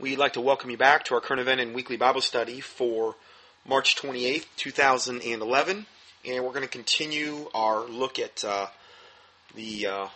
We'd 0.00 0.16
like 0.16 0.34
to 0.34 0.40
welcome 0.40 0.70
you 0.70 0.76
back 0.76 1.06
to 1.06 1.16
our 1.16 1.20
current 1.20 1.40
event 1.40 1.60
and 1.60 1.74
weekly 1.74 1.96
Bible 1.96 2.20
study 2.20 2.60
for 2.60 3.16
March 3.66 3.96
28th, 3.96 4.46
2011. 4.54 5.86
And 6.24 6.44
we're 6.44 6.52
going 6.52 6.62
to 6.62 6.68
continue 6.68 7.50
our 7.52 7.80
look 7.80 8.20
at 8.20 8.44
uh, 8.44 8.68
the 9.56 9.88
uh, 9.88 10.08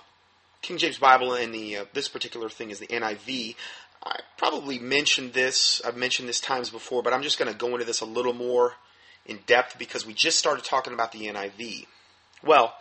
King 0.60 0.79
James 0.79 0.98
Bible, 0.98 1.34
and 1.34 1.53
the 1.53 1.79
uh, 1.79 1.84
this 1.95 2.08
particular 2.08 2.48
thing 2.48 2.71
is 2.71 2.79
the 2.79 2.87
NIV. 2.87 3.56
I 4.06 4.21
probably 4.38 4.79
mentioned 4.79 5.32
this, 5.32 5.83
I've 5.85 5.96
mentioned 5.96 6.29
this 6.29 6.41
times 6.41 6.71
before, 6.71 7.03
but 7.03 7.12
I'm 7.12 7.25
just 7.25 7.41
going 7.41 7.51
to 7.51 7.59
go 7.59 7.73
into 7.73 7.85
this 7.85 8.03
a 8.03 8.07
little 8.07 8.35
more 8.35 8.75
in 9.27 9.41
depth 9.46 9.80
because 9.80 10.07
we 10.07 10.14
just 10.14 10.39
started 10.39 10.64
talking 10.64 10.93
about 10.93 11.11
the 11.11 11.27
NIV. 11.27 11.87
Well, 12.45 12.73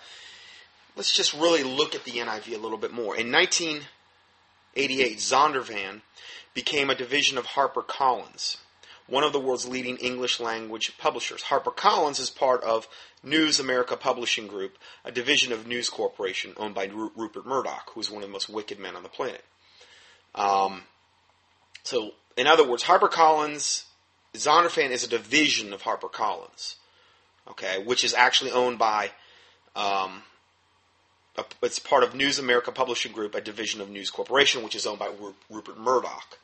let's 0.96 1.12
just 1.12 1.34
really 1.34 1.64
look 1.64 1.96
at 1.96 2.04
the 2.04 2.12
NIV 2.12 2.54
a 2.54 2.62
little 2.62 2.78
bit 2.78 2.92
more. 2.92 3.18
In 3.18 3.32
1988, 3.32 5.18
Zondervan 5.18 6.02
became 6.54 6.90
a 6.90 6.96
division 6.96 7.38
of 7.38 7.48
HarperCollins, 7.48 8.58
one 9.08 9.24
of 9.24 9.34
the 9.34 9.40
world's 9.40 9.68
leading 9.68 9.98
English 9.98 10.40
language 10.40 10.98
publishers. 10.98 11.44
HarperCollins 11.44 12.20
is 12.20 12.30
part 12.30 12.64
of 12.64 12.88
News 13.24 13.60
America 13.60 13.96
Publishing 13.96 14.48
Group, 14.48 14.78
a 15.06 15.12
division 15.12 15.52
of 15.54 15.68
News 15.68 15.90
Corporation 15.90 16.54
owned 16.58 16.76
by 16.76 16.86
Rupert 16.86 17.46
Murdoch, 17.46 17.92
who's 17.94 18.10
one 18.10 18.24
of 18.24 18.30
the 18.30 18.34
most 18.34 18.50
wicked 18.50 18.80
men 18.80 18.96
on 18.96 19.04
the 19.04 19.10
planet. 19.10 19.44
Um, 20.36 20.84
so, 21.84 22.12
in 22.38 22.48
other 22.48 22.68
words, 22.68 22.84
HarperCollins, 22.84 23.84
Zondervan 24.34 24.92
is 24.92 25.04
a 25.04 25.10
division 25.10 25.74
of 25.74 25.84
HarperCollins, 25.84 26.76
okay, 27.50 27.84
which 27.84 28.04
is 28.04 28.14
actually 28.14 28.52
owned 28.52 28.80
by 28.80 29.12
um, 29.76 30.24
it's 31.62 31.80
part 31.80 32.04
of 32.04 32.16
News 32.16 32.40
America 32.40 32.72
Publishing 32.72 33.12
Group, 33.12 33.36
a 33.36 33.42
division 33.42 33.82
of 33.82 33.90
News 33.90 34.10
Corporation, 34.10 34.64
which 34.64 34.76
is 34.76 34.86
owned 34.86 35.00
by 35.00 35.12
Rupert 35.50 35.78
Murdoch. 35.78 36.38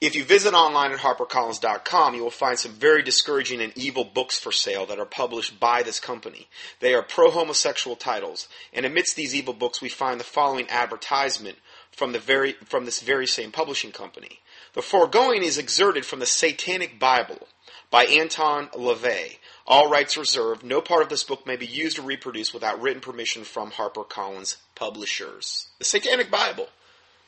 If 0.00 0.16
you 0.16 0.24
visit 0.24 0.54
online 0.54 0.92
at 0.92 1.00
HarperCollins.com, 1.00 2.14
you 2.14 2.22
will 2.22 2.30
find 2.30 2.58
some 2.58 2.72
very 2.72 3.02
discouraging 3.02 3.60
and 3.60 3.76
evil 3.76 4.04
books 4.04 4.38
for 4.38 4.50
sale 4.50 4.86
that 4.86 4.98
are 4.98 5.04
published 5.04 5.60
by 5.60 5.82
this 5.82 6.00
company. 6.00 6.48
They 6.80 6.94
are 6.94 7.02
pro 7.02 7.30
homosexual 7.30 7.96
titles, 7.96 8.48
and 8.72 8.86
amidst 8.86 9.14
these 9.14 9.34
evil 9.34 9.52
books, 9.52 9.82
we 9.82 9.90
find 9.90 10.18
the 10.18 10.24
following 10.24 10.70
advertisement 10.70 11.58
from, 11.92 12.12
the 12.12 12.18
very, 12.18 12.52
from 12.64 12.86
this 12.86 13.02
very 13.02 13.26
same 13.26 13.52
publishing 13.52 13.92
company. 13.92 14.40
The 14.72 14.80
foregoing 14.80 15.42
is 15.42 15.58
exerted 15.58 16.06
from 16.06 16.20
the 16.20 16.26
Satanic 16.26 16.98
Bible 16.98 17.48
by 17.90 18.04
Anton 18.04 18.68
LaVey, 18.68 19.36
all 19.70 19.88
rights 19.88 20.18
reserved. 20.18 20.64
No 20.64 20.80
part 20.80 21.02
of 21.02 21.08
this 21.08 21.22
book 21.22 21.46
may 21.46 21.54
be 21.54 21.64
used 21.64 21.98
or 21.98 22.02
reproduced 22.02 22.52
without 22.52 22.82
written 22.82 23.00
permission 23.00 23.44
from 23.44 23.70
HarperCollins 23.70 24.56
publishers. 24.74 25.68
The 25.78 25.84
Satanic 25.84 26.28
Bible. 26.28 26.68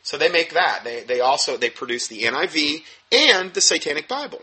So 0.02 0.18
they 0.18 0.28
make 0.28 0.52
that. 0.52 0.80
They, 0.82 1.04
they 1.04 1.20
also 1.20 1.56
they 1.56 1.70
produce 1.70 2.08
the 2.08 2.22
NIV 2.22 2.82
and 3.12 3.54
the 3.54 3.60
Satanic 3.60 4.08
Bible. 4.08 4.42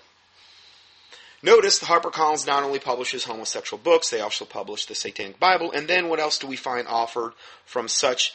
Notice 1.44 1.80
the 1.80 1.88
HarperCollins 1.88 2.48
not 2.48 2.64
only 2.64 2.80
publishes 2.80 3.26
homosexual 3.26 3.82
books, 3.82 4.10
they 4.10 4.22
also 4.22 4.46
publish 4.46 4.86
the 4.86 4.96
Satanic 4.96 5.38
Bible. 5.38 5.72
And 5.74 5.88
then 5.88 6.08
what 6.08 6.22
else 6.22 6.38
do 6.38 6.48
we 6.48 6.56
find 6.56 6.88
offered 6.88 7.34
from 7.66 7.90
such 7.90 8.34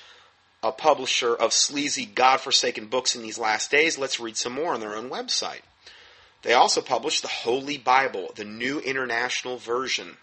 a 0.62 0.72
publisher 0.72 1.34
of 1.34 1.54
sleazy, 1.54 2.04
God-forsaken 2.04 2.86
books 2.86 3.16
in 3.16 3.22
these 3.22 3.38
last 3.38 3.70
days? 3.70 3.98
Let's 3.98 4.20
read 4.20 4.36
some 4.36 4.52
more 4.52 4.74
on 4.74 4.80
their 4.80 4.94
own 4.94 5.08
website. 5.08 5.60
They 6.44 6.52
also 6.52 6.80
publish 6.80 7.20
the 7.20 7.28
Holy 7.28 7.78
Bible, 7.78 8.30
the 8.36 8.44
New 8.44 8.78
International 8.78 9.56
Version. 9.56 10.18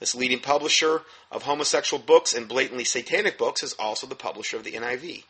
This 0.00 0.14
leading 0.14 0.40
publisher 0.40 1.02
of 1.30 1.42
homosexual 1.42 2.02
books 2.02 2.32
and 2.32 2.48
blatantly 2.48 2.84
satanic 2.84 3.36
books 3.36 3.62
is 3.62 3.74
also 3.74 4.06
the 4.06 4.14
publisher 4.14 4.56
of 4.56 4.64
the 4.64 4.72
NIV. 4.72 5.24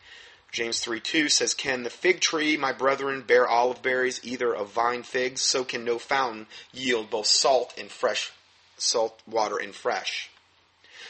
James 0.53 0.81
3 0.81 1.01
2 1.01 1.29
says, 1.29 1.55
Can 1.55 1.83
the 1.83 1.91
fig 1.91 2.21
tree, 2.21 2.57
my 2.57 2.73
brethren, 2.73 3.23
bear 3.23 3.49
olive 3.49 3.83
berries, 3.83 4.21
either 4.23 4.55
of 4.55 4.71
vine 4.71 5.03
figs? 5.03 5.41
So 5.41 5.65
can 5.65 5.85
no 5.85 5.99
fountain 5.99 6.47
yield 6.73 7.11
both 7.11 7.27
salt 7.27 7.75
and 7.77 7.91
fresh 7.91 8.31
salt 8.79 9.21
water 9.27 9.59
and 9.59 9.75
fresh. 9.75 10.31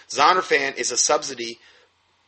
Zondervan 0.08 0.76
is 0.76 0.92
a 0.92 0.96
subsidy 0.96 1.58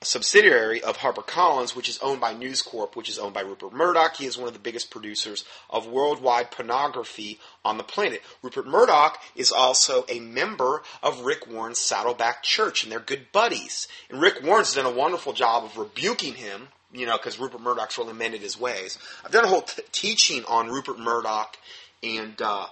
subsidiary 0.03 0.81
of 0.83 0.99
HarperCollins, 0.99 1.75
which 1.75 1.89
is 1.89 1.99
owned 2.01 2.21
by 2.21 2.33
News 2.33 2.63
Corp, 2.63 2.95
which 2.95 3.09
is 3.09 3.19
owned 3.19 3.35
by 3.35 3.41
Rupert 3.41 3.73
Murdoch. 3.73 4.17
He 4.17 4.27
is 4.27 4.39
one 4.39 4.47
of 4.47 4.53
the 4.53 4.61
biggest 4.61 4.91
producers 4.91 5.45
of 5.69 5.89
worldwide 5.89 6.53
pornography 6.53 7.41
on 7.65 7.79
the 7.79 7.83
planet. 7.83 8.23
Rupert 8.41 8.67
Murdoch 8.67 9.21
is 9.35 9.51
also 9.51 10.05
a 10.09 10.21
member 10.21 10.83
of 11.03 11.23
Rick 11.23 11.49
Warren's 11.49 11.81
Saddleback 11.81 12.45
Church, 12.45 12.85
and 12.85 12.93
they're 12.93 13.01
good 13.01 13.33
buddies. 13.33 13.89
And 14.09 14.21
Rick 14.21 14.43
Warren's 14.45 14.75
done 14.75 14.87
a 14.87 14.91
wonderful 14.91 15.33
job 15.33 15.65
of 15.65 15.77
rebuking 15.77 16.35
him, 16.35 16.69
you 16.93 17.05
know, 17.05 17.17
because 17.17 17.41
Rupert 17.41 17.61
Murdoch's 17.61 17.99
really 17.99 18.13
mended 18.13 18.41
his 18.41 18.59
ways. 18.59 18.99
I've 19.25 19.33
done 19.33 19.45
a 19.45 19.49
whole 19.49 19.63
t- 19.63 19.83
teaching 19.91 20.45
on 20.47 20.69
Rupert 20.69 21.01
Murdoch 21.01 21.57
and, 22.05 22.41
uh, 22.41 22.67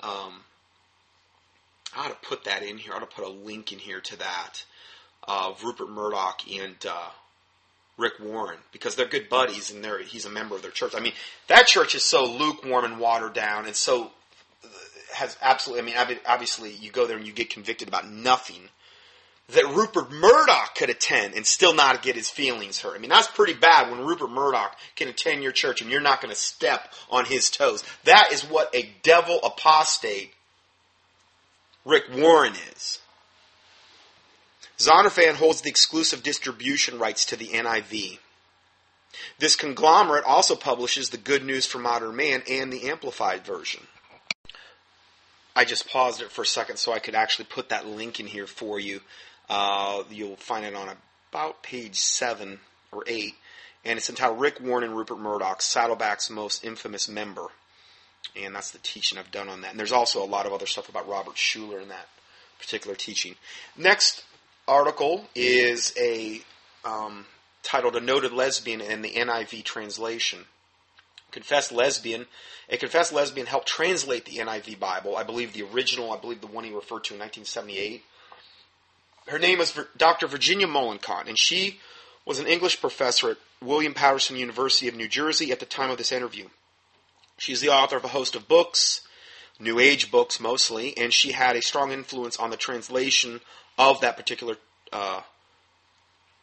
um, 0.00 0.42
I 1.96 2.06
ought 2.06 2.22
to 2.22 2.28
put 2.28 2.44
that 2.44 2.62
in 2.62 2.78
here. 2.78 2.92
I 2.92 2.96
ought 2.96 3.00
to 3.00 3.06
put 3.06 3.24
a 3.24 3.30
link 3.30 3.72
in 3.72 3.78
here 3.78 4.00
to 4.00 4.18
that 4.18 4.64
of 5.26 5.62
Rupert 5.62 5.90
Murdoch 5.90 6.42
and 6.52 6.76
uh, 6.88 7.10
Rick 7.96 8.14
Warren 8.20 8.58
because 8.72 8.96
they're 8.96 9.06
good 9.06 9.28
buddies 9.28 9.70
and 9.70 9.82
they're, 9.82 10.02
he's 10.02 10.26
a 10.26 10.30
member 10.30 10.56
of 10.56 10.62
their 10.62 10.70
church. 10.70 10.94
I 10.96 11.00
mean, 11.00 11.12
that 11.48 11.66
church 11.66 11.94
is 11.94 12.02
so 12.02 12.24
lukewarm 12.24 12.84
and 12.84 12.98
watered 12.98 13.34
down 13.34 13.66
and 13.66 13.76
so 13.76 14.10
uh, 14.64 14.68
has 15.14 15.36
absolutely, 15.40 15.92
I 15.96 16.04
mean, 16.06 16.18
obviously 16.26 16.72
you 16.72 16.90
go 16.90 17.06
there 17.06 17.16
and 17.16 17.26
you 17.26 17.32
get 17.32 17.50
convicted 17.50 17.88
about 17.88 18.10
nothing 18.10 18.68
that 19.50 19.66
Rupert 19.74 20.10
Murdoch 20.10 20.74
could 20.74 20.88
attend 20.88 21.34
and 21.34 21.46
still 21.46 21.74
not 21.74 22.02
get 22.02 22.16
his 22.16 22.30
feelings 22.30 22.80
hurt. 22.80 22.96
I 22.96 22.98
mean, 22.98 23.10
that's 23.10 23.28
pretty 23.28 23.52
bad 23.52 23.90
when 23.90 24.00
Rupert 24.00 24.30
Murdoch 24.30 24.76
can 24.96 25.08
attend 25.08 25.42
your 25.42 25.52
church 25.52 25.82
and 25.82 25.90
you're 25.90 26.00
not 26.00 26.22
going 26.22 26.34
to 26.34 26.40
step 26.40 26.92
on 27.10 27.26
his 27.26 27.50
toes. 27.50 27.84
That 28.04 28.30
is 28.32 28.42
what 28.42 28.74
a 28.74 28.88
devil 29.02 29.38
apostate 29.44 30.32
Rick 31.84 32.04
Warren 32.14 32.54
is. 32.74 33.00
Zondervan 34.78 35.34
holds 35.34 35.60
the 35.60 35.70
exclusive 35.70 36.22
distribution 36.22 36.98
rights 36.98 37.24
to 37.26 37.36
the 37.36 37.48
NIV. 37.48 38.18
This 39.38 39.56
conglomerate 39.56 40.24
also 40.24 40.56
publishes 40.56 41.10
the 41.10 41.16
Good 41.16 41.44
News 41.44 41.66
for 41.66 41.78
Modern 41.78 42.16
Man 42.16 42.42
and 42.48 42.72
the 42.72 42.88
Amplified 42.88 43.44
version. 43.44 43.86
I 45.56 45.64
just 45.64 45.88
paused 45.88 46.20
it 46.20 46.32
for 46.32 46.42
a 46.42 46.46
second 46.46 46.78
so 46.78 46.92
I 46.92 46.98
could 46.98 47.14
actually 47.14 47.44
put 47.44 47.68
that 47.68 47.86
link 47.86 48.18
in 48.18 48.26
here 48.26 48.46
for 48.46 48.80
you. 48.80 49.00
Uh, 49.48 50.02
you'll 50.10 50.36
find 50.36 50.64
it 50.64 50.74
on 50.74 50.90
about 51.30 51.62
page 51.62 52.00
7 52.00 52.58
or 52.90 53.04
8. 53.06 53.34
And 53.84 53.98
it's 53.98 54.08
entitled 54.08 54.40
Rick 54.40 54.60
Warren 54.60 54.84
and 54.84 54.96
Rupert 54.96 55.18
Murdoch, 55.18 55.62
Saddleback's 55.62 56.30
Most 56.30 56.64
Infamous 56.64 57.08
Member. 57.08 57.46
And 58.34 58.54
that's 58.54 58.70
the 58.70 58.78
teaching 58.78 59.18
I've 59.18 59.30
done 59.30 59.48
on 59.48 59.60
that. 59.60 59.70
And 59.70 59.78
there's 59.78 59.92
also 59.92 60.24
a 60.24 60.26
lot 60.26 60.46
of 60.46 60.52
other 60.52 60.66
stuff 60.66 60.88
about 60.88 61.08
Robert 61.08 61.34
Schuller 61.34 61.80
in 61.80 61.88
that 61.88 62.08
particular 62.58 62.96
teaching. 62.96 63.36
Next, 63.76 64.24
article 64.66 65.24
is 65.34 65.92
a 65.98 66.40
um, 66.84 67.26
titled 67.62 67.96
"A 67.96 68.00
Noted 68.00 68.32
Lesbian" 68.32 68.80
in 68.80 69.02
the 69.02 69.10
NIV 69.10 69.64
translation. 69.64 70.46
Confessed 71.30 71.72
lesbian, 71.72 72.26
a 72.68 72.76
confessed 72.76 73.12
lesbian 73.12 73.46
helped 73.46 73.66
translate 73.66 74.24
the 74.24 74.36
NIV 74.36 74.78
Bible. 74.78 75.16
I 75.16 75.24
believe 75.24 75.52
the 75.52 75.64
original. 75.64 76.12
I 76.12 76.18
believe 76.18 76.40
the 76.40 76.46
one 76.46 76.64
he 76.64 76.70
referred 76.70 77.04
to 77.04 77.14
in 77.14 77.20
1978. 77.20 78.02
Her 79.26 79.38
name 79.38 79.60
is 79.60 79.78
Dr. 79.96 80.26
Virginia 80.26 80.66
Mollenkott, 80.66 81.28
and 81.28 81.38
she 81.38 81.80
was 82.24 82.38
an 82.38 82.46
English 82.46 82.80
professor 82.80 83.30
at 83.30 83.36
William 83.60 83.94
Paterson 83.94 84.36
University 84.36 84.86
of 84.86 84.94
New 84.94 85.08
Jersey 85.08 85.50
at 85.50 85.60
the 85.60 85.66
time 85.66 85.90
of 85.90 85.98
this 85.98 86.12
interview. 86.12 86.48
She's 87.38 87.60
the 87.60 87.70
author 87.70 87.96
of 87.96 88.04
a 88.04 88.08
host 88.08 88.36
of 88.36 88.46
books, 88.46 89.00
New 89.58 89.78
Age 89.78 90.10
books 90.10 90.38
mostly, 90.38 90.96
and 90.96 91.12
she 91.12 91.32
had 91.32 91.56
a 91.56 91.62
strong 91.62 91.90
influence 91.90 92.36
on 92.36 92.50
the 92.50 92.56
translation 92.56 93.40
of 93.78 94.00
that 94.00 94.16
particular 94.16 94.56
uh, 94.92 95.20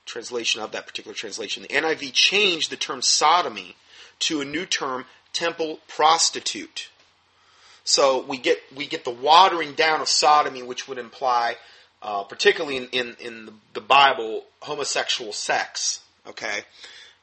translation 0.05 0.61
of 0.61 0.71
that 0.71 0.87
particular 0.87 1.15
translation. 1.15 1.63
The 1.63 1.69
NIV 1.69 2.13
changed 2.13 2.69
the 2.69 2.75
term 2.75 3.01
sodomy 3.01 3.75
to 4.19 4.41
a 4.41 4.45
new 4.45 4.65
term, 4.65 5.05
temple 5.33 5.79
prostitute. 5.87 6.89
So 7.83 8.23
we 8.23 8.37
get 8.37 8.59
we 8.75 8.85
get 8.85 9.05
the 9.05 9.11
watering 9.11 9.73
down 9.73 10.01
of 10.01 10.07
sodomy, 10.07 10.61
which 10.61 10.87
would 10.87 10.97
imply, 10.97 11.55
uh, 12.01 12.23
particularly 12.23 12.78
in, 12.78 12.87
in, 12.91 13.16
in 13.19 13.49
the, 13.73 13.81
Bible, 13.81 14.45
homosexual 14.61 15.34
sex. 15.34 16.01
Okay, 16.27 16.61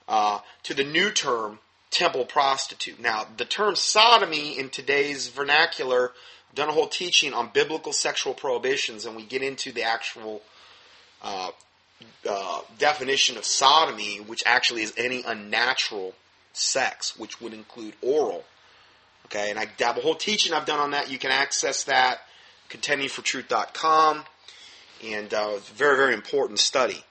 uh, 0.09 0.41
to 0.65 0.75
the 0.75 0.83
new 0.83 1.11
term, 1.11 1.61
temple 1.91 2.25
prostitute. 2.25 3.01
Now, 3.01 3.27
the 3.37 3.45
term 3.45 3.77
sodomy 3.77 4.59
in 4.59 4.71
today's 4.71 5.29
vernacular 5.29 6.13
done 6.55 6.69
a 6.69 6.73
whole 6.73 6.89
teaching 6.89 7.33
on 7.33 7.51
biblical 7.53 7.93
sexual 7.93 8.35
prohibitions, 8.35 9.07
and 9.07 9.17
we 9.17 9.25
get 9.25 9.43
into 9.43 9.73
the 9.73 9.83
actual 9.83 10.43
uh, 11.23 11.51
uh, 12.29 12.61
definition 12.79 13.37
of 13.37 13.45
sodomy, 13.45 14.19
which 14.19 14.43
actually 14.47 14.83
is 14.83 14.93
any 14.97 15.23
unnatural 15.27 16.15
sex, 16.53 17.17
which 17.19 17.41
would 17.41 17.53
include 17.53 17.95
oral. 18.03 18.45
Okay, 19.27 19.51
and 19.51 19.59
I 19.59 19.69
have 19.81 19.99
a 19.99 20.01
whole 20.01 20.15
teaching 20.15 20.53
I've 20.53 20.65
done 20.67 20.81
on 20.81 20.93
that. 20.93 21.11
You 21.11 21.19
can 21.19 21.31
access 21.31 21.85
that 21.85 22.21
contendingfortruth.com, 22.71 24.25
and 25.05 25.35
uh, 25.35 25.51
it's 25.57 25.71
a 25.71 25.75
very, 25.75 25.97
very 25.97 26.15
important 26.15 26.59
study. 26.59 27.05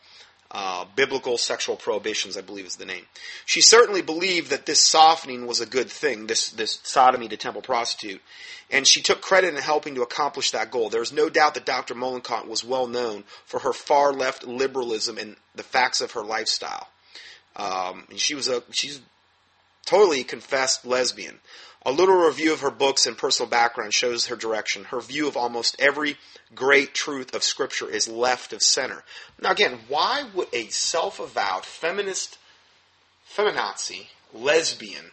Uh, 0.50 0.86
Biblical 0.96 1.38
Sexual 1.38 1.76
Prohibitions, 1.76 2.38
I 2.38 2.42
believe 2.42 2.66
is 2.66 2.78
the 2.78 2.86
name. 2.86 3.04
She 3.46 3.60
certainly 3.60 4.02
believed 4.02 4.50
that 4.52 4.66
this 4.66 4.82
softening 4.82 5.46
was 5.46 5.60
a 5.60 5.66
good 5.66 5.90
thing, 5.90 6.28
this, 6.28 6.52
this 6.52 6.80
sodomy 6.84 7.28
to 7.28 7.36
temple 7.36 7.62
prostitute, 7.62 8.22
and 8.72 8.88
she 8.88 9.02
took 9.02 9.22
credit 9.22 9.54
in 9.54 9.62
helping 9.62 9.96
to 9.96 10.04
accomplish 10.04 10.52
that 10.52 10.72
goal. 10.72 10.90
There 10.90 11.02
is 11.02 11.12
no 11.12 11.30
doubt 11.30 11.56
that 11.56 11.66
Dr. 11.66 11.96
Mollenkott 11.96 12.48
was 12.48 12.64
well 12.64 12.88
known 12.88 13.26
for 13.46 13.60
her 13.60 13.74
far 13.74 14.14
left 14.14 14.46
liberalism 14.46 15.18
and 15.18 15.36
the 15.56 15.64
facts 15.64 16.00
of 16.00 16.12
her 16.12 16.24
lifestyle. 16.24 16.88
Um, 17.58 18.06
and 18.10 18.20
she 18.20 18.36
was 18.36 18.48
a 18.48 18.64
she's 18.72 19.02
totally 19.86 20.24
confessed 20.24 20.86
lesbian. 20.86 21.40
A 21.88 21.92
little 21.92 22.16
review 22.16 22.52
of 22.52 22.60
her 22.60 22.70
books 22.70 23.06
and 23.06 23.18
personal 23.18 23.50
background 23.50 23.94
shows 23.94 24.26
her 24.26 24.36
direction. 24.36 24.84
Her 24.84 25.00
view 25.00 25.28
of 25.28 25.38
almost 25.38 25.78
every 25.80 26.18
great 26.54 26.94
truth 26.94 27.34
of 27.34 27.44
Scripture 27.44 27.90
is 27.90 28.10
left 28.10 28.52
of 28.52 28.62
center. 28.62 29.06
Now, 29.42 29.52
again, 29.52 29.80
why 29.88 30.26
would 30.34 30.50
a 30.52 30.68
self 30.68 31.18
avowed 31.20 31.64
feminist, 31.64 32.38
feminazi, 33.26 34.08
lesbian 34.34 35.12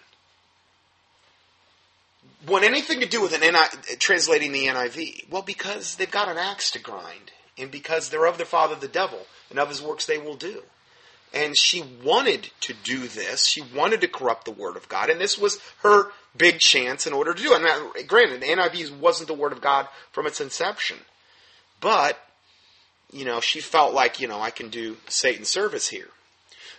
want 2.47 2.65
anything 2.65 3.00
to 3.00 3.06
do 3.06 3.23
with 3.23 3.35
an 3.35 3.41
NI, 3.41 3.97
translating 3.99 4.53
the 4.53 4.67
NIV? 4.67 5.31
Well, 5.31 5.43
because 5.43 5.97
they've 5.97 6.11
got 6.11 6.29
an 6.29 6.38
axe 6.38 6.71
to 6.73 6.79
grind, 6.79 7.32
and 7.56 7.71
because 7.71 8.09
they're 8.09 8.26
of 8.26 8.37
their 8.37 8.47
father 8.47 8.75
the 8.75 8.88
devil, 8.88 9.26
and 9.50 9.59
of 9.59 9.69
his 9.69 9.82
works 9.82 10.06
they 10.06 10.19
will 10.19 10.37
do. 10.37 10.62
And 11.34 11.58
she 11.58 11.82
wanted 12.04 12.50
to 12.60 12.75
do 12.84 13.08
this. 13.08 13.44
She 13.44 13.60
wanted 13.60 14.00
to 14.02 14.08
corrupt 14.08 14.44
the 14.44 14.52
Word 14.52 14.76
of 14.76 14.88
God, 14.88 15.10
and 15.10 15.20
this 15.20 15.36
was 15.36 15.58
her 15.82 16.12
big 16.36 16.60
chance 16.60 17.06
in 17.06 17.12
order 17.12 17.34
to 17.34 17.42
do 17.42 17.52
it. 17.52 18.06
Granted, 18.06 18.40
the 18.40 18.46
NIV 18.46 18.98
wasn't 18.98 19.28
the 19.28 19.34
Word 19.34 19.52
of 19.52 19.60
God 19.60 19.88
from 20.12 20.26
its 20.26 20.40
inception, 20.40 20.98
but 21.81 22.19
you 23.12 23.25
know 23.25 23.40
she 23.40 23.60
felt 23.60 23.94
like 23.94 24.20
you 24.20 24.28
know 24.28 24.40
I 24.40 24.50
can 24.50 24.69
do 24.69 24.96
Satan 25.08 25.44
service 25.44 25.88
here. 25.88 26.08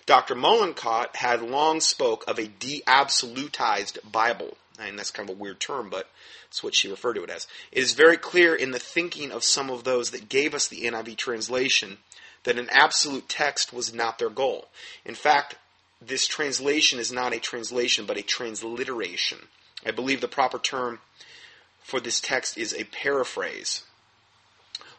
Dr. 0.05 0.35
Mollenkott 0.35 1.15
had 1.15 1.41
long 1.41 1.81
spoke 1.81 2.23
of 2.27 2.37
a 2.37 2.47
de-absolutized 2.47 3.97
Bible, 4.09 4.55
and 4.79 4.99
that's 4.99 5.09
kind 5.09 5.29
of 5.29 5.35
a 5.35 5.39
weird 5.39 5.59
term, 5.59 5.89
but 5.89 6.07
it's 6.47 6.63
what 6.63 6.75
she 6.75 6.89
referred 6.89 7.15
to 7.15 7.23
it 7.23 7.29
as. 7.29 7.47
It 7.71 7.79
is 7.79 7.93
very 7.93 8.17
clear 8.17 8.53
in 8.53 8.71
the 8.71 8.79
thinking 8.79 9.31
of 9.31 9.43
some 9.43 9.69
of 9.69 9.83
those 9.83 10.11
that 10.11 10.29
gave 10.29 10.53
us 10.53 10.67
the 10.67 10.83
NIV 10.83 11.17
translation 11.17 11.97
that 12.45 12.57
an 12.57 12.69
absolute 12.71 13.27
text 13.27 13.73
was 13.73 13.93
not 13.93 14.17
their 14.17 14.29
goal. 14.29 14.69
In 15.03 15.15
fact, 15.15 15.55
this 16.01 16.27
translation 16.27 16.99
is 16.99 17.11
not 17.11 17.33
a 17.33 17.39
translation, 17.39 18.05
but 18.05 18.17
a 18.17 18.23
transliteration. 18.23 19.39
I 19.85 19.91
believe 19.91 20.21
the 20.21 20.27
proper 20.27 20.57
term 20.57 20.99
for 21.83 21.99
this 21.99 22.19
text 22.19 22.57
is 22.57 22.73
a 22.73 22.85
paraphrase. 22.85 23.83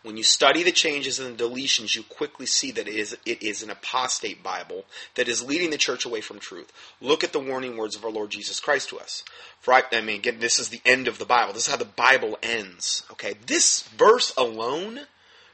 When 0.02 0.16
you 0.16 0.22
study 0.22 0.62
the 0.62 0.70
changes 0.70 1.18
and 1.18 1.36
the 1.36 1.44
deletions, 1.44 1.96
you 1.96 2.04
quickly 2.04 2.46
see 2.46 2.70
that 2.70 2.86
it 2.86 2.94
is, 2.94 3.16
it 3.26 3.42
is 3.42 3.64
an 3.64 3.70
apostate 3.70 4.40
Bible 4.40 4.84
that 5.16 5.26
is 5.26 5.42
leading 5.42 5.70
the 5.70 5.76
church 5.76 6.04
away 6.04 6.20
from 6.20 6.38
truth. 6.38 6.72
Look 7.00 7.24
at 7.24 7.32
the 7.32 7.40
warning 7.40 7.76
words 7.76 7.96
of 7.96 8.04
our 8.04 8.10
Lord 8.10 8.30
Jesus 8.30 8.60
Christ 8.60 8.90
to 8.90 9.00
us. 9.00 9.24
For 9.60 9.74
I, 9.74 9.82
I 9.90 10.02
mean, 10.02 10.20
again, 10.20 10.38
this 10.38 10.60
is 10.60 10.68
the 10.68 10.80
end 10.84 11.08
of 11.08 11.18
the 11.18 11.24
Bible. 11.24 11.52
This 11.52 11.66
is 11.66 11.72
how 11.72 11.76
the 11.76 11.84
Bible 11.84 12.38
ends. 12.40 13.02
Okay, 13.10 13.34
this 13.46 13.82
verse 13.82 14.32
alone 14.36 15.00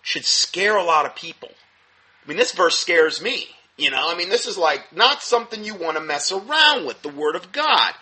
should 0.03 0.27
scare 0.27 0.77
a 0.77 0.85
lot 0.85 1.07
of 1.07 1.15
people. 1.15 1.53
I 2.25 2.29
mean, 2.29 2.37
this 2.37 2.53
verse 2.53 2.79
scares 2.79 3.21
me. 3.21 3.49
You 3.77 3.91
know, 3.91 4.07
I 4.09 4.17
mean, 4.17 4.29
this 4.29 4.47
is 4.47 4.59
like 4.59 4.95
not 4.95 5.23
something 5.23 5.65
you 5.65 5.75
want 5.75 5.97
to 5.97 6.03
mess 6.03 6.31
around 6.31 6.87
with, 6.87 7.03
the 7.03 7.09
Word 7.09 7.37
of 7.37 7.53
God. 7.53 7.95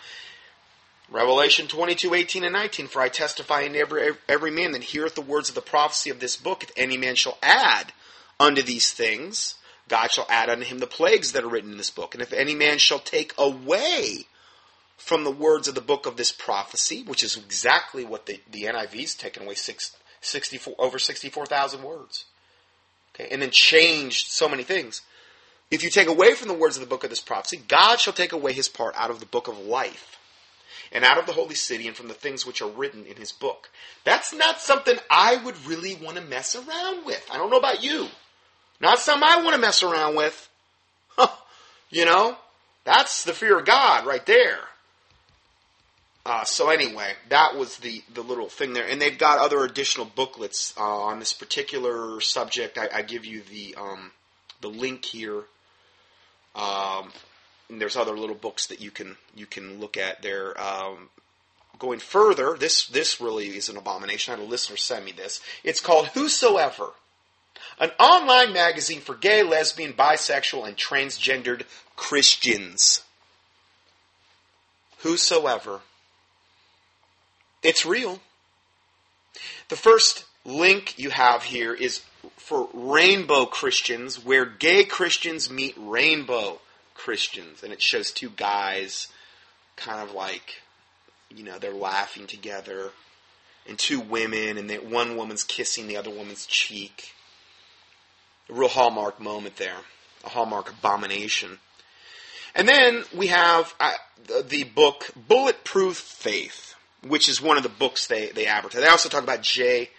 Revelation 1.09 1.67
22, 1.67 2.13
18 2.13 2.43
and 2.43 2.53
19, 2.53 2.87
For 2.87 3.01
I 3.01 3.09
testify 3.09 3.61
in 3.61 3.75
every, 3.75 4.11
every 4.29 4.51
man 4.51 4.71
that 4.71 4.83
heareth 4.83 5.15
the 5.15 5.21
words 5.21 5.49
of 5.49 5.55
the 5.55 5.61
prophecy 5.61 6.09
of 6.09 6.19
this 6.19 6.37
book, 6.37 6.63
if 6.63 6.71
any 6.77 6.97
man 6.97 7.15
shall 7.15 7.37
add 7.43 7.91
unto 8.39 8.61
these 8.61 8.91
things, 8.91 9.55
God 9.89 10.11
shall 10.11 10.25
add 10.29 10.49
unto 10.49 10.63
him 10.63 10.79
the 10.79 10.87
plagues 10.87 11.33
that 11.33 11.43
are 11.43 11.49
written 11.49 11.71
in 11.71 11.77
this 11.77 11.89
book. 11.89 12.13
And 12.13 12.21
if 12.21 12.31
any 12.31 12.55
man 12.55 12.77
shall 12.77 12.99
take 12.99 13.33
away 13.37 14.25
from 14.95 15.23
the 15.23 15.31
words 15.31 15.67
of 15.67 15.75
the 15.75 15.81
book 15.81 16.05
of 16.05 16.15
this 16.15 16.31
prophecy, 16.31 17.03
which 17.03 17.23
is 17.23 17.35
exactly 17.35 18.05
what 18.05 18.25
the, 18.25 18.39
the 18.49 18.63
NIV's 18.71 19.15
taken 19.15 19.43
away, 19.43 19.55
six, 19.55 19.97
64, 20.21 20.75
over 20.77 20.97
64,000 20.97 21.83
words. 21.83 22.25
Okay, 23.13 23.27
and 23.31 23.41
then 23.41 23.51
changed 23.51 24.27
so 24.27 24.47
many 24.47 24.63
things. 24.63 25.01
If 25.69 25.83
you 25.83 25.89
take 25.89 26.07
away 26.07 26.33
from 26.33 26.49
the 26.49 26.53
words 26.53 26.75
of 26.75 26.81
the 26.81 26.87
book 26.87 27.03
of 27.03 27.09
this 27.09 27.21
prophecy, 27.21 27.61
God 27.67 27.99
shall 27.99 28.13
take 28.13 28.33
away 28.33 28.53
his 28.53 28.69
part 28.69 28.93
out 28.97 29.09
of 29.09 29.19
the 29.19 29.25
book 29.25 29.47
of 29.47 29.57
life 29.57 30.17
and 30.91 31.05
out 31.05 31.17
of 31.17 31.25
the 31.25 31.33
holy 31.33 31.55
city 31.55 31.87
and 31.87 31.95
from 31.95 32.09
the 32.09 32.13
things 32.13 32.45
which 32.45 32.61
are 32.61 32.69
written 32.69 33.05
in 33.05 33.15
his 33.15 33.31
book. 33.31 33.69
That's 34.03 34.33
not 34.33 34.59
something 34.59 34.97
I 35.09 35.37
would 35.37 35.65
really 35.65 35.95
want 35.95 36.17
to 36.17 36.23
mess 36.23 36.55
around 36.55 37.05
with. 37.05 37.25
I 37.31 37.37
don't 37.37 37.49
know 37.49 37.57
about 37.57 37.83
you. 37.83 38.07
Not 38.81 38.99
something 38.99 39.27
I 39.27 39.41
want 39.41 39.55
to 39.55 39.61
mess 39.61 39.83
around 39.83 40.15
with. 40.15 40.49
you 41.89 42.05
know, 42.05 42.35
that's 42.83 43.23
the 43.23 43.33
fear 43.33 43.59
of 43.59 43.65
God 43.65 44.05
right 44.05 44.25
there. 44.25 44.59
Uh, 46.23 46.43
so 46.43 46.69
anyway, 46.69 47.13
that 47.29 47.55
was 47.57 47.77
the, 47.77 48.03
the 48.13 48.21
little 48.21 48.47
thing 48.47 48.73
there, 48.73 48.87
and 48.87 49.01
they've 49.01 49.17
got 49.17 49.39
other 49.39 49.63
additional 49.63 50.05
booklets 50.05 50.73
uh, 50.77 50.81
on 50.83 51.19
this 51.19 51.33
particular 51.33 52.21
subject. 52.21 52.77
I, 52.77 52.89
I 52.93 53.01
give 53.01 53.25
you 53.25 53.41
the 53.41 53.75
um, 53.75 54.11
the 54.61 54.67
link 54.67 55.03
here. 55.05 55.43
Um, 56.55 57.11
there's 57.69 57.95
other 57.95 58.15
little 58.15 58.35
books 58.35 58.67
that 58.67 58.81
you 58.81 58.91
can 58.91 59.17
you 59.35 59.47
can 59.47 59.79
look 59.79 59.97
at 59.97 60.21
there. 60.21 60.59
Um, 60.61 61.09
going 61.79 61.99
further, 61.99 62.55
this 62.55 62.87
this 62.87 63.19
really 63.19 63.57
is 63.57 63.67
an 63.69 63.77
abomination. 63.77 64.33
I 64.33 64.37
had 64.37 64.45
a 64.45 64.49
listener 64.49 64.77
send 64.77 65.05
me 65.05 65.13
this. 65.13 65.41
It's 65.63 65.81
called 65.81 66.09
Whosoever, 66.09 66.91
an 67.79 67.89
online 67.99 68.53
magazine 68.53 69.01
for 69.01 69.15
gay, 69.15 69.41
lesbian, 69.41 69.93
bisexual, 69.93 70.67
and 70.67 70.77
transgendered 70.77 71.63
Christians. 71.95 73.01
Whosoever. 74.99 75.81
It's 77.63 77.85
real. 77.85 78.19
The 79.69 79.75
first 79.75 80.25
link 80.45 80.97
you 80.97 81.11
have 81.11 81.43
here 81.43 81.73
is 81.73 82.01
for 82.37 82.67
rainbow 82.73 83.45
Christians, 83.45 84.23
where 84.23 84.45
gay 84.45 84.83
Christians 84.83 85.49
meet 85.49 85.75
rainbow 85.77 86.59
Christians. 86.95 87.63
And 87.63 87.71
it 87.71 87.81
shows 87.81 88.11
two 88.11 88.29
guys 88.31 89.07
kind 89.75 90.01
of 90.01 90.13
like, 90.13 90.61
you 91.29 91.43
know, 91.43 91.59
they're 91.59 91.73
laughing 91.73 92.27
together, 92.27 92.91
and 93.67 93.77
two 93.77 93.99
women, 93.99 94.57
and 94.57 94.69
they, 94.69 94.77
one 94.77 95.15
woman's 95.15 95.43
kissing 95.43 95.87
the 95.87 95.97
other 95.97 96.09
woman's 96.09 96.45
cheek. 96.45 97.13
A 98.49 98.53
real 98.53 98.69
hallmark 98.69 99.19
moment 99.19 99.57
there, 99.57 99.77
a 100.23 100.29
hallmark 100.29 100.69
abomination. 100.69 101.59
And 102.53 102.67
then 102.67 103.03
we 103.15 103.27
have 103.27 103.73
uh, 103.79 103.93
the, 104.27 104.43
the 104.47 104.63
book 104.65 105.11
Bulletproof 105.15 105.95
Faith 105.95 106.75
which 107.07 107.27
is 107.27 107.41
one 107.41 107.57
of 107.57 107.63
the 107.63 107.69
books 107.69 108.07
they, 108.07 108.29
they 108.29 108.45
advertise. 108.45 108.81
They 108.81 108.87
also 108.87 109.09
talk 109.09 109.23
about 109.23 109.41
Jay, 109.41 109.89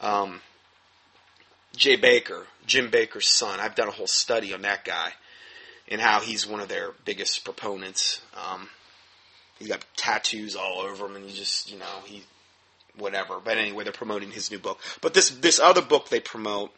um, 0.00 0.40
Jay 1.74 1.96
Bakker, 1.96 2.44
Jim 2.66 2.90
Bakker's 2.90 3.28
son. 3.28 3.60
I've 3.60 3.74
done 3.74 3.88
a 3.88 3.92
whole 3.92 4.06
study 4.06 4.52
on 4.52 4.62
that 4.62 4.84
guy 4.84 5.12
and 5.88 6.00
how 6.00 6.20
he's 6.20 6.46
one 6.46 6.60
of 6.60 6.68
their 6.68 6.92
biggest 7.04 7.44
proponents. 7.44 8.22
Um, 8.34 8.68
he's 9.58 9.68
got 9.68 9.84
tattoos 9.96 10.56
all 10.56 10.80
over 10.80 11.06
him, 11.06 11.16
and 11.16 11.24
he 11.24 11.34
just, 11.34 11.70
you 11.72 11.78
know, 11.78 12.00
he, 12.04 12.24
whatever. 12.96 13.40
But 13.42 13.58
anyway, 13.58 13.84
they're 13.84 13.92
promoting 13.92 14.30
his 14.30 14.50
new 14.50 14.58
book. 14.58 14.80
But 15.00 15.14
this 15.14 15.30
this 15.30 15.58
other 15.58 15.82
book 15.82 16.08
they 16.08 16.20
promote, 16.20 16.72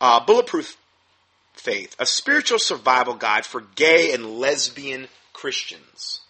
uh, 0.00 0.24
Bulletproof 0.24 0.76
Faith, 1.52 1.96
a 1.98 2.06
spiritual 2.06 2.58
survival 2.58 3.14
guide 3.14 3.46
for 3.46 3.62
gay 3.74 4.12
and 4.12 4.38
lesbian 4.38 5.08
Christians. 5.32 6.20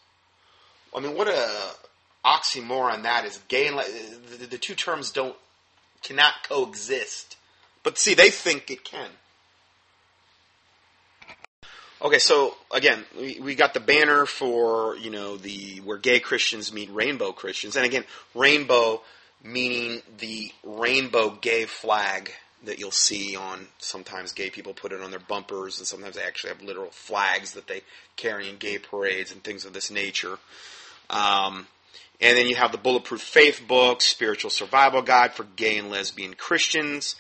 I 0.95 1.01
mean, 1.01 1.17
what 1.17 1.29
a 1.29 1.75
oxymoron 2.27 3.05
that 3.05 3.25
is. 3.25 3.39
Gay 3.49 3.69
and 3.69 3.79
the, 3.79 4.47
the 4.47 4.59
two 4.59 4.75
terms 4.75 5.11
don't 5.11 5.37
cannot 6.03 6.35
coexist. 6.49 7.37
But 7.83 7.99
see, 7.99 8.15
they 8.15 8.31
think 8.31 8.71
it 8.71 8.85
can. 8.85 9.09
Okay, 12.03 12.19
so 12.19 12.55
again, 12.75 13.05
we, 13.19 13.41
we 13.41 13.55
got 13.55 13.73
the 13.73 13.81
banner 13.81 14.27
for 14.27 14.97
you 14.97 15.11
know 15.11 15.37
the 15.37 15.81
where 15.85 15.97
gay 15.97 16.21
Christians 16.21 16.73
meet 16.73 16.91
rainbow 16.93 17.33
Christians, 17.33 17.77
and 17.77 17.87
again, 17.87 18.05
rainbow 18.35 19.01
meaning 19.43 20.03
the 20.19 20.51
rainbow 20.65 21.31
gay 21.31 21.65
flag 21.65 22.33
that 22.65 22.79
you'll 22.79 22.91
see 22.91 23.37
on 23.37 23.67
sometimes 23.79 24.33
gay 24.33 24.51
people 24.51 24.75
put 24.75 24.93
it 24.93 25.01
on 25.01 25.11
their 25.11 25.21
bumpers, 25.21 25.79
and 25.79 25.87
sometimes 25.87 26.17
they 26.17 26.23
actually 26.23 26.51
have 26.51 26.63
literal 26.63 26.91
flags 26.91 27.53
that 27.53 27.67
they 27.67 27.83
carry 28.17 28.49
in 28.49 28.57
gay 28.57 28.79
parades 28.79 29.31
and 29.33 29.43
things 29.43 29.65
of 29.65 29.73
this 29.73 29.91
nature. 29.91 30.39
Um, 31.09 31.67
and 32.21 32.37
then 32.37 32.47
you 32.47 32.57
have 32.57 32.73
the 32.73 32.79
Bulletproof 32.79 33.21
Faith 33.21 33.63
book, 33.67 34.01
Spiritual 34.01 34.51
Survival 34.51 35.03
Guide 35.03 35.35
for 35.35 35.45
Gay 35.45 35.79
and 35.79 35.91
Lesbian 35.91 36.35
Christians. 36.35 37.17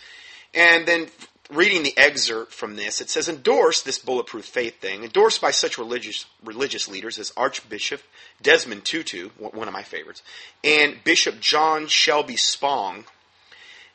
And 0.55 0.87
then 0.87 1.09
reading 1.51 1.83
the 1.83 1.97
excerpt 1.99 2.53
from 2.53 2.77
this, 2.77 3.01
it 3.01 3.11
says, 3.11 3.29
endorse 3.29 3.83
this 3.83 3.99
Bulletproof 3.99 4.45
Faith 4.45 4.81
thing, 4.81 5.05
endorsed 5.05 5.41
by 5.41 5.51
such 5.51 5.79
religious, 5.79 6.27
religious 6.43 6.89
leaders 6.89 7.19
as 7.19 7.33
Archbishop 7.37 8.01
Desmond 8.43 8.85
Tutu, 8.85 9.31
one 9.39 9.69
of 9.69 9.75
my 9.75 9.83
favorites, 9.83 10.23
and 10.65 11.03
Bishop 11.05 11.41
John 11.41 11.87
Shelby 11.89 12.37
Spong, 12.37 13.05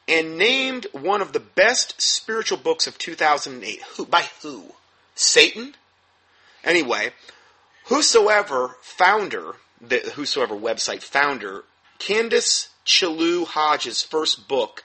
and 0.08 0.38
named 0.38 0.88
one 0.91 1.22
of 1.22 1.34
the 1.34 1.39
best 1.39 2.01
spiritual 2.01 2.58
books 2.58 2.88
of 2.88 2.98
2008. 2.98 3.81
Who? 3.96 4.05
By 4.05 4.25
who? 4.41 4.74
Satan? 5.15 5.75
Anyway, 6.63 7.12
whosoever 7.86 8.77
founder, 8.81 9.55
the 9.81 10.00
whosoever 10.15 10.55
website 10.55 11.01
founder, 11.01 11.63
Candace 12.00 12.69
Chellew-Hodge's 12.85 14.03
first 14.03 14.47
book, 14.47 14.83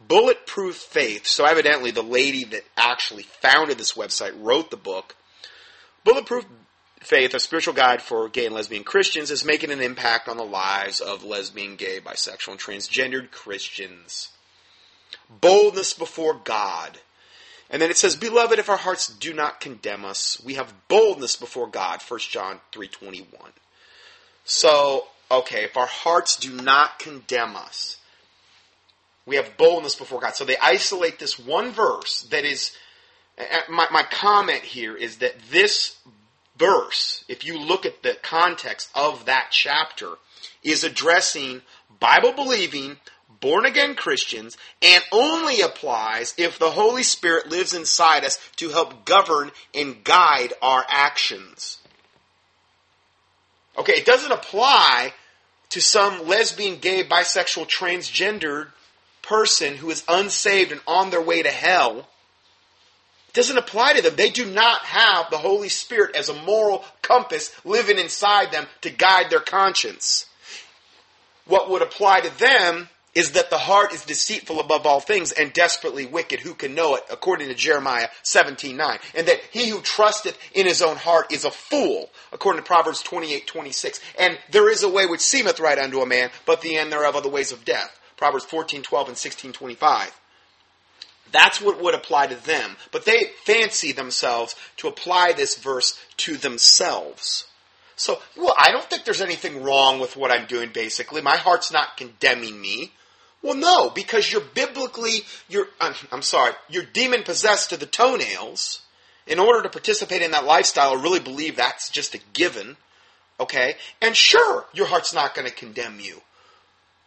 Bulletproof 0.00 0.76
Faith. 0.76 1.26
So 1.26 1.44
evidently, 1.44 1.90
the 1.90 2.02
lady 2.02 2.44
that 2.44 2.64
actually 2.76 3.24
founded 3.24 3.78
this 3.78 3.94
website 3.94 4.32
wrote 4.38 4.70
the 4.70 4.76
book. 4.76 5.16
Bulletproof 6.04 6.46
Faith, 7.00 7.34
a 7.34 7.40
spiritual 7.40 7.74
guide 7.74 8.02
for 8.02 8.28
gay 8.28 8.46
and 8.46 8.54
lesbian 8.54 8.84
Christians, 8.84 9.30
is 9.30 9.44
making 9.44 9.70
an 9.70 9.80
impact 9.80 10.28
on 10.28 10.36
the 10.36 10.44
lives 10.44 11.00
of 11.00 11.24
lesbian, 11.24 11.76
gay, 11.76 12.00
bisexual, 12.00 12.52
and 12.52 12.60
transgendered 12.60 13.30
Christians. 13.30 14.30
Boldness 15.28 15.94
before 15.94 16.34
God. 16.34 16.98
And 17.70 17.82
then 17.82 17.90
it 17.90 17.96
says, 17.96 18.16
Beloved, 18.16 18.58
if 18.58 18.68
our 18.68 18.78
hearts 18.78 19.08
do 19.08 19.32
not 19.32 19.60
condemn 19.60 20.04
us, 20.04 20.40
we 20.44 20.54
have 20.54 20.74
boldness 20.88 21.36
before 21.36 21.66
God. 21.66 22.00
1 22.02 22.20
John 22.20 22.60
3.21. 22.72 23.26
So, 24.50 25.06
okay, 25.30 25.64
if 25.64 25.76
our 25.76 25.86
hearts 25.86 26.36
do 26.36 26.50
not 26.50 26.98
condemn 26.98 27.54
us, 27.54 27.98
we 29.26 29.36
have 29.36 29.58
boldness 29.58 29.94
before 29.94 30.22
God. 30.22 30.34
So 30.34 30.46
they 30.46 30.56
isolate 30.56 31.18
this 31.18 31.38
one 31.38 31.70
verse 31.70 32.22
that 32.30 32.46
is, 32.46 32.74
my, 33.68 33.86
my 33.92 34.04
comment 34.04 34.62
here 34.62 34.96
is 34.96 35.18
that 35.18 35.34
this 35.50 35.98
verse, 36.56 37.26
if 37.28 37.44
you 37.44 37.58
look 37.58 37.84
at 37.84 38.02
the 38.02 38.16
context 38.22 38.88
of 38.94 39.26
that 39.26 39.48
chapter, 39.50 40.14
is 40.62 40.82
addressing 40.82 41.60
Bible 42.00 42.32
believing, 42.32 42.96
born 43.40 43.66
again 43.66 43.96
Christians 43.96 44.56
and 44.80 45.04
only 45.12 45.60
applies 45.60 46.32
if 46.38 46.58
the 46.58 46.70
Holy 46.70 47.02
Spirit 47.02 47.50
lives 47.50 47.74
inside 47.74 48.24
us 48.24 48.38
to 48.56 48.70
help 48.70 49.04
govern 49.04 49.50
and 49.74 50.02
guide 50.04 50.54
our 50.62 50.86
actions. 50.88 51.80
Okay, 53.78 53.94
it 53.94 54.04
doesn't 54.04 54.32
apply 54.32 55.12
to 55.70 55.80
some 55.80 56.26
lesbian, 56.26 56.78
gay, 56.78 57.04
bisexual, 57.04 57.68
transgendered 57.68 58.68
person 59.22 59.76
who 59.76 59.90
is 59.90 60.04
unsaved 60.08 60.72
and 60.72 60.80
on 60.86 61.10
their 61.10 61.22
way 61.22 61.42
to 61.42 61.50
hell. 61.50 62.08
It 63.28 63.34
doesn't 63.34 63.58
apply 63.58 63.92
to 63.94 64.02
them. 64.02 64.16
They 64.16 64.30
do 64.30 64.46
not 64.46 64.80
have 64.80 65.30
the 65.30 65.38
Holy 65.38 65.68
Spirit 65.68 66.16
as 66.16 66.28
a 66.28 66.42
moral 66.42 66.84
compass 67.02 67.54
living 67.64 67.98
inside 67.98 68.50
them 68.50 68.66
to 68.80 68.90
guide 68.90 69.30
their 69.30 69.40
conscience. 69.40 70.26
What 71.46 71.70
would 71.70 71.82
apply 71.82 72.20
to 72.20 72.38
them 72.38 72.88
is 73.14 73.32
that 73.32 73.50
the 73.50 73.58
heart 73.58 73.92
is 73.92 74.04
deceitful 74.04 74.60
above 74.60 74.86
all 74.86 75.00
things 75.00 75.32
and 75.32 75.52
desperately 75.52 76.06
wicked. 76.06 76.40
Who 76.40 76.54
can 76.54 76.74
know 76.74 76.94
it? 76.94 77.04
According 77.10 77.48
to 77.48 77.54
Jeremiah 77.54 78.08
17:9. 78.22 79.00
And 79.14 79.26
that 79.26 79.40
he 79.50 79.68
who 79.68 79.80
trusteth 79.80 80.38
in 80.52 80.66
his 80.66 80.82
own 80.82 80.96
heart 80.96 81.32
is 81.32 81.44
a 81.44 81.50
fool, 81.50 82.10
according 82.32 82.62
to 82.62 82.66
Proverbs 82.66 83.02
28:26. 83.02 84.00
And 84.18 84.38
there 84.50 84.70
is 84.70 84.82
a 84.82 84.88
way 84.88 85.06
which 85.06 85.20
seemeth 85.20 85.58
right 85.58 85.78
unto 85.78 86.00
a 86.00 86.06
man, 86.06 86.30
but 86.46 86.60
the 86.60 86.76
end 86.76 86.92
thereof 86.92 87.16
are 87.16 87.22
the 87.22 87.28
ways 87.28 87.52
of 87.52 87.64
death. 87.64 87.98
Proverbs 88.16 88.44
14:12 88.44 89.08
and 89.08 89.16
16:25. 89.16 90.12
That's 91.30 91.60
what 91.60 91.80
would 91.80 91.94
apply 91.94 92.28
to 92.28 92.34
them. 92.36 92.76
But 92.90 93.04
they 93.04 93.32
fancy 93.44 93.92
themselves 93.92 94.54
to 94.78 94.88
apply 94.88 95.32
this 95.32 95.56
verse 95.56 95.98
to 96.18 96.36
themselves. 96.36 97.44
So, 97.98 98.20
well, 98.36 98.54
I 98.56 98.70
don't 98.70 98.84
think 98.84 99.04
there's 99.04 99.20
anything 99.20 99.62
wrong 99.62 99.98
with 99.98 100.16
what 100.16 100.30
I'm 100.30 100.46
doing, 100.46 100.70
basically. 100.72 101.20
My 101.20 101.36
heart's 101.36 101.72
not 101.72 101.96
condemning 101.96 102.60
me. 102.60 102.92
Well, 103.42 103.56
no, 103.56 103.90
because 103.90 104.30
you're 104.30 104.40
biblically, 104.40 105.24
you're, 105.48 105.66
I'm, 105.80 105.94
I'm 106.12 106.22
sorry, 106.22 106.52
you're 106.68 106.84
demon 106.84 107.24
possessed 107.24 107.70
to 107.70 107.76
the 107.76 107.86
toenails. 107.86 108.82
In 109.26 109.38
order 109.38 109.62
to 109.62 109.68
participate 109.68 110.22
in 110.22 110.30
that 110.30 110.46
lifestyle, 110.46 110.92
or 110.92 110.98
really 110.98 111.20
believe 111.20 111.56
that's 111.56 111.90
just 111.90 112.14
a 112.14 112.20
given, 112.32 112.78
okay? 113.38 113.74
And 114.00 114.16
sure, 114.16 114.64
your 114.72 114.86
heart's 114.86 115.12
not 115.12 115.34
going 115.34 115.46
to 115.46 115.54
condemn 115.54 116.00
you. 116.00 116.22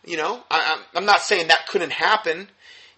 You 0.06 0.18
know, 0.18 0.44
I, 0.52 0.84
I'm 0.94 1.06
not 1.06 1.22
saying 1.22 1.48
that 1.48 1.68
couldn't 1.68 1.94
happen. 1.94 2.48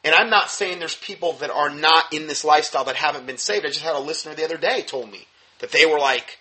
And 0.04 0.14
I'm 0.14 0.30
not 0.30 0.50
saying 0.50 0.80
there's 0.80 0.98
people 0.98 1.34
that 1.34 1.50
are 1.50 1.70
not 1.70 2.12
in 2.12 2.28
this 2.28 2.44
lifestyle 2.44 2.84
that 2.86 2.96
haven't 2.98 3.26
been 3.26 3.38
saved. 3.38 3.66
I 3.66 3.70
just 3.70 3.82
had 3.82 3.96
a 3.96 4.00
listener 4.00 4.36
the 4.36 4.44
other 4.44 4.58
day 4.58 4.82
told 4.82 5.10
me 5.10 5.28
that 5.60 5.72
they 5.72 5.86
were 5.86 6.00
like, 6.00 6.40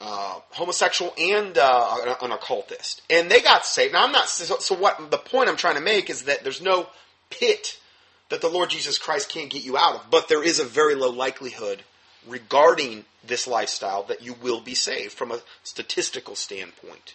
uh, 0.00 0.38
homosexual 0.50 1.12
and 1.18 1.58
uh, 1.58 2.14
an 2.22 2.30
occultist, 2.30 3.02
and 3.10 3.30
they 3.30 3.40
got 3.40 3.66
saved. 3.66 3.92
Now 3.92 4.04
I'm 4.04 4.12
not. 4.12 4.28
So, 4.28 4.58
so, 4.58 4.76
what 4.76 5.10
the 5.10 5.18
point 5.18 5.48
I'm 5.48 5.56
trying 5.56 5.74
to 5.74 5.80
make 5.80 6.08
is 6.08 6.24
that 6.24 6.44
there's 6.44 6.62
no 6.62 6.86
pit 7.30 7.80
that 8.28 8.40
the 8.40 8.48
Lord 8.48 8.70
Jesus 8.70 8.98
Christ 8.98 9.28
can't 9.28 9.50
get 9.50 9.64
you 9.64 9.76
out 9.76 9.96
of, 9.96 10.10
but 10.10 10.28
there 10.28 10.42
is 10.42 10.60
a 10.60 10.64
very 10.64 10.94
low 10.94 11.10
likelihood 11.10 11.82
regarding 12.26 13.06
this 13.26 13.48
lifestyle 13.48 14.04
that 14.04 14.22
you 14.22 14.34
will 14.34 14.60
be 14.60 14.74
saved 14.74 15.12
from 15.12 15.32
a 15.32 15.40
statistical 15.64 16.36
standpoint. 16.36 17.14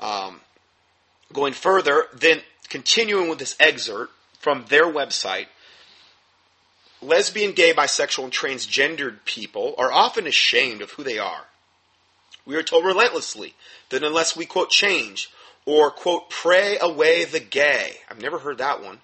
Um, 0.00 0.40
going 1.32 1.52
further, 1.52 2.06
then 2.12 2.40
continuing 2.68 3.28
with 3.28 3.38
this 3.38 3.56
excerpt 3.60 4.12
from 4.40 4.64
their 4.68 4.86
website. 4.86 5.46
Lesbian, 7.02 7.52
gay, 7.52 7.72
bisexual, 7.72 8.24
and 8.24 8.32
transgendered 8.32 9.24
people 9.24 9.74
are 9.78 9.92
often 9.92 10.26
ashamed 10.26 10.82
of 10.82 10.90
who 10.92 11.04
they 11.04 11.18
are 11.18 11.46
we 12.46 12.56
are 12.56 12.62
told 12.62 12.84
relentlessly 12.84 13.54
that 13.90 14.02
unless 14.02 14.36
we, 14.36 14.46
quote, 14.46 14.70
change 14.70 15.30
or, 15.66 15.90
quote, 15.90 16.30
pray 16.30 16.78
away 16.80 17.24
the 17.24 17.40
gay, 17.40 17.96
I've 18.10 18.20
never 18.20 18.38
heard 18.38 18.58
that 18.58 18.82
one, 18.82 18.98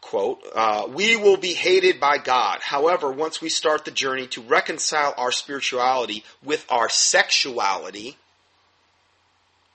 quote, 0.00 0.42
uh, 0.54 0.86
we 0.92 1.16
will 1.16 1.36
be 1.36 1.54
hated 1.54 1.98
by 1.98 2.18
God. 2.18 2.60
However, 2.60 3.10
once 3.10 3.40
we 3.40 3.48
start 3.48 3.84
the 3.84 3.90
journey 3.90 4.26
to 4.28 4.42
reconcile 4.42 5.14
our 5.16 5.32
spirituality 5.32 6.24
with 6.42 6.66
our 6.68 6.88
sexuality, 6.88 8.16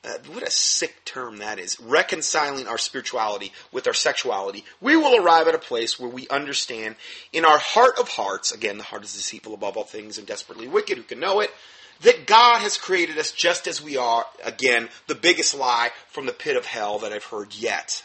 uh, 0.03 0.17
what 0.31 0.43
a 0.43 0.51
sick 0.51 1.03
term 1.05 1.37
that 1.39 1.59
is. 1.59 1.79
Reconciling 1.79 2.67
our 2.67 2.77
spirituality 2.77 3.51
with 3.71 3.87
our 3.87 3.93
sexuality, 3.93 4.63
we 4.79 4.95
will 4.95 5.21
arrive 5.21 5.47
at 5.47 5.55
a 5.55 5.59
place 5.59 5.99
where 5.99 6.09
we 6.09 6.27
understand 6.29 6.95
in 7.33 7.43
our 7.43 7.57
heart 7.57 7.97
of 7.99 8.09
hearts, 8.09 8.51
again, 8.51 8.77
the 8.77 8.83
heart 8.83 9.03
is 9.03 9.13
deceitful 9.13 9.53
above 9.53 9.75
all 9.75 9.83
things 9.83 10.17
and 10.17 10.27
desperately 10.27 10.67
wicked, 10.67 10.97
who 10.97 11.03
can 11.03 11.19
know 11.19 11.39
it? 11.39 11.51
That 12.01 12.27
God 12.27 12.59
has 12.59 12.77
created 12.77 13.17
us 13.17 13.31
just 13.31 13.67
as 13.67 13.81
we 13.81 13.97
are. 13.97 14.25
Again, 14.43 14.89
the 15.07 15.15
biggest 15.15 15.55
lie 15.55 15.91
from 16.09 16.25
the 16.25 16.33
pit 16.33 16.55
of 16.55 16.65
hell 16.65 16.99
that 16.99 17.11
I've 17.11 17.25
heard 17.25 17.55
yet. 17.55 18.03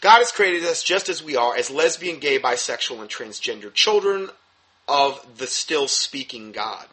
God 0.00 0.18
has 0.18 0.32
created 0.32 0.64
us 0.64 0.82
just 0.82 1.08
as 1.08 1.22
we 1.22 1.36
are, 1.36 1.54
as 1.56 1.70
lesbian, 1.70 2.20
gay, 2.20 2.38
bisexual, 2.38 3.00
and 3.00 3.10
transgender 3.10 3.72
children 3.72 4.30
of 4.88 5.24
the 5.36 5.46
still 5.46 5.88
speaking 5.88 6.52
God. 6.52 6.86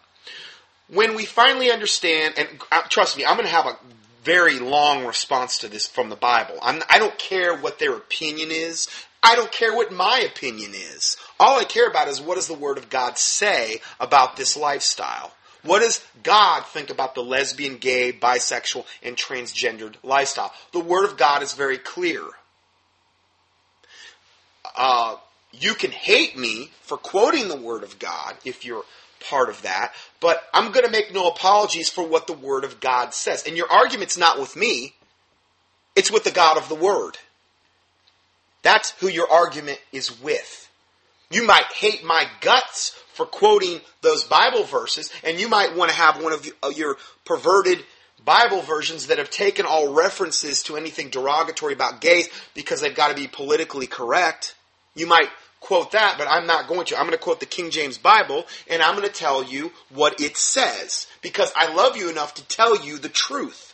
When 0.89 1.15
we 1.15 1.25
finally 1.25 1.71
understand, 1.71 2.35
and 2.37 2.47
uh, 2.71 2.81
trust 2.89 3.17
me, 3.17 3.25
I'm 3.25 3.35
going 3.35 3.47
to 3.47 3.53
have 3.53 3.65
a 3.65 3.77
very 4.23 4.59
long 4.59 5.05
response 5.05 5.59
to 5.59 5.69
this 5.69 5.87
from 5.87 6.09
the 6.09 6.15
Bible. 6.15 6.57
I'm, 6.61 6.81
I 6.89 6.99
do 6.99 7.05
not 7.05 7.17
care 7.17 7.55
what 7.55 7.79
their 7.79 7.95
opinion 7.95 8.49
is. 8.51 8.89
I 9.27 9.35
don't 9.35 9.51
care 9.51 9.75
what 9.75 9.91
my 9.91 10.19
opinion 10.19 10.71
is. 10.73 11.17
All 11.37 11.59
I 11.59 11.65
care 11.65 11.89
about 11.89 12.07
is 12.07 12.21
what 12.21 12.35
does 12.35 12.47
the 12.47 12.53
Word 12.53 12.77
of 12.77 12.89
God 12.89 13.17
say 13.17 13.81
about 13.99 14.37
this 14.37 14.55
lifestyle? 14.55 15.33
What 15.63 15.79
does 15.79 16.01
God 16.23 16.65
think 16.65 16.89
about 16.89 17.13
the 17.13 17.23
lesbian, 17.23 17.75
gay, 17.75 18.13
bisexual, 18.13 18.85
and 19.03 19.17
transgendered 19.17 19.95
lifestyle? 20.01 20.53
The 20.71 20.79
Word 20.79 21.03
of 21.03 21.17
God 21.17 21.43
is 21.43 21.51
very 21.51 21.77
clear. 21.77 22.21
Uh, 24.77 25.17
you 25.51 25.73
can 25.73 25.91
hate 25.91 26.37
me 26.37 26.71
for 26.83 26.95
quoting 26.95 27.49
the 27.49 27.57
Word 27.57 27.83
of 27.83 27.99
God 27.99 28.35
if 28.45 28.63
you're 28.63 28.85
part 29.29 29.49
of 29.49 29.61
that, 29.63 29.93
but 30.21 30.41
I'm 30.53 30.71
going 30.71 30.85
to 30.85 30.91
make 30.91 31.13
no 31.13 31.27
apologies 31.27 31.89
for 31.89 32.07
what 32.07 32.27
the 32.27 32.33
Word 32.33 32.63
of 32.63 32.79
God 32.79 33.13
says. 33.13 33.45
And 33.45 33.57
your 33.57 33.69
argument's 33.69 34.17
not 34.17 34.39
with 34.39 34.55
me, 34.55 34.93
it's 35.97 36.11
with 36.13 36.23
the 36.23 36.31
God 36.31 36.55
of 36.55 36.69
the 36.69 36.75
Word. 36.75 37.17
That's 38.67 38.91
who 38.99 39.07
your 39.07 39.31
argument 39.31 39.79
is 39.93 40.21
with. 40.21 40.69
You 41.31 41.47
might 41.47 41.71
hate 41.71 42.03
my 42.03 42.27
guts 42.41 42.89
for 43.13 43.25
quoting 43.25 43.79
those 44.01 44.25
Bible 44.25 44.65
verses, 44.65 45.09
and 45.23 45.39
you 45.39 45.47
might 45.47 45.73
want 45.77 45.89
to 45.89 45.95
have 45.95 46.21
one 46.21 46.33
of 46.33 46.45
uh, 46.61 46.67
your 46.75 46.97
perverted 47.23 47.85
Bible 48.25 48.61
versions 48.61 49.07
that 49.07 49.19
have 49.19 49.29
taken 49.29 49.65
all 49.65 49.93
references 49.93 50.63
to 50.63 50.75
anything 50.75 51.07
derogatory 51.07 51.71
about 51.71 52.01
gays 52.01 52.27
because 52.55 52.81
they've 52.81 52.93
got 52.93 53.07
to 53.07 53.15
be 53.15 53.27
politically 53.27 53.87
correct. 53.87 54.53
You 54.95 55.07
might 55.07 55.29
quote 55.61 55.93
that, 55.93 56.15
but 56.17 56.27
I'm 56.29 56.45
not 56.45 56.67
going 56.67 56.87
to. 56.87 56.97
I'm 56.97 57.03
going 57.03 57.17
to 57.17 57.17
quote 57.17 57.39
the 57.39 57.45
King 57.45 57.69
James 57.69 57.97
Bible, 57.97 58.45
and 58.69 58.81
I'm 58.81 58.97
going 58.97 59.07
to 59.07 59.13
tell 59.13 59.45
you 59.45 59.71
what 59.93 60.19
it 60.19 60.35
says 60.35 61.07
because 61.21 61.53
I 61.55 61.73
love 61.73 61.95
you 61.95 62.09
enough 62.09 62.33
to 62.33 62.45
tell 62.49 62.85
you 62.85 62.97
the 62.97 63.07
truth. 63.07 63.66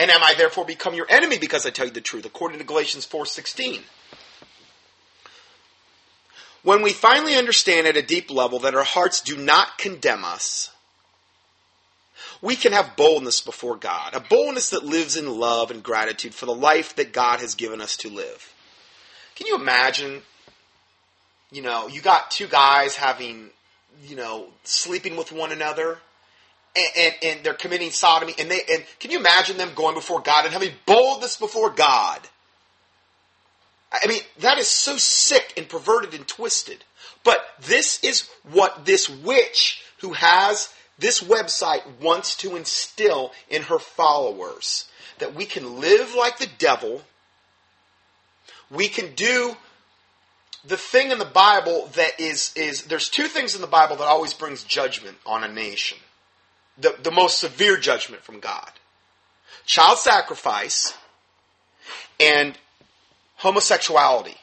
And 0.00 0.10
am 0.10 0.22
I 0.22 0.32
therefore 0.32 0.64
become 0.64 0.94
your 0.94 1.06
enemy 1.10 1.36
because 1.36 1.66
I 1.66 1.70
tell 1.70 1.84
you 1.84 1.92
the 1.92 2.00
truth? 2.00 2.24
According 2.24 2.58
to 2.58 2.64
Galatians 2.64 3.04
4:16. 3.04 3.84
When 6.62 6.80
we 6.80 6.94
finally 6.94 7.36
understand 7.36 7.86
at 7.86 7.98
a 7.98 8.02
deep 8.02 8.30
level 8.30 8.58
that 8.60 8.74
our 8.74 8.84
hearts 8.84 9.20
do 9.20 9.36
not 9.36 9.76
condemn 9.76 10.24
us, 10.24 10.70
We 12.42 12.56
can 12.56 12.72
have 12.72 12.96
boldness 12.96 13.42
before 13.42 13.76
God, 13.76 14.14
a 14.14 14.20
boldness 14.20 14.70
that 14.70 14.84
lives 14.84 15.16
in 15.16 15.38
love 15.38 15.70
and 15.70 15.82
gratitude 15.82 16.34
for 16.34 16.46
the 16.46 16.54
life 16.54 16.96
that 16.96 17.12
God 17.12 17.40
has 17.40 17.54
given 17.54 17.80
us 17.82 17.96
to 17.98 18.08
live. 18.08 18.54
Can 19.34 19.46
you 19.46 19.56
imagine? 19.56 20.22
You 21.52 21.62
know, 21.62 21.88
you 21.88 22.00
got 22.00 22.30
two 22.30 22.46
guys 22.46 22.96
having, 22.96 23.50
you 24.06 24.16
know, 24.16 24.48
sleeping 24.64 25.16
with 25.16 25.32
one 25.32 25.52
another, 25.52 25.98
and, 26.76 26.86
and, 26.96 27.14
and 27.22 27.44
they're 27.44 27.54
committing 27.54 27.90
sodomy, 27.90 28.34
and 28.38 28.50
they 28.50 28.60
and 28.70 28.84
can 28.98 29.10
you 29.10 29.18
imagine 29.18 29.56
them 29.56 29.70
going 29.74 29.94
before 29.94 30.20
God 30.20 30.44
and 30.44 30.52
having 30.52 30.72
boldness 30.86 31.36
before 31.36 31.70
God? 31.70 32.20
I 33.92 34.06
mean, 34.06 34.20
that 34.38 34.58
is 34.58 34.68
so 34.68 34.96
sick 34.96 35.52
and 35.56 35.68
perverted 35.68 36.14
and 36.14 36.26
twisted. 36.26 36.84
But 37.24 37.44
this 37.60 38.02
is 38.04 38.28
what 38.52 38.84
this 38.86 39.08
witch 39.08 39.82
who 39.98 40.12
has 40.12 40.72
this 40.98 41.22
website 41.22 41.82
wants 42.00 42.36
to 42.36 42.56
instill 42.56 43.32
in 43.48 43.62
her 43.62 43.78
followers 43.78 44.88
that 45.18 45.34
we 45.34 45.44
can 45.44 45.80
live 45.80 46.14
like 46.14 46.38
the 46.38 46.48
devil. 46.58 47.02
We 48.70 48.88
can 48.88 49.14
do 49.14 49.56
the 50.64 50.76
thing 50.76 51.10
in 51.10 51.18
the 51.18 51.24
Bible 51.24 51.90
that 51.94 52.20
is 52.20 52.52
is 52.54 52.84
there's 52.84 53.08
two 53.08 53.26
things 53.26 53.54
in 53.54 53.60
the 53.60 53.66
Bible 53.66 53.96
that 53.96 54.04
always 54.04 54.34
brings 54.34 54.62
judgment 54.62 55.16
on 55.26 55.42
a 55.42 55.48
nation. 55.48 55.98
The 56.78 56.96
the 57.02 57.10
most 57.10 57.38
severe 57.38 57.76
judgment 57.76 58.22
from 58.22 58.40
God. 58.40 58.70
Child 59.66 59.98
sacrifice 59.98 60.96
and 62.18 62.56
homosexuality. 63.36 64.36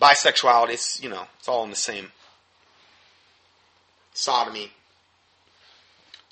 Bisexuality, 0.00 0.70
it's 0.70 1.02
you 1.02 1.08
know, 1.08 1.26
it's 1.38 1.48
all 1.48 1.64
in 1.64 1.70
the 1.70 1.76
same 1.76 2.12
sodomy, 4.16 4.72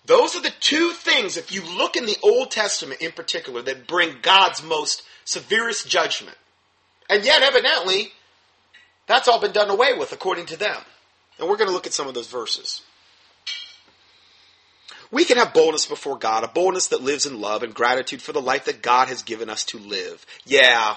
those 0.06 0.36
are 0.36 0.42
the 0.42 0.52
two 0.60 0.90
things, 0.90 1.36
if 1.36 1.52
you 1.52 1.62
look 1.62 1.96
in 1.96 2.06
the 2.06 2.16
Old 2.22 2.50
Testament 2.50 3.00
in 3.00 3.12
particular, 3.12 3.62
that 3.62 3.86
bring 3.86 4.16
God's 4.20 4.62
most 4.62 5.02
severest 5.24 5.88
judgment. 5.88 6.36
And 7.08 7.24
yet, 7.24 7.42
evidently, 7.42 8.12
that's 9.06 9.28
all 9.28 9.40
been 9.40 9.52
done 9.52 9.70
away 9.70 9.94
with 9.94 10.12
according 10.12 10.46
to 10.46 10.58
them. 10.58 10.76
And 11.38 11.48
we're 11.48 11.56
going 11.56 11.68
to 11.68 11.74
look 11.74 11.86
at 11.86 11.94
some 11.94 12.06
of 12.06 12.14
those 12.14 12.28
verses. 12.28 12.82
We 15.10 15.24
can 15.24 15.36
have 15.38 15.54
boldness 15.54 15.86
before 15.86 16.18
God, 16.18 16.44
a 16.44 16.48
boldness 16.48 16.88
that 16.88 17.02
lives 17.02 17.26
in 17.26 17.40
love 17.40 17.62
and 17.62 17.74
gratitude 17.74 18.22
for 18.22 18.32
the 18.32 18.40
life 18.40 18.64
that 18.64 18.82
God 18.82 19.08
has 19.08 19.22
given 19.22 19.50
us 19.50 19.64
to 19.66 19.78
live. 19.78 20.24
Yeah. 20.44 20.96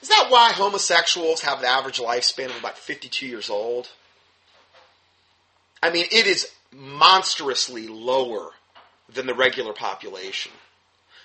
Is 0.00 0.08
that 0.08 0.26
why 0.28 0.52
homosexuals 0.52 1.42
have 1.42 1.58
an 1.58 1.64
average 1.64 1.98
lifespan 1.98 2.46
of 2.46 2.58
about 2.58 2.78
52 2.78 3.26
years 3.26 3.50
old? 3.50 3.88
I 5.82 5.90
mean, 5.90 6.06
it 6.10 6.26
is 6.26 6.50
monstrously 6.72 7.88
lower 7.88 8.50
than 9.12 9.26
the 9.26 9.34
regular 9.34 9.72
population. 9.72 10.52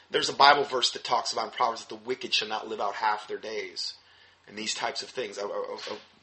There's 0.09 0.29
a 0.29 0.33
Bible 0.33 0.63
verse 0.63 0.91
that 0.91 1.03
talks 1.03 1.33
about 1.33 1.45
in 1.45 1.51
Proverbs 1.51 1.85
that 1.85 1.89
the 1.89 2.03
wicked 2.07 2.33
shall 2.33 2.47
not 2.47 2.67
live 2.67 2.79
out 2.79 2.95
half 2.95 3.27
their 3.27 3.37
days. 3.37 3.95
And 4.47 4.57
these 4.57 4.73
types 4.73 5.01
of 5.01 5.09
things, 5.09 5.39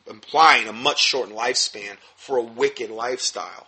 implying 0.09 0.69
a 0.69 0.73
much 0.73 1.03
shortened 1.03 1.37
lifespan 1.37 1.97
for 2.17 2.37
a 2.37 2.43
wicked 2.43 2.91
lifestyle. 2.91 3.67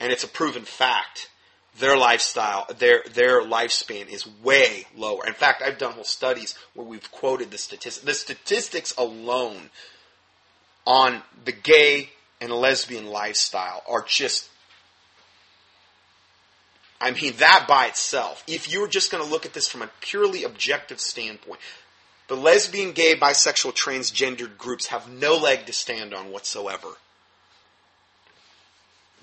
And 0.00 0.12
it's 0.12 0.24
a 0.24 0.28
proven 0.28 0.64
fact. 0.64 1.30
Their 1.78 1.96
lifestyle, 1.96 2.66
their 2.78 3.02
their 3.12 3.42
lifespan 3.42 4.08
is 4.08 4.28
way 4.42 4.86
lower. 4.96 5.26
In 5.26 5.34
fact, 5.34 5.60
I've 5.60 5.78
done 5.78 5.92
whole 5.92 6.04
studies 6.04 6.56
where 6.74 6.86
we've 6.86 7.10
quoted 7.10 7.50
the 7.50 7.58
statistics. 7.58 8.04
The 8.04 8.14
statistics 8.14 8.94
alone 8.96 9.70
on 10.86 11.22
the 11.44 11.52
gay 11.52 12.10
and 12.40 12.52
lesbian 12.52 13.06
lifestyle 13.06 13.82
are 13.88 14.04
just 14.06 14.48
I 17.00 17.10
mean, 17.10 17.34
that 17.36 17.66
by 17.68 17.86
itself, 17.86 18.42
if 18.46 18.72
you 18.72 18.80
were 18.80 18.88
just 18.88 19.10
going 19.10 19.22
to 19.22 19.28
look 19.28 19.44
at 19.44 19.52
this 19.52 19.68
from 19.68 19.82
a 19.82 19.90
purely 20.00 20.42
objective 20.42 21.00
standpoint, 21.00 21.60
the 22.28 22.34
lesbian, 22.34 22.92
gay, 22.92 23.14
bisexual, 23.14 23.74
transgendered 23.74 24.56
groups 24.56 24.86
have 24.86 25.10
no 25.10 25.36
leg 25.36 25.66
to 25.66 25.72
stand 25.74 26.14
on 26.14 26.30
whatsoever. 26.30 26.88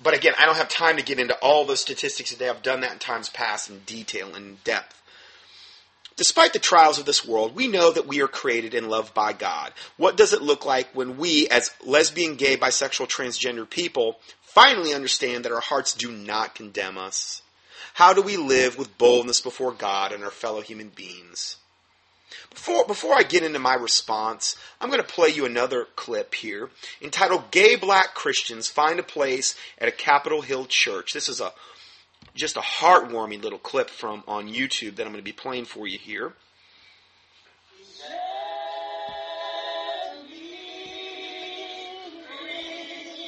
But 0.02 0.14
again, 0.14 0.34
I 0.38 0.46
don't 0.46 0.56
have 0.56 0.68
time 0.68 0.96
to 0.96 1.02
get 1.02 1.18
into 1.18 1.34
all 1.36 1.64
those 1.64 1.80
statistics 1.80 2.30
today. 2.30 2.48
I've 2.48 2.62
done 2.62 2.80
that 2.80 2.92
in 2.92 2.98
times 2.98 3.28
past 3.28 3.70
in 3.70 3.80
detail 3.80 4.34
and 4.34 4.62
depth. 4.64 5.00
Despite 6.16 6.52
the 6.52 6.58
trials 6.58 6.98
of 6.98 7.06
this 7.06 7.26
world, 7.26 7.54
we 7.54 7.68
know 7.68 7.90
that 7.90 8.06
we 8.06 8.20
are 8.20 8.28
created 8.28 8.74
and 8.74 8.88
loved 8.88 9.14
by 9.14 9.32
God. 9.32 9.72
What 9.96 10.16
does 10.16 10.32
it 10.32 10.42
look 10.42 10.66
like 10.66 10.88
when 10.94 11.16
we, 11.16 11.48
as 11.48 11.70
lesbian, 11.84 12.36
gay, 12.36 12.56
bisexual, 12.56 13.08
transgender 13.08 13.68
people, 13.68 14.18
finally 14.42 14.92
understand 14.92 15.44
that 15.44 15.52
our 15.52 15.60
hearts 15.60 15.94
do 15.94 16.12
not 16.12 16.54
condemn 16.54 16.98
us? 16.98 17.42
How 17.94 18.12
do 18.12 18.22
we 18.22 18.36
live 18.36 18.76
with 18.76 18.98
boldness 18.98 19.40
before 19.40 19.72
God 19.72 20.12
and 20.12 20.22
our 20.22 20.30
fellow 20.30 20.60
human 20.60 20.88
beings? 20.88 21.56
Before, 22.50 22.86
before 22.86 23.14
I 23.14 23.22
get 23.22 23.42
into 23.42 23.58
my 23.58 23.74
response, 23.74 24.56
I'm 24.80 24.90
going 24.90 25.02
to 25.02 25.06
play 25.06 25.28
you 25.28 25.44
another 25.44 25.86
clip 25.96 26.34
here 26.34 26.70
entitled 27.00 27.50
Gay 27.50 27.76
Black 27.76 28.14
Christians 28.14 28.68
Find 28.68 28.98
a 28.98 29.02
Place 29.02 29.56
at 29.78 29.88
a 29.88 29.92
Capitol 29.92 30.42
Hill 30.42 30.66
Church. 30.66 31.12
This 31.12 31.28
is 31.28 31.40
a 31.40 31.52
just 32.34 32.56
a 32.56 32.60
heartwarming 32.60 33.42
little 33.42 33.58
clip 33.58 33.90
from 33.90 34.24
on 34.26 34.48
YouTube 34.48 34.96
that 34.96 35.02
I'm 35.02 35.12
going 35.12 35.16
to 35.16 35.22
be 35.22 35.32
playing 35.32 35.66
for 35.66 35.86
you 35.86 35.98
here. 35.98 36.32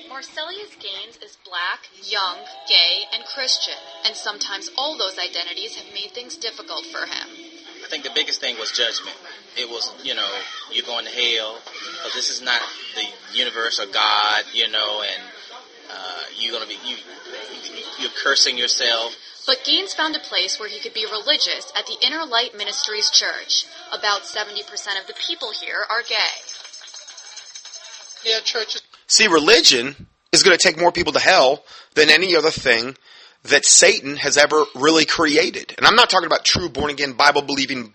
Marcellus 0.08 0.76
Gaines 0.76 1.16
is 1.22 1.36
black, 1.44 1.80
young, 2.02 2.36
gay, 2.68 3.04
and 3.12 3.24
Christian, 3.34 3.74
and 4.06 4.14
sometimes 4.14 4.70
all 4.78 4.96
those 4.96 5.18
identities 5.18 5.76
have 5.76 5.92
made 5.92 6.12
things 6.12 6.36
difficult 6.36 6.86
for 6.86 7.04
him. 7.04 7.53
I 7.84 7.86
think 7.88 8.04
the 8.04 8.12
biggest 8.14 8.40
thing 8.40 8.56
was 8.58 8.72
judgment. 8.72 9.16
It 9.56 9.68
was, 9.68 9.92
you 10.02 10.14
know, 10.14 10.28
you're 10.72 10.86
going 10.86 11.04
to 11.04 11.10
hell, 11.10 11.58
but 12.02 12.12
this 12.14 12.30
is 12.30 12.40
not 12.40 12.60
the 12.94 13.04
universe 13.36 13.78
or 13.78 13.86
God, 13.86 14.44
you 14.54 14.70
know, 14.70 15.02
and 15.02 15.22
uh, 15.92 16.22
you're 16.38 16.52
going 16.52 16.62
to 16.62 16.68
be, 16.68 16.78
you, 16.88 16.96
you're 18.00 18.10
cursing 18.22 18.56
yourself. 18.56 19.14
But 19.46 19.62
Gaines 19.64 19.92
found 19.92 20.16
a 20.16 20.20
place 20.20 20.58
where 20.58 20.68
he 20.68 20.80
could 20.80 20.94
be 20.94 21.04
religious 21.04 21.70
at 21.76 21.86
the 21.86 21.96
Inner 22.00 22.24
Light 22.24 22.56
Ministries 22.56 23.10
Church. 23.10 23.66
About 23.92 24.22
70% 24.22 24.62
of 24.98 25.06
the 25.06 25.14
people 25.28 25.52
here 25.52 25.84
are 25.90 26.02
gay. 26.08 26.34
Yeah, 28.24 28.40
churches. 28.40 28.82
See, 29.06 29.26
religion 29.26 30.08
is 30.32 30.42
going 30.42 30.56
to 30.56 30.62
take 30.62 30.80
more 30.80 30.90
people 30.90 31.12
to 31.12 31.20
hell 31.20 31.62
than 31.94 32.08
any 32.08 32.34
other 32.34 32.50
thing 32.50 32.96
that 33.44 33.64
Satan 33.64 34.16
has 34.16 34.36
ever 34.36 34.64
really 34.74 35.04
created. 35.04 35.74
And 35.76 35.86
I'm 35.86 35.96
not 35.96 36.10
talking 36.10 36.26
about 36.26 36.44
true 36.44 36.68
born 36.68 36.90
again 36.90 37.12
Bible 37.12 37.42
believing. 37.42 37.94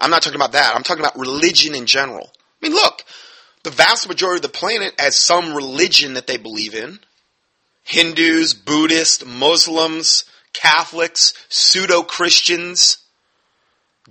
I'm 0.00 0.10
not 0.10 0.22
talking 0.22 0.36
about 0.36 0.52
that. 0.52 0.74
I'm 0.74 0.82
talking 0.82 1.04
about 1.04 1.18
religion 1.18 1.74
in 1.74 1.86
general. 1.86 2.30
I 2.32 2.68
mean, 2.68 2.74
look, 2.74 3.02
the 3.64 3.70
vast 3.70 4.08
majority 4.08 4.38
of 4.38 4.42
the 4.42 4.48
planet 4.48 4.94
has 4.98 5.16
some 5.16 5.54
religion 5.54 6.14
that 6.14 6.26
they 6.26 6.36
believe 6.36 6.74
in. 6.74 7.00
Hindus, 7.82 8.54
Buddhists, 8.54 9.24
Muslims, 9.24 10.24
Catholics, 10.52 11.34
pseudo 11.48 12.02
Christians, 12.02 12.98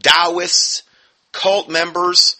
Taoists, 0.02 0.84
cult 1.32 1.70
members. 1.70 2.38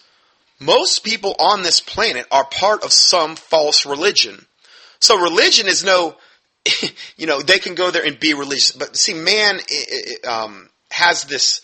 Most 0.60 1.04
people 1.04 1.34
on 1.38 1.62
this 1.62 1.80
planet 1.80 2.26
are 2.30 2.44
part 2.44 2.84
of 2.84 2.92
some 2.92 3.36
false 3.36 3.84
religion. 3.84 4.46
So 5.00 5.20
religion 5.20 5.66
is 5.66 5.84
no, 5.84 6.16
you 7.16 7.26
know, 7.26 7.40
they 7.40 7.58
can 7.58 7.74
go 7.74 7.90
there 7.90 8.04
and 8.04 8.18
be 8.18 8.34
religious. 8.34 8.72
But 8.72 8.96
see, 8.96 9.14
man 9.14 9.60
um, 10.28 10.68
has 10.90 11.24
this. 11.24 11.60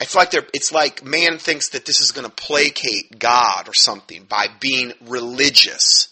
It's 0.00 0.14
like 0.14 0.30
they're. 0.30 0.46
It's 0.52 0.72
like 0.72 1.04
man 1.04 1.38
thinks 1.38 1.70
that 1.70 1.84
this 1.84 2.00
is 2.00 2.12
going 2.12 2.28
to 2.28 2.34
placate 2.34 3.18
God 3.18 3.68
or 3.68 3.74
something 3.74 4.24
by 4.24 4.46
being 4.60 4.92
religious. 5.02 6.08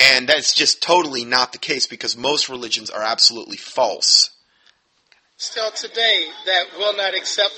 And 0.00 0.26
that's 0.26 0.54
just 0.54 0.82
totally 0.82 1.26
not 1.26 1.52
the 1.52 1.58
case 1.58 1.86
because 1.86 2.16
most 2.16 2.48
religions 2.48 2.88
are 2.88 3.02
absolutely 3.02 3.58
false. 3.58 4.30
Still 5.36 5.70
today, 5.72 6.26
that 6.46 6.64
will 6.78 6.96
not 6.96 7.14
accept, 7.14 7.52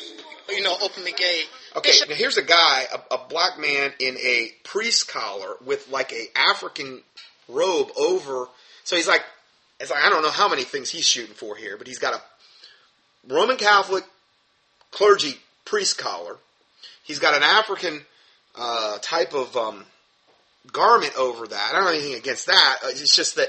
you 0.49 0.61
know, 0.61 0.75
openly 0.83 1.13
gay. 1.13 1.43
Okay, 1.77 1.93
now 2.09 2.15
here's 2.17 2.37
a 2.39 2.43
guy, 2.43 2.85
a, 2.93 3.15
a 3.15 3.29
black 3.29 3.59
man 3.61 3.93
in 4.01 4.17
a 4.19 4.51
priest 4.65 5.09
collar 5.09 5.55
with 5.65 5.89
like 5.89 6.13
a 6.13 6.27
African 6.37 7.03
robe 7.53 7.91
over. 7.97 8.49
So 8.85 8.97
he's 8.97 9.09
like, 9.09 9.23
it's 9.81 9.91
like 9.91 10.05
I 10.05 10.11
don't 10.11 10.23
know 10.23 10.31
how 10.31 10.49
many 10.49 10.65
things 10.65 10.91
he's 10.91 11.07
shooting 11.07 11.35
for 11.35 11.57
here, 11.57 11.77
but 11.77 11.87
he's 11.87 11.99
got 11.99 12.15
a 12.15 13.33
Roman 13.33 13.57
Catholic 13.57 14.05
clergy 14.91 15.37
priest 15.65 15.99
collar. 15.99 16.37
He's 17.05 17.19
got 17.19 17.35
an 17.35 17.43
African 17.43 18.05
uh, 18.55 18.99
type 19.03 19.35
of 19.35 19.57
um, 19.57 19.85
garment 20.71 21.17
over 21.19 21.47
that. 21.47 21.71
I 21.71 21.75
don't 21.75 21.85
know 21.85 21.91
anything 21.91 22.15
against 22.15 22.47
that. 22.47 22.77
Uh, 22.85 22.89
it's 22.91 23.17
just 23.17 23.37
that 23.37 23.49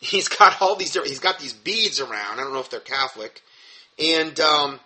he's 0.00 0.28
got 0.28 0.60
all 0.60 0.76
these 0.76 0.94
he's 0.94 1.20
got 1.20 1.38
these 1.38 1.52
beads 1.52 2.00
around. 2.00 2.38
I 2.38 2.42
don't 2.42 2.52
know 2.52 2.60
if 2.60 2.70
they're 2.70 2.80
Catholic, 2.80 3.40
and 3.98 4.38
um, 4.40 4.80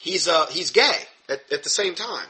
he's 0.00 0.28
uh, 0.28 0.46
he's 0.46 0.70
gay 0.70 0.98
at, 1.28 1.40
at 1.52 1.62
the 1.62 1.68
same 1.68 1.94
time. 1.94 2.26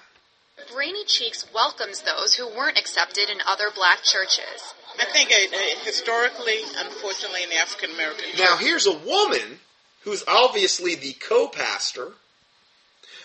Rainey 0.76 1.04
Cheeks 1.04 1.46
welcomes 1.52 2.02
those 2.02 2.34
who 2.34 2.46
weren't 2.48 2.78
accepted 2.78 3.28
in 3.28 3.38
other 3.46 3.66
black 3.74 4.02
churches. 4.04 4.74
I 4.98 5.04
think 5.06 5.30
uh, 5.30 5.56
uh, 5.56 5.84
historically, 5.84 6.60
unfortunately, 6.78 7.42
in 7.42 7.50
the 7.50 7.56
African 7.56 7.90
American 7.94 8.24
Now, 8.38 8.56
here's 8.56 8.86
a 8.86 8.96
woman 8.98 9.58
who's 10.02 10.24
obviously 10.26 10.94
the 10.94 11.12
co-pastor, 11.12 12.12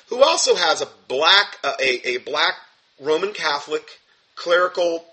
who 0.07 0.23
also 0.23 0.55
has 0.55 0.81
a 0.81 0.87
black 1.07 1.57
uh, 1.63 1.73
a, 1.79 2.15
a 2.15 2.17
black 2.17 2.53
Roman 2.99 3.33
Catholic 3.33 3.99
clerical 4.35 5.05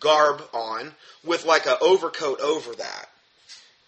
garb 0.00 0.42
on 0.52 0.92
with 1.24 1.44
like 1.44 1.66
a 1.66 1.78
overcoat 1.78 2.40
over 2.40 2.74
that. 2.74 3.08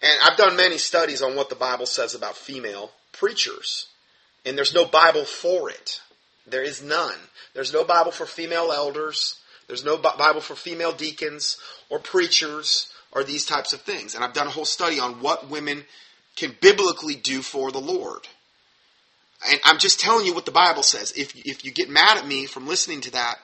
And 0.01 0.13
I've 0.23 0.37
done 0.37 0.55
many 0.55 0.77
studies 0.77 1.21
on 1.21 1.35
what 1.35 1.49
the 1.49 1.55
Bible 1.55 1.85
says 1.85 2.13
about 2.13 2.35
female 2.35 2.91
preachers, 3.11 3.87
and 4.45 4.57
there's 4.57 4.73
no 4.73 4.85
Bible 4.85 5.25
for 5.25 5.69
it. 5.69 6.01
There 6.45 6.63
is 6.63 6.83
none. 6.83 7.15
There's 7.53 7.73
no 7.73 7.83
Bible 7.83 8.11
for 8.11 8.25
female 8.25 8.71
elders. 8.71 9.39
There's 9.67 9.85
no 9.85 9.97
Bible 9.97 10.41
for 10.41 10.55
female 10.55 10.91
deacons 10.91 11.57
or 11.89 11.99
preachers 11.99 12.91
or 13.11 13.23
these 13.23 13.45
types 13.45 13.73
of 13.73 13.81
things. 13.81 14.15
And 14.15 14.23
I've 14.23 14.33
done 14.33 14.47
a 14.47 14.51
whole 14.51 14.65
study 14.65 14.99
on 14.99 15.21
what 15.21 15.49
women 15.49 15.85
can 16.35 16.55
biblically 16.59 17.15
do 17.15 17.41
for 17.41 17.71
the 17.71 17.79
Lord. 17.79 18.27
And 19.49 19.59
I'm 19.63 19.77
just 19.77 19.99
telling 19.99 20.25
you 20.25 20.33
what 20.33 20.45
the 20.45 20.51
Bible 20.51 20.83
says. 20.83 21.11
If 21.11 21.35
if 21.45 21.65
you 21.65 21.71
get 21.71 21.89
mad 21.89 22.17
at 22.17 22.27
me 22.27 22.45
from 22.45 22.67
listening 22.67 23.01
to 23.01 23.11
that, 23.11 23.35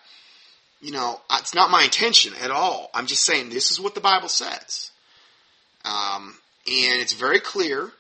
you 0.82 0.92
know, 0.92 1.20
it's 1.32 1.54
not 1.54 1.72
my 1.72 1.84
intention 1.84 2.34
at 2.42 2.52
all. 2.52 2.90
I'm 2.94 3.06
just 3.06 3.26
saying 3.26 3.50
this 3.50 3.72
is 3.72 3.80
what 3.80 3.96
the 3.96 4.02
Bible 4.02 4.30
says. 4.30 4.92
Um, 5.84 6.38
and 6.66 7.02
it's 7.02 7.14
very 7.14 7.40
clear. 7.40 7.92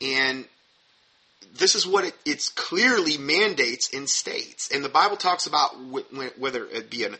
And 0.00 0.46
this 1.58 1.74
is 1.74 1.86
what 1.86 2.04
it 2.04 2.14
it's 2.24 2.48
clearly 2.48 3.18
mandates 3.18 3.88
in 3.90 4.06
states. 4.06 4.70
And 4.72 4.84
the 4.84 4.88
Bible 4.88 5.16
talks 5.16 5.46
about 5.46 5.74
whether 6.38 6.66
it 6.66 6.90
be 6.90 7.04
an 7.04 7.16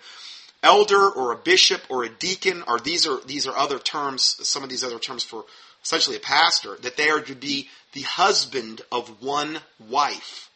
elder 0.63 1.11
or 1.11 1.33
a 1.33 1.37
bishop 1.37 1.83
or 1.89 2.05
a 2.05 2.09
deacon, 2.09 2.63
or 2.67 2.79
these 2.79 3.07
are 3.07 3.21
these 3.27 3.47
are 3.47 3.57
other 3.57 3.79
terms. 3.79 4.39
Some 4.47 4.63
of 4.63 4.69
these 4.69 4.85
other 4.85 4.99
terms 4.99 5.25
for 5.25 5.45
essentially 5.83 6.17
a 6.17 6.21
pastor 6.21 6.77
that 6.83 6.97
they 6.97 7.11
are 7.11 7.21
to 7.21 7.35
be 7.35 7.69
the 7.93 8.03
husband 8.03 8.83
of 8.93 9.23
one 9.23 9.59
wife. 9.89 10.51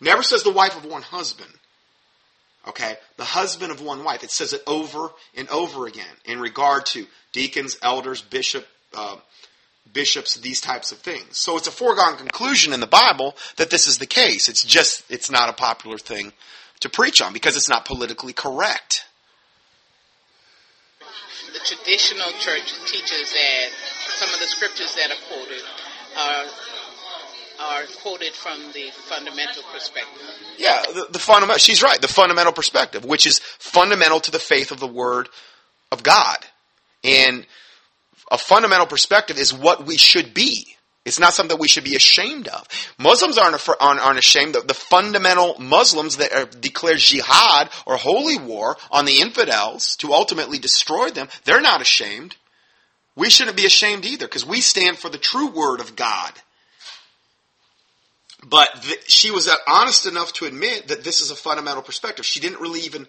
Never 0.00 0.22
says 0.22 0.42
the 0.42 0.52
wife 0.52 0.76
of 0.76 0.84
one 0.84 1.02
husband. 1.02 1.52
Okay? 2.66 2.96
The 3.16 3.24
husband 3.24 3.72
of 3.72 3.80
one 3.80 4.04
wife. 4.04 4.22
It 4.22 4.30
says 4.30 4.52
it 4.52 4.62
over 4.66 5.10
and 5.36 5.48
over 5.48 5.86
again 5.86 6.06
in 6.24 6.40
regard 6.40 6.86
to 6.86 7.06
deacons, 7.32 7.76
elders, 7.82 8.22
bishop, 8.22 8.66
uh, 8.94 9.16
bishops, 9.92 10.34
these 10.36 10.60
types 10.60 10.92
of 10.92 10.98
things. 10.98 11.36
So 11.36 11.56
it's 11.56 11.66
a 11.66 11.72
foregone 11.72 12.16
conclusion 12.16 12.72
in 12.72 12.80
the 12.80 12.86
Bible 12.86 13.36
that 13.56 13.70
this 13.70 13.86
is 13.86 13.98
the 13.98 14.06
case. 14.06 14.48
It's 14.48 14.62
just, 14.62 15.04
it's 15.10 15.30
not 15.30 15.48
a 15.48 15.52
popular 15.52 15.98
thing 15.98 16.32
to 16.80 16.88
preach 16.88 17.20
on 17.20 17.32
because 17.32 17.56
it's 17.56 17.68
not 17.68 17.84
politically 17.84 18.32
correct. 18.32 19.04
The 21.52 21.58
traditional 21.64 22.30
church 22.38 22.72
teaches 22.86 23.32
that 23.32 23.68
some 24.20 24.32
of 24.32 24.40
the 24.40 24.46
scriptures 24.46 24.94
that 24.94 25.10
are 25.10 25.20
quoted 25.28 25.62
are 26.16 26.46
are 27.60 27.82
quoted 28.00 28.32
from 28.32 28.58
the 28.72 28.90
fundamental 29.08 29.62
perspective. 29.72 30.22
Yeah, 30.56 30.82
the, 30.94 31.08
the 31.10 31.18
fundamental. 31.18 31.58
She's 31.58 31.82
right. 31.82 32.00
The 32.00 32.08
fundamental 32.08 32.52
perspective, 32.52 33.04
which 33.04 33.26
is 33.26 33.38
fundamental 33.38 34.20
to 34.20 34.30
the 34.30 34.38
faith 34.38 34.70
of 34.70 34.80
the 34.80 34.86
Word 34.86 35.28
of 35.92 36.02
God, 36.02 36.38
and 37.04 37.46
a 38.30 38.38
fundamental 38.38 38.86
perspective 38.86 39.38
is 39.38 39.52
what 39.52 39.86
we 39.86 39.96
should 39.96 40.34
be. 40.34 40.76
It's 41.04 41.18
not 41.18 41.32
something 41.32 41.58
we 41.58 41.68
should 41.68 41.84
be 41.84 41.96
ashamed 41.96 42.46
of. 42.48 42.66
Muslims 42.98 43.38
aren't, 43.38 43.66
aren't 43.80 44.18
ashamed 44.18 44.54
of 44.54 44.68
the 44.68 44.74
fundamental 44.74 45.56
Muslims 45.58 46.18
that 46.18 46.32
are, 46.32 46.44
declare 46.44 46.96
jihad 46.96 47.70
or 47.86 47.96
holy 47.96 48.38
war 48.38 48.76
on 48.90 49.06
the 49.06 49.20
infidels 49.20 49.96
to 49.96 50.12
ultimately 50.12 50.58
destroy 50.58 51.08
them. 51.08 51.28
They're 51.44 51.62
not 51.62 51.80
ashamed. 51.80 52.36
We 53.16 53.30
shouldn't 53.30 53.56
be 53.56 53.66
ashamed 53.66 54.04
either 54.04 54.26
because 54.26 54.46
we 54.46 54.60
stand 54.60 54.98
for 54.98 55.08
the 55.08 55.18
true 55.18 55.48
word 55.48 55.80
of 55.80 55.96
God. 55.96 56.32
But 58.46 58.68
she 59.06 59.30
was 59.30 59.48
uh, 59.48 59.54
honest 59.66 60.06
enough 60.06 60.32
to 60.34 60.46
admit 60.46 60.88
that 60.88 61.04
this 61.04 61.20
is 61.20 61.30
a 61.30 61.36
fundamental 61.36 61.82
perspective. 61.82 62.24
She 62.24 62.40
didn't 62.40 62.60
really 62.60 62.80
even, 62.80 63.06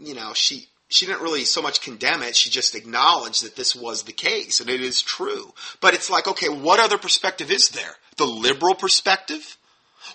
you 0.00 0.14
know, 0.14 0.32
she 0.34 0.68
she 0.88 1.06
didn't 1.06 1.22
really 1.22 1.44
so 1.44 1.60
much 1.60 1.82
condemn 1.82 2.22
it. 2.22 2.34
She 2.34 2.50
just 2.50 2.74
acknowledged 2.74 3.44
that 3.44 3.56
this 3.56 3.76
was 3.76 4.02
the 4.02 4.12
case 4.12 4.60
and 4.60 4.70
it 4.70 4.80
is 4.80 5.02
true. 5.02 5.52
But 5.80 5.94
it's 5.94 6.10
like, 6.10 6.26
okay, 6.26 6.48
what 6.48 6.80
other 6.80 6.98
perspective 6.98 7.50
is 7.50 7.68
there? 7.68 7.96
The 8.16 8.24
liberal 8.24 8.74
perspective? 8.74 9.58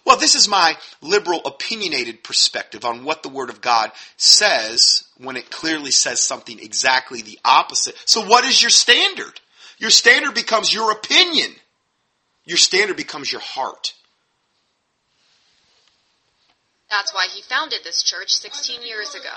Well, 0.06 0.18
this 0.18 0.34
is 0.34 0.48
my 0.48 0.76
liberal 1.02 1.42
opinionated 1.46 2.24
perspective 2.24 2.84
on 2.84 3.04
what 3.04 3.22
the 3.22 3.30
Word 3.30 3.50
of 3.50 3.62
God 3.62 3.92
says 4.18 5.04
when 5.18 5.38
it 5.38 5.52
clearly 5.52 5.92
says 5.92 6.22
something 6.22 6.60
exactly 6.60 7.22
the 7.22 7.40
opposite. 7.46 7.96
So 8.06 8.26
what 8.26 8.44
is 8.44 8.62
your 8.62 8.72
standard? 8.72 9.40
Your 9.78 9.92
standard 9.92 10.34
becomes 10.34 10.74
your 10.74 10.92
opinion. 10.92 11.52
Your 12.46 12.58
standard 12.58 12.98
becomes 12.98 13.32
your 13.32 13.42
heart. 13.42 13.94
That's 16.94 17.12
why 17.12 17.26
he 17.26 17.42
founded 17.42 17.82
this 17.84 18.04
church 18.04 18.30
16 18.38 18.86
years 18.86 19.16
ago. 19.16 19.34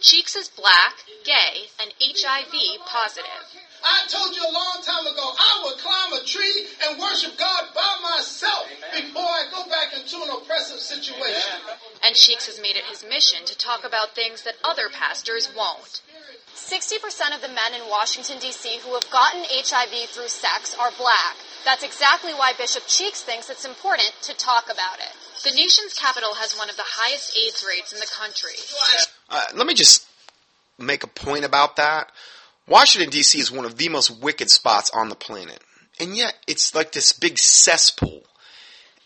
Cheeks 0.00 0.34
is 0.34 0.48
black, 0.48 1.06
gay, 1.22 1.70
and 1.78 1.94
HIV 2.02 2.82
positive. 2.82 3.46
I 3.78 4.10
told 4.10 4.34
you 4.34 4.42
a 4.42 4.50
long 4.50 4.82
time 4.82 5.06
ago, 5.06 5.30
I 5.38 5.62
would 5.62 5.78
climb 5.78 6.18
a 6.18 6.26
tree 6.26 6.66
and 6.82 6.98
worship 6.98 7.38
God 7.38 7.70
by 7.76 7.94
myself 8.02 8.66
Amen. 8.90 9.06
before 9.06 9.22
I 9.22 9.46
go 9.54 9.70
back 9.70 9.94
into 9.94 10.16
an 10.18 10.34
oppressive 10.34 10.80
situation. 10.82 11.62
And 12.02 12.16
Cheeks 12.16 12.50
has 12.50 12.60
made 12.60 12.74
it 12.74 12.90
his 12.90 13.06
mission 13.06 13.46
to 13.46 13.56
talk 13.56 13.86
about 13.86 14.16
things 14.18 14.42
that 14.42 14.58
other 14.64 14.88
pastors 14.90 15.48
won't. 15.56 16.02
60% 16.56 16.98
of 17.36 17.40
the 17.40 17.54
men 17.54 17.78
in 17.78 17.86
Washington, 17.88 18.40
D.C. 18.40 18.80
who 18.82 18.94
have 18.94 19.08
gotten 19.14 19.46
HIV 19.46 20.10
through 20.10 20.26
sex 20.26 20.74
are 20.74 20.90
black. 20.98 21.36
That's 21.64 21.84
exactly 21.84 22.34
why 22.34 22.52
Bishop 22.58 22.82
Cheeks 22.88 23.22
thinks 23.22 23.48
it's 23.48 23.64
important 23.64 24.10
to 24.22 24.34
talk 24.34 24.64
about 24.66 24.98
it. 24.98 25.14
The 25.44 25.52
nation's 25.52 25.94
capital 25.94 26.34
has 26.34 26.54
one 26.54 26.70
of 26.70 26.76
the 26.76 26.82
highest 26.84 27.36
AIDS 27.36 27.64
rates 27.66 27.92
in 27.92 28.00
the 28.00 28.06
country. 28.06 28.52
Uh, 29.28 29.44
let 29.54 29.66
me 29.66 29.74
just 29.74 30.06
make 30.78 31.04
a 31.04 31.08
point 31.08 31.44
about 31.44 31.76
that. 31.76 32.10
Washington, 32.68 33.10
D.C. 33.10 33.38
is 33.38 33.52
one 33.52 33.64
of 33.64 33.76
the 33.76 33.88
most 33.88 34.22
wicked 34.22 34.50
spots 34.50 34.90
on 34.90 35.08
the 35.08 35.14
planet. 35.14 35.62
And 36.00 36.16
yet, 36.16 36.34
it's 36.46 36.74
like 36.74 36.92
this 36.92 37.12
big 37.12 37.38
cesspool. 37.38 38.22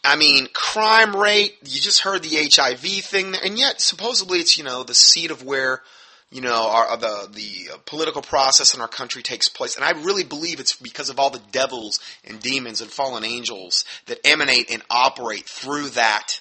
I 0.02 0.16
mean, 0.16 0.48
crime 0.52 1.14
rate, 1.14 1.58
you 1.62 1.80
just 1.80 2.00
heard 2.00 2.22
the 2.22 2.48
HIV 2.50 2.80
thing, 3.04 3.34
and 3.44 3.58
yet, 3.58 3.80
supposedly, 3.80 4.38
it's, 4.38 4.56
you 4.56 4.64
know, 4.64 4.82
the 4.82 4.94
seat 4.94 5.30
of 5.30 5.44
where 5.44 5.82
you 6.30 6.40
know, 6.40 6.68
our, 6.70 6.96
the 6.96 7.28
the 7.32 7.78
political 7.86 8.22
process 8.22 8.74
in 8.74 8.80
our 8.80 8.88
country 8.88 9.22
takes 9.22 9.48
place, 9.48 9.76
and 9.76 9.84
I 9.84 9.90
really 9.90 10.24
believe 10.24 10.60
it's 10.60 10.76
because 10.76 11.10
of 11.10 11.18
all 11.18 11.30
the 11.30 11.42
devils 11.50 11.98
and 12.24 12.40
demons 12.40 12.80
and 12.80 12.90
fallen 12.90 13.24
angels 13.24 13.84
that 14.06 14.24
emanate 14.24 14.70
and 14.70 14.82
operate 14.88 15.44
through 15.44 15.90
that 15.90 16.40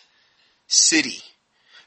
city. 0.67 1.19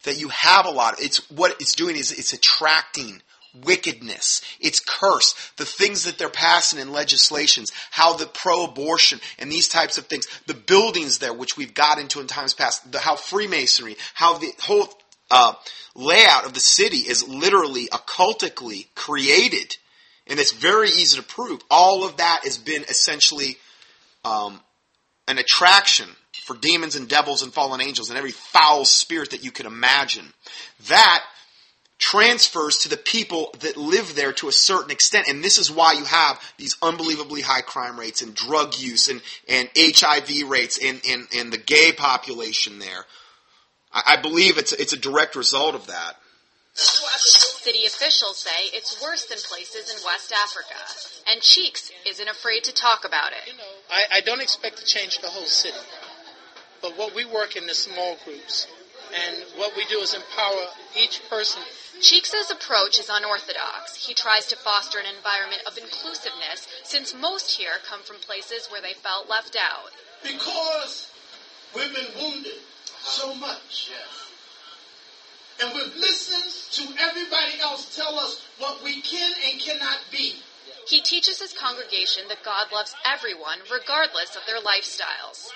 That 0.04 0.18
you 0.18 0.30
have 0.30 0.66
a 0.66 0.70
lot. 0.70 1.00
It's 1.00 1.30
what 1.30 1.52
it's 1.60 1.76
doing 1.76 1.94
is 1.94 2.10
it's 2.10 2.32
attracting 2.32 3.22
wickedness. 3.64 4.42
It's 4.60 4.80
curse. 4.80 5.34
The 5.56 5.64
things 5.64 6.04
that 6.04 6.18
they're 6.18 6.28
passing 6.28 6.80
in 6.80 6.90
legislations, 6.90 7.70
how 7.90 8.16
the 8.16 8.26
pro-abortion 8.26 9.20
and 9.38 9.52
these 9.52 9.68
types 9.68 9.98
of 9.98 10.06
things, 10.06 10.26
the 10.46 10.54
buildings 10.54 11.18
there, 11.18 11.32
which 11.32 11.56
we've 11.56 11.74
got 11.74 11.98
into 11.98 12.20
in 12.20 12.26
times 12.26 12.54
past, 12.54 12.90
the, 12.90 12.98
how 12.98 13.14
Freemasonry, 13.14 13.96
how 14.14 14.38
the 14.38 14.52
whole 14.60 14.88
uh, 15.30 15.54
layout 15.94 16.46
of 16.46 16.54
the 16.54 16.60
city 16.60 16.98
is 16.98 17.26
literally 17.26 17.88
occultically 17.92 18.88
created, 18.94 19.76
and 20.26 20.38
it's 20.38 20.52
very 20.52 20.88
easy 20.88 21.16
to 21.16 21.22
prove. 21.22 21.60
All 21.70 22.04
of 22.04 22.16
that 22.18 22.40
has 22.44 22.58
been 22.58 22.82
essentially 22.84 23.56
um, 24.24 24.60
an 25.28 25.38
attraction 25.38 26.08
for 26.44 26.56
demons 26.56 26.96
and 26.96 27.08
devils 27.08 27.42
and 27.42 27.52
fallen 27.52 27.80
angels 27.80 28.08
and 28.08 28.18
every 28.18 28.32
foul 28.32 28.84
spirit 28.84 29.30
that 29.30 29.44
you 29.44 29.50
can 29.50 29.66
imagine. 29.66 30.32
That 30.88 31.22
transfers 32.02 32.78
to 32.78 32.88
the 32.88 32.96
people 32.96 33.54
that 33.60 33.76
live 33.76 34.16
there 34.16 34.32
to 34.32 34.48
a 34.48 34.52
certain 34.52 34.90
extent. 34.90 35.28
And 35.28 35.42
this 35.42 35.58
is 35.58 35.70
why 35.70 35.92
you 35.92 36.04
have 36.04 36.40
these 36.58 36.76
unbelievably 36.82 37.42
high 37.42 37.60
crime 37.60 37.98
rates 37.98 38.22
and 38.22 38.34
drug 38.34 38.76
use 38.76 39.06
and, 39.08 39.22
and 39.48 39.70
HIV 39.76 40.50
rates 40.50 40.80
and, 40.82 41.00
and, 41.08 41.28
and 41.32 41.52
the 41.52 41.58
gay 41.58 41.92
population 41.92 42.80
there. 42.80 43.06
I, 43.92 44.14
I 44.14 44.16
believe 44.16 44.58
it's 44.58 44.72
it's 44.72 44.92
a 44.92 44.98
direct 44.98 45.36
result 45.36 45.74
of 45.74 45.86
that. 45.86 46.16
City 46.74 47.84
officials 47.86 48.38
say 48.38 48.74
it's 48.74 49.00
worse 49.02 49.26
than 49.26 49.38
places 49.38 49.90
in 49.94 50.04
West 50.04 50.32
Africa, 50.32 50.74
and 51.30 51.40
Cheeks 51.40 51.92
isn't 52.06 52.28
afraid 52.28 52.64
to 52.64 52.74
talk 52.74 53.04
about 53.04 53.32
it. 53.32 53.46
You 53.46 53.58
know, 53.58 53.72
I, 53.90 54.18
I 54.18 54.20
don't 54.22 54.40
expect 54.40 54.78
to 54.78 54.84
change 54.84 55.18
the 55.20 55.28
whole 55.28 55.46
city, 55.46 55.76
but 56.80 56.98
what 56.98 57.14
we 57.14 57.24
work 57.24 57.54
in 57.54 57.66
the 57.66 57.74
small 57.74 58.16
groups, 58.24 58.66
and 59.14 59.44
what 59.56 59.76
we 59.76 59.84
do 59.84 59.98
is 59.98 60.14
empower 60.14 60.66
each 60.98 61.22
person. 61.28 61.62
Cheeks' 62.00 62.50
approach 62.50 62.98
is 62.98 63.08
unorthodox. 63.12 63.94
He 63.94 64.14
tries 64.14 64.46
to 64.48 64.56
foster 64.56 64.98
an 64.98 65.06
environment 65.14 65.62
of 65.66 65.78
inclusiveness 65.78 66.66
since 66.82 67.14
most 67.14 67.56
here 67.56 67.78
come 67.88 68.00
from 68.02 68.16
places 68.16 68.66
where 68.72 68.82
they 68.82 68.94
felt 68.94 69.28
left 69.28 69.56
out. 69.56 69.92
Because 70.24 71.12
we've 71.76 71.94
been 71.94 72.10
wounded 72.18 72.58
so 73.02 73.34
much. 73.34 73.90
And 75.62 75.72
we've 75.74 75.94
listened 75.96 76.86
to 76.86 77.02
everybody 77.02 77.60
else 77.60 77.94
tell 77.94 78.18
us 78.18 78.44
what 78.58 78.82
we 78.82 79.00
can 79.00 79.32
and 79.50 79.60
cannot 79.60 79.98
be. 80.10 80.34
He 80.88 81.00
teaches 81.00 81.40
his 81.40 81.52
congregation 81.52 82.24
that 82.28 82.42
God 82.44 82.72
loves 82.72 82.94
everyone 83.04 83.58
regardless 83.70 84.34
of 84.34 84.42
their 84.46 84.58
lifestyles. 84.58 85.48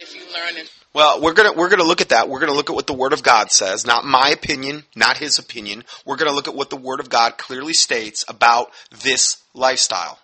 If 0.00 0.14
you 0.14 0.22
learn 0.32 0.56
and 0.58 0.70
Well, 0.94 1.20
we're 1.20 1.32
gonna 1.32 1.52
we're 1.52 1.70
gonna 1.70 1.82
look 1.84 2.00
at 2.00 2.10
that. 2.10 2.28
We're 2.28 2.38
gonna 2.38 2.52
look 2.52 2.70
at 2.70 2.76
what 2.76 2.86
the 2.86 2.92
Word 2.92 3.12
of 3.12 3.22
God 3.22 3.50
says, 3.50 3.86
not 3.86 4.04
my 4.04 4.28
opinion, 4.28 4.84
not 4.94 5.16
his 5.16 5.38
opinion. 5.38 5.84
We're 6.04 6.16
gonna 6.16 6.32
look 6.32 6.46
at 6.46 6.54
what 6.54 6.70
the 6.70 6.76
Word 6.76 7.00
of 7.00 7.08
God 7.08 7.36
clearly 7.36 7.72
states 7.72 8.24
about 8.28 8.70
this 9.02 9.42
lifestyle. 9.54 10.20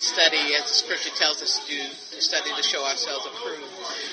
Study, 0.00 0.54
as 0.54 0.64
the 0.64 0.74
scripture 0.74 1.10
tells 1.16 1.42
us 1.42 1.64
to 1.64 1.74
do, 1.74 1.82
to 1.82 2.22
study 2.22 2.50
to 2.56 2.62
show 2.62 2.84
ourselves 2.84 3.26
approved, 3.26 3.62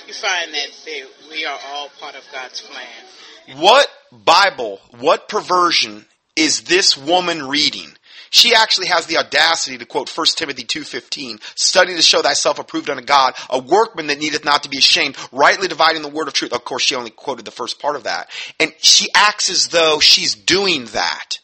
you 0.08 0.14
find 0.14 0.54
that 0.54 0.68
they, 0.86 1.04
we 1.30 1.46
are 1.46 1.58
all 1.70 1.90
part 2.00 2.16
of 2.16 2.24
God's 2.32 2.62
plan. 2.62 3.60
What 3.60 3.88
Bible, 4.12 4.80
what 5.00 5.30
perversion 5.30 6.06
is 6.36 6.64
this 6.64 6.98
woman 6.98 7.48
reading? 7.48 7.90
She 8.30 8.54
actually 8.54 8.88
has 8.88 9.06
the 9.06 9.18
audacity 9.18 9.78
to 9.78 9.86
quote 9.86 10.16
1 10.16 10.28
Timothy 10.36 10.64
2.15, 10.64 11.40
study 11.56 11.96
to 11.96 12.02
show 12.02 12.22
thyself 12.22 12.60
approved 12.60 12.90
unto 12.90 13.04
God, 13.04 13.36
a 13.50 13.58
workman 13.58 14.08
that 14.08 14.20
needeth 14.20 14.44
not 14.44 14.64
to 14.64 14.70
be 14.70 14.78
ashamed, 14.78 15.16
rightly 15.32 15.70
dividing 15.70 16.02
the 16.02 16.10
word 16.10 16.28
of 16.28 16.34
truth. 16.34 16.52
Of 16.52 16.66
course, 16.66 16.84
she 16.84 16.96
only 16.96 17.10
quoted 17.10 17.46
the 17.46 17.52
first 17.52 17.80
part 17.80 17.96
of 17.96 18.04
that. 18.04 18.30
And 18.60 18.74
she 18.80 19.08
acts 19.16 19.50
as 19.50 19.70
though 19.70 20.00
she's 20.02 20.36
doing 20.36 20.86
that. 20.88 21.40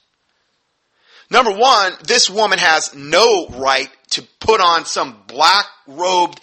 Number 1.30 1.52
one, 1.52 1.94
this 2.04 2.30
woman 2.30 2.60
has 2.60 2.94
no 2.94 3.48
right 3.48 3.90
to 4.14 4.24
put 4.40 4.62
on 4.62 4.86
some 4.86 5.24
black 5.28 5.66
robed 5.88 6.40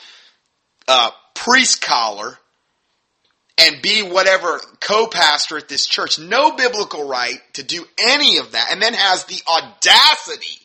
uh, 0.88 1.10
priest 1.34 1.82
collar 1.82 2.38
and 3.58 3.82
be 3.82 4.02
whatever 4.02 4.60
co-pastor 4.80 5.58
at 5.58 5.68
this 5.68 5.86
church. 5.86 6.18
No 6.18 6.56
biblical 6.56 7.06
right 7.06 7.38
to 7.54 7.62
do 7.62 7.84
any 7.98 8.38
of 8.38 8.52
that. 8.52 8.68
And 8.70 8.80
then 8.80 8.94
has 8.94 9.24
the 9.24 9.40
audacity 9.46 10.58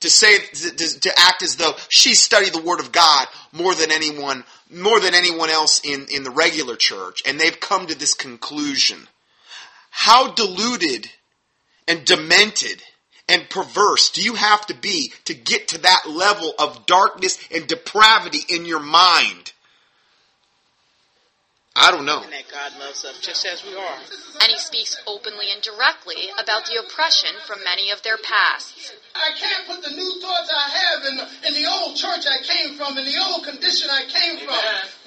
to 0.00 0.10
say, 0.10 0.38
to, 0.38 1.00
to 1.00 1.12
act 1.16 1.42
as 1.42 1.56
though 1.56 1.72
she 1.88 2.14
studied 2.14 2.52
the 2.52 2.62
Word 2.62 2.80
of 2.80 2.92
God 2.92 3.26
more 3.52 3.74
than 3.74 3.90
anyone, 3.90 4.44
more 4.70 5.00
than 5.00 5.14
anyone 5.14 5.48
else 5.48 5.80
in, 5.82 6.06
in 6.14 6.22
the 6.22 6.30
regular 6.30 6.76
church. 6.76 7.22
And 7.26 7.40
they've 7.40 7.58
come 7.58 7.86
to 7.86 7.98
this 7.98 8.14
conclusion. 8.14 8.98
How 9.90 10.32
deluded 10.32 11.08
and 11.88 12.04
demented 12.04 12.82
and 13.28 13.48
perverse 13.48 14.10
do 14.10 14.22
you 14.22 14.34
have 14.34 14.66
to 14.66 14.74
be 14.74 15.12
to 15.24 15.34
get 15.34 15.68
to 15.68 15.78
that 15.78 16.04
level 16.08 16.52
of 16.58 16.86
darkness 16.86 17.38
and 17.54 17.66
depravity 17.66 18.40
in 18.48 18.66
your 18.66 18.80
mind? 18.80 19.52
I 21.76 21.90
don't 21.90 22.06
know. 22.06 22.22
And 22.22 22.30
that 22.30 22.46
God 22.46 22.70
loves 22.78 23.04
us 23.04 23.18
just 23.18 23.44
as 23.46 23.64
we 23.66 23.74
are. 23.74 23.98
And 24.40 24.46
he 24.46 24.58
speaks 24.58 24.94
openly 25.08 25.50
and 25.50 25.60
directly 25.60 26.30
about 26.38 26.70
the 26.70 26.78
oppression 26.78 27.34
from 27.48 27.64
many 27.64 27.90
of 27.90 28.00
their 28.02 28.16
pasts. 28.16 28.94
I 29.16 29.34
can't 29.34 29.66
put 29.66 29.82
the 29.82 29.90
new 29.90 30.20
thoughts 30.22 30.54
I 30.54 30.68
have 30.70 31.04
in 31.10 31.16
the, 31.18 31.26
in 31.48 31.54
the 31.58 31.66
old 31.68 31.96
church 31.96 32.30
I 32.30 32.38
came 32.46 32.78
from, 32.78 32.96
in 32.96 33.04
the 33.04 33.18
old 33.26 33.42
condition 33.42 33.90
I 33.90 34.06
came 34.06 34.46
from. 34.46 34.54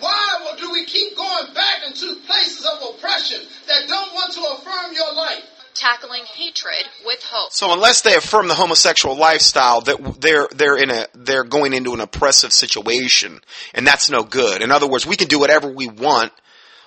Why 0.01 0.55
do 0.59 0.69
we 0.73 0.83
keep 0.83 1.15
going 1.15 1.53
back 1.53 1.87
into 1.87 2.19
places 2.27 2.67
of 2.67 2.95
oppression 2.95 3.47
that 3.67 3.87
don't 3.87 4.13
want 4.13 4.33
to 4.33 4.43
affirm 4.59 4.93
your 4.93 5.13
life? 5.13 5.56
Tackling 5.77 6.23
hatred 6.25 6.85
with 7.05 7.21
hope. 7.23 7.51
So 7.51 7.71
unless 7.71 8.01
they 8.01 8.15
affirm 8.15 8.47
the 8.47 8.55
homosexual 8.55 9.15
lifestyle, 9.15 9.81
that 9.81 10.19
they're 10.19 10.47
they're 10.55 10.77
in 10.77 10.89
a 10.89 11.07
they're 11.13 11.43
going 11.43 11.73
into 11.73 11.93
an 11.93 12.01
oppressive 12.01 12.51
situation, 12.51 13.41
and 13.73 13.85
that's 13.85 14.09
no 14.09 14.23
good. 14.23 14.61
In 14.63 14.71
other 14.71 14.87
words, 14.87 15.05
we 15.05 15.15
can 15.15 15.27
do 15.27 15.39
whatever 15.39 15.67
we 15.67 15.87
want. 15.87 16.31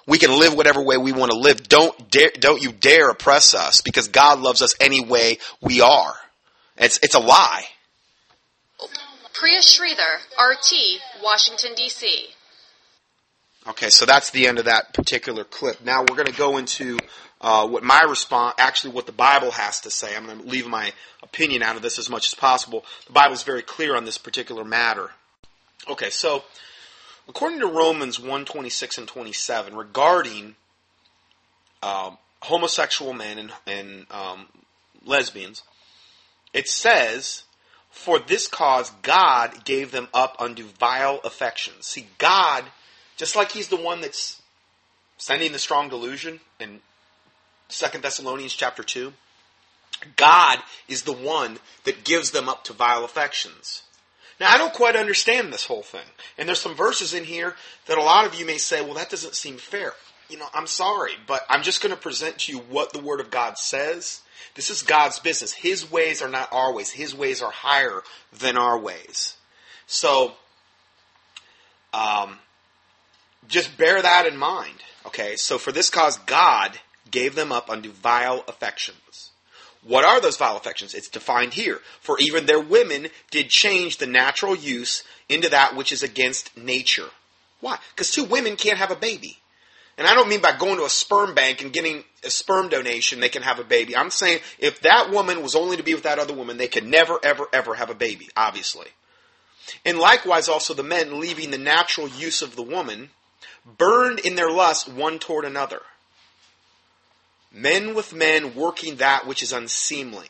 We 0.07 0.19
can 0.19 0.37
live 0.37 0.55
whatever 0.55 0.83
way 0.83 0.97
we 0.97 1.13
want 1.13 1.31
to 1.31 1.39
live. 1.39 1.69
Don't 1.69 2.11
dare, 2.11 2.31
don't 2.39 2.61
you 2.61 2.73
dare 2.73 3.11
oppress 3.11 3.55
us 3.55 3.81
because 3.81 4.09
God 4.09 4.41
loves 4.41 4.61
us 4.61 4.75
any 4.81 5.05
way 5.05 5.39
we 5.61 5.81
are. 5.81 6.15
It's 6.77 6.99
it's 7.03 7.15
a 7.15 7.21
lie. 7.21 7.65
Priya 9.35 9.61
Sridhar, 9.61 10.19
RT, 10.39 11.01
Washington, 11.23 11.75
D.C. 11.75 12.27
Okay, 13.69 13.89
so 13.89 14.05
that's 14.05 14.31
the 14.31 14.47
end 14.47 14.59
of 14.59 14.65
that 14.65 14.93
particular 14.95 15.45
clip. 15.45 15.85
Now 15.85 16.01
we're 16.01 16.17
going 16.17 16.27
to 16.27 16.37
go 16.37 16.57
into 16.57 16.99
uh, 17.41 17.67
what 17.67 17.83
my 17.83 18.03
response, 18.03 18.55
actually, 18.59 18.93
what 18.93 19.07
the 19.07 19.13
Bible 19.13 19.51
has 19.53 19.81
to 19.81 19.91
say. 19.91 20.15
I'm 20.15 20.27
going 20.27 20.41
to 20.41 20.47
leave 20.47 20.67
my 20.67 20.93
opinion 21.23 21.63
out 21.63 21.77
of 21.77 21.83
this 21.83 21.99
as 21.99 22.11
much 22.11 22.29
as 22.29 22.35
possible. 22.35 22.85
The 23.07 23.13
Bible 23.13 23.35
is 23.35 23.43
very 23.43 23.63
clear 23.63 23.97
on 23.97 24.05
this 24.05 24.19
particular 24.19 24.65
matter. 24.65 25.11
Okay, 25.89 26.11
so 26.11 26.45
according 27.29 27.61
to 27.61 27.67
Romans 27.67 28.21
1, 28.21 28.45
26 28.45 28.99
and 28.99 29.09
27, 29.09 29.75
regarding 29.75 30.55
um, 31.83 32.19
homosexual 32.43 33.15
men 33.15 33.39
and, 33.39 33.53
and 33.67 34.07
um, 34.11 34.47
lesbians, 35.07 35.63
it 36.53 36.69
says, 36.69 37.45
For 37.91 38.19
this 38.19 38.49
cause 38.49 38.91
God 39.03 39.65
gave 39.65 39.93
them 39.93 40.09
up 40.13 40.37
unto 40.39 40.65
vile 40.65 41.21
affections. 41.25 41.87
See, 41.87 42.09
God, 42.19 42.65
just 43.17 43.35
like 43.35 43.53
He's 43.53 43.69
the 43.69 43.77
one 43.77 44.03
that's 44.03 44.43
sending 45.17 45.53
the 45.53 45.59
strong 45.59 45.89
delusion 45.89 46.41
in 46.59 46.81
Second 47.73 48.03
Thessalonians 48.03 48.55
chapter 48.55 48.83
2, 48.83 49.13
God 50.17 50.59
is 50.89 51.03
the 51.03 51.13
one 51.13 51.59
that 51.85 52.05
gives 52.05 52.31
them 52.31 52.49
up 52.49 52.65
to 52.65 52.73
vile 52.73 53.05
affections. 53.05 53.83
Now, 54.39 54.51
I 54.51 54.59
don't 54.59 54.73
quite 54.73 54.97
understand 54.97 55.53
this 55.53 55.67
whole 55.67 55.83
thing. 55.83 56.07
And 56.39 56.49
there's 56.49 56.61
some 56.61 56.75
verses 56.75 57.13
in 57.13 57.25
here 57.25 57.55
that 57.87 57.99
a 57.99 58.03
lot 58.03 58.27
of 58.27 58.35
you 58.35 58.47
may 58.47 58.57
say, 58.57 58.81
well, 58.81 58.95
that 58.95 59.11
doesn't 59.11 59.35
seem 59.35 59.59
fair. 59.59 59.93
You 60.31 60.39
know, 60.39 60.47
I'm 60.55 60.67
sorry, 60.67 61.13
but 61.27 61.45
I'm 61.51 61.63
just 61.63 61.83
going 61.83 61.95
to 61.95 62.01
present 62.01 62.39
to 62.41 62.53
you 62.53 62.59
what 62.59 62.93
the 62.93 63.01
Word 63.01 63.21
of 63.21 63.31
God 63.31 63.59
says. 63.59 64.23
This 64.55 64.71
is 64.71 64.83
God's 64.83 65.19
business. 65.19 65.53
His 65.53 65.91
ways 65.91 66.23
are 66.23 66.29
not 66.29 66.49
our 66.53 66.73
ways. 66.73 66.91
His 66.91 67.15
ways 67.15 67.43
are 67.43 67.51
higher 67.51 68.03
than 68.33 68.57
our 68.57 68.79
ways. 68.79 69.37
So, 69.87 70.33
um, 71.93 72.39
just 73.49 73.77
bear 73.77 74.01
that 74.01 74.27
in 74.27 74.37
mind. 74.37 74.77
Okay, 75.07 75.37
so 75.37 75.59
for 75.59 75.73
this 75.73 75.91
cause, 75.91 76.17
God 76.19 76.79
gave 77.11 77.35
them 77.35 77.53
up 77.53 77.71
unto 77.71 77.91
vile 77.91 78.45
affections. 78.49 79.31
What 79.83 80.05
are 80.05 80.21
those 80.21 80.37
vile 80.37 80.57
affections? 80.57 80.95
It's 80.95 81.09
defined 81.09 81.55
here. 81.55 81.81
For 82.01 82.19
even 82.19 82.47
their 82.47 82.61
women 82.61 83.09
did 83.31 83.49
change 83.49 83.97
the 83.97 84.07
natural 84.07 84.55
use 84.55 85.05
into 85.29 85.49
that 85.49 85.75
which 85.75 85.91
is 85.91 86.03
against 86.03 86.57
nature. 86.57 87.09
Why? 87.61 87.79
Because 87.95 88.11
two 88.11 88.25
women 88.25 88.57
can't 88.57 88.79
have 88.79 88.91
a 88.91 88.97
baby. 88.97 89.39
And 89.97 90.07
I 90.07 90.15
don't 90.15 90.29
mean 90.29 90.41
by 90.41 90.57
going 90.59 90.77
to 90.77 90.85
a 90.85 90.91
sperm 90.91 91.35
bank 91.35 91.63
and 91.63 91.73
getting 91.73 92.05
a 92.25 92.31
sperm 92.31 92.69
donation 92.69 93.21
they 93.21 93.29
can 93.29 93.43
have 93.43 93.59
a 93.59 93.65
baby. 93.65 93.97
I'm 93.97 94.11
saying 94.11 94.41
if 94.59 94.81
that 94.81 95.11
woman 95.11 95.43
was 95.43 95.55
only 95.55 95.77
to 95.77 95.83
be 95.83 95.95
with 95.95 96.05
that 96.05 96.19
other 96.19 96.35
woman, 96.35 96.57
they 96.57 96.69
could 96.69 96.87
never, 96.87 97.19
ever, 97.23 97.47
ever 97.53 97.75
have 97.75 97.91
a 97.91 97.95
baby, 97.95 98.29
obviously. 98.37 98.89
And 99.85 99.99
likewise 99.99 100.49
also 100.49 100.75
the 100.75 100.83
men 100.83 101.21
leaving 101.21 101.51
the 101.51 101.59
natural 101.59 102.09
use 102.09 102.43
of 102.43 102.57
the 102.57 102.63
woman, 102.63 103.11
burned 103.79 104.21
in 104.21 104.37
their 104.37 104.51
lust 104.51 104.89
one 104.89 105.19
toward 105.19 105.45
another 105.45 105.83
men 107.53 107.95
with 107.95 108.13
men 108.13 108.55
working 108.55 108.97
that 108.97 109.27
which 109.27 109.43
is 109.43 109.53
unseemly. 109.53 110.29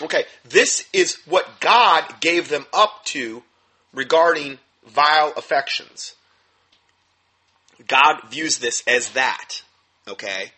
Okay, 0.00 0.24
this 0.48 0.86
is 0.92 1.18
what 1.26 1.60
God 1.60 2.20
gave 2.20 2.48
them 2.48 2.66
up 2.72 3.04
to 3.06 3.42
regarding 3.92 4.58
vile 4.86 5.32
affections. 5.36 6.14
God 7.86 8.22
views 8.30 8.58
this 8.58 8.82
as 8.86 9.10
that. 9.10 9.62
Okay? 10.06 10.52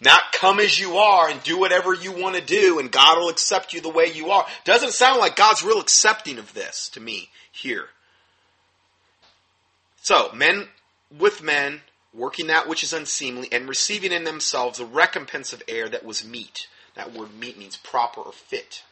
Not 0.00 0.32
come 0.32 0.60
as 0.60 0.78
you 0.78 0.96
are 0.96 1.28
and 1.28 1.42
do 1.42 1.58
whatever 1.58 1.94
you 1.94 2.12
want 2.12 2.36
to 2.36 2.42
do 2.42 2.78
and 2.78 2.90
God 2.90 3.18
will 3.18 3.28
accept 3.28 3.72
you 3.72 3.80
the 3.80 3.88
way 3.88 4.06
you 4.12 4.30
are. 4.30 4.46
Doesn't 4.64 4.92
sound 4.92 5.18
like 5.18 5.36
God's 5.36 5.64
real 5.64 5.80
accepting 5.80 6.38
of 6.38 6.52
this 6.52 6.88
to 6.90 7.00
me 7.00 7.30
here. 7.50 7.86
So, 10.02 10.30
men 10.34 10.68
with 11.16 11.42
men, 11.42 11.80
working 12.14 12.46
that 12.46 12.68
which 12.68 12.82
is 12.82 12.92
unseemly, 12.92 13.48
and 13.50 13.68
receiving 13.68 14.12
in 14.12 14.24
themselves 14.24 14.78
the 14.78 14.86
recompense 14.86 15.52
of 15.52 15.62
air 15.68 15.88
that 15.88 16.04
was 16.04 16.24
meet. 16.24 16.68
That 16.94 17.12
word 17.12 17.34
meet 17.34 17.58
means 17.58 17.76
proper 17.76 18.20
or 18.20 18.32
fit. 18.32 18.84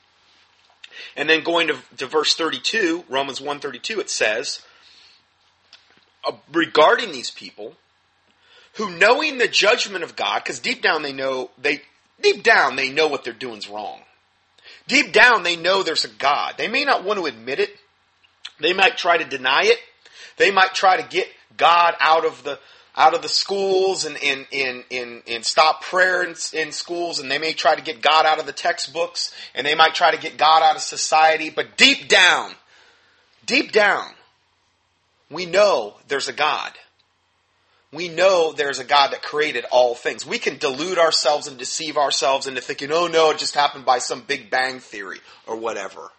And 1.17 1.29
then 1.31 1.43
going 1.43 1.69
to, 1.69 1.77
to 1.99 2.07
verse 2.07 2.35
32, 2.35 3.05
Romans 3.09 3.41
1.32, 3.41 3.99
it 3.99 4.11
says, 4.11 4.63
uh, 6.25 6.33
regarding 6.53 7.13
these 7.13 7.31
people, 7.31 7.75
who 8.75 8.91
knowing 8.91 9.39
the 9.39 9.49
judgment 9.49 10.05
of 10.05 10.17
God, 10.17 10.43
because 10.43 10.59
deep 10.59 10.83
down 10.83 11.03
they 11.03 11.13
know, 11.13 11.51
they, 11.61 11.83
deep 12.21 12.43
down 12.43 12.77
they 12.77 12.91
know 12.91 13.07
what 13.07 13.25
they're 13.25 13.33
doing 13.33 13.59
is 13.59 13.69
wrong. 13.69 14.01
Deep 14.87 15.13
down 15.13 15.43
they 15.43 15.57
know 15.57 15.83
there's 15.83 16.05
a 16.05 16.09
God. 16.09 16.55
They 16.57 16.69
may 16.69 16.85
not 16.85 17.05
want 17.05 17.19
to 17.19 17.27
admit 17.27 17.61
it. 17.61 17.71
They 18.61 18.73
might 18.73 18.97
try 18.97 19.19
to 19.19 19.25
deny 19.25 19.63
it. 19.65 19.79
They 20.37 20.51
might 20.51 20.75
try 20.75 21.01
to 21.01 21.09
get 21.09 21.27
God 21.57 21.95
out 22.01 22.25
of 22.25 22.43
the, 22.45 22.59
out 22.97 23.15
of 23.15 23.23
the 23.23 23.29
schools 23.29 24.05
and, 24.05 24.17
and, 24.23 24.47
and, 24.91 25.23
and, 25.27 25.45
stop 25.45 25.83
prayer 25.83 26.23
in, 26.23 26.35
in 26.53 26.73
schools 26.73 27.19
and 27.21 27.31
they 27.31 27.39
may 27.39 27.55
try 27.55 27.75
to 27.75 27.83
get 27.83 28.03
God 28.03 28.27
out 28.27 28.39
of 28.39 28.47
the 28.47 28.53
textbooks 28.53 29.35
and 29.55 29.67
they 29.67 29.75
might 29.75 29.95
try 29.95 30.11
to 30.11 30.21
get 30.21 30.37
God 30.37 30.63
out 30.63 30.77
of 30.77 30.83
society. 30.83 31.49
But 31.49 31.79
deep 31.79 32.09
down, 32.09 32.53
deep 33.47 33.73
down, 33.73 34.13
we 35.31 35.47
know 35.47 35.97
there's 36.09 36.29
a 36.29 36.35
God. 36.35 36.73
we 37.93 38.09
know 38.09 38.53
there's 38.53 38.79
a 38.79 38.85
God 38.85 39.13
that 39.13 39.23
created 39.23 39.65
all 39.71 39.95
things. 39.95 40.27
We 40.27 40.39
can 40.39 40.57
delude 40.57 40.99
ourselves 40.99 41.47
and 41.47 41.59
deceive 41.59 41.97
ourselves 41.99 42.47
into 42.47 42.61
thinking, 42.63 42.91
oh 42.91 43.07
no, 43.07 43.31
it 43.31 43.39
just 43.39 43.55
happened 43.55 43.85
by 43.85 43.99
some 43.99 44.23
big 44.23 44.51
bang 44.51 44.81
theory 44.81 45.21
or 45.47 45.57
whatever. 45.57 46.11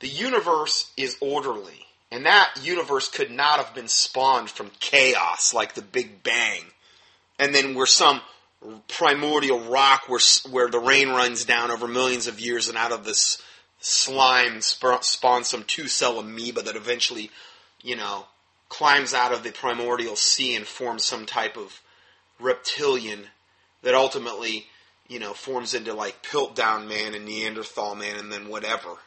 The 0.00 0.08
universe 0.08 0.90
is 0.96 1.16
orderly, 1.20 1.83
and 2.14 2.26
that 2.26 2.54
universe 2.62 3.08
could 3.08 3.32
not 3.32 3.58
have 3.58 3.74
been 3.74 3.88
spawned 3.88 4.48
from 4.48 4.70
chaos 4.78 5.52
like 5.52 5.74
the 5.74 5.82
Big 5.82 6.22
Bang. 6.22 6.62
And 7.40 7.52
then 7.52 7.74
we're 7.74 7.86
some 7.86 8.20
primordial 8.86 9.58
rock 9.58 10.08
where, 10.08 10.20
where 10.48 10.70
the 10.70 10.78
rain 10.78 11.08
runs 11.08 11.44
down 11.44 11.72
over 11.72 11.88
millions 11.88 12.28
of 12.28 12.38
years 12.38 12.68
and 12.68 12.78
out 12.78 12.92
of 12.92 13.04
this 13.04 13.42
slime 13.80 14.60
spawns 14.60 15.48
some 15.48 15.64
two 15.64 15.88
cell 15.88 16.20
amoeba 16.20 16.62
that 16.62 16.76
eventually, 16.76 17.32
you 17.82 17.96
know, 17.96 18.26
climbs 18.68 19.12
out 19.12 19.32
of 19.32 19.42
the 19.42 19.50
primordial 19.50 20.14
sea 20.14 20.54
and 20.54 20.68
forms 20.68 21.02
some 21.02 21.26
type 21.26 21.56
of 21.56 21.82
reptilian 22.38 23.24
that 23.82 23.96
ultimately, 23.96 24.66
you 25.08 25.18
know, 25.18 25.34
forms 25.34 25.74
into 25.74 25.92
like 25.92 26.22
Piltdown 26.22 26.86
man 26.86 27.12
and 27.12 27.24
Neanderthal 27.24 27.96
man 27.96 28.16
and 28.16 28.30
then 28.30 28.46
whatever, 28.46 28.98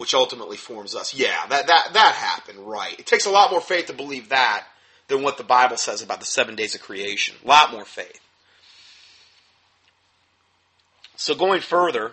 which 0.00 0.14
ultimately 0.14 0.56
forms 0.56 0.94
us. 0.94 1.12
Yeah, 1.12 1.46
that, 1.50 1.66
that, 1.66 1.90
that 1.92 2.14
happened, 2.14 2.58
right. 2.60 2.98
It 2.98 3.04
takes 3.04 3.26
a 3.26 3.30
lot 3.30 3.50
more 3.50 3.60
faith 3.60 3.84
to 3.88 3.92
believe 3.92 4.30
that 4.30 4.64
than 5.08 5.22
what 5.22 5.36
the 5.36 5.44
Bible 5.44 5.76
says 5.76 6.00
about 6.00 6.20
the 6.20 6.24
seven 6.24 6.56
days 6.56 6.74
of 6.74 6.80
creation. 6.80 7.36
A 7.44 7.46
lot 7.46 7.70
more 7.70 7.84
faith. 7.84 8.18
So 11.16 11.34
going 11.34 11.60
further, 11.60 12.12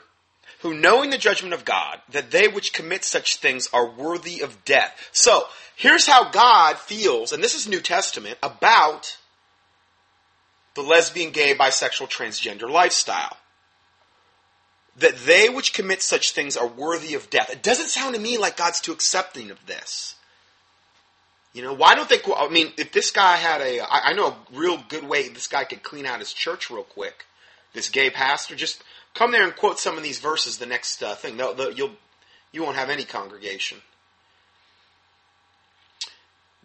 who 0.64 0.74
knowing 0.74 1.12
the 1.12 1.18
judgment 1.18 1.54
of 1.54 1.64
God, 1.64 2.02
that 2.10 2.30
they 2.30 2.50
which 2.50 2.74
commit 2.74 3.06
such 3.06 3.38
things 3.38 3.70
are 3.72 3.90
worthy 3.90 4.42
of 4.42 4.66
death. 4.66 5.08
So, 5.14 5.46
here's 5.78 6.08
how 6.08 6.30
God 6.30 6.78
feels, 6.78 7.32
and 7.32 7.42
this 7.42 7.56
is 7.56 7.70
New 7.70 7.80
Testament, 7.80 8.38
about 8.44 9.16
the 10.76 10.82
lesbian, 10.82 11.32
gay, 11.32 11.56
bisexual, 11.56 12.10
transgender 12.10 12.70
lifestyle. 12.70 13.38
That 14.98 15.18
they 15.26 15.48
which 15.48 15.74
commit 15.74 16.02
such 16.02 16.32
things 16.32 16.58
are 16.58 16.68
worthy 16.68 17.14
of 17.14 17.30
death. 17.30 17.52
It 17.52 17.62
doesn't 17.62 17.90
sound 17.90 18.16
to 18.16 18.22
me 18.22 18.38
like 18.38 18.58
God's 18.58 18.82
too 18.82 18.92
accepting 18.92 19.52
of 19.52 19.66
this. 19.68 20.16
You 21.54 21.62
know, 21.62 21.74
why 21.74 21.96
don't 21.96 22.10
they? 22.10 22.20
I 22.36 22.50
mean, 22.50 22.74
if 22.78 22.92
this 22.92 23.12
guy 23.12 23.36
had 23.36 23.62
a, 23.62 23.82
I 23.82 24.14
know 24.14 24.28
a 24.28 24.38
real 24.54 24.84
good 24.90 25.08
way 25.08 25.30
this 25.30 25.48
guy 25.48 25.64
could 25.64 25.84
clean 25.84 26.06
out 26.06 26.20
his 26.20 26.34
church 26.34 26.70
real 26.70 26.84
quick. 26.84 27.26
This 27.74 27.90
gay 27.90 28.10
pastor, 28.10 28.56
just 28.56 28.84
Come 29.18 29.32
there 29.32 29.44
and 29.44 29.56
quote 29.56 29.80
some 29.80 29.98
of 29.98 30.04
these 30.04 30.20
verses. 30.20 30.60
The 30.60 30.68
next 30.68 31.02
uh, 31.02 31.16
thing, 31.16 31.38
they'll, 31.38 31.56
they'll, 31.56 31.72
you'll 31.72 31.96
you 32.52 32.62
won't 32.62 32.76
have 32.76 32.92
any 32.92 33.04
congregation. 33.04 33.80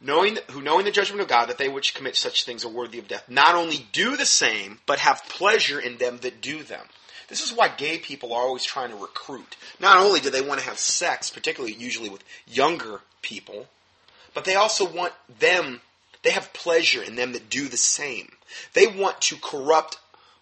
Knowing 0.02 0.36
who 0.50 0.60
knowing 0.60 0.84
the 0.84 0.90
judgment 0.90 1.22
of 1.22 1.28
God 1.28 1.46
that 1.46 1.56
they 1.56 1.70
which 1.70 1.94
commit 1.94 2.14
such 2.14 2.44
things 2.44 2.62
are 2.66 2.68
worthy 2.68 2.98
of 2.98 3.08
death, 3.08 3.26
not 3.26 3.54
only 3.54 3.86
do 3.92 4.18
the 4.18 4.26
same, 4.26 4.80
but 4.84 4.98
have 4.98 5.24
pleasure 5.30 5.80
in 5.80 5.96
them 5.96 6.18
that 6.18 6.42
do 6.42 6.62
them. 6.62 6.84
This 7.32 7.46
is 7.46 7.56
why 7.56 7.68
gay 7.68 7.96
people 7.96 8.34
are 8.34 8.42
always 8.42 8.62
trying 8.62 8.90
to 8.90 8.96
recruit. 8.96 9.56
Not 9.80 9.96
only 9.96 10.20
do 10.20 10.28
they 10.28 10.42
want 10.42 10.60
to 10.60 10.66
have 10.66 10.78
sex, 10.78 11.30
particularly 11.30 11.72
usually 11.72 12.10
with 12.10 12.22
younger 12.46 13.00
people, 13.22 13.68
but 14.34 14.44
they 14.44 14.54
also 14.54 14.86
want 14.86 15.14
them, 15.38 15.80
they 16.24 16.32
have 16.32 16.52
pleasure 16.52 17.02
in 17.02 17.16
them 17.16 17.32
that 17.32 17.48
do 17.48 17.68
the 17.68 17.78
same. 17.78 18.32
They 18.74 18.86
want 18.86 19.22
to 19.22 19.36
corrupt 19.36 19.96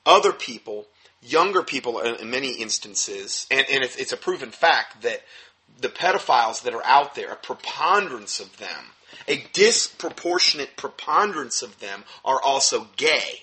other 0.04 0.32
people 0.32 0.86
younger 1.22 1.62
people 1.62 2.00
in 2.00 2.28
many 2.28 2.54
instances, 2.54 3.46
and, 3.52 3.64
and 3.70 3.84
it's, 3.84 3.94
it's 3.94 4.12
a 4.12 4.16
proven 4.16 4.50
fact 4.50 5.02
that 5.02 5.22
the 5.80 5.90
pedophiles 5.90 6.62
that 6.62 6.74
are 6.74 6.84
out 6.84 7.14
there, 7.14 7.30
a 7.30 7.36
preponderance 7.36 8.40
of 8.40 8.56
them, 8.56 8.86
a 9.28 9.44
disproportionate 9.52 10.76
preponderance 10.76 11.62
of 11.62 11.78
them 11.78 12.02
are 12.24 12.42
also 12.42 12.88
gay. 12.96 13.42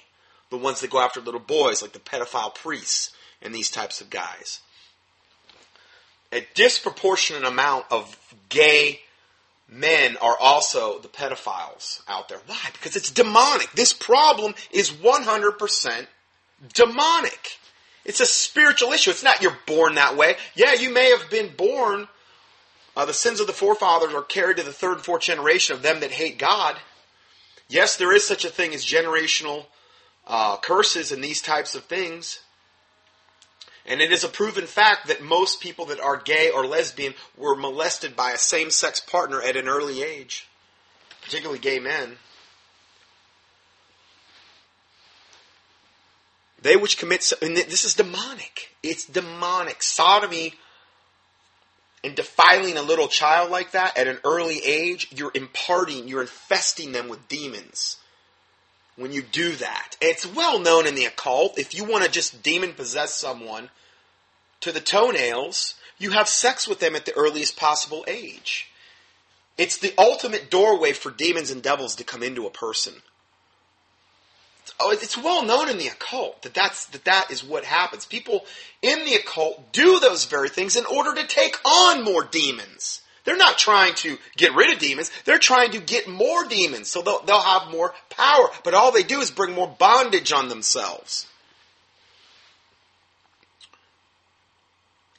The 0.50 0.58
ones 0.58 0.82
that 0.82 0.90
go 0.90 1.00
after 1.00 1.22
little 1.22 1.40
boys, 1.40 1.82
like 1.82 1.94
the 1.94 2.00
pedophile 2.00 2.54
priests 2.54 3.14
and 3.41 3.54
these 3.54 3.69
types 3.69 4.02
of 4.02 4.10
guys. 4.10 4.62
A 6.32 6.45
disproportionate 6.56 7.45
amount 7.45 7.86
of 7.89 8.17
gay 8.50 9.02
men 9.69 10.17
are 10.17 10.38
also 10.39 11.00
the 11.00 11.08
pedophiles 11.08 12.02
out 12.08 12.30
there. 12.30 12.39
Why? 12.45 12.60
Because 12.73 12.95
it's 12.95 13.12
demonic. 13.12 13.71
This 13.73 13.93
problem 13.93 14.54
is 14.71 14.91
100% 14.91 16.08
demonic. 16.73 17.58
It's 18.06 18.21
a 18.21 18.26
spiritual 18.26 18.93
issue. 18.93 19.12
It's 19.12 19.23
not 19.23 19.41
you're 19.41 19.58
born 19.65 19.95
that 19.95 20.15
way. 20.15 20.36
Yeah, 20.56 20.73
you 20.73 20.93
may 20.93 21.12
have 21.12 21.30
been 21.30 21.54
born. 21.56 22.08
Uh, 22.95 23.06
the 23.06 23.13
sins 23.13 23.39
of 23.39 23.47
the 23.47 23.54
forefathers 23.54 24.13
are 24.13 24.23
carried 24.23 24.58
to 24.58 24.63
the 24.63 24.73
third 24.73 24.93
and 24.93 25.02
fourth 25.02 25.21
generation 25.21 25.76
of 25.76 25.82
them 25.82 26.00
that 26.00 26.12
hate 26.12 26.39
God. 26.39 26.78
Yes, 27.67 27.97
there 27.97 28.13
is 28.13 28.26
such 28.26 28.45
a 28.45 28.50
thing 28.50 28.73
as 28.73 28.86
generational 28.86 29.65
uh, 30.26 30.58
curses 30.58 31.12
and 31.12 31.23
these 31.23 31.41
types 31.41 31.76
of 31.76 31.84
things. 31.84 32.39
And 33.88 34.02
it 34.02 34.12
is 34.12 34.26
a 34.26 34.30
proven 34.30 34.67
fact 34.67 35.08
that 35.08 35.23
most 35.23 35.62
people 35.62 35.86
that 35.86 36.00
are 36.00 36.17
gay 36.17 36.52
or 36.52 36.65
lesbian 36.65 37.13
were 37.38 37.56
molested 37.56 38.15
by 38.17 38.32
a 38.32 38.38
same 38.38 38.69
sex 38.69 39.00
partner 39.00 39.41
at 39.41 39.56
an 39.56 39.69
early 39.69 40.04
age, 40.04 40.47
particularly 41.21 41.60
gay 41.60 41.80
men. 41.80 42.17
They 46.62 46.76
which 46.76 46.97
commit, 46.97 47.32
and 47.41 47.56
this 47.56 47.86
is 47.86 47.93
demonic. 47.93 48.76
It's 48.84 49.06
demonic. 49.06 49.82
Sodomy 49.82 50.56
and 52.04 52.13
defiling 52.13 52.76
a 52.76 52.82
little 52.82 53.08
child 53.08 53.52
like 53.52 53.71
that 53.71 53.97
at 53.97 54.08
an 54.08 54.19
early 54.26 54.60
age, 54.65 55.08
you're 55.15 55.32
imparting, 55.34 56.10
you're 56.10 56.21
infesting 56.21 56.91
them 56.91 57.08
with 57.08 57.28
demons 57.30 57.97
when 58.98 59.14
you 59.14 59.22
do 59.22 59.56
that. 59.56 59.96
It's 60.02 60.26
well 60.26 60.60
known 60.60 60.86
in 60.86 60.96
the 60.96 61.06
occult. 61.06 61.58
If 61.58 61.74
you 61.74 61.86
want 61.86 62.04
to 62.04 62.12
just 62.12 62.44
demon 62.44 62.74
possess 62.74 63.14
someone 63.14 63.70
to 64.60 64.72
the 64.72 64.82
toenails, 64.82 65.76
you 65.98 66.12
have 66.12 66.28
sex 66.28 66.68
with 66.68 66.80
them 66.80 66.96
at 66.96 67.06
the 67.06 67.16
earliest 67.16 67.58
possible 67.58 68.04
age. 68.08 68.70
It's 69.58 69.78
the 69.78 69.94
ultimate 69.98 70.52
doorway 70.52 70.92
for 70.92 71.10
demons 71.10 71.50
and 71.50 71.64
devils 71.64 71.96
to 71.96 72.04
come 72.04 72.22
into 72.22 72.46
a 72.46 72.52
person 72.52 73.02
oh, 74.80 74.92
it's 74.92 75.18
well 75.18 75.44
known 75.44 75.70
in 75.70 75.78
the 75.78 75.88
occult 75.88 76.42
that 76.44 76.54
that's 76.54 76.86
that 76.88 77.06
that 77.06 77.32
is 77.32 77.44
what 77.44 77.64
happens. 77.64 78.06
People 78.06 78.46
in 78.82 79.06
the 79.06 79.16
occult 79.16 79.72
do 79.72 80.00
those 80.00 80.26
very 80.26 80.50
things 80.50 80.76
in 80.76 80.86
order 80.86 81.16
to 81.16 81.28
take 81.28 81.58
on 81.66 82.04
more 82.04 82.24
demons. 82.24 83.02
They're 83.28 83.36
not 83.36 83.58
trying 83.58 83.94
to 83.96 84.18
get 84.38 84.56
rid 84.56 84.72
of 84.72 84.80
demons. 84.80 85.12
They're 85.26 85.38
trying 85.38 85.72
to 85.72 85.82
get 85.82 86.08
more 86.08 86.46
demons 86.46 86.88
so 86.88 87.02
they'll, 87.02 87.22
they'll 87.24 87.42
have 87.42 87.70
more 87.70 87.94
power. 88.10 88.48
But 88.63 88.74
all 88.74 88.94
they 88.94 89.04
do 89.04 89.20
is 89.20 89.32
bring 89.32 89.54
more 89.54 89.68
bondage 89.68 90.32
on 90.32 90.48
themselves. 90.48 91.28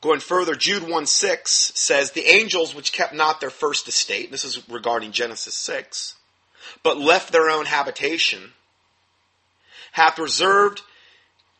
Going 0.01 0.21
further, 0.21 0.55
Jude 0.55 0.89
1 0.89 1.05
6 1.05 1.73
says, 1.75 2.13
The 2.13 2.35
angels 2.35 2.75
which 2.75 2.95
kept 2.95 3.13
not 3.13 3.41
their 3.41 3.51
first 3.51 3.87
estate, 3.89 4.31
this 4.31 4.45
is 4.45 4.67
regarding 4.71 5.13
Genesis 5.13 5.53
6, 5.53 6.17
but 6.83 6.97
left 6.97 7.31
their 7.31 7.51
own 7.51 7.67
habitation, 7.67 8.53
hath 9.93 10.19
reserved 10.19 10.81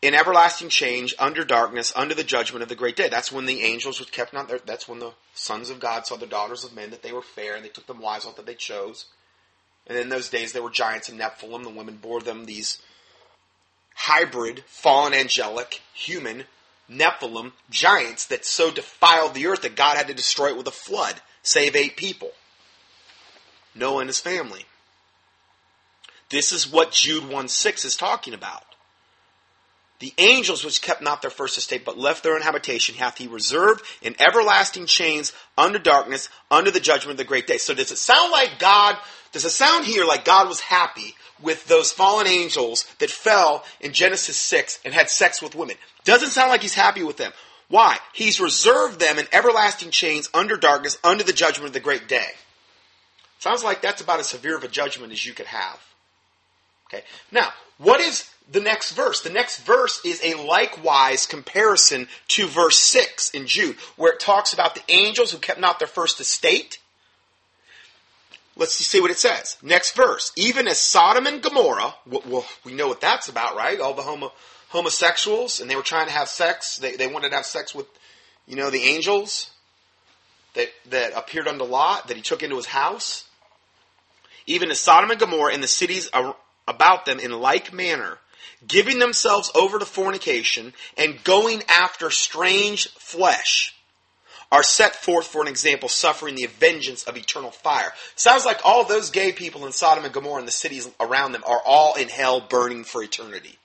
in 0.01 0.13
everlasting 0.13 0.69
change 0.69 1.13
under 1.19 1.43
darkness, 1.43 1.91
under 1.95 2.15
the 2.15 2.23
judgment 2.23 2.63
of 2.63 2.69
the 2.69 2.75
great 2.75 2.95
day. 2.95 3.09
That's 3.09 3.31
when 3.31 3.45
the 3.45 3.63
angels 3.63 3.99
were 3.99 4.05
kept 4.05 4.33
not 4.33 4.47
there. 4.47 4.59
That's 4.65 4.87
when 4.87 4.99
the 4.99 5.11
sons 5.33 5.69
of 5.69 5.79
God 5.79 6.05
saw 6.05 6.15
the 6.15 6.25
daughters 6.25 6.63
of 6.63 6.75
men 6.75 6.91
that 6.91 7.01
they 7.01 7.11
were 7.11 7.21
fair, 7.21 7.55
and 7.55 7.63
they 7.63 7.69
took 7.69 7.87
them 7.87 7.99
wives 7.99 8.25
out 8.25 8.37
that 8.37 8.45
they 8.45 8.55
chose. 8.55 9.05
And 9.87 9.97
in 9.97 10.09
those 10.09 10.29
days 10.29 10.53
there 10.53 10.63
were 10.63 10.69
giants 10.69 11.09
in 11.09 11.17
Nephilim. 11.17 11.63
The 11.63 11.69
women 11.69 11.97
bore 11.97 12.21
them 12.21 12.45
these 12.45 12.81
hybrid, 13.95 14.63
fallen 14.67 15.13
angelic, 15.13 15.81
human 15.93 16.45
Nephilim 16.89 17.51
giants 17.69 18.25
that 18.27 18.45
so 18.45 18.71
defiled 18.71 19.33
the 19.33 19.47
earth 19.47 19.61
that 19.63 19.75
God 19.75 19.97
had 19.97 20.07
to 20.07 20.13
destroy 20.13 20.49
it 20.49 20.57
with 20.57 20.67
a 20.67 20.71
flood, 20.71 21.21
save 21.43 21.75
eight 21.75 21.97
people. 21.97 22.31
Noah 23.75 23.99
and 23.99 24.09
his 24.09 24.19
family. 24.19 24.65
This 26.29 26.51
is 26.51 26.71
what 26.71 26.91
Jude 26.91 27.27
1 27.27 27.47
6 27.47 27.85
is 27.85 27.95
talking 27.95 28.33
about. 28.33 28.63
The 29.99 30.13
angels 30.17 30.63
which 30.63 30.81
kept 30.81 31.01
not 31.01 31.21
their 31.21 31.31
first 31.31 31.57
estate, 31.57 31.83
but 31.83 31.97
left 31.97 32.23
their 32.23 32.35
own 32.35 32.41
habitation, 32.41 32.95
hath 32.95 33.17
he 33.17 33.27
reserved 33.27 33.83
in 34.01 34.15
everlasting 34.19 34.85
chains 34.85 35.33
under 35.57 35.77
darkness, 35.77 36.29
under 36.49 36.71
the 36.71 36.79
judgment 36.79 37.11
of 37.11 37.17
the 37.17 37.25
great 37.25 37.47
day. 37.47 37.57
So 37.57 37.73
does 37.73 37.91
it 37.91 37.97
sound 37.97 38.31
like 38.31 38.59
God, 38.59 38.95
does 39.33 39.43
it 39.43 39.49
sound 39.49 39.85
here 39.85 40.05
like 40.05 40.23
God 40.23 40.47
was 40.47 40.61
happy 40.61 41.15
with 41.41 41.67
those 41.67 41.91
fallen 41.91 42.27
angels 42.27 42.85
that 42.99 43.09
fell 43.09 43.65
in 43.81 43.91
Genesis 43.91 44.37
6 44.37 44.79
and 44.85 44.93
had 44.93 45.09
sex 45.09 45.41
with 45.41 45.53
women? 45.53 45.75
Doesn't 46.05 46.29
sound 46.29 46.49
like 46.49 46.61
he's 46.61 46.73
happy 46.73 47.03
with 47.03 47.17
them. 47.17 47.33
Why? 47.67 47.97
He's 48.13 48.39
reserved 48.39 49.01
them 49.01 49.19
in 49.19 49.27
everlasting 49.33 49.91
chains 49.91 50.29
under 50.33 50.55
darkness, 50.55 50.97
under 51.03 51.25
the 51.25 51.33
judgment 51.33 51.67
of 51.67 51.73
the 51.73 51.79
great 51.81 52.07
day. 52.07 52.29
Sounds 53.39 53.65
like 53.65 53.81
that's 53.81 54.01
about 54.01 54.19
as 54.19 54.27
severe 54.27 54.55
of 54.55 54.63
a 54.63 54.69
judgment 54.69 55.11
as 55.11 55.25
you 55.25 55.33
could 55.33 55.45
have. 55.45 55.79
Okay. 56.89 57.03
Now, 57.31 57.49
what 57.77 58.01
is 58.01 58.29
the 58.51 58.59
next 58.59 58.91
verse? 58.91 59.21
The 59.21 59.29
next 59.29 59.61
verse 59.61 60.01
is 60.03 60.21
a 60.23 60.33
likewise 60.35 61.25
comparison 61.25 62.07
to 62.29 62.47
verse 62.47 62.79
6 62.79 63.29
in 63.31 63.47
Jude, 63.47 63.77
where 63.95 64.13
it 64.13 64.19
talks 64.19 64.53
about 64.53 64.75
the 64.75 64.81
angels 64.89 65.31
who 65.31 65.37
kept 65.37 65.59
not 65.59 65.79
their 65.79 65.87
first 65.87 66.19
estate. 66.19 66.79
Let's 68.55 68.73
see 68.73 68.99
what 68.99 69.11
it 69.11 69.19
says. 69.19 69.57
Next 69.61 69.95
verse. 69.95 70.33
Even 70.35 70.67
as 70.67 70.79
Sodom 70.79 71.27
and 71.27 71.41
Gomorrah, 71.41 71.95
well, 72.05 72.45
we 72.65 72.73
know 72.73 72.89
what 72.89 72.99
that's 72.99 73.29
about, 73.29 73.55
right? 73.55 73.79
All 73.79 73.93
the 73.93 74.01
homo, 74.01 74.33
homosexuals, 74.69 75.61
and 75.61 75.69
they 75.69 75.77
were 75.77 75.81
trying 75.81 76.07
to 76.07 76.13
have 76.13 76.27
sex. 76.27 76.77
They, 76.77 76.97
they 76.97 77.07
wanted 77.07 77.29
to 77.29 77.35
have 77.37 77.45
sex 77.45 77.73
with, 77.73 77.85
you 78.47 78.57
know, 78.57 78.69
the 78.69 78.83
angels 78.83 79.51
that, 80.55 80.69
that 80.89 81.13
appeared 81.15 81.47
unto 81.47 81.63
Lot, 81.63 82.09
that 82.09 82.17
he 82.17 82.23
took 82.23 82.43
into 82.43 82.57
his 82.57 82.65
house. 82.65 83.29
Even 84.45 84.71
as 84.71 84.81
Sodom 84.81 85.11
and 85.11 85.19
Gomorrah 85.19 85.53
and 85.53 85.63
the 85.63 85.67
cities 85.67 86.09
about 86.69 87.05
them 87.05 87.19
in 87.19 87.31
like 87.31 87.73
manner, 87.73 88.17
giving 88.65 88.99
themselves 88.99 89.51
over 89.55 89.79
to 89.79 89.85
fornication 89.85 90.73
and 90.97 91.23
going 91.23 91.63
after 91.67 92.09
strange 92.09 92.89
flesh 92.91 93.75
are 94.51 94.63
set 94.63 94.95
forth 94.95 95.27
for 95.27 95.41
an 95.41 95.47
example, 95.47 95.89
suffering 95.89 96.35
the 96.35 96.47
vengeance 96.47 97.03
of 97.03 97.15
eternal 97.17 97.51
fire. 97.51 97.91
Sounds 98.15 98.45
like 98.45 98.59
all 98.63 98.83
those 98.83 99.11
gay 99.11 99.31
people 99.31 99.65
in 99.65 99.71
Sodom 99.71 100.05
and 100.05 100.13
Gomorrah 100.13 100.39
and 100.39 100.47
the 100.47 100.51
cities 100.51 100.89
around 100.99 101.33
them 101.33 101.43
are 101.45 101.61
all 101.65 101.95
in 101.95 102.09
hell 102.09 102.41
burning 102.41 102.83
for 102.83 103.03
eternity. 103.03 103.57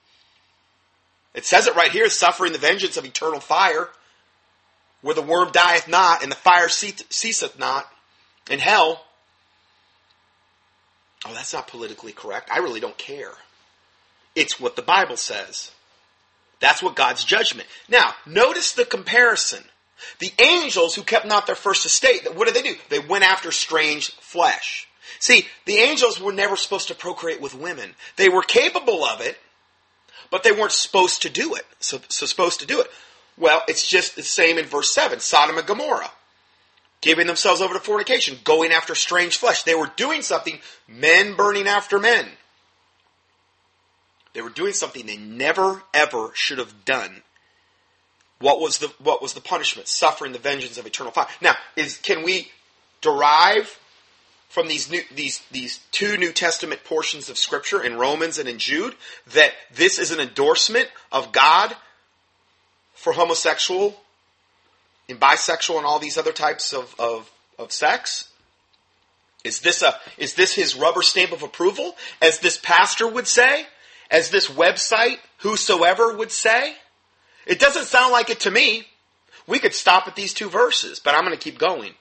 It 1.33 1.45
says 1.45 1.67
it 1.67 1.75
right 1.75 1.91
here, 1.91 2.09
suffering 2.09 2.53
the 2.53 2.59
vengeance 2.59 2.97
of 2.97 3.05
eternal 3.05 3.39
fire, 3.39 3.89
where 5.01 5.15
the 5.15 5.21
worm 5.21 5.51
dieth 5.51 5.87
not 5.87 6.23
and 6.23 6.31
the 6.31 6.35
fire 6.35 6.69
ceaseth 6.69 7.59
not 7.59 7.91
in 8.49 8.59
hell. 8.59 9.03
Oh, 11.25 11.33
that's 11.33 11.53
not 11.53 11.67
politically 11.67 12.11
correct. 12.11 12.49
I 12.51 12.59
really 12.59 12.79
don't 12.79 12.97
care. 12.97 13.31
It's 14.35 14.59
what 14.59 14.75
the 14.75 14.81
Bible 14.81 15.17
says. 15.17 15.71
That's 16.59 16.83
what 16.83 16.95
God's 16.95 17.23
judgment. 17.23 17.67
Now, 17.89 18.13
notice 18.25 18.73
the 18.73 18.85
comparison. 18.85 19.63
The 20.19 20.31
angels 20.39 20.95
who 20.95 21.03
kept 21.03 21.25
not 21.25 21.47
their 21.47 21.55
first 21.55 21.85
estate, 21.85 22.27
what 22.35 22.45
did 22.47 22.55
they 22.55 22.61
do? 22.61 22.75
They 22.89 22.99
went 22.99 23.23
after 23.23 23.51
strange 23.51 24.11
flesh. 24.11 24.87
See, 25.19 25.47
the 25.65 25.77
angels 25.77 26.19
were 26.19 26.33
never 26.33 26.55
supposed 26.55 26.89
to 26.89 26.95
procreate 26.95 27.41
with 27.41 27.55
women. 27.55 27.95
They 28.17 28.29
were 28.29 28.41
capable 28.41 29.03
of 29.05 29.21
it, 29.21 29.37
but 30.29 30.43
they 30.43 30.51
weren't 30.51 30.71
supposed 30.71 31.21
to 31.23 31.29
do 31.29 31.55
it. 31.55 31.65
So, 31.79 31.99
so 32.09 32.25
supposed 32.25 32.59
to 32.59 32.67
do 32.67 32.81
it. 32.81 32.87
Well, 33.37 33.61
it's 33.67 33.87
just 33.87 34.15
the 34.15 34.23
same 34.23 34.57
in 34.57 34.65
verse 34.65 34.93
7. 34.93 35.19
Sodom 35.19 35.57
and 35.57 35.67
Gomorrah. 35.67 36.11
Giving 37.05 37.27
themselves 37.27 37.61
over 37.61 37.73
to 37.73 37.79
fornication, 37.79 38.39
going 38.43 38.71
after 38.71 38.95
strange 38.95 39.37
flesh. 39.37 39.63
They 39.63 39.75
were 39.75 39.91
doing 39.95 40.21
something, 40.21 40.59
men 40.87 41.35
burning 41.35 41.67
after 41.67 41.99
men. 41.99 42.27
They 44.33 44.41
were 44.41 44.49
doing 44.49 44.73
something 44.73 45.05
they 45.05 45.17
never 45.17 45.83
ever 45.93 46.31
should 46.33 46.57
have 46.57 46.83
done 46.83 47.21
what 48.39 48.59
was 48.59 48.79
the 48.79 48.87
what 48.99 49.21
was 49.21 49.33
the 49.33 49.41
punishment? 49.41 49.87
Suffering 49.87 50.33
the 50.33 50.39
vengeance 50.39 50.77
of 50.77 50.85
eternal 50.85 51.11
fire. 51.11 51.27
Now, 51.41 51.55
is 51.75 51.97
can 51.97 52.23
we 52.23 52.51
derive 53.01 53.79
from 54.49 54.67
these 54.67 54.89
new, 54.89 55.01
these 55.13 55.39
these 55.51 55.79
two 55.91 56.17
New 56.17 56.31
Testament 56.31 56.83
portions 56.83 57.29
of 57.29 57.37
Scripture 57.37 57.81
in 57.81 57.97
Romans 57.97 58.37
and 58.37 58.49
in 58.49 58.59
Jude 58.59 58.95
that 59.33 59.51
this 59.73 59.99
is 59.99 60.11
an 60.11 60.19
endorsement 60.19 60.89
of 61.11 61.31
God 61.31 61.75
for 62.93 63.13
homosexual 63.13 63.99
and 65.09 65.19
bisexual 65.19 65.77
and 65.77 65.85
all 65.85 65.99
these 65.99 66.17
other 66.17 66.31
types 66.31 66.73
of, 66.73 66.95
of, 66.99 67.31
of 67.57 67.71
sex? 67.71 68.29
Is 69.43 69.59
this 69.59 69.83
a 69.83 69.95
is 70.17 70.33
this 70.33 70.55
his 70.55 70.75
rubber 70.75 71.03
stamp 71.03 71.31
of 71.31 71.43
approval, 71.43 71.95
as 72.19 72.39
this 72.39 72.57
pastor 72.57 73.07
would 73.07 73.27
say, 73.27 73.67
as 74.09 74.31
this 74.31 74.47
website 74.47 75.19
whosoever 75.39 76.17
would 76.17 76.31
say? 76.31 76.75
It 77.45 77.59
doesn't 77.59 77.85
sound 77.85 78.11
like 78.11 78.31
it 78.31 78.39
to 78.41 78.51
me. 78.51 78.87
We 79.45 79.59
could 79.59 79.75
stop 79.75 80.07
at 80.07 80.15
these 80.15 80.33
two 80.33 80.49
verses, 80.49 80.99
but 80.99 81.13
I'm 81.13 81.23
going 81.23 81.37
to 81.37 81.43
keep 81.43 81.59
going. 81.59 81.93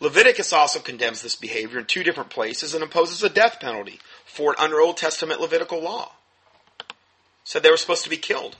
Leviticus 0.00 0.52
also 0.52 0.80
condemns 0.80 1.22
this 1.22 1.36
behavior 1.36 1.78
in 1.78 1.86
two 1.86 2.02
different 2.02 2.30
places 2.30 2.74
and 2.74 2.82
imposes 2.82 3.22
a 3.22 3.28
death 3.28 3.58
penalty 3.60 4.00
for 4.24 4.52
it 4.52 4.58
under 4.58 4.80
Old 4.80 4.96
Testament 4.96 5.40
Levitical 5.40 5.80
law. 5.80 6.12
Said 7.44 7.62
they 7.62 7.70
were 7.70 7.76
supposed 7.76 8.04
to 8.04 8.10
be 8.10 8.16
killed. 8.16 8.56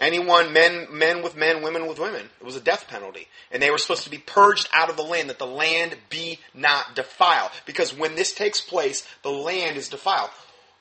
Anyone, 0.00 0.52
men, 0.52 0.86
men 0.90 1.22
with 1.22 1.36
men, 1.36 1.62
women 1.62 1.86
with 1.86 1.98
women. 1.98 2.28
It 2.40 2.44
was 2.44 2.56
a 2.56 2.60
death 2.60 2.88
penalty. 2.88 3.28
And 3.52 3.62
they 3.62 3.70
were 3.70 3.78
supposed 3.78 4.04
to 4.04 4.10
be 4.10 4.18
purged 4.18 4.68
out 4.72 4.88
of 4.88 4.96
the 4.96 5.02
land, 5.02 5.28
that 5.28 5.38
the 5.38 5.46
land 5.46 5.94
be 6.08 6.40
not 6.54 6.96
defiled. 6.96 7.50
Because 7.66 7.96
when 7.96 8.14
this 8.14 8.32
takes 8.32 8.60
place, 8.60 9.06
the 9.22 9.30
land 9.30 9.76
is 9.76 9.90
defiled. 9.90 10.30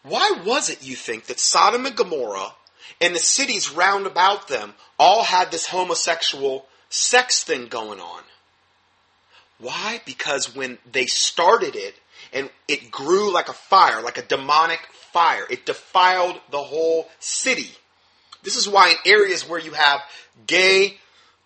Why 0.03 0.41
was 0.45 0.69
it, 0.69 0.81
you 0.81 0.95
think, 0.95 1.25
that 1.25 1.39
Sodom 1.39 1.85
and 1.85 1.95
Gomorrah 1.95 2.53
and 3.01 3.13
the 3.13 3.19
cities 3.19 3.71
round 3.71 4.05
about 4.05 4.47
them 4.47 4.73
all 4.97 5.23
had 5.23 5.51
this 5.51 5.67
homosexual 5.67 6.65
sex 6.89 7.43
thing 7.43 7.67
going 7.67 7.99
on. 7.99 8.23
Why? 9.59 10.01
Because 10.05 10.55
when 10.55 10.77
they 10.89 11.05
started 11.05 11.75
it, 11.75 11.95
and 12.33 12.49
it 12.67 12.91
grew 12.91 13.31
like 13.31 13.49
a 13.49 13.53
fire, 13.53 14.01
like 14.01 14.17
a 14.17 14.23
demonic 14.23 14.79
fire, 15.11 15.45
it 15.49 15.65
defiled 15.65 16.39
the 16.51 16.61
whole 16.61 17.09
city. 17.19 17.71
This 18.43 18.55
is 18.55 18.67
why 18.67 18.89
in 18.89 18.95
areas 19.05 19.47
where 19.47 19.59
you 19.59 19.71
have 19.71 20.01
gay, 20.47 20.97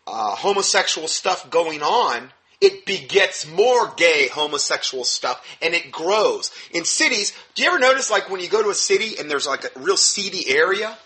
uh, 0.06 0.36
homosexual 0.36 1.08
stuff 1.08 1.50
going 1.50 1.82
on, 1.82 2.32
it 2.62 2.86
begets 2.86 3.48
more 3.48 3.94
gay 3.98 4.30
homosexual 4.30 5.04
stuff 5.04 5.46
and 5.62 5.74
it 5.74 5.92
grows. 5.92 6.52
In 6.72 6.86
cities, 6.86 7.34
do 7.56 7.64
you 7.64 7.70
ever 7.70 7.80
notice 7.80 8.10
like 8.10 8.30
when 8.30 8.40
you 8.40 8.48
go 8.48 8.64
to 8.64 8.70
a 8.70 8.76
city 8.76 9.18
and 9.20 9.30
there's 9.30 9.48
like 9.48 9.66
a 9.66 9.80
real 9.80 9.98
seedy 9.98 10.50
area? 10.50 10.98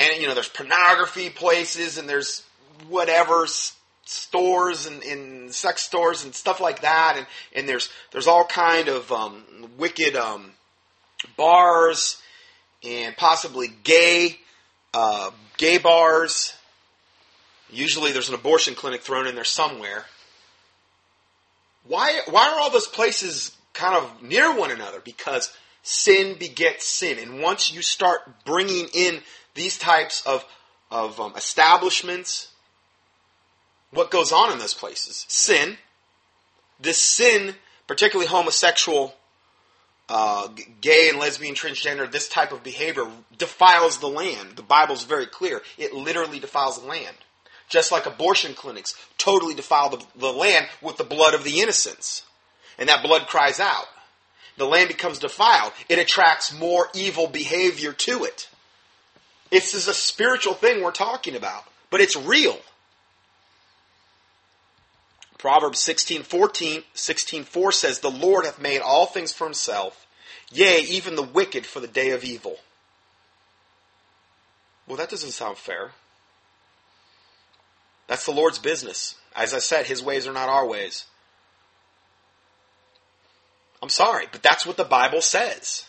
and 0.00 0.20
you 0.20 0.26
know 0.26 0.34
there's 0.34 0.48
pornography 0.48 1.30
places 1.30 1.98
and 1.98 2.08
there's 2.08 2.42
whatever 2.88 3.46
stores 4.06 4.86
and, 4.86 5.02
and 5.04 5.54
sex 5.54 5.82
stores 5.82 6.24
and 6.24 6.34
stuff 6.34 6.60
like 6.60 6.80
that 6.80 7.14
and, 7.16 7.26
and 7.54 7.68
there's 7.68 7.90
there's 8.10 8.26
all 8.26 8.44
kind 8.44 8.88
of 8.88 9.12
um, 9.12 9.44
wicked 9.78 10.16
um, 10.16 10.50
bars 11.36 12.20
and 12.82 13.16
possibly 13.16 13.68
gay 13.84 14.38
uh, 14.94 15.30
gay 15.56 15.78
bars 15.78 16.54
usually 17.70 18.12
there's 18.12 18.28
an 18.28 18.34
abortion 18.34 18.74
clinic 18.74 19.02
thrown 19.02 19.26
in 19.26 19.34
there 19.34 19.44
somewhere 19.44 20.06
why 21.86 22.20
why 22.28 22.48
are 22.48 22.60
all 22.60 22.70
those 22.70 22.88
places 22.88 23.56
kind 23.72 23.94
of 23.94 24.22
near 24.22 24.54
one 24.54 24.70
another 24.70 25.00
because 25.00 25.52
sin 25.82 26.36
begets 26.38 26.86
sin 26.86 27.18
and 27.18 27.40
once 27.40 27.72
you 27.72 27.82
start 27.82 28.44
bringing 28.44 28.88
in 28.92 29.20
these 29.54 29.78
types 29.78 30.24
of, 30.26 30.44
of 30.90 31.20
um, 31.20 31.34
establishments, 31.36 32.52
what 33.90 34.10
goes 34.10 34.32
on 34.32 34.52
in 34.52 34.58
those 34.58 34.74
places? 34.74 35.24
Sin. 35.28 35.76
This 36.80 36.98
sin, 36.98 37.54
particularly 37.86 38.28
homosexual, 38.28 39.14
uh, 40.10 40.48
gay 40.80 41.08
and 41.08 41.20
lesbian, 41.20 41.54
transgender, 41.54 42.10
this 42.10 42.28
type 42.28 42.50
of 42.50 42.64
behavior 42.64 43.06
defiles 43.38 43.98
the 43.98 44.08
land. 44.08 44.56
The 44.56 44.62
Bible's 44.62 45.04
very 45.04 45.26
clear. 45.26 45.62
It 45.78 45.94
literally 45.94 46.40
defiles 46.40 46.80
the 46.80 46.88
land. 46.88 47.16
Just 47.68 47.92
like 47.92 48.06
abortion 48.06 48.54
clinics 48.54 48.96
totally 49.16 49.54
defile 49.54 49.90
the, 49.90 50.04
the 50.16 50.32
land 50.32 50.66
with 50.82 50.96
the 50.96 51.04
blood 51.04 51.34
of 51.34 51.44
the 51.44 51.60
innocents. 51.60 52.24
And 52.76 52.88
that 52.88 53.04
blood 53.04 53.28
cries 53.28 53.60
out. 53.60 53.86
The 54.56 54.66
land 54.66 54.88
becomes 54.88 55.20
defiled. 55.20 55.72
It 55.88 56.00
attracts 56.00 56.52
more 56.52 56.88
evil 56.92 57.28
behavior 57.28 57.92
to 57.92 58.24
it. 58.24 58.48
This 59.50 59.74
is 59.74 59.86
a 59.86 59.94
spiritual 59.94 60.54
thing 60.54 60.82
we're 60.82 60.90
talking 60.90 61.36
about, 61.36 61.64
but 61.88 62.00
it's 62.00 62.16
real. 62.16 62.58
Proverbs 65.40 65.78
16, 65.78 66.22
14, 66.22 66.82
16, 66.92 67.44
4 67.44 67.72
says, 67.72 68.00
The 68.00 68.10
Lord 68.10 68.44
hath 68.44 68.60
made 68.60 68.82
all 68.82 69.06
things 69.06 69.32
for 69.32 69.44
himself, 69.44 70.06
yea, 70.52 70.80
even 70.80 71.16
the 71.16 71.22
wicked 71.22 71.64
for 71.64 71.80
the 71.80 71.88
day 71.88 72.10
of 72.10 72.24
evil. 72.24 72.58
Well, 74.86 74.98
that 74.98 75.08
doesn't 75.08 75.30
sound 75.30 75.56
fair. 75.56 75.92
That's 78.06 78.26
the 78.26 78.32
Lord's 78.32 78.58
business. 78.58 79.14
As 79.34 79.54
I 79.54 79.60
said, 79.60 79.86
his 79.86 80.02
ways 80.02 80.26
are 80.26 80.34
not 80.34 80.50
our 80.50 80.66
ways. 80.66 81.06
I'm 83.82 83.88
sorry, 83.88 84.26
but 84.30 84.42
that's 84.42 84.66
what 84.66 84.76
the 84.76 84.84
Bible 84.84 85.22
says. 85.22 85.86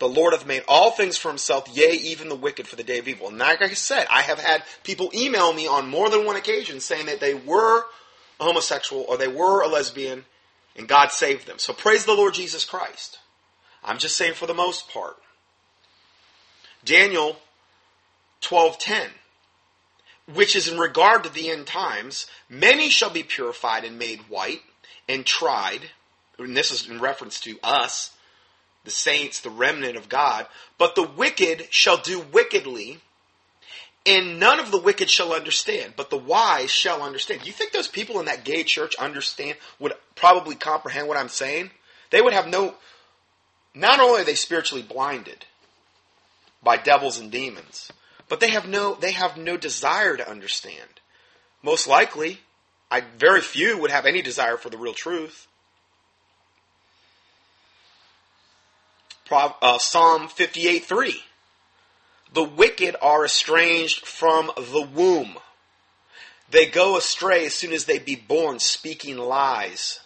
The 0.00 0.08
Lord 0.08 0.34
hath 0.34 0.46
made 0.46 0.64
all 0.68 0.90
things 0.90 1.16
for 1.16 1.28
himself, 1.28 1.66
yea, 1.72 1.92
even 1.92 2.28
the 2.28 2.34
wicked 2.34 2.68
for 2.68 2.76
the 2.76 2.84
day 2.84 2.98
of 2.98 3.08
evil. 3.08 3.28
And 3.28 3.38
like 3.38 3.62
I 3.62 3.68
said, 3.68 4.06
I 4.10 4.20
have 4.20 4.38
had 4.38 4.64
people 4.84 5.10
email 5.14 5.54
me 5.54 5.66
on 5.66 5.88
more 5.88 6.10
than 6.10 6.26
one 6.26 6.36
occasion 6.36 6.80
saying 6.80 7.06
that 7.06 7.20
they 7.20 7.32
were 7.32 7.84
a 8.40 8.44
homosexual 8.44 9.04
or 9.08 9.16
they 9.16 9.28
were 9.28 9.62
a 9.62 9.68
lesbian 9.68 10.24
and 10.76 10.88
God 10.88 11.10
saved 11.10 11.46
them. 11.46 11.58
So 11.58 11.72
praise 11.72 12.04
the 12.04 12.14
Lord 12.14 12.34
Jesus 12.34 12.64
Christ. 12.64 13.18
I'm 13.82 13.98
just 13.98 14.16
saying 14.16 14.34
for 14.34 14.46
the 14.46 14.54
most 14.54 14.88
part. 14.88 15.16
Daniel 16.84 17.36
12:10 18.40 19.10
which 20.32 20.54
is 20.54 20.68
in 20.68 20.78
regard 20.78 21.24
to 21.24 21.30
the 21.30 21.50
end 21.50 21.66
times, 21.66 22.26
many 22.48 22.90
shall 22.90 23.10
be 23.10 23.22
purified 23.22 23.84
and 23.84 23.98
made 23.98 24.20
white 24.28 24.62
and 25.08 25.24
tried, 25.24 25.90
and 26.38 26.56
this 26.56 26.70
is 26.70 26.88
in 26.88 27.00
reference 27.00 27.40
to 27.40 27.58
us, 27.62 28.10
the 28.84 28.90
saints, 28.90 29.40
the 29.40 29.50
remnant 29.50 29.96
of 29.96 30.08
God. 30.08 30.46
But 30.76 30.94
the 30.94 31.02
wicked 31.02 31.68
shall 31.70 31.96
do 31.96 32.20
wickedly, 32.20 33.00
and 34.06 34.40
none 34.40 34.60
of 34.60 34.70
the 34.70 34.80
wicked 34.80 35.10
shall 35.10 35.32
understand, 35.32 35.94
but 35.96 36.10
the 36.10 36.18
wise 36.18 36.70
shall 36.70 37.02
understand. 37.02 37.46
You 37.46 37.52
think 37.52 37.72
those 37.72 37.88
people 37.88 38.20
in 38.20 38.26
that 38.26 38.44
gay 38.44 38.62
church 38.62 38.94
understand, 38.96 39.56
would 39.78 39.92
probably 40.14 40.54
comprehend 40.54 41.08
what 41.08 41.16
I'm 41.16 41.28
saying, 41.28 41.70
they 42.10 42.20
would 42.20 42.32
have 42.32 42.46
no. 42.46 42.74
Not 43.74 44.00
only 44.00 44.22
are 44.22 44.24
they 44.24 44.34
spiritually 44.34 44.82
blinded 44.82 45.44
by 46.62 46.76
devils 46.76 47.18
and 47.18 47.30
demons, 47.30 47.92
but 48.28 48.40
they 48.40 48.50
have 48.50 48.66
no 48.66 48.94
they 48.94 49.12
have 49.12 49.36
no 49.36 49.56
desire 49.56 50.16
to 50.16 50.28
understand. 50.28 51.00
Most 51.62 51.86
likely, 51.86 52.40
I 52.90 53.02
very 53.18 53.40
few 53.40 53.78
would 53.78 53.90
have 53.90 54.06
any 54.06 54.22
desire 54.22 54.56
for 54.56 54.70
the 54.70 54.78
real 54.78 54.94
truth. 54.94 55.46
Uh, 59.30 59.76
Psalm 59.78 60.28
58 60.28 60.84
3. 60.86 61.22
The 62.32 62.42
wicked 62.42 62.96
are 63.00 63.24
estranged 63.24 64.06
from 64.06 64.50
the 64.56 64.82
womb. 64.82 65.38
They 66.50 66.66
go 66.66 66.96
astray 66.96 67.46
as 67.46 67.54
soon 67.54 67.72
as 67.72 67.84
they 67.84 67.98
be 67.98 68.16
born, 68.16 68.58
speaking 68.58 69.18
lies. 69.18 70.00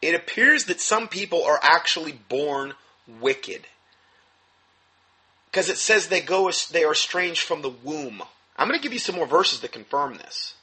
It 0.00 0.14
appears 0.14 0.66
that 0.66 0.80
some 0.80 1.08
people 1.08 1.44
are 1.44 1.58
actually 1.62 2.12
born 2.28 2.74
wicked. 3.20 3.66
Because 5.50 5.68
it 5.68 5.78
says 5.78 6.08
they 6.08 6.20
go 6.20 6.50
they 6.72 6.84
are 6.84 6.92
estranged 6.92 7.42
from 7.42 7.62
the 7.62 7.70
womb. 7.70 8.22
I'm 8.56 8.68
going 8.68 8.78
to 8.78 8.82
give 8.82 8.92
you 8.92 8.98
some 8.98 9.16
more 9.16 9.26
verses 9.26 9.60
to 9.60 9.68
confirm 9.68 10.14
this. 10.14 10.54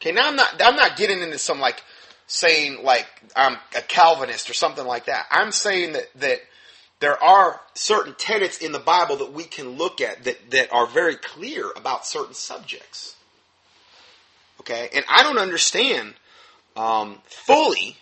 Okay, 0.00 0.12
now 0.12 0.28
I'm 0.28 0.36
not 0.36 0.60
I'm 0.62 0.76
not 0.76 0.96
getting 0.96 1.20
into 1.20 1.38
some 1.38 1.60
like 1.60 1.82
saying 2.26 2.82
like 2.82 3.06
I'm 3.36 3.56
a 3.76 3.82
Calvinist 3.82 4.50
or 4.50 4.54
something 4.54 4.86
like 4.86 5.06
that. 5.06 5.26
I'm 5.30 5.52
saying 5.52 5.92
that 5.92 6.08
that 6.16 6.38
there 7.00 7.22
are 7.22 7.60
certain 7.74 8.14
tenets 8.14 8.58
in 8.58 8.72
the 8.72 8.78
Bible 8.78 9.16
that 9.16 9.32
we 9.32 9.44
can 9.44 9.70
look 9.70 10.00
at 10.00 10.24
that, 10.24 10.50
that 10.50 10.72
are 10.72 10.86
very 10.86 11.16
clear 11.16 11.70
about 11.76 12.06
certain 12.06 12.34
subjects. 12.34 13.16
Okay, 14.60 14.88
and 14.94 15.04
I 15.08 15.22
don't 15.22 15.38
understand 15.38 16.14
um, 16.76 17.18
fully 17.26 17.96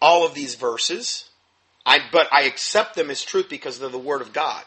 all 0.00 0.26
of 0.26 0.34
these 0.34 0.56
verses, 0.56 1.30
I, 1.86 2.00
but 2.10 2.28
I 2.32 2.42
accept 2.42 2.94
them 2.96 3.10
as 3.10 3.22
truth 3.22 3.48
because 3.48 3.78
they're 3.78 3.88
the 3.88 3.98
Word 3.98 4.20
of 4.20 4.32
God. 4.32 4.64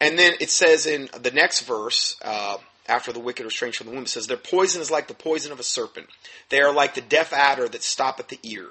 And 0.00 0.18
then 0.18 0.34
it 0.40 0.50
says 0.50 0.86
in 0.86 1.08
the 1.20 1.30
next 1.30 1.62
verse, 1.62 2.16
uh, 2.22 2.58
after 2.86 3.12
the 3.12 3.20
wicked 3.20 3.44
are 3.44 3.48
estranged 3.48 3.78
from 3.78 3.88
the 3.88 3.92
womb, 3.92 4.04
it 4.04 4.08
says, 4.08 4.26
Their 4.26 4.36
poison 4.36 4.80
is 4.80 4.90
like 4.90 5.08
the 5.08 5.14
poison 5.14 5.52
of 5.52 5.60
a 5.60 5.64
serpent. 5.64 6.06
They 6.48 6.60
are 6.60 6.72
like 6.72 6.94
the 6.94 7.00
deaf 7.00 7.32
adder 7.32 7.68
that 7.68 7.82
stop 7.82 8.20
at 8.20 8.28
the 8.28 8.38
ear. 8.42 8.68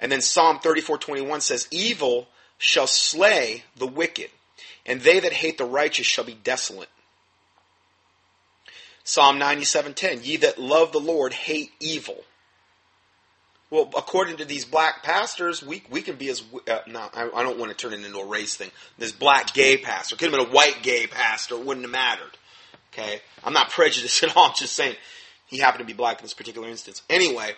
And 0.00 0.10
then 0.10 0.22
Psalm 0.22 0.58
34:21 0.58 1.42
says, 1.42 1.68
"Evil 1.70 2.28
shall 2.58 2.86
slay 2.86 3.64
the 3.76 3.86
wicked, 3.86 4.30
and 4.86 5.02
they 5.02 5.20
that 5.20 5.34
hate 5.34 5.58
the 5.58 5.64
righteous 5.64 6.06
shall 6.06 6.24
be 6.24 6.34
desolate." 6.34 6.88
Psalm 9.04 9.38
97:10, 9.38 10.24
"Ye 10.24 10.36
that 10.38 10.58
love 10.58 10.92
the 10.92 11.00
Lord 11.00 11.34
hate 11.34 11.72
evil." 11.78 12.24
Well, 13.68 13.88
according 13.96 14.38
to 14.38 14.44
these 14.44 14.64
black 14.64 15.04
pastors, 15.04 15.62
we, 15.62 15.84
we 15.90 16.02
can 16.02 16.16
be 16.16 16.28
as 16.28 16.42
uh, 16.68 16.80
no, 16.88 17.08
I, 17.14 17.30
I, 17.32 17.42
don't 17.44 17.56
want 17.56 17.70
to 17.70 17.76
turn 17.76 17.92
it 17.92 18.04
into 18.04 18.18
a 18.18 18.26
race 18.26 18.56
thing. 18.56 18.72
This 18.98 19.12
black 19.12 19.54
gay 19.54 19.76
pastor 19.76 20.16
could 20.16 20.32
have 20.32 20.40
been 20.40 20.48
a 20.48 20.52
white 20.52 20.82
gay 20.82 21.06
pastor; 21.06 21.54
it 21.54 21.64
wouldn't 21.64 21.84
have 21.84 21.92
mattered. 21.92 22.36
Okay, 22.92 23.20
I'm 23.44 23.52
not 23.52 23.70
prejudiced 23.70 24.24
at 24.24 24.36
all. 24.36 24.48
I'm 24.48 24.54
just 24.56 24.74
saying 24.74 24.96
he 25.46 25.58
happened 25.58 25.80
to 25.80 25.84
be 25.86 25.92
black 25.92 26.18
in 26.18 26.24
this 26.24 26.34
particular 26.34 26.68
instance. 26.68 27.02
Anyway, 27.08 27.54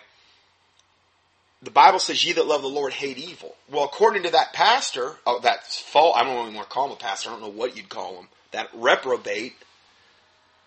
the 1.63 1.71
Bible 1.71 1.99
says, 1.99 2.23
"Ye 2.23 2.33
that 2.33 2.45
love 2.45 2.61
the 2.61 2.67
Lord 2.67 2.93
hate 2.93 3.17
evil." 3.17 3.55
Well, 3.69 3.85
according 3.85 4.23
to 4.23 4.31
that 4.31 4.53
pastor, 4.53 5.17
oh, 5.25 5.39
that 5.39 5.65
fault. 5.65 6.17
I 6.17 6.23
don't 6.23 6.41
even 6.41 6.53
want 6.53 6.69
to 6.69 6.73
call 6.73 6.87
him 6.87 6.91
a 6.91 6.97
pastor. 6.97 7.29
I 7.29 7.33
don't 7.33 7.41
know 7.41 7.47
what 7.47 7.77
you'd 7.77 7.89
call 7.89 8.17
him. 8.17 8.27
That 8.51 8.69
reprobate 8.73 9.55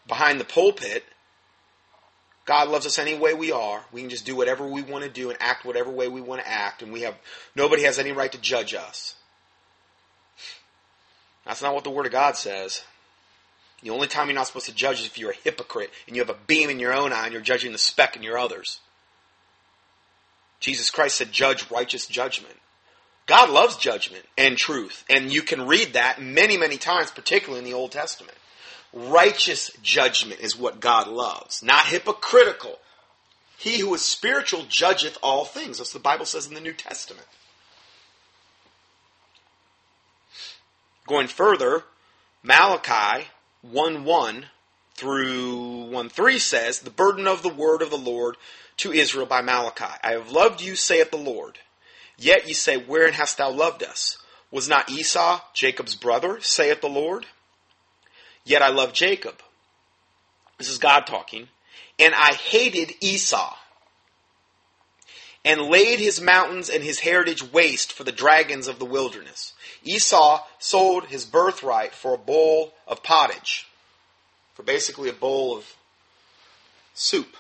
behind 0.09 0.41
the 0.41 0.45
pulpit. 0.45 1.05
God 2.47 2.69
loves 2.69 2.87
us 2.87 2.99
any 2.99 3.15
way 3.15 3.35
we 3.35 3.53
are. 3.53 3.85
We 3.93 4.01
can 4.01 4.11
just 4.11 4.25
do 4.25 4.37
whatever 4.37 4.67
we 4.67 4.81
want 4.81 5.05
to 5.05 5.11
do 5.11 5.31
and 5.31 5.39
act 5.41 5.65
whatever 5.65 5.91
way 5.91 6.09
we 6.09 6.21
want 6.21 6.41
to 6.41 6.49
act, 6.49 6.81
and 6.81 6.93
we 6.93 7.03
have 7.03 7.17
nobody 7.55 7.83
has 7.83 7.99
any 7.99 8.13
right 8.13 8.33
to 8.33 8.39
judge 8.39 8.73
us. 8.73 9.17
That's 11.45 11.63
not 11.63 11.75
what 11.75 11.85
the 11.85 11.91
Word 11.91 12.07
of 12.07 12.13
God 12.13 12.37
says. 12.37 12.85
The 13.83 13.91
only 13.91 14.09
time 14.09 14.29
you're 14.29 14.35
not 14.35 14.47
supposed 14.47 14.67
to 14.67 14.75
judge 14.75 15.01
is 15.01 15.07
if 15.07 15.19
you're 15.19 15.31
a 15.33 15.37
hypocrite 15.37 15.91
and 16.07 16.17
you 16.17 16.23
have 16.23 16.31
a 16.31 16.39
beam 16.47 16.71
in 16.71 16.81
your 16.81 16.95
own 16.95 17.13
eye 17.13 17.25
and 17.25 17.33
you're 17.33 17.43
judging 17.43 17.73
the 17.73 17.79
speck 17.79 18.17
in 18.17 18.23
your 18.23 18.39
others. 18.39 18.81
Jesus 20.61 20.91
Christ 20.91 21.19
said, 21.19 21.33
judge 21.33 21.71
righteous 21.71 22.07
judgment. 22.07 22.57
God 23.27 23.51
loves 23.51 23.77
judgment 23.77 24.25
and 24.39 24.57
truth, 24.57 25.05
and 25.11 25.33
you 25.33 25.43
can 25.43 25.67
read 25.67 25.95
that 25.95 26.23
many, 26.23 26.57
many 26.57 26.77
times, 26.77 27.11
particularly 27.11 27.59
in 27.59 27.65
the 27.65 27.77
Old 27.77 27.91
Testament. 27.91 28.39
Righteous 28.93 29.71
judgment 29.83 30.41
is 30.41 30.57
what 30.57 30.81
God 30.81 31.09
loves, 31.09 31.63
not 31.63 31.87
hypocritical. 31.87 32.79
He 33.59 33.81
who 33.81 33.93
is 33.95 34.03
spiritual 34.03 34.65
judgeth 34.69 35.19
all 35.23 35.45
things. 35.45 35.79
That's 35.79 35.93
what 35.93 36.03
the 36.03 36.09
Bible 36.09 36.25
says 36.25 36.47
in 36.47 36.55
the 36.55 36.61
New 36.61 36.73
Testament. 36.73 37.27
Going 41.07 41.27
further, 41.27 41.85
Malachi 42.43 43.27
1 43.63 44.05
1 44.05 44.47
through 44.95 45.85
1 45.91 46.09
3 46.09 46.39
says, 46.39 46.81
The 46.81 46.91
burden 46.91 47.27
of 47.27 47.43
the 47.43 47.49
word 47.49 47.83
of 47.83 47.91
the 47.91 47.99
Lord 47.99 48.37
to 48.79 48.93
Israel 48.93 49.27
by 49.27 49.43
Malachi. 49.43 49.85
I 50.03 50.13
have 50.13 50.31
loved 50.31 50.61
you, 50.61 50.77
saith 50.77 51.11
the 51.11 51.17
Lord. 51.17 51.59
Yet 52.19 52.47
ye 52.47 52.55
say, 52.55 52.77
Wherein 52.77 53.15
hast 53.15 53.39
thou 53.39 53.51
loved 53.51 53.83
us? 53.83 54.19
Was 54.51 54.69
not 54.69 54.91
Esau 54.91 55.41
Jacob's 55.55 55.95
brother, 55.95 56.41
saith 56.41 56.81
the 56.81 56.89
Lord? 56.89 57.27
Yet 58.45 58.63
I 58.63 58.69
love 58.69 58.93
Jacob. 58.93 59.43
This 60.59 60.71
is 60.71 60.79
God 60.79 61.07
talking. 61.07 61.49
And 61.99 62.15
I 62.15 62.35
hated 62.35 62.93
Esau, 63.01 63.57
and 65.45 65.61
laid 65.63 65.99
his 65.99 66.21
mountains 66.21 66.69
and 66.69 66.83
his 66.83 67.01
heritage 67.01 67.53
waste 67.53 67.93
for 67.93 68.05
the 68.05 68.13
dragons 68.13 68.67
of 68.69 68.79
the 68.79 68.85
wilderness. 68.85 69.55
Esau 69.85 70.43
sold 70.59 71.07
his 71.07 71.25
birthright 71.25 71.95
for 71.95 72.15
a 72.15 72.19
bowl 72.19 72.75
of 72.87 73.03
pottage, 73.03 73.69
for 74.55 74.63
basically 74.63 75.09
a 75.09 75.15
bowl 75.15 75.57
of 75.57 75.77
soup. 76.95 77.37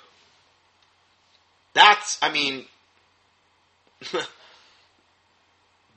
That's, 1.76 2.18
I 2.22 2.32
mean, 2.32 2.64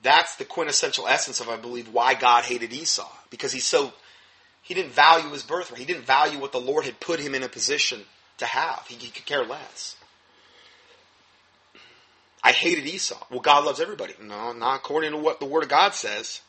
that's 0.02 0.36
the 0.36 0.44
quintessential 0.44 1.08
essence 1.08 1.40
of, 1.40 1.48
I 1.48 1.56
believe, 1.56 1.88
why 1.88 2.12
God 2.12 2.44
hated 2.44 2.70
Esau. 2.70 3.10
Because 3.30 3.50
he's 3.50 3.64
so, 3.64 3.94
he 4.60 4.74
didn't 4.74 4.92
value 4.92 5.30
his 5.30 5.42
birthright. 5.42 5.80
He 5.80 5.86
didn't 5.86 6.04
value 6.04 6.38
what 6.38 6.52
the 6.52 6.60
Lord 6.60 6.84
had 6.84 7.00
put 7.00 7.18
him 7.18 7.34
in 7.34 7.42
a 7.42 7.48
position 7.48 8.02
to 8.36 8.44
have. 8.44 8.84
He, 8.88 8.96
he 8.96 9.10
could 9.10 9.24
care 9.24 9.42
less. 9.42 9.96
I 12.44 12.52
hated 12.52 12.84
Esau. 12.86 13.18
Well, 13.30 13.40
God 13.40 13.64
loves 13.64 13.80
everybody. 13.80 14.12
No, 14.22 14.52
not 14.52 14.76
according 14.76 15.12
to 15.12 15.16
what 15.16 15.40
the 15.40 15.46
Word 15.46 15.62
of 15.62 15.70
God 15.70 15.94
says. 15.94 16.42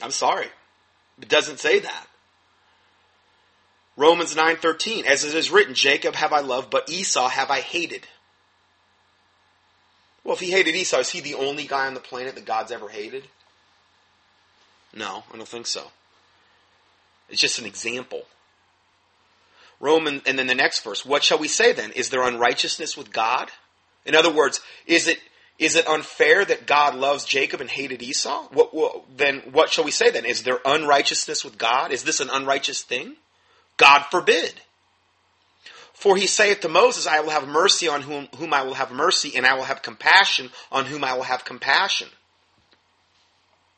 I'm 0.00 0.12
sorry. 0.12 0.46
It 1.20 1.28
doesn't 1.28 1.58
say 1.58 1.80
that. 1.80 2.06
Romans 3.96 4.34
9:13 4.34 5.06
as 5.06 5.24
it 5.24 5.34
is 5.34 5.50
written 5.50 5.74
Jacob 5.74 6.14
have 6.14 6.32
I 6.32 6.40
loved 6.40 6.70
but 6.70 6.90
Esau 6.90 7.28
have 7.28 7.50
I 7.50 7.60
hated. 7.60 8.06
Well, 10.24 10.34
if 10.34 10.40
he 10.40 10.50
hated 10.50 10.74
Esau, 10.74 10.98
is 10.98 11.10
he 11.10 11.20
the 11.20 11.34
only 11.34 11.66
guy 11.66 11.86
on 11.86 11.94
the 11.94 12.00
planet 12.00 12.34
that 12.34 12.46
God's 12.46 12.72
ever 12.72 12.88
hated? 12.88 13.24
No, 14.94 15.24
I 15.32 15.36
don't 15.36 15.46
think 15.46 15.66
so. 15.66 15.90
It's 17.28 17.40
just 17.40 17.58
an 17.58 17.66
example. 17.66 18.22
Roman 19.80 20.22
and 20.26 20.38
then 20.38 20.46
the 20.46 20.54
next 20.54 20.82
verse, 20.82 21.04
what 21.04 21.22
shall 21.22 21.38
we 21.38 21.48
say 21.48 21.72
then? 21.72 21.92
Is 21.92 22.08
there 22.08 22.22
unrighteousness 22.22 22.96
with 22.96 23.12
God? 23.12 23.50
In 24.06 24.14
other 24.14 24.32
words, 24.32 24.60
is 24.86 25.08
it 25.08 25.18
is 25.58 25.76
it 25.76 25.86
unfair 25.86 26.44
that 26.44 26.66
God 26.66 26.96
loves 26.96 27.24
Jacob 27.24 27.60
and 27.60 27.70
hated 27.70 28.02
Esau? 28.02 28.48
What, 28.50 28.74
well, 28.74 29.04
then 29.14 29.40
what 29.52 29.70
shall 29.70 29.84
we 29.84 29.92
say 29.92 30.10
then? 30.10 30.24
Is 30.24 30.42
there 30.42 30.58
unrighteousness 30.64 31.44
with 31.44 31.58
God? 31.58 31.92
Is 31.92 32.02
this 32.02 32.18
an 32.18 32.28
unrighteous 32.28 32.82
thing? 32.82 33.16
God 33.76 34.04
forbid. 34.10 34.54
For 35.92 36.16
he 36.16 36.26
saith 36.26 36.60
to 36.60 36.68
Moses, 36.68 37.06
I 37.06 37.20
will 37.20 37.30
have 37.30 37.48
mercy 37.48 37.88
on 37.88 38.02
whom, 38.02 38.28
whom 38.36 38.52
I 38.52 38.62
will 38.62 38.74
have 38.74 38.90
mercy, 38.90 39.36
and 39.36 39.46
I 39.46 39.54
will 39.54 39.64
have 39.64 39.82
compassion 39.82 40.50
on 40.70 40.86
whom 40.86 41.04
I 41.04 41.14
will 41.14 41.22
have 41.22 41.44
compassion. 41.44 42.08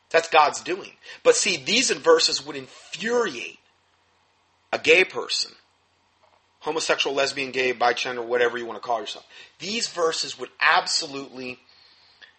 That's 0.09 0.29
God's 0.29 0.61
doing. 0.61 0.91
But 1.23 1.35
see, 1.35 1.57
these 1.57 1.91
verses 1.91 2.45
would 2.45 2.55
infuriate 2.55 3.59
a 4.71 4.79
gay 4.79 5.03
person, 5.03 5.51
homosexual, 6.59 7.15
lesbian, 7.15 7.51
gay, 7.51 7.73
bigender, 7.73 8.25
whatever 8.25 8.57
you 8.57 8.65
want 8.65 8.81
to 8.81 8.85
call 8.85 8.99
yourself. 8.99 9.25
These 9.59 9.87
verses 9.89 10.39
would 10.39 10.49
absolutely 10.59 11.59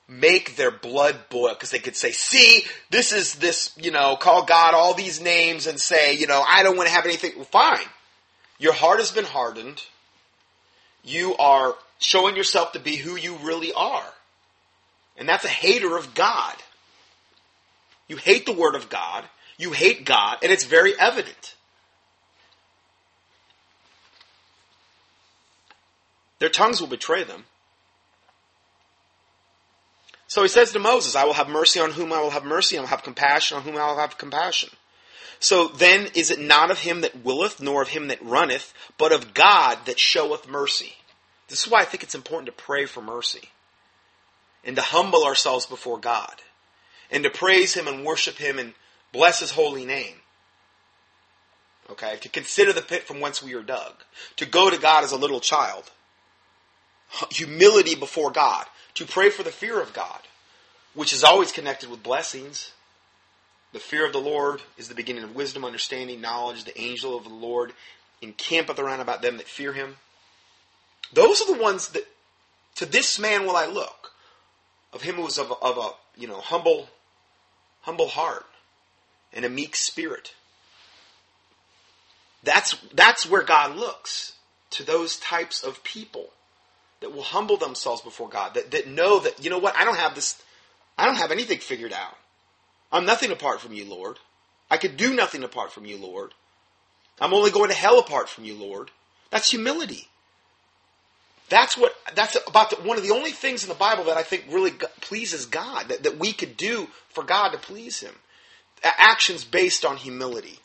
make 0.09 0.57
their 0.57 0.71
blood 0.71 1.17
boil 1.29 1.51
because 1.51 1.71
they 1.71 1.79
could 1.79 1.97
say, 1.97 2.11
see, 2.13 2.65
this 2.91 3.13
is 3.13 3.35
this, 3.35 3.77
you 3.77 3.91
know, 3.91 4.17
call 4.17 4.45
God 4.45 4.75
all 4.75 4.95
these 4.95 5.21
names 5.21 5.67
and 5.67 5.79
say, 5.79 6.15
you 6.15 6.27
know, 6.27 6.43
I 6.47 6.63
don't 6.63 6.77
want 6.77 6.89
to 6.89 6.95
have 6.95 7.05
anything. 7.05 7.33
Well, 7.37 7.45
fine. 7.45 7.87
Your 8.59 8.73
heart 8.73 8.99
has 8.99 9.13
been 9.13 9.27
hardened. 9.27 9.85
You 11.05 11.37
are 11.37 11.75
showing 11.99 12.37
yourself 12.37 12.73
to 12.73 12.81
be 12.81 12.97
who 12.97 13.17
you 13.17 13.37
really 13.43 13.73
are. 13.73 14.05
And 15.17 15.29
that's 15.29 15.45
a 15.45 15.49
hater 15.49 15.97
of 15.97 16.15
God. 16.15 16.55
You 18.09 18.17
hate 18.17 18.47
the 18.47 18.53
Word 18.53 18.75
of 18.75 18.89
God. 18.89 19.25
You 19.59 19.73
hate 19.73 20.05
God, 20.05 20.39
and 20.43 20.53
it's 20.53 20.65
very 20.65 20.99
evident. 20.99 21.57
Their 26.39 26.49
tongues 26.49 26.81
will 26.81 26.89
betray 26.89 27.25
them. 27.25 27.45
So 30.29 30.43
he 30.43 30.49
says 30.49 30.73
to 30.73 30.79
Moses, 30.79 31.17
I 31.17 31.25
will 31.25 31.33
have 31.33 31.49
mercy 31.49 31.81
on 31.81 31.91
whom 31.91 32.13
I 32.13 32.21
will 32.21 32.31
have 32.31 32.45
mercy, 32.45 32.79
I 32.79 32.81
will 32.81 32.89
have 32.89 33.03
compassion 33.03 33.57
on 33.57 33.65
whom 33.65 33.77
I 33.77 33.87
will 33.87 33.99
have 33.99 34.19
compassion. 34.19 34.71
So 35.41 35.69
then 35.69 36.09
is 36.15 36.31
it 36.31 36.41
not 36.41 36.71
of 36.71 36.81
him 36.81 37.01
that 37.01 37.25
willeth, 37.25 37.61
nor 37.61 37.83
of 37.83 37.89
him 37.89 38.09
that 38.09 38.25
runneth, 38.25 38.73
but 38.97 39.13
of 39.13 39.35
God 39.35 39.79
that 39.87 39.99
showeth 39.99 40.49
mercy? 40.49 40.95
This 41.49 41.65
is 41.65 41.71
why 41.71 41.81
I 41.81 41.85
think 41.85 42.03
it's 42.03 42.15
important 42.15 42.47
to 42.47 42.53
pray 42.53 42.85
for 42.85 43.03
mercy 43.03 43.49
and 44.65 44.77
to 44.77 44.83
humble 44.83 45.25
ourselves 45.25 45.67
before 45.67 45.99
God 45.99 46.43
and 47.11 47.25
to 47.25 47.31
praise 47.31 47.75
Him 47.75 47.89
and 47.89 48.05
worship 48.05 48.37
Him 48.37 48.59
and 48.59 48.75
bless 49.13 49.41
His 49.41 49.53
holy 49.53 49.85
name. 49.85 50.17
Okay? 51.91 52.19
To 52.21 52.29
consider 52.29 52.73
the 52.73 52.83
pit 52.83 53.05
from 53.05 53.21
whence 53.21 53.43
we 53.43 53.55
are 53.55 53.63
dug. 53.63 53.95
To 54.37 54.47
go 54.47 54.69
to 54.69 54.79
God 54.79 55.05
as 55.05 55.13
a 55.13 55.17
little 55.17 55.41
child. 55.41 55.91
Humility 57.31 57.95
before 57.95 58.31
God. 58.31 58.67
To 58.99 59.07
pray 59.07 59.31
for 59.31 59.45
the 59.45 59.53
fear 59.53 59.81
of 59.81 59.93
God, 59.93 60.19
which 60.93 61.13
is 61.13 61.23
always 61.23 61.53
connected 61.53 61.89
with 61.89 62.03
blessings. 62.03 62.73
The 63.73 63.79
fear 63.79 64.05
of 64.05 64.13
the 64.13 64.19
Lord 64.19 64.61
is 64.77 64.89
the 64.89 64.97
beginning 64.97 65.23
of 65.23 65.37
wisdom, 65.37 65.65
understanding, 65.65 66.21
knowledge. 66.21 66.65
The 66.65 66.77
angel 66.81 67.17
of 67.17 67.23
the 67.23 67.31
Lord 67.31 67.75
encampeth 68.21 68.81
around 68.81 68.99
about 68.99 69.23
them 69.23 69.37
that 69.37 69.47
fear 69.47 69.73
him. 69.73 69.99
Those 71.13 71.41
are 71.41 71.55
the 71.55 71.63
ones 71.63 71.91
that, 71.91 72.09
to 72.75 72.87
this 72.87 73.21
man 73.21 73.47
will 73.47 73.55
I 73.55 73.67
look, 73.67 74.15
of 74.93 75.03
him 75.03 75.15
who 75.15 75.23
was 75.23 75.39
of, 75.39 75.53
of 75.63 75.79
a, 75.79 75.91
you 76.21 76.27
know, 76.27 76.41
humble, 76.41 76.89
humble 77.83 78.09
heart 78.09 78.47
and 79.33 79.45
a 79.45 79.49
meek 79.49 79.77
spirit. 79.77 80.35
That's, 82.43 82.75
that's 82.93 83.31
where 83.31 83.45
God 83.45 83.77
looks, 83.77 84.33
to 84.71 84.83
those 84.83 85.21
types 85.21 85.63
of 85.63 85.85
people 85.85 86.31
that 87.01 87.15
will 87.15 87.23
humble 87.23 87.57
themselves 87.57 88.03
before 88.03 88.29
God, 88.29 88.55
that, 88.55 88.71
that 88.73 88.89
know 88.89 89.21
that, 89.21 89.43
you 89.43 89.51
know 89.51 89.59
what, 89.59 89.77
I 89.77 89.85
don't 89.85 89.99
have 89.99 90.15
this, 90.15 90.41
I 90.97 91.07
don't 91.07 91.17
have 91.17 91.31
anything 91.31 91.59
figured 91.59 91.93
out. 91.93 92.17
I'm 92.91 93.07
nothing 93.07 93.31
apart 93.31 93.61
from 93.61 93.73
you, 93.73 93.85
Lord. 93.85 94.19
I 94.71 94.77
could 94.77 94.97
do 94.97 95.15
nothing 95.15 95.45
apart 95.45 95.73
from 95.73 95.85
you, 95.85 95.97
Lord. 95.97 96.35
I'm 97.21 97.35
only 97.35 97.51
going 97.51 97.71
to 97.71 97.77
hell 97.77 97.99
apart 97.99 98.29
from 98.29 98.45
you, 98.45 98.55
Lord. 98.55 98.91
That's 99.31 99.51
humility. 99.51 100.09
That's 101.49 101.77
what 101.77 101.95
that's 102.15 102.37
about 102.47 102.71
the, 102.71 102.77
one 102.77 102.99
of 102.99 103.03
the 103.03 103.15
only 103.15 103.31
things 103.31 103.63
in 103.63 103.69
the 103.69 103.75
Bible 103.75 104.05
that 104.05 104.19
I 104.19 104.23
think 104.23 104.47
really 104.51 104.73
pleases 105.01 105.47
God 105.47 105.89
that, 105.89 106.03
that 106.03 106.19
we 106.19 106.33
could 106.33 106.57
do 106.57 106.89
for 107.09 107.25
God 107.25 107.51
to 107.51 107.59
please 107.59 108.01
Him. 108.01 108.15
Actions 108.85 109.45
based 109.45 109.85
on 109.85 109.97
humility. 109.97 110.61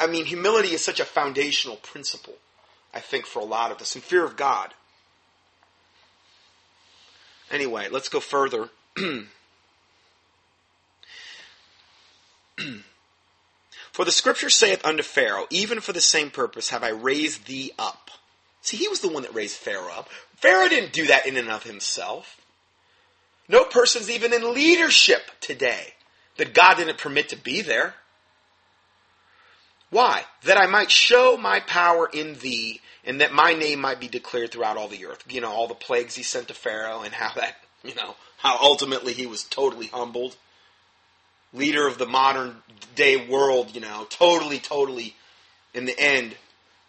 I 0.00 0.06
mean, 0.06 0.24
humility 0.24 0.70
is 0.70 0.84
such 0.84 1.00
a 1.00 1.04
foundational 1.04 1.76
principle, 1.76 2.34
I 2.92 3.00
think, 3.00 3.26
for 3.26 3.38
a 3.38 3.44
lot 3.44 3.70
of 3.70 3.80
us, 3.80 3.94
and 3.94 4.02
fear 4.02 4.24
of 4.24 4.36
God. 4.36 4.74
Anyway, 7.50 7.88
let's 7.90 8.08
go 8.08 8.20
further. 8.20 8.70
for 13.92 14.04
the 14.04 14.10
scripture 14.10 14.50
saith 14.50 14.84
unto 14.84 15.02
Pharaoh, 15.02 15.46
Even 15.50 15.80
for 15.80 15.92
the 15.92 16.00
same 16.00 16.30
purpose 16.30 16.70
have 16.70 16.82
I 16.82 16.90
raised 16.90 17.46
thee 17.46 17.72
up 17.78 18.10
See, 18.66 18.76
he 18.76 18.88
was 18.88 18.98
the 18.98 19.08
one 19.08 19.22
that 19.22 19.32
raised 19.32 19.58
Pharaoh 19.58 19.92
up. 19.92 20.08
Pharaoh 20.34 20.68
didn't 20.68 20.92
do 20.92 21.06
that 21.06 21.24
in 21.24 21.36
and 21.36 21.48
of 21.48 21.62
himself. 21.62 22.40
No 23.48 23.62
person's 23.62 24.10
even 24.10 24.32
in 24.32 24.52
leadership 24.52 25.30
today 25.40 25.94
that 26.36 26.52
God 26.52 26.74
didn't 26.74 26.98
permit 26.98 27.28
to 27.28 27.36
be 27.36 27.62
there. 27.62 27.94
Why? 29.96 30.24
That 30.42 30.58
I 30.58 30.66
might 30.66 30.90
show 30.90 31.38
my 31.38 31.60
power 31.60 32.06
in 32.12 32.34
thee, 32.40 32.82
and 33.02 33.22
that 33.22 33.32
my 33.32 33.54
name 33.54 33.80
might 33.80 33.98
be 33.98 34.08
declared 34.08 34.52
throughout 34.52 34.76
all 34.76 34.88
the 34.88 35.06
earth. 35.06 35.24
You 35.26 35.40
know, 35.40 35.50
all 35.50 35.68
the 35.68 35.74
plagues 35.74 36.14
he 36.14 36.22
sent 36.22 36.48
to 36.48 36.54
Pharaoh, 36.54 37.00
and 37.00 37.14
how 37.14 37.32
that, 37.40 37.56
you 37.82 37.94
know, 37.94 38.14
how 38.36 38.58
ultimately 38.60 39.14
he 39.14 39.24
was 39.24 39.42
totally 39.44 39.86
humbled. 39.86 40.36
Leader 41.54 41.86
of 41.86 41.96
the 41.96 42.04
modern 42.04 42.56
day 42.94 43.26
world, 43.26 43.74
you 43.74 43.80
know, 43.80 44.06
totally, 44.10 44.58
totally, 44.58 45.16
in 45.72 45.86
the 45.86 45.98
end, 45.98 46.36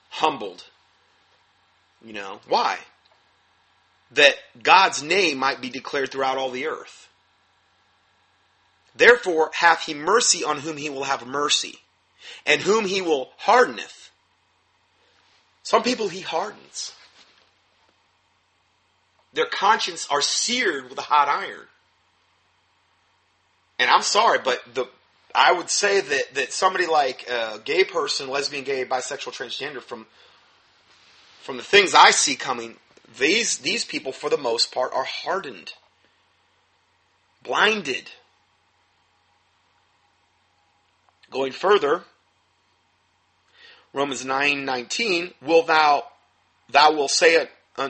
humbled. 0.09 0.65
You 2.03 2.11
know, 2.11 2.41
why? 2.49 2.77
That 4.11 4.35
God's 4.61 5.01
name 5.01 5.37
might 5.37 5.61
be 5.61 5.69
declared 5.69 6.11
throughout 6.11 6.37
all 6.37 6.51
the 6.51 6.67
earth. 6.67 7.07
Therefore 8.93 9.51
hath 9.53 9.85
he 9.85 9.93
mercy 9.93 10.43
on 10.43 10.59
whom 10.59 10.75
he 10.75 10.89
will 10.89 11.05
have 11.05 11.25
mercy, 11.25 11.79
and 12.45 12.61
whom 12.61 12.85
he 12.85 13.01
will 13.01 13.29
hardeneth. 13.37 14.11
Some 15.63 15.83
people 15.83 16.07
he 16.07 16.21
hardens. 16.21 16.93
Their 19.33 19.45
conscience 19.45 20.07
are 20.09 20.21
seared 20.21 20.89
with 20.89 20.97
a 20.97 21.03
hot 21.03 21.27
iron. 21.27 21.67
And 23.79 23.89
I'm 23.89 24.01
sorry, 24.01 24.39
but 24.43 24.61
the 24.73 24.87
I 25.35 25.51
would 25.51 25.69
say 25.69 26.01
that, 26.01 26.33
that 26.33 26.51
somebody 26.51 26.87
like 26.87 27.29
a 27.29 27.59
gay 27.63 27.83
person, 27.83 28.29
lesbian, 28.29 28.63
gay, 28.63 28.85
bisexual, 28.85 29.33
transgender 29.33 29.81
from 29.81 30.07
from 31.47 31.55
the 31.55 31.63
things 31.63 31.95
I 31.95 32.11
see 32.11 32.35
coming, 32.35 32.75
these, 33.17 33.59
these 33.59 33.85
people, 33.85 34.11
for 34.11 34.29
the 34.29 34.37
most 34.37 34.73
part, 34.73 34.91
are 34.93 35.05
hardened, 35.05 35.71
blinded. 37.41 38.11
Going 41.29 41.51
further, 41.51 42.03
Romans 43.93 44.23
9 44.23 44.65
19, 44.65 45.33
will 45.41 45.63
thou, 45.63 46.05
thou 46.69 46.93
will 46.93 47.07
say 47.07 47.35
it, 47.35 47.51
uh, 47.77 47.89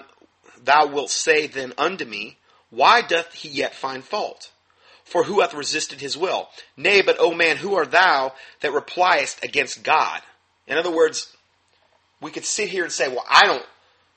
thou 0.64 0.88
wilt 0.88 1.10
say 1.10 1.48
then 1.48 1.74
unto 1.78 2.06
me, 2.06 2.38
why 2.70 3.02
doth 3.02 3.34
he 3.34 3.50
yet 3.50 3.76
find 3.76 4.04
fault? 4.04 4.52
For 5.04 5.24
who 5.24 5.40
hath 5.40 5.54
resisted 5.54 6.02
his 6.02 6.18
will? 6.18 6.50
Nay, 6.76 7.02
but, 7.02 7.16
O 7.20 7.34
man, 7.34 7.58
who 7.58 7.76
art 7.76 7.92
thou 7.92 8.34
that 8.60 8.74
repliest 8.74 9.42
against 9.44 9.84
God? 9.84 10.22
In 10.68 10.78
other 10.78 10.92
words, 10.92 11.34
we 12.20 12.32
could 12.32 12.44
sit 12.44 12.68
here 12.68 12.84
and 12.84 12.92
say, 12.92 13.08
well, 13.08 13.26
I 13.30 13.46
don't, 13.46 13.66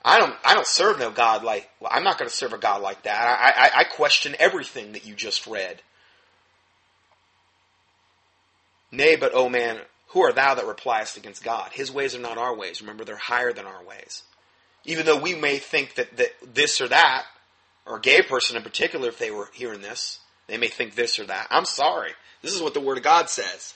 I 0.05 0.19
don't, 0.19 0.35
I 0.45 0.55
don't 0.55 0.67
serve 0.67 0.99
no 0.99 1.11
God 1.11 1.45
like, 1.45 1.71
well, 1.79 1.93
I'm 1.95 2.03
not 2.03 2.19
going 2.19 2.29
to 2.29 2.35
serve 2.35 2.55
a 2.55 2.59
God 2.59 2.83
like 2.83 3.05
that. 3.05 3.15
I, 3.17 3.67
I, 3.67 3.81
I 3.81 3.85
question 3.85 4.35
everything 4.41 4.93
that 4.93 5.07
you 5.07 5.15
just 5.15 5.47
read. 5.47 5.81
Nay, 8.93 9.17
but, 9.17 9.33
O 9.35 9.49
man, 9.49 9.79
who 10.09 10.23
art 10.23 10.35
thou 10.35 10.55
that 10.55 10.67
repliest 10.67 11.17
against 11.17 11.45
God? 11.45 11.71
His 11.73 11.93
ways 11.93 12.15
are 12.15 12.21
not 12.21 12.39
our 12.39 12.55
ways. 12.55 12.81
Remember, 12.81 13.05
they're 13.05 13.17
higher 13.17 13.53
than 13.53 13.67
our 13.67 13.85
ways. 13.85 14.23
Even 14.85 15.07
though 15.07 15.21
we 15.21 15.35
may 15.35 15.59
think 15.59 15.95
that, 15.95 16.17
that 16.17 16.33
this 16.55 16.81
or 16.81 16.89
that, 16.89 17.25
or 17.87 17.97
a 17.97 18.01
gay 18.01 18.23
person 18.23 18.57
in 18.57 18.63
particular, 18.63 19.09
if 19.09 19.19
they 19.19 19.31
were 19.31 19.49
hearing 19.53 19.83
this, 19.83 20.19
they 20.47 20.57
may 20.57 20.69
think 20.69 20.95
this 20.95 21.19
or 21.19 21.27
that. 21.27 21.47
I'm 21.51 21.65
sorry. 21.65 22.13
This 22.43 22.55
is 22.55 22.63
what 22.63 22.75
the 22.75 22.81
Word 22.81 22.99
of 22.99 23.05
God 23.05 23.31
says. 23.31 23.75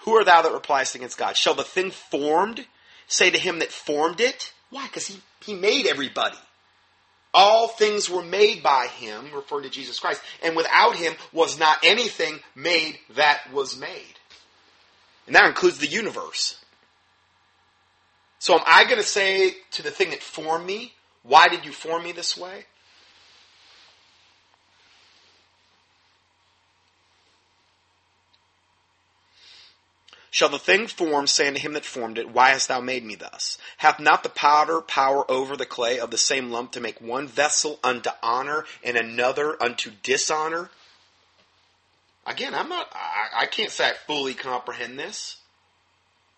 Who 0.00 0.16
art 0.16 0.26
thou 0.26 0.42
that 0.42 0.52
repliest 0.52 0.94
against 0.94 1.18
God? 1.18 1.36
Shall 1.36 1.54
the 1.54 1.64
thing 1.64 1.90
formed 1.90 2.66
say 3.06 3.30
to 3.30 3.38
him 3.38 3.58
that 3.58 3.72
formed 3.72 4.20
it? 4.20 4.52
Why? 4.70 4.86
Because 4.86 5.06
he, 5.06 5.20
he 5.44 5.54
made 5.54 5.86
everybody. 5.86 6.36
All 7.34 7.66
things 7.66 8.08
were 8.08 8.22
made 8.22 8.62
by 8.62 8.86
him, 8.86 9.26
referring 9.34 9.64
to 9.64 9.70
Jesus 9.70 9.98
Christ, 9.98 10.22
and 10.42 10.54
without 10.54 10.94
him 10.94 11.14
was 11.32 11.58
not 11.58 11.78
anything 11.82 12.38
made 12.54 12.98
that 13.16 13.40
was 13.52 13.76
made. 13.76 14.14
And 15.26 15.34
that 15.34 15.46
includes 15.46 15.78
the 15.78 15.88
universe. 15.88 16.58
So 18.38 18.54
am 18.54 18.62
I 18.66 18.84
going 18.84 18.98
to 18.98 19.02
say 19.02 19.54
to 19.72 19.82
the 19.82 19.90
thing 19.90 20.10
that 20.10 20.22
formed 20.22 20.64
me, 20.66 20.92
why 21.22 21.48
did 21.48 21.64
you 21.64 21.72
form 21.72 22.04
me 22.04 22.12
this 22.12 22.36
way? 22.36 22.66
Shall 30.34 30.48
the 30.48 30.58
thing 30.58 30.88
formed 30.88 31.30
say 31.30 31.46
unto 31.46 31.60
him 31.60 31.74
that 31.74 31.84
formed 31.84 32.18
it, 32.18 32.28
Why 32.28 32.48
hast 32.48 32.66
thou 32.66 32.80
made 32.80 33.04
me 33.04 33.14
thus? 33.14 33.56
Hath 33.76 34.00
not 34.00 34.24
the 34.24 34.28
powder 34.28 34.80
power 34.80 35.24
over 35.30 35.56
the 35.56 35.64
clay 35.64 36.00
of 36.00 36.10
the 36.10 36.18
same 36.18 36.50
lump 36.50 36.72
to 36.72 36.80
make 36.80 37.00
one 37.00 37.28
vessel 37.28 37.78
unto 37.84 38.10
honor 38.20 38.64
and 38.82 38.96
another 38.96 39.56
unto 39.62 39.92
dishonor? 40.02 40.70
Again, 42.26 42.52
I'm 42.52 42.68
not, 42.68 42.88
I, 42.92 43.42
I 43.42 43.46
can't 43.46 43.70
say 43.70 43.90
I 43.90 43.92
fully 44.08 44.34
comprehend 44.34 44.98
this, 44.98 45.36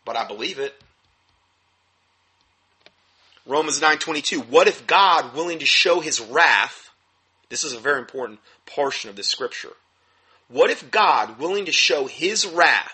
but 0.05 0.15
I 0.15 0.27
believe 0.27 0.59
it. 0.59 0.79
Romans 3.47 3.81
9:22 3.81 4.47
What 4.47 4.69
if 4.69 4.87
God 4.87 5.35
willing 5.35 5.61
to 5.61 5.67
show 5.67 6.01
his 6.01 6.21
wrath 6.21 6.91
This 7.49 7.65
is 7.65 7.73
a 7.73 7.81
very 7.81 8.01
important 8.01 8.41
portion 8.67 9.09
of 9.09 9.17
this 9.17 9.29
scripture. 9.29 9.73
What 10.49 10.69
if 10.69 10.91
God 10.91 11.39
willing 11.39 11.65
to 11.65 11.73
show 11.73 12.05
his 12.05 12.47
wrath 12.47 12.93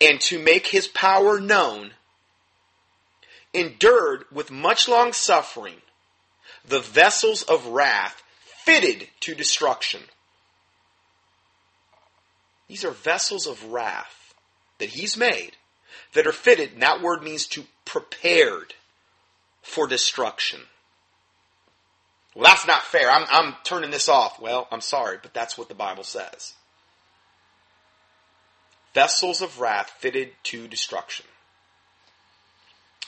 and 0.00 0.20
to 0.22 0.38
make 0.38 0.68
his 0.68 0.88
power 0.88 1.40
known, 1.40 1.92
endured 3.52 4.24
with 4.32 4.50
much 4.50 4.88
long 4.88 5.12
suffering 5.12 5.76
the 6.66 6.80
vessels 6.80 7.42
of 7.42 7.66
wrath 7.66 8.22
fitted 8.64 9.08
to 9.20 9.34
destruction. 9.34 10.02
These 12.68 12.84
are 12.84 12.90
vessels 12.90 13.46
of 13.46 13.64
wrath 13.64 14.34
that 14.78 14.90
he's 14.90 15.16
made 15.16 15.56
that 16.14 16.26
are 16.26 16.32
fitted, 16.32 16.72
and 16.72 16.82
that 16.82 17.02
word 17.02 17.22
means 17.22 17.46
to 17.48 17.64
prepared 17.84 18.74
for 19.62 19.86
destruction. 19.86 20.60
Well, 22.34 22.44
that's 22.44 22.66
not 22.66 22.82
fair. 22.82 23.10
I'm, 23.10 23.26
I'm 23.28 23.56
turning 23.64 23.90
this 23.90 24.08
off. 24.08 24.40
Well, 24.40 24.68
I'm 24.70 24.80
sorry, 24.80 25.18
but 25.20 25.34
that's 25.34 25.58
what 25.58 25.68
the 25.68 25.74
Bible 25.74 26.04
says. 26.04 26.54
Vessels 28.94 29.40
of 29.40 29.60
wrath 29.60 29.90
fitted 29.98 30.32
to 30.44 30.66
destruction. 30.66 31.26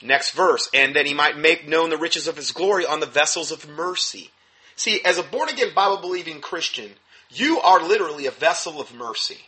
Next 0.01 0.31
verse, 0.31 0.69
and 0.73 0.95
that 0.95 1.05
he 1.05 1.13
might 1.13 1.37
make 1.37 1.67
known 1.67 1.89
the 1.89 1.97
riches 1.97 2.27
of 2.27 2.35
his 2.35 2.51
glory 2.51 2.85
on 2.85 2.99
the 2.99 3.05
vessels 3.05 3.51
of 3.51 3.69
mercy. 3.69 4.31
See, 4.75 5.01
as 5.03 5.17
a 5.17 5.23
born 5.23 5.49
again 5.49 5.73
Bible 5.73 5.97
believing 5.97 6.41
Christian, 6.41 6.91
you 7.29 7.59
are 7.59 7.81
literally 7.81 8.25
a 8.25 8.31
vessel 8.31 8.81
of 8.81 8.93
mercy. 8.93 9.39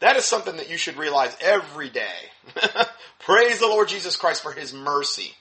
That 0.00 0.16
is 0.16 0.24
something 0.24 0.56
that 0.56 0.70
you 0.70 0.76
should 0.76 0.96
realize 0.96 1.36
every 1.40 1.90
day. 1.90 2.30
Praise 3.18 3.58
the 3.58 3.66
Lord 3.66 3.88
Jesus 3.88 4.16
Christ 4.16 4.42
for 4.42 4.52
his 4.52 4.72
mercy, 4.72 5.34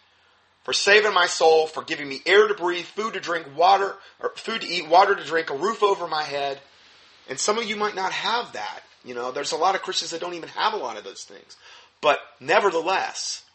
for 0.63 0.73
saving 0.73 1.13
my 1.13 1.27
soul, 1.27 1.67
for 1.67 1.83
giving 1.83 2.09
me 2.09 2.21
air 2.25 2.47
to 2.47 2.53
breathe, 2.53 2.85
food 2.85 3.13
to 3.13 3.19
drink, 3.19 3.45
water, 3.55 3.95
or 4.19 4.31
food 4.35 4.61
to 4.61 4.67
eat, 4.67 4.87
water 4.87 5.15
to 5.15 5.23
drink, 5.23 5.51
a 5.51 5.55
roof 5.55 5.83
over 5.83 6.07
my 6.07 6.23
head. 6.23 6.59
And 7.29 7.39
some 7.39 7.57
of 7.57 7.65
you 7.65 7.75
might 7.75 7.95
not 7.95 8.11
have 8.11 8.53
that. 8.53 8.81
You 9.07 9.15
know, 9.15 9.31
there's 9.31 9.53
a 9.53 9.57
lot 9.57 9.75
of 9.75 9.81
Christians 9.81 10.11
that 10.11 10.19
don't 10.19 10.33
even 10.33 10.49
have 10.49 10.73
a 10.73 10.77
lot 10.77 10.97
of 10.97 11.05
those 11.05 11.23
things. 11.23 11.55
But 12.01 12.19
nevertheless, 12.41 13.45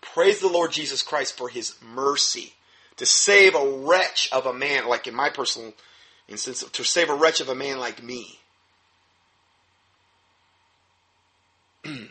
praise 0.00 0.40
the 0.40 0.48
Lord 0.48 0.72
Jesus 0.72 1.02
Christ 1.02 1.38
for 1.38 1.48
his 1.48 1.76
mercy 1.80 2.54
to 2.96 3.06
save 3.06 3.54
a 3.54 3.78
wretch 3.78 4.28
of 4.32 4.44
a 4.44 4.52
man, 4.52 4.88
like 4.88 5.06
in 5.06 5.14
my 5.14 5.30
personal 5.30 5.72
instance, 6.28 6.64
to 6.64 6.82
save 6.82 7.10
a 7.10 7.14
wretch 7.14 7.40
of 7.40 7.48
a 7.48 7.54
man 7.54 7.78
like 7.78 8.02
me. 8.02 8.40
that 11.84 12.08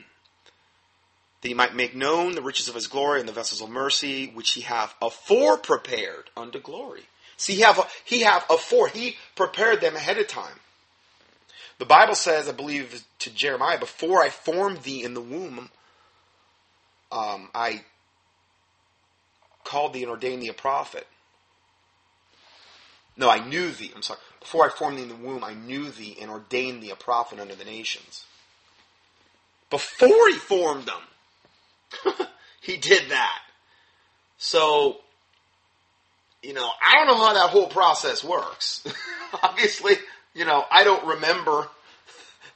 he 1.42 1.54
might 1.54 1.76
make 1.76 1.94
known 1.94 2.36
the 2.36 2.42
riches 2.42 2.70
of 2.70 2.76
his 2.76 2.88
glory 2.88 3.20
and 3.20 3.28
the 3.28 3.34
vessels 3.34 3.62
of 3.62 3.70
mercy 3.70 4.28
which 4.28 4.52
he 4.52 4.62
hath 4.62 4.96
afore 5.02 5.58
prepared 5.58 6.30
unto 6.38 6.60
glory. 6.60 7.04
See, 7.36 7.56
he 7.56 7.62
have 7.62 7.92
he 8.06 8.22
have 8.22 8.46
afore 8.50 8.88
he 8.88 9.18
prepared 9.36 9.82
them 9.82 9.98
ahead 9.98 10.18
of 10.18 10.28
time. 10.28 10.61
The 11.82 11.86
Bible 11.88 12.14
says, 12.14 12.48
I 12.48 12.52
believe 12.52 13.04
to 13.18 13.34
Jeremiah, 13.34 13.80
before 13.80 14.22
I 14.22 14.30
formed 14.30 14.84
thee 14.84 15.04
in 15.04 15.16
the 15.16 15.20
womb, 15.20 15.72
um, 17.12 17.50
I 17.56 17.82
called 19.64 19.94
thee 19.94 20.04
and 20.04 20.12
ordained 20.12 20.44
thee 20.44 20.50
a 20.50 20.54
prophet. 20.54 21.08
No, 23.18 23.32
I 23.32 23.44
knew 23.44 23.72
thee. 23.72 23.92
I'm 23.96 24.04
sorry. 24.04 24.20
Before 24.40 24.64
I 24.64 24.70
formed 24.70 25.00
thee 25.00 25.02
in 25.02 25.10
the 25.10 25.16
womb, 25.16 25.44
I 25.44 25.56
knew 25.56 25.90
thee 25.90 26.16
and 26.22 26.30
ordained 26.30 26.84
thee 26.84 26.92
a 26.92 26.96
prophet 26.96 27.40
unto 27.40 27.56
the 27.56 27.66
nations 27.66 28.26
before 29.72 30.28
he 30.28 30.36
formed 30.36 30.86
them. 30.86 32.28
he 32.62 32.78
did 32.78 33.10
that. 33.10 33.40
So, 34.38 34.98
you 36.44 36.54
know, 36.54 36.70
I 36.80 36.94
don't 36.94 37.08
know 37.08 37.26
how 37.26 37.34
that 37.34 37.50
whole 37.50 37.70
process 37.70 38.24
works. 38.24 38.86
Obviously, 39.42 39.96
you 40.34 40.46
know, 40.46 40.66
I 40.72 40.84
don't 40.84 41.06
remember 41.06 41.68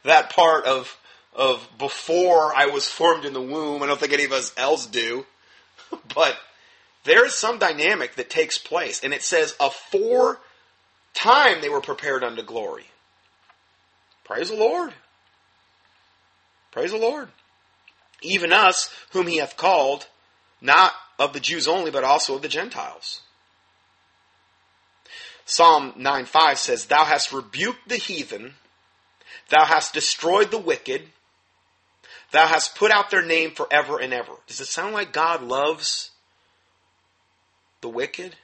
that 0.03 0.32
part 0.32 0.65
of 0.65 0.97
of 1.36 1.67
before 1.78 2.55
I 2.55 2.67
was 2.67 2.88
formed 2.88 3.26
in 3.26 3.34
the 3.34 3.41
womb. 3.41 3.84
I 3.84 3.88
don't 3.88 3.99
think 3.99 4.13
any 4.13 4.23
of 4.23 4.32
us 4.32 4.53
else 4.57 4.86
do. 4.86 5.26
but 6.15 6.38
there 7.03 7.26
is 7.26 7.36
some 7.36 7.59
dynamic 7.59 8.15
that 8.15 8.30
takes 8.30 8.57
place, 8.57 9.03
and 9.03 9.13
it 9.13 9.21
says 9.21 9.55
afore 9.59 10.39
time 11.13 11.61
they 11.61 11.69
were 11.69 11.82
prepared 11.82 12.23
unto 12.23 12.41
glory. 12.41 12.86
Praise 14.23 14.49
the 14.49 14.55
Lord. 14.55 14.93
Praise 16.71 16.91
the 16.91 16.97
Lord. 16.97 17.30
Even 18.21 18.51
us, 18.51 18.89
whom 19.11 19.28
he 19.28 19.38
hath 19.38 19.57
called, 19.57 20.07
not 20.61 20.93
of 21.19 21.34
the 21.34 21.39
Jews 21.39 21.67
only, 21.67 21.91
but 21.91 22.03
also 22.03 22.36
of 22.36 22.41
the 22.41 22.47
Gentiles. 22.47 23.21
Psalm 25.45 25.93
9 25.95 26.25
5 26.25 26.59
says, 26.59 26.85
Thou 26.85 27.05
hast 27.05 27.31
rebuked 27.31 27.87
the 27.87 27.97
heathen, 27.97 28.55
thou 29.49 29.63
hast 29.63 29.93
destroyed 29.93 30.49
the 30.49 30.57
wicked, 30.57 31.03
thou 32.31 32.47
hast 32.47 32.75
put 32.75 32.91
out 32.91 33.11
their 33.11 33.23
name 33.23 33.51
forever 33.51 33.99
and 33.99 34.11
ever. 34.11 34.33
Does 34.47 34.59
it 34.59 34.65
sound 34.65 34.93
like 34.93 35.13
God 35.13 35.43
loves 35.43 36.09
the 37.81 37.89
wicked? 37.89 38.35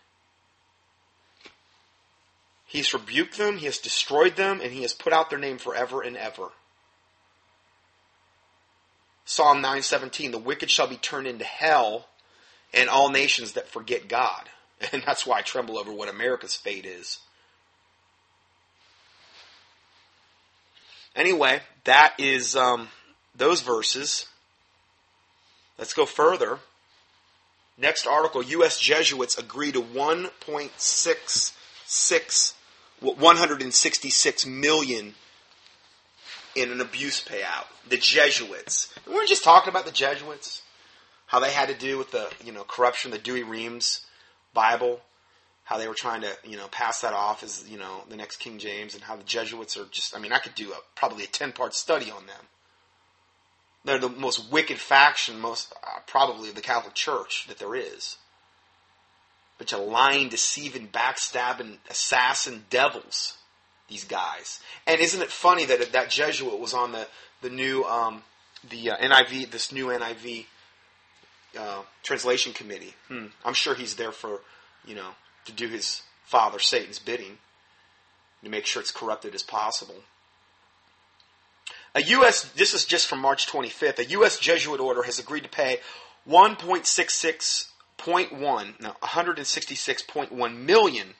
He's 2.67 2.93
rebuked 2.93 3.37
them, 3.37 3.57
he 3.57 3.65
has 3.65 3.79
destroyed 3.79 4.37
them, 4.37 4.61
and 4.61 4.71
he 4.71 4.83
has 4.83 4.93
put 4.93 5.11
out 5.11 5.29
their 5.29 5.39
name 5.39 5.57
forever 5.57 6.01
and 6.01 6.15
ever. 6.15 6.51
Psalm 9.25 9.61
9:17, 9.61 10.31
the 10.31 10.37
wicked 10.37 10.69
shall 10.69 10.87
be 10.87 10.97
turned 10.97 11.27
into 11.27 11.45
hell 11.45 12.07
and 12.73 12.89
all 12.89 13.09
nations 13.09 13.53
that 13.53 13.67
forget 13.67 14.07
God. 14.07 14.49
And 14.91 15.03
that's 15.05 15.25
why 15.25 15.39
I 15.39 15.41
tremble 15.41 15.77
over 15.77 15.91
what 15.91 16.09
America's 16.09 16.55
fate 16.55 16.85
is. 16.85 17.19
Anyway, 21.15 21.61
that 21.83 22.13
is 22.17 22.55
um, 22.55 22.87
those 23.35 23.61
verses. 23.61 24.27
Let's 25.77 25.93
go 25.93 26.05
further. 26.05 26.59
Next 27.77 28.07
article 28.07 28.43
U.S. 28.43 28.79
Jesuits 28.79 29.37
agree 29.37 29.71
to 29.71 29.81
1.66, 29.81 32.53
166 32.99 34.45
million 34.45 35.13
in 36.55 36.71
an 36.71 36.81
abuse 36.81 37.23
payout. 37.23 37.67
The 37.89 37.97
Jesuits. 37.97 38.93
We 39.07 39.13
weren't 39.13 39.29
just 39.29 39.43
talking 39.43 39.69
about 39.69 39.85
the 39.85 39.91
Jesuits, 39.91 40.61
how 41.25 41.39
they 41.39 41.51
had 41.51 41.69
to 41.69 41.75
do 41.75 41.97
with 41.97 42.11
the 42.11 42.29
you 42.43 42.51
know 42.51 42.63
corruption, 42.63 43.09
the 43.11 43.17
Douay-Rheims 43.17 44.05
Bible, 44.53 45.01
how 45.63 45.77
they 45.77 45.87
were 45.87 45.93
trying 45.93 46.21
to 46.21 46.31
you 46.43 46.57
know 46.57 46.67
pass 46.67 47.01
that 47.01 47.13
off 47.13 47.43
as 47.43 47.65
you 47.69 47.77
know 47.77 48.03
the 48.09 48.15
next 48.15 48.37
King 48.37 48.57
James, 48.57 48.93
and 48.93 49.03
how 49.03 49.15
the 49.15 49.23
Jesuits 49.23 49.77
are 49.77 49.85
just. 49.91 50.15
I 50.15 50.19
mean, 50.19 50.33
I 50.33 50.39
could 50.39 50.55
do 50.55 50.71
a, 50.71 50.77
probably 50.95 51.23
a 51.23 51.27
ten 51.27 51.51
part 51.51 51.73
study 51.73 52.11
on 52.11 52.25
them. 52.25 52.45
They're 53.83 53.97
the 53.97 54.09
most 54.09 54.51
wicked 54.51 54.77
faction, 54.77 55.39
most 55.39 55.73
uh, 55.83 55.99
probably 56.05 56.49
of 56.49 56.55
the 56.55 56.61
Catholic 56.61 56.93
Church 56.93 57.47
that 57.47 57.57
there 57.57 57.75
is. 57.75 58.17
Bunch 59.57 59.73
of 59.73 59.81
lying, 59.81 60.29
deceiving, 60.29 60.87
backstabbing, 60.87 61.77
assassin 61.89 62.65
devils 62.69 63.37
these 63.91 64.03
guys. 64.05 64.59
And 64.87 64.99
isn't 64.99 65.21
it 65.21 65.29
funny 65.29 65.65
that 65.65 65.91
that 65.91 66.09
Jesuit 66.09 66.59
was 66.59 66.73
on 66.73 66.93
the 66.93 67.07
the 67.41 67.49
new 67.49 67.83
um, 67.83 68.23
the 68.67 68.91
uh, 68.91 68.97
NIV 68.97 69.51
this 69.51 69.71
new 69.71 69.87
NIV 69.87 70.45
uh, 71.57 71.81
translation 72.03 72.53
committee? 72.53 72.93
Hmm. 73.07 73.27
I'm 73.43 73.53
sure 73.53 73.75
he's 73.75 73.95
there 73.95 74.11
for 74.11 74.41
you 74.85 74.95
know 74.95 75.09
to 75.45 75.51
do 75.51 75.67
his 75.67 76.01
father 76.25 76.59
Satan's 76.59 76.99
bidding 76.99 77.37
to 78.43 78.49
make 78.49 78.65
sure 78.65 78.81
it's 78.81 78.91
corrupted 78.91 79.35
as 79.35 79.43
possible. 79.43 80.03
A 81.93 82.01
U.S. 82.01 82.43
This 82.53 82.73
is 82.73 82.85
just 82.85 83.07
from 83.07 83.19
March 83.19 83.47
25th. 83.47 83.99
A 83.99 84.05
U.S. 84.05 84.39
Jesuit 84.39 84.79
order 84.79 85.03
has 85.03 85.19
agreed 85.19 85.43
to 85.43 85.49
pay 85.49 85.81
1.66.1 86.27 88.79
now 88.79 88.95
166.1 89.01 90.57
million 90.57 91.13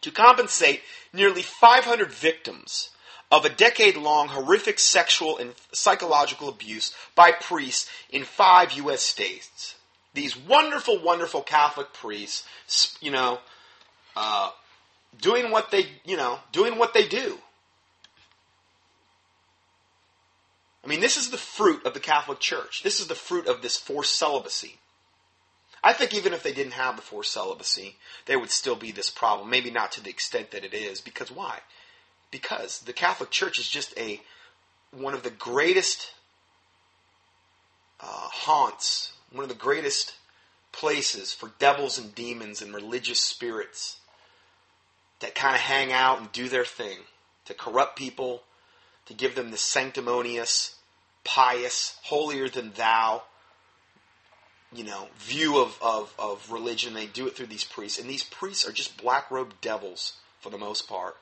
to 0.00 0.10
compensate 0.10 0.80
nearly 1.12 1.42
500 1.42 2.10
victims 2.10 2.90
of 3.30 3.44
a 3.44 3.50
decade 3.50 3.96
long 3.96 4.28
horrific 4.28 4.78
sexual 4.78 5.38
and 5.38 5.52
psychological 5.72 6.48
abuse 6.48 6.94
by 7.14 7.32
priests 7.32 7.90
in 8.10 8.24
five 8.24 8.72
U.S. 8.72 9.02
states. 9.02 9.74
These 10.14 10.36
wonderful, 10.36 10.98
wonderful 11.02 11.42
Catholic 11.42 11.92
priests, 11.92 12.98
you 13.00 13.10
know, 13.10 13.38
uh, 14.16 14.50
doing 15.20 15.50
what 15.50 15.70
they, 15.70 15.86
you 16.04 16.16
know, 16.16 16.38
doing 16.52 16.78
what 16.78 16.94
they 16.94 17.06
do. 17.06 17.38
I 20.84 20.88
mean, 20.88 21.00
this 21.00 21.18
is 21.18 21.30
the 21.30 21.36
fruit 21.36 21.84
of 21.84 21.92
the 21.92 22.00
Catholic 22.00 22.40
Church. 22.40 22.82
This 22.82 22.98
is 22.98 23.08
the 23.08 23.14
fruit 23.14 23.46
of 23.46 23.60
this 23.60 23.76
forced 23.76 24.16
celibacy. 24.16 24.78
I 25.84 25.92
think 25.92 26.14
even 26.14 26.32
if 26.32 26.42
they 26.42 26.52
didn't 26.52 26.72
have 26.72 26.96
the 26.96 27.02
forced 27.02 27.32
celibacy, 27.32 27.96
there 28.26 28.38
would 28.38 28.50
still 28.50 28.74
be 28.74 28.90
this 28.90 29.10
problem. 29.10 29.50
Maybe 29.50 29.70
not 29.70 29.92
to 29.92 30.02
the 30.02 30.10
extent 30.10 30.50
that 30.52 30.64
it 30.64 30.74
is. 30.74 31.00
Because 31.00 31.30
why? 31.30 31.60
Because 32.30 32.80
the 32.80 32.92
Catholic 32.92 33.30
Church 33.30 33.58
is 33.58 33.68
just 33.68 33.96
a 33.98 34.20
one 34.90 35.14
of 35.14 35.22
the 35.22 35.30
greatest 35.30 36.12
uh, 38.00 38.04
haunts, 38.06 39.12
one 39.32 39.42
of 39.42 39.48
the 39.48 39.54
greatest 39.54 40.14
places 40.72 41.32
for 41.32 41.50
devils 41.58 41.98
and 41.98 42.14
demons 42.14 42.62
and 42.62 42.74
religious 42.74 43.20
spirits 43.20 43.98
that 45.20 45.34
kind 45.34 45.54
of 45.54 45.60
hang 45.60 45.92
out 45.92 46.20
and 46.20 46.30
do 46.32 46.48
their 46.48 46.64
thing 46.64 46.98
to 47.46 47.54
corrupt 47.54 47.98
people, 47.98 48.42
to 49.06 49.14
give 49.14 49.34
them 49.34 49.50
the 49.50 49.56
sanctimonious, 49.56 50.76
pious, 51.24 51.98
holier 52.02 52.48
than 52.48 52.72
thou 52.72 53.22
you 54.72 54.84
know, 54.84 55.08
view 55.18 55.58
of, 55.58 55.78
of, 55.80 56.14
of 56.18 56.50
religion. 56.50 56.94
They 56.94 57.06
do 57.06 57.26
it 57.26 57.36
through 57.36 57.46
these 57.46 57.64
priests. 57.64 57.98
And 57.98 58.08
these 58.08 58.24
priests 58.24 58.68
are 58.68 58.72
just 58.72 59.00
black 59.00 59.30
robed 59.30 59.60
devils 59.60 60.14
for 60.40 60.50
the 60.50 60.58
most 60.58 60.88
part. 60.88 61.16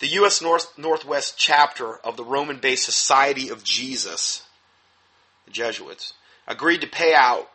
The 0.00 0.08
U.S. 0.08 0.42
North, 0.42 0.76
Northwest 0.78 1.36
chapter 1.36 1.96
of 1.98 2.16
the 2.16 2.24
Roman 2.24 2.58
based 2.58 2.84
Society 2.84 3.48
of 3.50 3.62
Jesus, 3.62 4.42
the 5.44 5.50
Jesuits, 5.50 6.14
agreed 6.46 6.80
to 6.80 6.86
pay 6.86 7.14
out 7.14 7.50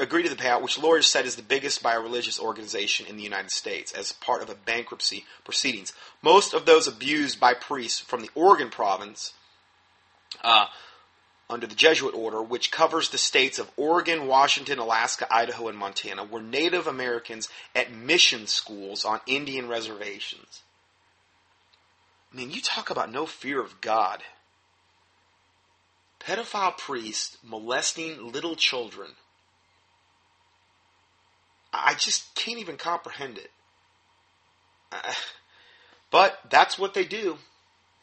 agreed 0.00 0.24
to 0.24 0.28
the 0.28 0.36
payout, 0.36 0.62
which 0.62 0.78
lawyers 0.78 1.06
said 1.06 1.24
is 1.24 1.36
the 1.36 1.42
biggest 1.42 1.82
by 1.82 1.94
a 1.94 2.00
religious 2.00 2.40
organization 2.40 3.06
in 3.06 3.16
the 3.16 3.22
United 3.22 3.50
States 3.50 3.92
as 3.92 4.12
part 4.12 4.42
of 4.42 4.50
a 4.50 4.54
bankruptcy 4.54 5.24
proceedings. 5.44 5.92
Most 6.22 6.52
of 6.52 6.66
those 6.66 6.88
abused 6.88 7.38
by 7.38 7.54
priests 7.54 8.00
from 8.00 8.20
the 8.20 8.30
Oregon 8.34 8.70
province 8.70 9.34
uh, 10.42 10.66
under 11.48 11.66
the 11.66 11.74
Jesuit 11.74 12.14
order, 12.14 12.42
which 12.42 12.70
covers 12.70 13.08
the 13.08 13.18
states 13.18 13.58
of 13.58 13.70
Oregon, 13.76 14.26
Washington, 14.26 14.78
Alaska, 14.78 15.26
Idaho, 15.30 15.68
and 15.68 15.78
Montana, 15.78 16.24
were 16.24 16.42
Native 16.42 16.86
Americans 16.86 17.48
at 17.74 17.92
mission 17.92 18.46
schools 18.46 19.04
on 19.04 19.20
Indian 19.26 19.68
reservations. 19.68 20.62
I 22.32 22.36
mean, 22.36 22.50
you 22.50 22.60
talk 22.60 22.90
about 22.90 23.10
no 23.10 23.26
fear 23.26 23.60
of 23.60 23.80
God. 23.80 24.22
Pedophile 26.20 26.76
priests 26.76 27.38
molesting 27.42 28.32
little 28.32 28.56
children. 28.56 29.10
I 31.72 31.94
just 31.94 32.34
can't 32.34 32.58
even 32.58 32.76
comprehend 32.76 33.38
it. 33.38 33.50
Uh, 34.90 35.12
but 36.10 36.38
that's 36.50 36.78
what 36.78 36.94
they 36.94 37.04
do. 37.04 37.38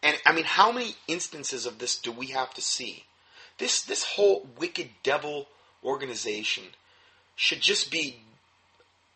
And 0.02 0.18
I 0.26 0.34
mean, 0.34 0.46
how 0.46 0.72
many 0.72 0.96
instances 1.08 1.66
of 1.66 1.80
this 1.80 1.98
do 1.98 2.12
we 2.12 2.28
have 2.28 2.54
to 2.54 2.62
see? 2.62 3.04
This 3.58 3.82
this 3.82 4.04
whole 4.04 4.48
wicked 4.60 4.90
devil 5.04 5.48
organization 5.84 6.64
should 7.36 7.62
just 7.62 7.92
be, 7.92 8.18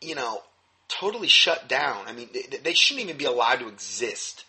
you 0.01 0.15
know, 0.15 0.41
totally 0.87 1.27
shut 1.27 1.67
down. 1.67 2.07
I 2.07 2.13
mean, 2.13 2.29
they, 2.33 2.57
they 2.57 2.73
shouldn't 2.73 3.05
even 3.05 3.17
be 3.17 3.25
allowed 3.25 3.59
to 3.59 3.67
exist. 3.67 4.45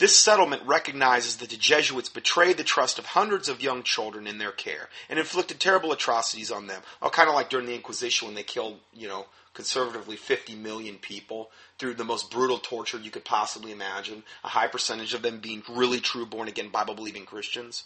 This 0.00 0.16
settlement 0.16 0.62
recognizes 0.64 1.36
that 1.36 1.50
the 1.50 1.58
Jesuits 1.58 2.08
betrayed 2.08 2.56
the 2.56 2.64
trust 2.64 2.98
of 2.98 3.04
hundreds 3.04 3.50
of 3.50 3.60
young 3.60 3.82
children 3.82 4.26
in 4.26 4.38
their 4.38 4.50
care 4.50 4.88
and 5.10 5.18
inflicted 5.18 5.60
terrible 5.60 5.92
atrocities 5.92 6.50
on 6.50 6.68
them. 6.68 6.80
Oh, 7.02 7.10
kind 7.10 7.28
of 7.28 7.34
like 7.34 7.50
during 7.50 7.66
the 7.66 7.74
Inquisition 7.74 8.26
when 8.26 8.34
they 8.34 8.42
killed, 8.42 8.78
you 8.94 9.08
know, 9.08 9.26
conservatively 9.52 10.16
50 10.16 10.54
million 10.54 10.96
people 10.96 11.50
through 11.78 11.92
the 11.94 12.04
most 12.04 12.30
brutal 12.30 12.56
torture 12.56 12.96
you 12.96 13.10
could 13.10 13.26
possibly 13.26 13.72
imagine. 13.72 14.22
A 14.42 14.48
high 14.48 14.68
percentage 14.68 15.12
of 15.12 15.20
them 15.20 15.38
being 15.38 15.62
really 15.68 16.00
true 16.00 16.24
born 16.24 16.48
again 16.48 16.70
Bible 16.70 16.94
believing 16.94 17.26
Christians. 17.26 17.84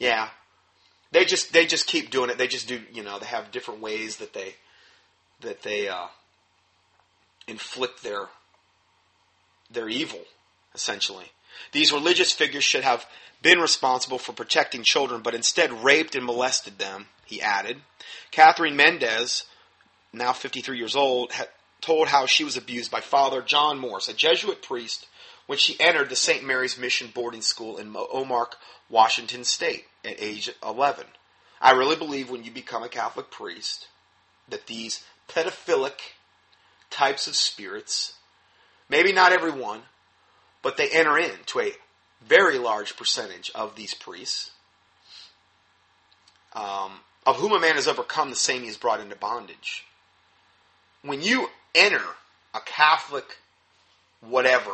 Yeah. 0.00 0.30
They 1.12 1.24
just 1.24 1.52
they 1.52 1.66
just 1.66 1.86
keep 1.86 2.10
doing 2.10 2.30
it. 2.30 2.36
They 2.36 2.48
just 2.48 2.66
do, 2.66 2.80
you 2.92 3.04
know, 3.04 3.20
they 3.20 3.26
have 3.26 3.52
different 3.52 3.80
ways 3.80 4.16
that 4.16 4.32
they 4.32 4.56
that 5.42 5.62
they 5.62 5.86
uh, 5.86 6.08
inflict 7.46 8.02
their 8.02 8.26
their 9.70 9.88
evil 9.88 10.22
essentially. 10.74 11.30
These 11.72 11.92
religious 11.92 12.32
figures 12.32 12.64
should 12.64 12.84
have 12.84 13.06
been 13.42 13.58
responsible 13.58 14.18
for 14.18 14.32
protecting 14.32 14.82
children, 14.82 15.22
but 15.22 15.34
instead 15.34 15.84
raped 15.84 16.14
and 16.14 16.24
molested 16.24 16.78
them, 16.78 17.06
he 17.26 17.42
added. 17.42 17.80
Catherine 18.30 18.76
Mendez, 18.76 19.44
now 20.12 20.32
53 20.32 20.78
years 20.78 20.96
old, 20.96 21.32
told 21.80 22.08
how 22.08 22.26
she 22.26 22.44
was 22.44 22.56
abused 22.56 22.90
by 22.90 23.00
Father 23.00 23.42
John 23.42 23.78
Morse, 23.78 24.08
a 24.08 24.14
Jesuit 24.14 24.62
priest, 24.62 25.06
when 25.46 25.58
she 25.58 25.78
entered 25.78 26.08
the 26.08 26.16
St. 26.16 26.42
Mary's 26.42 26.78
Mission 26.78 27.10
boarding 27.14 27.42
school 27.42 27.76
in 27.76 27.92
Omak, 27.92 28.52
Washington 28.88 29.44
State 29.44 29.84
at 30.04 30.20
age 30.20 30.50
11. 30.64 31.04
I 31.60 31.72
really 31.72 31.96
believe 31.96 32.30
when 32.30 32.44
you 32.44 32.50
become 32.50 32.82
a 32.82 32.88
Catholic 32.88 33.30
priest 33.30 33.88
that 34.48 34.66
these 34.66 35.04
pedophilic 35.28 36.00
types 36.90 37.26
of 37.26 37.36
spirits, 37.36 38.14
maybe 38.88 39.12
not 39.12 39.32
everyone, 39.32 39.82
but 40.64 40.76
they 40.78 40.88
enter 40.88 41.16
into 41.18 41.60
a 41.60 41.72
very 42.26 42.58
large 42.58 42.96
percentage 42.96 43.52
of 43.54 43.76
these 43.76 43.94
priests, 43.94 44.50
um, 46.54 47.00
of 47.26 47.36
whom 47.36 47.52
a 47.52 47.60
man 47.60 47.74
has 47.74 47.86
overcome, 47.86 48.30
the 48.30 48.36
same 48.36 48.62
he 48.62 48.68
is 48.68 48.78
brought 48.78 49.00
into 49.00 49.14
bondage. 49.14 49.84
When 51.02 51.20
you 51.20 51.50
enter 51.74 52.02
a 52.54 52.60
Catholic, 52.60 53.36
whatever, 54.22 54.72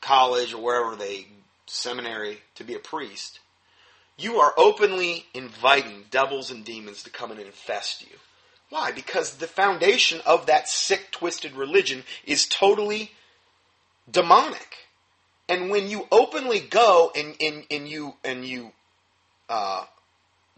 college 0.00 0.52
or 0.52 0.62
wherever 0.62 0.96
they, 0.96 1.28
seminary, 1.66 2.38
to 2.56 2.64
be 2.64 2.74
a 2.74 2.80
priest, 2.80 3.38
you 4.18 4.36
are 4.38 4.52
openly 4.56 5.26
inviting 5.32 6.06
devils 6.10 6.50
and 6.50 6.64
demons 6.64 7.04
to 7.04 7.10
come 7.10 7.30
in 7.30 7.38
and 7.38 7.46
infest 7.46 8.02
you. 8.02 8.16
Why? 8.70 8.90
Because 8.90 9.36
the 9.36 9.46
foundation 9.46 10.20
of 10.26 10.46
that 10.46 10.68
sick, 10.68 11.12
twisted 11.12 11.54
religion 11.54 12.02
is 12.24 12.46
totally 12.46 13.12
demonic. 14.10 14.76
And 15.48 15.70
when 15.70 15.88
you 15.88 16.06
openly 16.10 16.60
go 16.60 17.12
and, 17.14 17.34
and, 17.40 17.64
and 17.70 17.88
you 17.88 18.14
and 18.24 18.44
you 18.44 18.72
uh, 19.48 19.84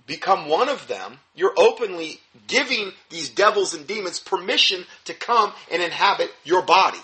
become 0.07 0.49
one 0.49 0.69
of 0.69 0.89
them, 0.89 1.19
you're 1.35 1.55
openly 1.57 2.21
giving 2.47 2.93
these 3.11 3.29
devils 3.29 3.75
and 3.75 3.87
demons 3.87 4.19
permission 4.19 4.85
to 5.05 5.15
come 5.15 5.53
and 5.71 5.83
inhabit 5.83 6.31
your 6.45 6.63
body. 6.63 6.99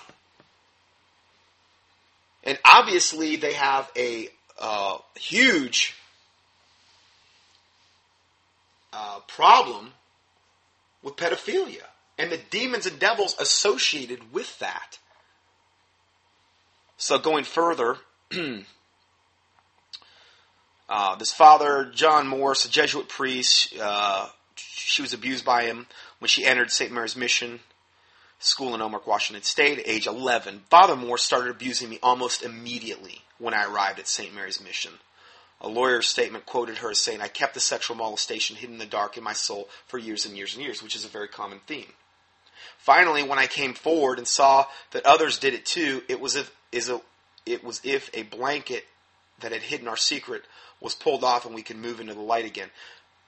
And 2.43 2.59
obviously, 2.65 3.37
they 3.37 3.55
have 3.55 3.91
a 3.97 4.29
uh, 4.59 4.99
huge 5.17 5.95
uh, 8.93 9.21
problem 9.27 9.93
with 11.03 11.17
pedophilia 11.17 11.85
and 12.19 12.31
the 12.31 12.41
demons 12.51 12.87
and 12.87 12.99
devils 12.99 13.37
associated 13.39 14.33
with 14.33 14.59
that. 14.59 14.99
So 16.97 17.19
going 17.19 17.45
further, 17.45 17.97
uh, 20.89 21.17
this 21.17 21.33
father, 21.33 21.91
John 21.93 22.29
Morse, 22.29 22.67
a 22.67 22.71
Jesuit 22.71 23.09
priest, 23.09 23.75
uh, 23.81 24.29
she 24.57 25.03
was 25.03 25.13
abused 25.13 25.45
by 25.45 25.65
him 25.65 25.87
when 26.21 26.29
she 26.29 26.45
entered 26.45 26.71
St. 26.71 26.93
Mary's 26.93 27.17
Mission 27.17 27.61
School 28.39 28.75
in 28.75 28.81
Omak, 28.81 29.07
Washington 29.07 29.43
State, 29.43 29.79
at 29.79 29.89
age 29.89 30.07
11. 30.07 30.63
Father 30.71 30.97
Morse 30.97 31.23
started 31.23 31.51
abusing 31.51 31.89
me 31.89 31.99
almost 32.03 32.43
immediately 32.43 33.23
when 33.39 33.55
I 33.55 33.65
arrived 33.65 33.99
at 33.99 34.09
St. 34.09 34.35
Mary's 34.35 34.63
Mission. 34.63 34.93
A 35.61 35.69
lawyer's 35.69 36.07
statement 36.07 36.47
quoted 36.47 36.79
her 36.79 36.91
as 36.91 36.99
saying, 36.99 37.23
I 37.23 37.29
kept 37.29 37.55
the 37.55 37.61
sexual 37.61 37.97
molestation 37.97 38.57
hidden 38.57 38.75
in 38.75 38.79
the 38.79 38.87
dark 38.87 39.17
in 39.17 39.25
my 39.25 39.33
soul 39.33 39.69
for 39.87 39.99
years 39.99 40.27
and 40.27 40.37
years 40.37 40.55
and 40.55 40.63
years, 40.63 40.83
which 40.83 40.95
is 40.95 41.05
a 41.05 41.09
very 41.09 41.29
common 41.29 41.61
theme. 41.67 41.93
Finally, 42.79 43.23
when 43.23 43.39
I 43.39 43.47
came 43.47 43.73
forward 43.73 44.19
and 44.19 44.29
saw 44.29 44.67
that 44.91 45.07
others 45.07 45.39
did 45.39 45.55
it 45.55 45.65
too, 45.65 46.03
it 46.09 46.21
was 46.21 46.37
as 46.37 46.51
is 46.75 46.89
a, 46.89 47.01
it 47.47 47.63
was 47.63 47.81
if 47.85 48.11
a 48.13 48.25
blanket 48.25 48.85
that 49.41 49.53
had 49.53 49.63
hidden 49.63 49.89
our 49.89 49.97
secret 49.97 50.43
was 50.81 50.95
pulled 50.95 51.25
off 51.25 51.47
and 51.47 51.55
we 51.55 51.63
could 51.63 51.77
move 51.77 52.01
into 52.01 52.15
the 52.15 52.21
light 52.21 52.45
again. 52.45 52.69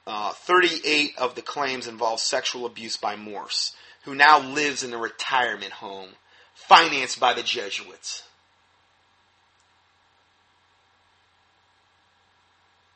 Uh, 0.06 0.32
38 0.32 1.12
of 1.18 1.34
the 1.34 1.42
claims 1.42 1.86
involve 1.86 2.20
sexual 2.20 2.66
abuse 2.66 2.96
by 2.96 3.16
Morse, 3.16 3.74
who 4.04 4.14
now 4.14 4.38
lives 4.38 4.82
in 4.82 4.92
a 4.92 4.98
retirement 4.98 5.72
home 5.72 6.10
financed 6.54 7.18
by 7.18 7.34
the 7.34 7.42
Jesuits. 7.42 8.22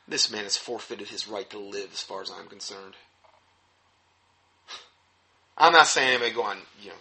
This 0.07 0.31
man 0.31 0.43
has 0.43 0.57
forfeited 0.57 1.07
his 1.07 1.27
right 1.27 1.49
to 1.49 1.59
live, 1.59 1.89
as 1.93 2.01
far 2.01 2.21
as 2.21 2.31
I'm 2.31 2.47
concerned. 2.47 2.95
I'm 5.57 5.73
not 5.73 5.87
saying 5.87 6.09
anybody 6.09 6.31
go 6.31 6.43
on, 6.43 6.57
you 6.81 6.89
know, 6.89 6.95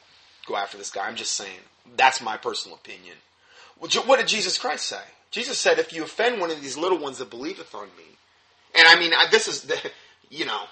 go 0.46 0.56
after 0.56 0.76
this 0.76 0.90
guy. 0.90 1.06
I'm 1.06 1.16
just 1.16 1.32
saying 1.32 1.58
that's 1.96 2.20
my 2.20 2.36
personal 2.36 2.76
opinion. 2.76 3.16
What 3.80 4.18
did 4.18 4.28
Jesus 4.28 4.58
Christ 4.58 4.86
say? 4.86 5.02
Jesus 5.30 5.58
said, 5.58 5.78
"If 5.78 5.92
you 5.92 6.04
offend 6.04 6.40
one 6.40 6.50
of 6.50 6.60
these 6.60 6.76
little 6.76 6.98
ones 6.98 7.18
that 7.18 7.30
believeth 7.30 7.74
on 7.74 7.88
me," 7.96 8.04
and 8.74 8.86
I 8.86 8.96
mean, 8.98 9.12
this 9.30 9.48
is 9.48 9.62
the, 9.62 9.90
you 10.30 10.44
know, 10.44 10.64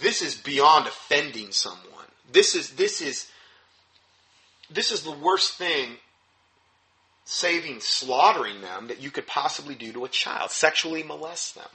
this 0.00 0.22
is 0.22 0.34
beyond 0.34 0.86
offending 0.86 1.50
someone. 1.50 2.04
This 2.30 2.54
is 2.54 2.70
this 2.72 3.00
is 3.00 3.30
this 4.70 4.92
is 4.92 5.02
the 5.02 5.12
worst 5.12 5.54
thing, 5.54 5.96
saving 7.24 7.80
slaughtering 7.80 8.60
them 8.60 8.88
that 8.88 9.00
you 9.00 9.10
could 9.10 9.26
possibly 9.26 9.74
do 9.74 9.92
to 9.92 10.04
a 10.04 10.08
child, 10.08 10.50
sexually 10.50 11.02
molest 11.02 11.54
them. 11.54 11.68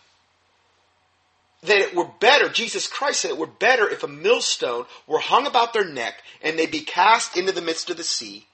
That 1.64 1.78
it 1.78 1.96
were 1.96 2.10
better, 2.20 2.50
Jesus 2.50 2.88
Christ 2.88 3.22
said 3.22 3.32
it 3.32 3.38
were 3.38 3.48
better 3.48 3.88
if 3.88 4.04
a 4.04 4.08
millstone 4.08 4.86
were 5.08 5.20
hung 5.20 5.46
about 5.46 5.74
their 5.74 5.86
neck 5.86 6.24
and 6.42 6.58
they 6.58 6.66
be 6.66 6.82
cast 6.82 7.38
into 7.38 7.52
the 7.52 7.62
midst 7.62 7.90
of 7.90 7.98
the 7.98 8.04
sea 8.04 8.48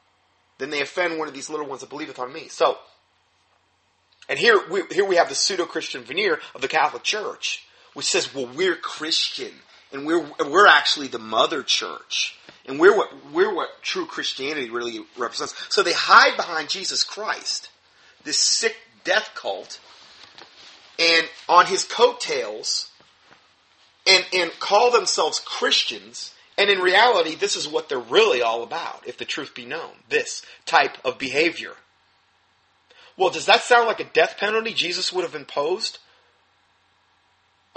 then 0.57 0.69
they 0.69 0.81
offend 0.81 1.19
one 1.19 1.27
of 1.27 1.33
these 1.33 1.49
little 1.49 1.67
ones 1.67 1.81
that 1.81 1.89
believeth 1.89 2.19
on 2.19 2.33
me. 2.33 2.47
So, 2.47 2.77
and 4.29 4.37
here 4.37 4.59
we, 4.69 4.83
here 4.91 5.05
we 5.05 5.15
have 5.15 5.29
the 5.29 5.35
pseudo-Christian 5.35 6.03
veneer 6.03 6.39
of 6.53 6.61
the 6.61 6.67
Catholic 6.67 7.03
Church, 7.03 7.65
which 7.93 8.07
says, 8.07 8.33
well, 8.33 8.49
we're 8.55 8.75
Christian, 8.75 9.53
and 9.91 10.05
we're, 10.05 10.25
we're 10.49 10.67
actually 10.67 11.07
the 11.07 11.19
mother 11.19 11.63
church. 11.63 12.37
And 12.65 12.79
we're 12.79 12.95
what, 12.95 13.09
we're 13.31 13.53
what 13.53 13.81
true 13.81 14.05
Christianity 14.05 14.69
really 14.69 14.99
represents. 15.17 15.55
So 15.73 15.83
they 15.83 15.93
hide 15.93 16.35
behind 16.35 16.69
Jesus 16.69 17.03
Christ, 17.03 17.69
this 18.25 18.37
sick 18.37 18.75
death 19.05 19.31
cult, 19.35 19.79
and 20.99 21.25
on 21.47 21.67
his 21.67 21.85
coattails, 21.85 22.91
and, 24.05 24.25
and 24.33 24.51
call 24.59 24.91
themselves 24.91 25.39
Christians, 25.39 26.33
and 26.57 26.69
in 26.69 26.79
reality, 26.79 27.35
this 27.35 27.55
is 27.55 27.67
what 27.67 27.89
they're 27.89 27.99
really 27.99 28.41
all 28.41 28.63
about, 28.63 29.03
if 29.05 29.17
the 29.17 29.25
truth 29.25 29.53
be 29.53 29.65
known. 29.65 29.91
This 30.09 30.43
type 30.65 30.97
of 31.05 31.17
behavior. 31.17 31.73
Well, 33.15 33.29
does 33.29 33.45
that 33.45 33.61
sound 33.61 33.87
like 33.87 33.99
a 33.99 34.05
death 34.05 34.37
penalty 34.39 34.73
Jesus 34.73 35.13
would 35.13 35.23
have 35.23 35.35
imposed 35.35 35.99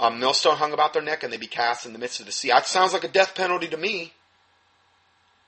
a 0.01 0.09
millstone 0.09 0.57
hung 0.57 0.73
about 0.73 0.93
their 0.93 1.01
neck 1.01 1.23
and 1.23 1.31
they'd 1.31 1.39
be 1.39 1.47
cast 1.47 1.85
in 1.85 1.93
the 1.93 1.99
midst 1.99 2.19
of 2.19 2.25
the 2.25 2.31
sea. 2.31 2.49
That 2.49 2.65
sounds 2.65 2.91
like 2.91 3.03
a 3.03 3.07
death 3.07 3.35
penalty 3.35 3.67
to 3.67 3.77
me. 3.77 4.13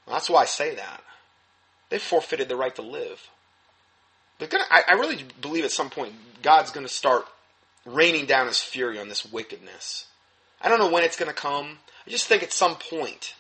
That's 0.08 0.30
why 0.30 0.44
I 0.44 0.46
say 0.46 0.76
that. 0.76 1.02
They 1.90 1.98
forfeited 1.98 2.50
the 2.50 2.56
right 2.56 2.74
to 2.76 2.82
live. 2.82 3.28
Gonna, 4.40 4.66
I, 4.70 4.84
I 4.90 4.94
really 4.94 5.24
believe 5.42 5.64
at 5.64 5.72
some 5.72 5.90
point 5.90 6.14
God's 6.42 6.72
going 6.72 6.86
to 6.86 6.92
start 6.92 7.26
raining 7.86 8.26
down 8.26 8.48
his 8.48 8.62
fury 8.62 9.00
on 9.00 9.08
this 9.08 9.26
wickedness. 9.26 10.06
I 10.64 10.70
don't 10.70 10.80
know 10.80 10.90
when 10.90 11.04
it's 11.04 11.18
going 11.18 11.30
to 11.30 11.36
come. 11.36 11.78
I 12.08 12.10
just 12.10 12.28
think 12.28 12.42
at 12.42 12.54
some 12.54 12.76
point 12.76 13.36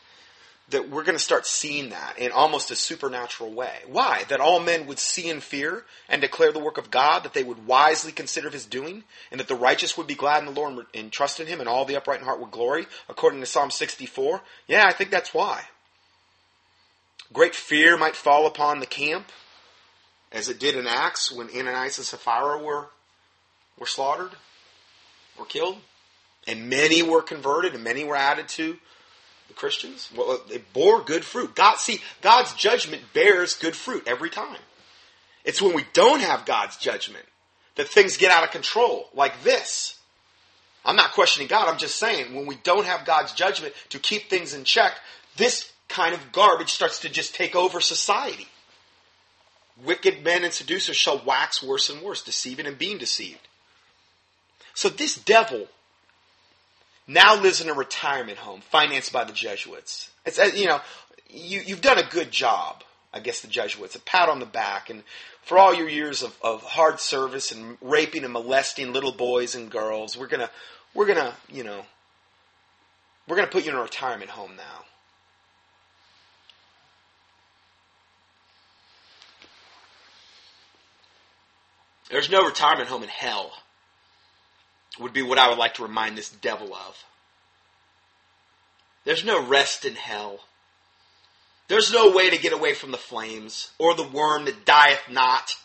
that 0.69 0.89
we're 0.89 1.03
going 1.03 1.17
to 1.17 1.23
start 1.23 1.45
seeing 1.45 1.89
that 1.89 2.17
in 2.17 2.31
almost 2.31 2.71
a 2.71 2.75
supernatural 2.75 3.51
way. 3.51 3.79
Why? 3.87 4.23
That 4.29 4.39
all 4.39 4.59
men 4.59 4.87
would 4.87 4.99
see 4.99 5.29
and 5.29 5.43
fear 5.43 5.85
and 6.07 6.21
declare 6.21 6.51
the 6.51 6.59
work 6.59 6.77
of 6.77 6.89
God, 6.89 7.23
that 7.23 7.33
they 7.33 7.43
would 7.43 7.67
wisely 7.67 8.11
consider 8.11 8.49
his 8.49 8.65
doing, 8.65 9.03
and 9.29 9.39
that 9.39 9.47
the 9.47 9.55
righteous 9.55 9.97
would 9.97 10.07
be 10.07 10.15
glad 10.15 10.39
in 10.39 10.45
the 10.45 10.59
Lord 10.59 10.85
and 10.93 11.11
trust 11.11 11.39
in 11.39 11.47
him, 11.47 11.59
and 11.59 11.67
all 11.67 11.85
the 11.85 11.95
upright 11.95 12.19
in 12.19 12.25
heart 12.25 12.39
would 12.39 12.51
glory, 12.51 12.87
according 13.09 13.41
to 13.41 13.45
Psalm 13.45 13.71
64. 13.71 14.41
Yeah, 14.67 14.85
I 14.85 14.93
think 14.93 15.11
that's 15.11 15.33
why. 15.33 15.63
Great 17.31 17.55
fear 17.55 17.97
might 17.97 18.15
fall 18.15 18.47
upon 18.47 18.79
the 18.79 18.85
camp, 18.85 19.31
as 20.31 20.49
it 20.49 20.59
did 20.59 20.75
in 20.75 20.87
Acts 20.87 21.31
when 21.31 21.49
Ananias 21.49 21.97
and 21.97 22.07
Sapphira 22.07 22.61
were, 22.61 22.87
were 23.77 23.85
slaughtered, 23.85 24.31
were 25.37 25.45
killed. 25.45 25.77
And 26.47 26.69
many 26.69 27.01
were 27.01 27.21
converted, 27.21 27.73
and 27.73 27.83
many 27.83 28.03
were 28.03 28.15
added 28.15 28.47
to 28.49 28.77
the 29.47 29.53
Christians. 29.53 30.09
Well, 30.15 30.41
they 30.49 30.57
bore 30.73 31.01
good 31.01 31.23
fruit. 31.23 31.55
God, 31.55 31.77
see, 31.77 32.01
God's 32.21 32.53
judgment 32.53 33.01
bears 33.13 33.55
good 33.55 33.75
fruit 33.75 34.03
every 34.07 34.29
time. 34.29 34.59
It's 35.45 35.61
when 35.61 35.75
we 35.75 35.85
don't 35.93 36.21
have 36.21 36.45
God's 36.45 36.77
judgment 36.77 37.25
that 37.75 37.87
things 37.87 38.17
get 38.17 38.31
out 38.31 38.43
of 38.43 38.51
control, 38.51 39.09
like 39.13 39.43
this. 39.43 39.99
I'm 40.85 40.95
not 40.95 41.13
questioning 41.13 41.47
God. 41.47 41.69
I'm 41.69 41.77
just 41.77 41.95
saying 41.95 42.35
when 42.35 42.45
we 42.45 42.55
don't 42.63 42.85
have 42.85 43.05
God's 43.05 43.33
judgment 43.33 43.73
to 43.89 43.99
keep 43.99 44.29
things 44.29 44.53
in 44.53 44.63
check, 44.63 44.93
this 45.37 45.71
kind 45.87 46.13
of 46.13 46.31
garbage 46.31 46.71
starts 46.71 46.99
to 46.99 47.09
just 47.09 47.35
take 47.35 47.55
over 47.55 47.79
society. 47.79 48.47
Wicked 49.83 50.23
men 50.23 50.43
and 50.43 50.53
seducers 50.53 50.95
shall 50.95 51.23
wax 51.25 51.63
worse 51.63 51.89
and 51.89 52.01
worse, 52.01 52.21
deceiving 52.21 52.67
and 52.67 52.77
being 52.77 52.97
deceived. 52.97 53.47
So 54.73 54.89
this 54.89 55.15
devil 55.15 55.67
now 57.07 57.39
lives 57.39 57.61
in 57.61 57.69
a 57.69 57.73
retirement 57.73 58.37
home 58.37 58.61
financed 58.61 59.11
by 59.11 59.23
the 59.23 59.33
Jesuits. 59.33 60.09
It's 60.25 60.39
uh, 60.39 60.51
you 60.53 60.67
know 60.67 60.81
you 61.29 61.61
you've 61.65 61.81
done 61.81 61.97
a 61.97 62.09
good 62.09 62.31
job. 62.31 62.83
I 63.13 63.19
guess 63.19 63.41
the 63.41 63.47
Jesuits 63.47 63.95
a 63.95 63.99
pat 63.99 64.29
on 64.29 64.39
the 64.39 64.45
back 64.45 64.89
and 64.89 65.03
for 65.43 65.57
all 65.57 65.73
your 65.73 65.89
years 65.89 66.23
of, 66.23 66.35
of 66.41 66.63
hard 66.63 66.99
service 66.99 67.51
and 67.51 67.77
raping 67.81 68.23
and 68.23 68.33
molesting 68.33 68.93
little 68.93 69.11
boys 69.11 69.55
and 69.55 69.69
girls, 69.69 70.17
we're 70.17 70.27
gonna 70.27 70.49
we're 70.93 71.05
gonna 71.05 71.33
you 71.49 71.63
know 71.63 71.85
we're 73.27 73.35
gonna 73.35 73.47
put 73.47 73.65
you 73.65 73.71
in 73.71 73.77
a 73.77 73.81
retirement 73.81 74.31
home 74.31 74.55
now. 74.55 74.85
There's 82.09 82.29
no 82.29 82.45
retirement 82.45 82.89
home 82.89 83.03
in 83.03 83.09
hell 83.09 83.51
would 84.99 85.13
be 85.13 85.21
what 85.21 85.39
I 85.39 85.49
would 85.49 85.57
like 85.57 85.75
to 85.75 85.83
remind 85.83 86.17
this 86.17 86.29
devil 86.29 86.73
of. 86.73 87.03
There's 89.05 89.25
no 89.25 89.45
rest 89.45 89.85
in 89.85 89.95
hell. 89.95 90.39
There's 91.67 91.91
no 91.91 92.11
way 92.11 92.29
to 92.29 92.37
get 92.37 92.53
away 92.53 92.73
from 92.73 92.91
the 92.91 92.97
flames, 92.97 93.71
or 93.79 93.95
the 93.95 94.07
worm 94.07 94.45
that 94.45 94.65
dieth 94.65 95.09
not, 95.09 95.55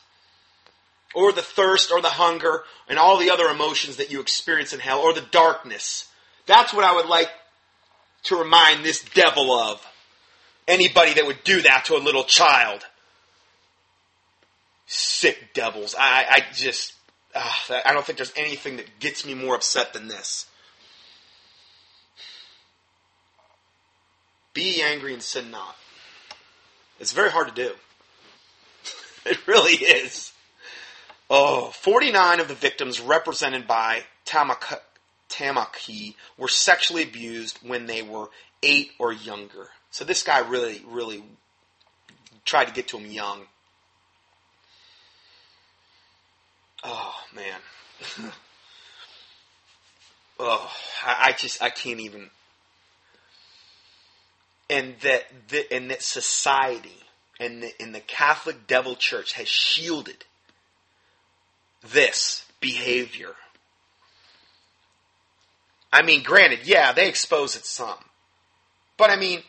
or 1.14 1.32
the 1.32 1.42
thirst, 1.42 1.90
or 1.90 2.00
the 2.00 2.08
hunger, 2.08 2.62
and 2.88 2.98
all 2.98 3.18
the 3.18 3.30
other 3.30 3.46
emotions 3.46 3.96
that 3.96 4.10
you 4.10 4.20
experience 4.20 4.72
in 4.72 4.80
hell, 4.80 5.00
or 5.00 5.12
the 5.12 5.26
darkness. 5.30 6.08
That's 6.46 6.72
what 6.72 6.84
I 6.84 6.94
would 6.94 7.06
like 7.06 7.28
to 8.24 8.36
remind 8.36 8.84
this 8.84 9.04
devil 9.14 9.52
of. 9.52 9.84
Anybody 10.66 11.14
that 11.14 11.26
would 11.26 11.44
do 11.44 11.62
that 11.62 11.86
to 11.86 11.96
a 11.96 11.98
little 11.98 12.24
child. 12.24 12.84
Sick 14.86 15.54
devils. 15.54 15.94
I, 15.98 16.26
I 16.28 16.42
just, 16.54 16.94
uh, 17.34 17.80
I 17.84 17.92
don't 17.92 18.04
think 18.04 18.18
there's 18.18 18.32
anything 18.36 18.76
that 18.76 18.98
gets 18.98 19.26
me 19.26 19.34
more 19.34 19.54
upset 19.54 19.92
than 19.92 20.08
this. 20.08 20.46
Be 24.54 24.82
angry 24.82 25.12
and 25.12 25.22
sin 25.22 25.50
not. 25.50 25.76
It's 26.98 27.12
very 27.12 27.30
hard 27.30 27.48
to 27.48 27.54
do. 27.54 27.72
it 29.26 29.46
really 29.46 29.74
is. 29.74 30.32
Oh, 31.30 31.70
49 31.70 32.40
of 32.40 32.48
the 32.48 32.54
victims 32.54 33.00
represented 33.00 33.68
by 33.68 34.04
Tamaki, 34.24 34.78
Tamaki 35.28 36.14
were 36.36 36.48
sexually 36.48 37.02
abused 37.02 37.58
when 37.62 37.86
they 37.86 38.02
were 38.02 38.30
eight 38.62 38.92
or 38.98 39.12
younger. 39.12 39.68
So 39.90 40.04
this 40.04 40.22
guy 40.22 40.40
really, 40.40 40.82
really 40.88 41.22
tried 42.44 42.66
to 42.66 42.72
get 42.72 42.88
to 42.88 42.98
him 42.98 43.10
young. 43.10 43.42
Oh 46.84 47.14
man. 47.34 47.60
oh, 50.38 50.70
I, 51.04 51.28
I, 51.28 51.32
just 51.32 51.62
I 51.62 51.70
can't 51.70 52.00
even. 52.00 52.30
And 54.70 54.94
that 55.02 55.24
the, 55.48 55.72
and 55.72 55.90
that 55.90 56.02
society 56.02 56.92
and 57.40 57.62
the, 57.62 57.72
and 57.80 57.94
the 57.94 58.00
Catholic 58.00 58.66
Devil 58.66 58.96
Church 58.96 59.32
has 59.32 59.48
shielded 59.48 60.24
this 61.82 62.44
behavior. 62.60 63.34
I 65.92 66.02
mean, 66.02 66.22
granted, 66.22 66.60
yeah, 66.64 66.92
they 66.92 67.08
expose 67.08 67.56
it 67.56 67.64
some, 67.64 67.96
but 68.98 69.10
I 69.10 69.16
mean, 69.16 69.42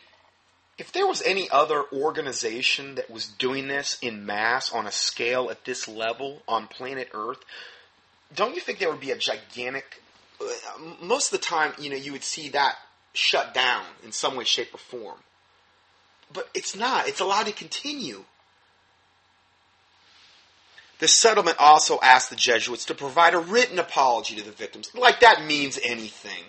if 0.80 0.92
there 0.92 1.06
was 1.06 1.20
any 1.22 1.46
other 1.50 1.84
organization 1.92 2.94
that 2.94 3.10
was 3.10 3.26
doing 3.26 3.68
this 3.68 3.98
in 4.00 4.24
mass 4.24 4.72
on 4.72 4.86
a 4.86 4.90
scale 4.90 5.50
at 5.50 5.66
this 5.66 5.86
level 5.86 6.40
on 6.48 6.66
planet 6.66 7.10
Earth, 7.12 7.44
don't 8.34 8.54
you 8.54 8.62
think 8.62 8.78
there 8.78 8.88
would 8.88 8.98
be 8.98 9.10
a 9.10 9.18
gigantic? 9.18 10.02
Uh, 10.40 10.46
most 11.02 11.34
of 11.34 11.38
the 11.38 11.44
time, 11.44 11.74
you 11.78 11.90
know, 11.90 11.96
you 11.96 12.12
would 12.12 12.24
see 12.24 12.48
that 12.48 12.76
shut 13.12 13.52
down 13.52 13.84
in 14.02 14.10
some 14.10 14.36
way, 14.36 14.44
shape, 14.44 14.72
or 14.72 14.78
form. 14.78 15.18
But 16.32 16.48
it's 16.54 16.74
not. 16.74 17.08
It's 17.08 17.20
allowed 17.20 17.46
to 17.46 17.52
continue. 17.52 18.24
The 20.98 21.08
settlement 21.08 21.58
also 21.58 21.98
asked 22.02 22.30
the 22.30 22.36
Jesuits 22.36 22.86
to 22.86 22.94
provide 22.94 23.34
a 23.34 23.38
written 23.38 23.78
apology 23.78 24.34
to 24.36 24.42
the 24.42 24.50
victims, 24.50 24.90
like 24.94 25.20
that 25.20 25.44
means 25.44 25.78
anything, 25.84 26.44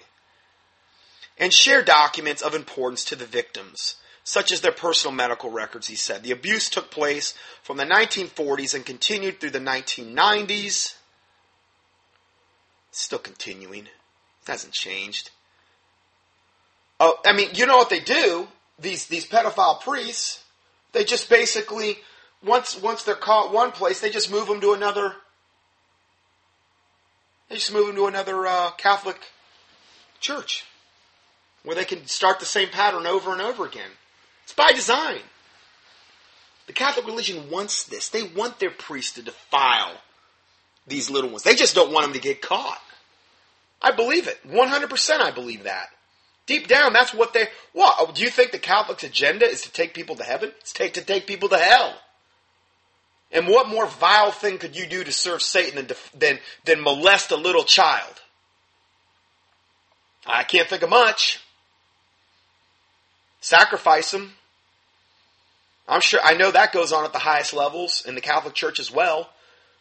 and 1.37 1.51
share 1.51 1.81
documents 1.81 2.41
of 2.41 2.55
importance 2.55 3.03
to 3.05 3.17
the 3.17 3.25
victims 3.25 3.97
such 4.31 4.49
as 4.53 4.61
their 4.61 4.71
personal 4.71 5.13
medical 5.13 5.49
records, 5.49 5.87
he 5.87 5.95
said. 5.95 6.23
The 6.23 6.31
abuse 6.31 6.69
took 6.69 6.89
place 6.89 7.33
from 7.63 7.75
the 7.75 7.83
1940s 7.83 8.73
and 8.73 8.85
continued 8.85 9.41
through 9.41 9.49
the 9.49 9.59
1990s. 9.59 10.95
Still 12.91 13.19
continuing. 13.19 13.87
It 13.87 14.47
hasn't 14.47 14.71
changed. 14.71 15.31
Oh, 17.01 17.19
I 17.25 17.33
mean, 17.33 17.49
you 17.55 17.65
know 17.65 17.75
what 17.75 17.89
they 17.89 17.99
do? 17.99 18.47
These 18.79 19.07
these 19.07 19.27
pedophile 19.27 19.81
priests, 19.81 20.41
they 20.93 21.03
just 21.03 21.29
basically 21.29 21.97
once 22.41 22.81
once 22.81 23.03
they're 23.03 23.15
caught 23.15 23.51
one 23.51 23.73
place, 23.73 23.99
they 23.99 24.09
just 24.09 24.31
move 24.31 24.47
them 24.47 24.61
to 24.61 24.71
another. 24.71 25.13
They 27.49 27.55
just 27.55 27.73
move 27.73 27.87
them 27.87 27.97
to 27.97 28.05
another 28.05 28.47
uh, 28.47 28.71
Catholic 28.77 29.19
church 30.21 30.63
where 31.63 31.75
they 31.75 31.83
can 31.83 32.05
start 32.05 32.39
the 32.39 32.45
same 32.45 32.69
pattern 32.69 33.05
over 33.05 33.33
and 33.33 33.41
over 33.41 33.65
again. 33.65 33.91
It's 34.51 34.57
by 34.57 34.73
design. 34.73 35.21
The 36.67 36.73
Catholic 36.73 37.05
religion 37.05 37.49
wants 37.49 37.85
this. 37.85 38.09
They 38.09 38.23
want 38.23 38.59
their 38.59 38.69
priests 38.69 39.13
to 39.13 39.21
defile 39.21 39.93
these 40.85 41.09
little 41.09 41.29
ones. 41.29 41.43
They 41.43 41.55
just 41.55 41.73
don't 41.73 41.93
want 41.93 42.03
them 42.03 42.13
to 42.13 42.19
get 42.19 42.41
caught. 42.41 42.81
I 43.81 43.91
believe 43.91 44.27
it. 44.27 44.45
100% 44.45 45.21
I 45.21 45.31
believe 45.31 45.63
that. 45.63 45.87
Deep 46.47 46.67
down, 46.67 46.91
that's 46.91 47.13
what 47.13 47.31
they. 47.31 47.47
What? 47.71 47.95
Oh, 47.97 48.11
do 48.13 48.21
you 48.21 48.29
think 48.29 48.51
the 48.51 48.59
Catholic's 48.59 49.05
agenda 49.05 49.45
is 49.45 49.61
to 49.61 49.71
take 49.71 49.93
people 49.93 50.17
to 50.17 50.23
heaven? 50.23 50.51
It's 50.59 50.73
take, 50.73 50.95
to 50.95 51.01
take 51.01 51.27
people 51.27 51.47
to 51.47 51.57
hell. 51.57 51.93
And 53.31 53.47
what 53.47 53.69
more 53.69 53.87
vile 53.87 54.31
thing 54.31 54.57
could 54.57 54.75
you 54.75 54.85
do 54.85 55.05
to 55.05 55.13
serve 55.13 55.41
Satan 55.41 55.87
than, 55.87 55.97
than, 56.13 56.39
than 56.65 56.83
molest 56.83 57.31
a 57.31 57.37
little 57.37 57.63
child? 57.63 58.21
I 60.27 60.43
can't 60.43 60.67
think 60.67 60.83
of 60.83 60.89
much. 60.89 61.39
Sacrifice 63.39 64.11
them. 64.11 64.33
I'm 65.91 65.99
sure 65.99 66.21
I 66.23 66.35
know 66.35 66.49
that 66.51 66.71
goes 66.71 66.93
on 66.93 67.03
at 67.03 67.11
the 67.11 67.19
highest 67.19 67.53
levels 67.53 68.05
in 68.07 68.15
the 68.15 68.21
Catholic 68.21 68.53
Church 68.53 68.79
as 68.79 68.89
well. 68.89 69.29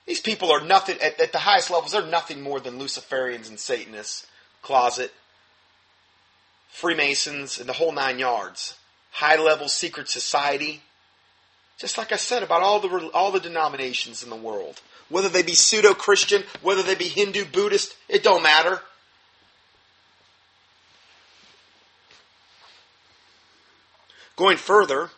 These 0.07 0.21
people 0.21 0.51
are 0.51 0.61
nothing 0.61 0.99
at, 1.01 1.21
at 1.21 1.31
the 1.31 1.39
highest 1.39 1.71
levels. 1.71 1.93
They're 1.93 2.05
nothing 2.05 2.41
more 2.43 2.59
than 2.59 2.81
Luciferians 2.81 3.49
and 3.49 3.61
Satanists, 3.61 4.27
closet 4.61 5.13
Freemasons, 6.69 7.61
and 7.61 7.69
the 7.69 7.75
whole 7.75 7.93
nine 7.93 8.19
yards. 8.19 8.77
High 9.13 9.37
level 9.37 9.69
secret 9.69 10.09
society. 10.09 10.83
Just 11.79 11.97
like 11.97 12.11
I 12.11 12.17
said 12.17 12.43
about 12.43 12.63
all 12.63 12.81
the 12.81 13.11
all 13.15 13.31
the 13.31 13.41
denominations 13.41 14.25
in 14.25 14.31
the 14.31 14.37
world, 14.37 14.81
whether 15.09 15.29
they 15.29 15.43
be 15.43 15.55
pseudo 15.55 15.95
Christian, 15.95 16.43
whether 16.61 16.83
they 16.83 16.97
be 16.97 17.09
Hindu, 17.09 17.45
Buddhist, 17.45 17.97
it 18.09 18.25
don't 18.25 18.43
matter. 18.43 18.81
Going 24.37 24.57
further, 24.57 25.11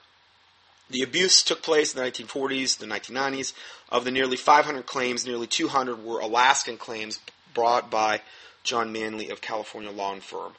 the 0.92 1.02
abuse 1.02 1.42
took 1.42 1.62
place 1.62 1.94
in 1.94 2.02
the 2.02 2.10
1940s, 2.10 2.78
the 2.78 2.86
1990s. 2.86 3.52
Of 3.90 4.04
the 4.04 4.10
nearly 4.10 4.36
500 4.36 4.86
claims, 4.86 5.26
nearly 5.26 5.46
200 5.46 6.04
were 6.04 6.20
Alaskan 6.20 6.78
claims 6.78 7.20
brought 7.52 7.90
by 7.90 8.22
John 8.62 8.92
Manly 8.92 9.28
of 9.28 9.40
California 9.40 9.90
Law 9.90 10.12
and 10.12 10.22
Firm. 10.22 10.52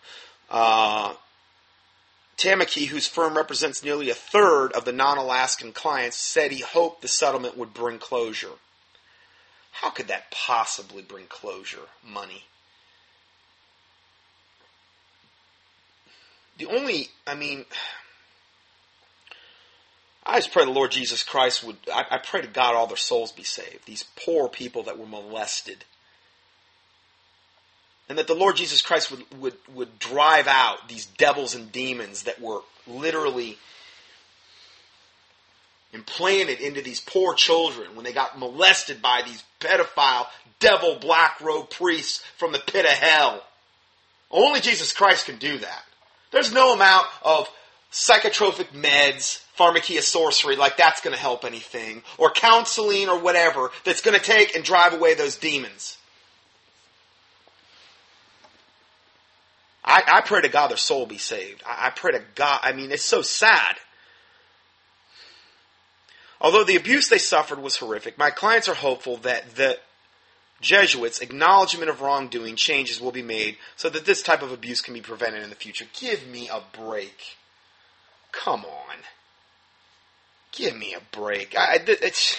Uh, 0.49 1.13
Tamaki, 2.37 2.87
whose 2.87 3.07
firm 3.07 3.35
represents 3.35 3.83
nearly 3.83 4.09
a 4.09 4.15
third 4.15 4.73
of 4.73 4.85
the 4.85 4.91
non-Alaskan 4.91 5.71
clients, 5.71 6.17
said 6.17 6.51
he 6.51 6.61
hoped 6.61 7.01
the 7.01 7.07
settlement 7.07 7.57
would 7.57 7.73
bring 7.73 7.99
closure. 7.99 8.57
How 9.71 9.89
could 9.89 10.07
that 10.07 10.29
possibly 10.29 11.01
bring 11.01 11.25
closure? 11.27 11.87
Money. 12.05 12.45
The 16.57 16.67
only, 16.67 17.09
I 17.25 17.33
mean, 17.33 17.65
I 20.25 20.37
just 20.37 20.51
pray 20.51 20.65
the 20.65 20.71
Lord 20.71 20.91
Jesus 20.91 21.23
Christ 21.23 21.63
would, 21.63 21.77
I, 21.93 22.05
I 22.11 22.17
pray 22.17 22.41
to 22.41 22.47
God 22.47 22.75
all 22.75 22.87
their 22.87 22.95
souls 22.97 23.31
be 23.31 23.43
saved. 23.43 23.85
These 23.85 24.05
poor 24.15 24.47
people 24.47 24.83
that 24.83 24.97
were 24.97 25.05
molested. 25.05 25.83
And 28.07 28.17
that 28.17 28.27
the 28.27 28.35
Lord 28.35 28.55
Jesus 28.55 28.81
Christ 28.81 29.11
would, 29.11 29.39
would, 29.39 29.55
would 29.73 29.99
drive 29.99 30.47
out 30.47 30.87
these 30.87 31.05
devils 31.05 31.55
and 31.55 31.71
demons 31.71 32.23
that 32.23 32.41
were 32.41 32.61
literally 32.87 33.57
implanted 35.93 36.59
into 36.59 36.81
these 36.81 36.99
poor 36.99 37.33
children 37.33 37.95
when 37.95 38.03
they 38.03 38.13
got 38.13 38.37
molested 38.37 39.01
by 39.01 39.21
these 39.25 39.43
pedophile, 39.59 40.27
devil, 40.59 40.97
black 40.99 41.39
robe 41.39 41.69
priests 41.69 42.23
from 42.37 42.51
the 42.51 42.59
pit 42.59 42.85
of 42.85 42.91
hell. 42.91 43.43
Only 44.31 44.59
Jesus 44.59 44.91
Christ 44.91 45.27
can 45.27 45.37
do 45.37 45.57
that. 45.59 45.83
There's 46.31 46.51
no 46.51 46.73
amount 46.73 47.05
of 47.21 47.47
psychotropic 47.91 48.69
meds, 48.73 49.42
pharmakia 49.57 50.01
sorcery, 50.01 50.55
like 50.55 50.77
that's 50.77 51.01
going 51.01 51.15
to 51.15 51.21
help 51.21 51.45
anything, 51.45 52.03
or 52.17 52.31
counseling 52.31 53.09
or 53.09 53.19
whatever 53.19 53.71
that's 53.83 54.01
going 54.01 54.17
to 54.17 54.23
take 54.23 54.55
and 54.55 54.63
drive 54.63 54.93
away 54.93 55.13
those 55.13 55.37
demons. 55.37 55.97
I, 59.85 60.01
I 60.07 60.21
pray 60.21 60.41
to 60.41 60.49
God 60.49 60.69
their 60.69 60.77
soul 60.77 61.05
be 61.05 61.17
saved. 61.17 61.61
I, 61.65 61.87
I 61.87 61.89
pray 61.89 62.13
to 62.13 62.21
God. 62.35 62.59
I 62.63 62.71
mean, 62.71 62.91
it's 62.91 63.03
so 63.03 63.21
sad. 63.21 63.75
Although 66.39 66.63
the 66.63 66.75
abuse 66.75 67.09
they 67.09 67.17
suffered 67.17 67.59
was 67.59 67.77
horrific, 67.77 68.17
my 68.17 68.29
clients 68.29 68.67
are 68.67 68.73
hopeful 68.73 69.17
that 69.17 69.55
the 69.55 69.79
Jesuits' 70.61 71.19
acknowledgement 71.19 71.89
of 71.89 72.01
wrongdoing 72.01 72.55
changes 72.55 72.99
will 72.99 73.11
be 73.11 73.21
made 73.21 73.57
so 73.75 73.89
that 73.89 74.05
this 74.05 74.23
type 74.23 74.41
of 74.41 74.51
abuse 74.51 74.81
can 74.81 74.93
be 74.93 75.01
prevented 75.01 75.43
in 75.43 75.49
the 75.49 75.55
future. 75.55 75.85
Give 75.99 76.25
me 76.27 76.49
a 76.49 76.61
break. 76.77 77.37
Come 78.31 78.65
on. 78.65 78.95
Give 80.53 80.75
me 80.75 80.93
a 80.93 81.01
break. 81.15 81.55
I, 81.57 81.79
it's, 81.85 82.37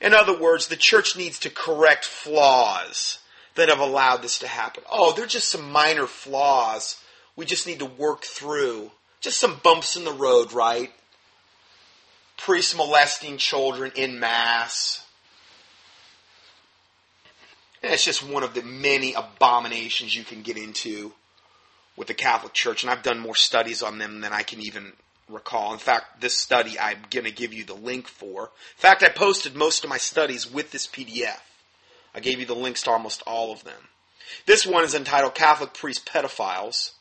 in 0.00 0.12
other 0.12 0.38
words, 0.38 0.66
the 0.66 0.76
church 0.76 1.16
needs 1.16 1.38
to 1.40 1.50
correct 1.50 2.04
flaws 2.04 3.20
that 3.54 3.68
have 3.68 3.78
allowed 3.78 4.18
this 4.18 4.38
to 4.40 4.48
happen. 4.48 4.82
Oh, 4.90 5.12
they're 5.12 5.26
just 5.26 5.48
some 5.48 5.70
minor 5.70 6.06
flaws 6.06 7.00
we 7.36 7.44
just 7.44 7.66
need 7.66 7.80
to 7.80 7.84
work 7.84 8.24
through. 8.24 8.90
Just 9.20 9.40
some 9.40 9.60
bumps 9.62 9.96
in 9.96 10.04
the 10.04 10.12
road, 10.12 10.52
right? 10.52 10.92
Priests 12.36 12.76
molesting 12.76 13.38
children 13.38 13.92
in 13.96 14.20
mass. 14.20 15.04
And 17.82 17.92
it's 17.92 18.04
just 18.04 18.28
one 18.28 18.42
of 18.42 18.54
the 18.54 18.62
many 18.62 19.14
abominations 19.14 20.16
you 20.16 20.24
can 20.24 20.42
get 20.42 20.56
into 20.56 21.12
with 21.96 22.08
the 22.08 22.14
Catholic 22.14 22.52
Church. 22.52 22.82
And 22.82 22.90
I've 22.90 23.02
done 23.02 23.18
more 23.18 23.36
studies 23.36 23.82
on 23.82 23.98
them 23.98 24.20
than 24.20 24.32
I 24.32 24.42
can 24.42 24.60
even 24.60 24.92
recall. 25.28 25.72
In 25.72 25.78
fact, 25.78 26.20
this 26.20 26.36
study 26.36 26.78
I'm 26.78 26.98
going 27.10 27.24
to 27.24 27.32
give 27.32 27.52
you 27.52 27.64
the 27.64 27.74
link 27.74 28.08
for. 28.08 28.42
In 28.42 28.48
fact, 28.76 29.02
I 29.02 29.08
posted 29.08 29.54
most 29.54 29.84
of 29.84 29.90
my 29.90 29.98
studies 29.98 30.50
with 30.50 30.70
this 30.70 30.86
PDF. 30.86 31.40
I 32.14 32.20
gave 32.20 32.38
you 32.38 32.46
the 32.46 32.54
links 32.54 32.82
to 32.82 32.90
almost 32.90 33.22
all 33.26 33.52
of 33.52 33.64
them. 33.64 33.88
This 34.46 34.66
one 34.66 34.84
is 34.84 34.94
entitled 34.94 35.34
Catholic 35.34 35.74
Priest 35.74 36.06
Pedophiles. 36.06 36.92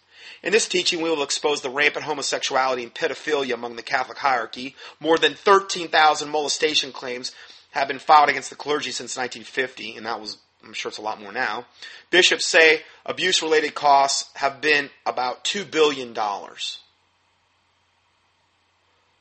In 0.41 0.51
this 0.51 0.67
teaching, 0.67 1.01
we 1.01 1.09
will 1.09 1.23
expose 1.23 1.61
the 1.61 1.69
rampant 1.69 2.05
homosexuality 2.05 2.83
and 2.83 2.93
pedophilia 2.93 3.53
among 3.53 3.75
the 3.75 3.81
Catholic 3.81 4.17
hierarchy. 4.17 4.75
More 4.99 5.17
than 5.17 5.33
13,000 5.33 6.29
molestation 6.29 6.91
claims 6.91 7.31
have 7.71 7.87
been 7.87 7.99
filed 7.99 8.29
against 8.29 8.49
the 8.49 8.55
clergy 8.55 8.91
since 8.91 9.17
1950, 9.17 9.97
and 9.97 10.05
that 10.05 10.19
was, 10.19 10.37
I'm 10.63 10.73
sure 10.73 10.89
it's 10.89 10.97
a 10.97 11.01
lot 11.01 11.21
more 11.21 11.31
now. 11.31 11.65
Bishops 12.09 12.45
say 12.45 12.81
abuse 13.05 13.41
related 13.41 13.73
costs 13.73 14.29
have 14.35 14.61
been 14.61 14.89
about 15.05 15.43
$2 15.43 15.69
billion. 15.69 16.13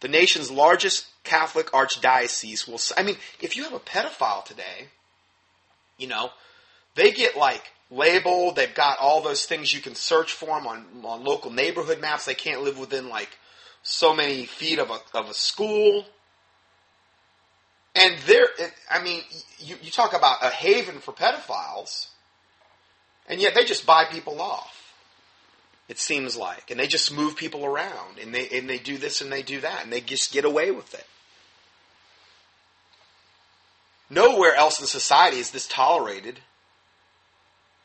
The 0.03 0.09
nation's 0.09 0.51
largest 0.51 1.07
Catholic 1.23 1.71
archdiocese 1.71 2.67
will, 2.67 2.81
I 2.97 3.05
mean, 3.05 3.17
if 3.41 3.57
you 3.57 3.63
have 3.63 3.73
a 3.73 3.79
pedophile 3.79 4.45
today, 4.45 4.89
you 5.97 6.09
know, 6.09 6.31
they 6.97 7.13
get 7.13 7.37
like 7.37 7.63
labeled. 7.89 8.57
They've 8.57 8.75
got 8.75 8.99
all 8.99 9.23
those 9.23 9.47
things 9.47 9.73
you 9.73 9.81
can 9.81 9.95
search 9.95 10.33
for 10.33 10.47
them 10.59 10.67
on, 10.67 10.87
on 11.05 11.23
local 11.23 11.53
neighborhood 11.53 12.01
maps. 12.01 12.25
They 12.25 12.35
can't 12.35 12.63
live 12.63 12.81
within 12.81 13.09
like 13.09 13.39
so 13.85 14.13
many 14.13 14.45
feet 14.45 14.81
of 14.81 14.91
a, 14.91 14.99
of 15.15 15.31
a 15.31 15.35
school. 15.35 16.05
And 17.95 18.19
there, 18.27 18.49
eh, 18.59 18.71
I 18.91 19.01
mean, 19.05 19.23
you, 19.61 19.77
you 19.81 19.93
talk 19.93 20.15
about 20.15 20.39
a 20.43 20.49
haven 20.49 20.99
for 20.99 21.13
pedophiles, 21.13 22.09
and 23.29 23.41
yet 23.41 23.55
they 23.55 23.65
just 23.65 23.87
buy 23.87 24.07
people 24.11 24.41
off. 24.41 24.82
It 25.93 25.99
seems 25.99 26.39
like, 26.39 26.71
and 26.71 26.81
they 26.81 26.87
just 26.87 27.13
move 27.13 27.37
people 27.37 27.67
around, 27.67 28.19
and 28.19 28.35
they 28.35 28.49
and 28.49 28.67
they 28.67 28.79
do 28.79 28.97
this 28.97 29.21
and 29.21 29.31
they 29.31 29.43
do 29.43 29.61
that, 29.61 29.85
and 29.85 29.93
they 29.93 30.01
just 30.01 30.33
get 30.33 30.47
away 30.47 30.71
with 30.71 30.95
it. 30.95 31.05
Nowhere 34.09 34.55
else 34.55 34.81
in 34.81 34.87
society 34.87 35.37
is 35.37 35.51
this 35.51 35.69
tolerated. 35.69 36.41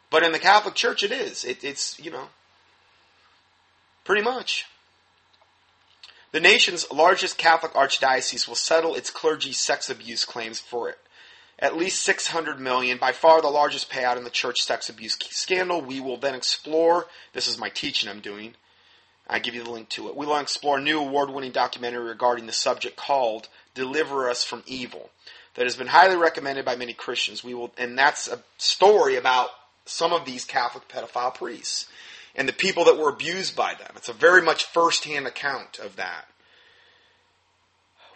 But 0.09 0.23
in 0.23 0.31
the 0.31 0.39
Catholic 0.39 0.73
Church, 0.73 1.03
it 1.03 1.11
is. 1.11 1.43
It, 1.43 1.65
it's, 1.65 1.99
you 1.99 2.09
know, 2.09 2.29
pretty 4.05 4.21
much. 4.21 4.67
The 6.31 6.39
nation's 6.39 6.89
largest 6.89 7.37
Catholic 7.37 7.73
archdiocese 7.73 8.47
will 8.47 8.55
settle 8.55 8.95
its 8.95 9.09
clergy 9.09 9.51
sex 9.51 9.89
abuse 9.89 10.23
claims 10.23 10.61
for 10.61 10.87
it. 10.87 10.99
At 11.59 11.75
least 11.75 12.03
600 12.03 12.59
million, 12.59 12.99
by 12.99 13.11
far 13.11 13.41
the 13.41 13.47
largest 13.47 13.89
payout 13.89 14.17
in 14.17 14.23
the 14.23 14.29
church 14.29 14.61
sex 14.61 14.89
abuse 14.89 15.17
scandal. 15.31 15.81
We 15.81 15.99
will 15.99 16.17
then 16.17 16.35
explore, 16.35 17.07
this 17.33 17.47
is 17.47 17.57
my 17.57 17.69
teaching 17.69 18.09
I'm 18.09 18.19
doing. 18.19 18.53
I 19.27 19.39
give 19.39 19.55
you 19.55 19.63
the 19.63 19.71
link 19.71 19.89
to 19.89 20.07
it. 20.07 20.15
We 20.15 20.25
will 20.25 20.37
explore 20.37 20.77
a 20.77 20.81
new 20.81 20.99
award 20.99 21.29
winning 21.29 21.51
documentary 21.51 22.05
regarding 22.05 22.45
the 22.45 22.53
subject 22.53 22.95
called 22.95 23.49
Deliver 23.73 24.29
Us 24.29 24.43
from 24.43 24.63
Evil 24.65 25.09
that 25.55 25.65
has 25.65 25.75
been 25.75 25.87
highly 25.87 26.15
recommended 26.15 26.63
by 26.63 26.75
many 26.75 26.93
Christians. 26.93 27.43
We 27.43 27.53
will, 27.55 27.73
and 27.77 27.97
that's 27.97 28.27
a 28.27 28.43
story 28.57 29.15
about 29.15 29.49
some 29.85 30.13
of 30.13 30.25
these 30.25 30.45
Catholic 30.45 30.87
pedophile 30.87 31.33
priests 31.33 31.87
and 32.35 32.47
the 32.47 32.53
people 32.53 32.85
that 32.85 32.97
were 32.97 33.09
abused 33.09 33.55
by 33.55 33.73
them. 33.73 33.91
It's 33.95 34.09
a 34.09 34.13
very 34.13 34.43
much 34.43 34.65
first-hand 34.65 35.25
account 35.25 35.79
of 35.79 35.95
that. 35.95 36.27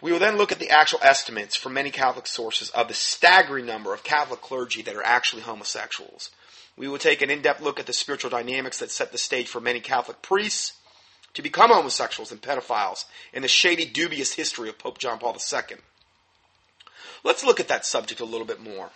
We 0.02 0.10
will 0.10 0.18
then 0.18 0.36
look 0.36 0.50
at 0.50 0.58
the 0.58 0.70
actual 0.70 0.98
estimates 1.00 1.56
from 1.56 1.74
many 1.74 1.92
Catholic 1.92 2.26
sources 2.26 2.70
of 2.70 2.88
the 2.88 2.94
staggering 2.94 3.66
number 3.66 3.94
of 3.94 4.02
Catholic 4.02 4.40
clergy 4.40 4.82
that 4.82 4.96
are 4.96 5.06
actually 5.06 5.42
homosexuals. 5.42 6.30
We 6.76 6.88
will 6.88 6.98
take 6.98 7.22
an 7.22 7.30
in-depth 7.30 7.62
look 7.62 7.78
at 7.78 7.86
the 7.86 7.92
spiritual 7.92 8.30
dynamics 8.30 8.80
that 8.80 8.90
set 8.90 9.12
the 9.12 9.18
stage 9.18 9.46
for 9.46 9.60
many 9.60 9.78
Catholic 9.78 10.20
priests 10.20 10.72
to 11.34 11.42
become 11.42 11.70
homosexuals 11.70 12.32
and 12.32 12.42
pedophiles 12.42 13.04
and 13.32 13.44
the 13.44 13.48
shady, 13.48 13.84
dubious 13.84 14.32
history 14.32 14.68
of 14.68 14.76
Pope 14.76 14.98
John 14.98 15.20
Paul 15.20 15.34
II. 15.34 15.76
Let's 17.22 17.44
look 17.44 17.60
at 17.60 17.68
that 17.68 17.86
subject 17.86 18.20
a 18.20 18.24
little 18.24 18.46
bit 18.46 18.60
more. 18.60 18.90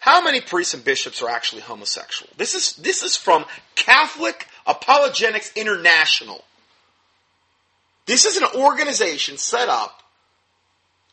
How 0.00 0.22
many 0.22 0.42
priests 0.42 0.74
and 0.74 0.84
bishops 0.84 1.22
are 1.22 1.30
actually 1.30 1.62
homosexual? 1.62 2.30
This 2.36 2.54
is, 2.54 2.74
this 2.74 3.02
is 3.02 3.16
from 3.16 3.46
Catholic 3.74 4.48
Apologetics 4.66 5.52
International. 5.56 6.44
This 8.04 8.26
is 8.26 8.36
an 8.36 8.44
organization 8.54 9.38
set 9.38 9.70
up 9.70 10.01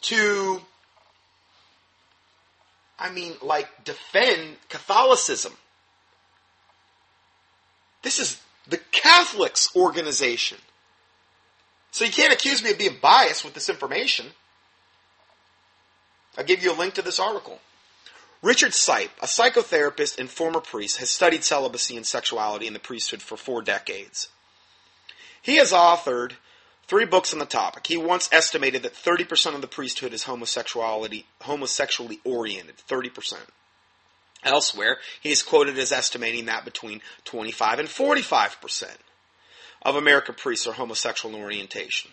to, 0.02 0.62
I 2.98 3.12
mean, 3.12 3.34
like, 3.42 3.84
defend 3.84 4.58
Catholicism. 4.70 5.54
This 8.02 8.20
is 8.20 8.42
the 8.68 8.78
Catholics 8.92 9.76
organization. 9.76 10.58
So 11.92 12.06
you 12.06 12.12
can't 12.12 12.34
accuse 12.34 12.64
me 12.64 12.72
of 12.72 12.78
being 12.78 12.98
biased 13.02 13.44
with 13.44 13.54
this 13.54 13.70
information. 13.70 14.28
I'll 16.38 16.46
give 16.46 16.64
you 16.64 16.72
a 16.72 16.78
link 16.78 16.94
to 16.94 17.02
this 17.02 17.20
article. 17.20 17.60
Richard 18.42 18.72
Sipe, 18.72 19.10
a 19.22 19.26
psychotherapist 19.26 20.18
and 20.18 20.30
former 20.30 20.62
priest, 20.62 20.98
has 20.98 21.10
studied 21.10 21.44
celibacy 21.44 21.98
and 21.98 22.06
sexuality 22.06 22.68
in 22.68 22.74
the 22.74 22.80
priesthood 22.80 23.22
for 23.22 23.36
four 23.36 23.62
decades. 23.62 24.30
He 25.42 25.58
has 25.58 25.74
authored 25.74 26.34
three 26.90 27.06
books 27.06 27.32
on 27.32 27.40
the 27.40 27.46
topic. 27.46 27.88
He 27.88 27.98
once 27.98 28.28
estimated 28.32 28.84
that 28.84 28.96
30% 28.96 29.54
of 29.54 29.62
the 29.62 29.68
priesthood 29.68 30.12
is 30.12 30.24
homosexuality, 30.24 31.26
homosexually 31.42 32.20
oriented. 32.26 32.76
30%. 32.90 33.36
Elsewhere, 34.44 34.98
he 35.22 35.32
is 35.32 35.44
quoted 35.44 35.78
as 35.78 35.92
estimating 35.92 36.46
that 36.46 36.66
between 36.66 37.02
25 37.26 37.80
and 37.80 37.88
45% 37.88 38.86
of 39.84 39.96
American 39.96 40.34
priests 40.36 40.66
are 40.66 40.74
homosexual 40.74 41.36
in 41.36 41.42
orientation. 41.42 42.12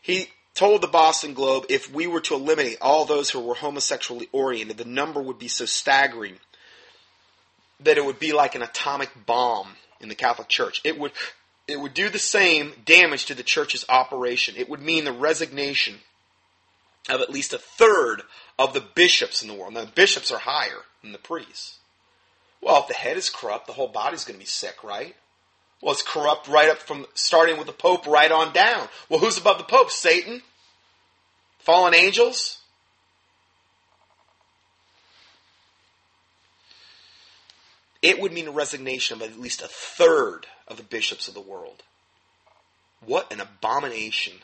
He 0.00 0.28
told 0.54 0.80
the 0.80 0.88
Boston 0.88 1.34
Globe 1.34 1.66
if 1.68 1.92
we 1.92 2.06
were 2.06 2.20
to 2.22 2.34
eliminate 2.34 2.78
all 2.80 3.04
those 3.04 3.30
who 3.30 3.40
were 3.40 3.54
homosexually 3.54 4.28
oriented, 4.32 4.78
the 4.78 4.84
number 4.84 5.20
would 5.20 5.38
be 5.38 5.48
so 5.48 5.66
staggering 5.66 6.36
that 7.80 7.98
it 7.98 8.04
would 8.04 8.18
be 8.18 8.32
like 8.32 8.54
an 8.54 8.62
atomic 8.62 9.10
bomb 9.26 9.76
in 10.00 10.08
the 10.08 10.14
Catholic 10.14 10.48
Church. 10.48 10.80
It 10.84 10.98
would 10.98 11.12
it 11.68 11.78
would 11.78 11.94
do 11.94 12.08
the 12.08 12.18
same 12.18 12.72
damage 12.86 13.26
to 13.26 13.34
the 13.34 13.42
church's 13.42 13.84
operation. 13.90 14.54
It 14.56 14.70
would 14.70 14.80
mean 14.80 15.04
the 15.04 15.12
resignation 15.12 15.96
of 17.10 17.20
at 17.20 17.30
least 17.30 17.52
a 17.52 17.58
third 17.58 18.22
of 18.58 18.72
the 18.72 18.80
bishops 18.80 19.42
in 19.42 19.48
the 19.48 19.54
world. 19.54 19.74
Now, 19.74 19.84
the 19.84 19.92
bishops 19.92 20.32
are 20.32 20.38
higher 20.38 20.82
than 21.02 21.12
the 21.12 21.18
priests. 21.18 21.78
Well, 22.60 22.80
if 22.80 22.88
the 22.88 22.94
head 22.94 23.18
is 23.18 23.30
corrupt, 23.30 23.66
the 23.66 23.74
whole 23.74 23.88
body's 23.88 24.24
going 24.24 24.38
to 24.38 24.42
be 24.42 24.46
sick, 24.46 24.82
right? 24.82 25.14
Well, 25.80 25.92
it's 25.92 26.02
corrupt 26.02 26.48
right 26.48 26.70
up 26.70 26.78
from 26.78 27.06
starting 27.14 27.56
with 27.56 27.66
the 27.66 27.72
Pope 27.72 28.06
right 28.06 28.32
on 28.32 28.52
down. 28.52 28.88
Well, 29.08 29.20
who's 29.20 29.38
above 29.38 29.58
the 29.58 29.64
Pope? 29.64 29.90
Satan? 29.90 30.42
Fallen 31.60 31.94
angels? 31.94 32.57
It 38.02 38.20
would 38.20 38.32
mean 38.32 38.48
a 38.48 38.52
resignation 38.52 39.16
of 39.16 39.28
at 39.28 39.38
least 39.38 39.62
a 39.62 39.68
third 39.68 40.46
of 40.66 40.76
the 40.76 40.82
bishops 40.82 41.28
of 41.28 41.34
the 41.34 41.40
world. 41.40 41.82
What 43.04 43.32
an 43.32 43.40
abomination. 43.40 44.34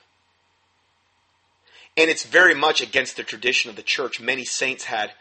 And 1.97 2.10
it's 2.10 2.24
very 2.24 2.55
much 2.55 2.81
against 2.81 3.16
the 3.16 3.22
tradition 3.22 3.70
of 3.70 3.76
the 3.76 3.82
church. 3.82 4.20
Many 4.20 4.44
saints 4.44 4.85
had, 4.85 5.12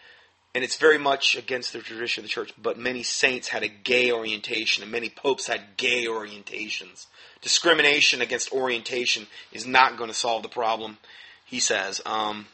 and 0.55 0.63
it's 0.63 0.77
very 0.77 0.97
much 0.97 1.35
against 1.35 1.73
the 1.73 1.79
tradition 1.79 2.21
of 2.21 2.29
the 2.29 2.33
church, 2.33 2.51
but 2.59 2.77
many 2.77 3.03
saints 3.03 3.49
had 3.49 3.63
a 3.63 3.67
gay 3.67 4.11
orientation, 4.11 4.81
and 4.81 4.91
many 4.91 5.09
popes 5.09 5.45
had 5.45 5.77
gay 5.77 6.05
orientations. 6.05 7.05
Discrimination 7.41 8.21
against 8.21 8.51
orientation 8.51 9.27
is 9.51 9.67
not 9.67 9.97
going 9.97 10.09
to 10.09 10.15
solve 10.15 10.41
the 10.41 10.49
problem, 10.49 10.97
he 11.45 11.59
says. 11.59 12.01
Um, 12.05 12.47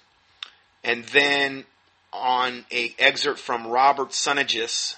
and 0.83 1.05
then 1.05 1.63
on 2.11 2.65
a 2.71 2.93
excerpt 2.99 3.39
from 3.39 3.67
Robert 3.67 4.09
Sungenis, 4.09 4.95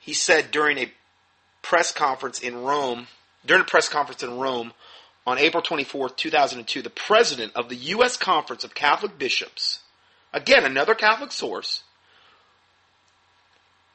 he 0.00 0.12
said 0.12 0.50
during 0.50 0.78
a 0.78 0.92
press 1.62 1.92
conference 1.92 2.40
in 2.40 2.62
Rome, 2.62 3.06
during 3.46 3.62
a 3.62 3.66
press 3.66 3.88
conference 3.88 4.22
in 4.22 4.38
Rome 4.38 4.72
on 5.26 5.38
April 5.38 5.62
24, 5.62 6.10
2002, 6.10 6.82
the 6.82 6.90
president 6.90 7.52
of 7.54 7.68
the 7.68 7.76
U.S. 7.76 8.16
Conference 8.16 8.64
of 8.64 8.74
Catholic 8.74 9.18
Bishops, 9.18 9.80
again, 10.32 10.64
another 10.64 10.94
Catholic 10.94 11.30
source, 11.30 11.82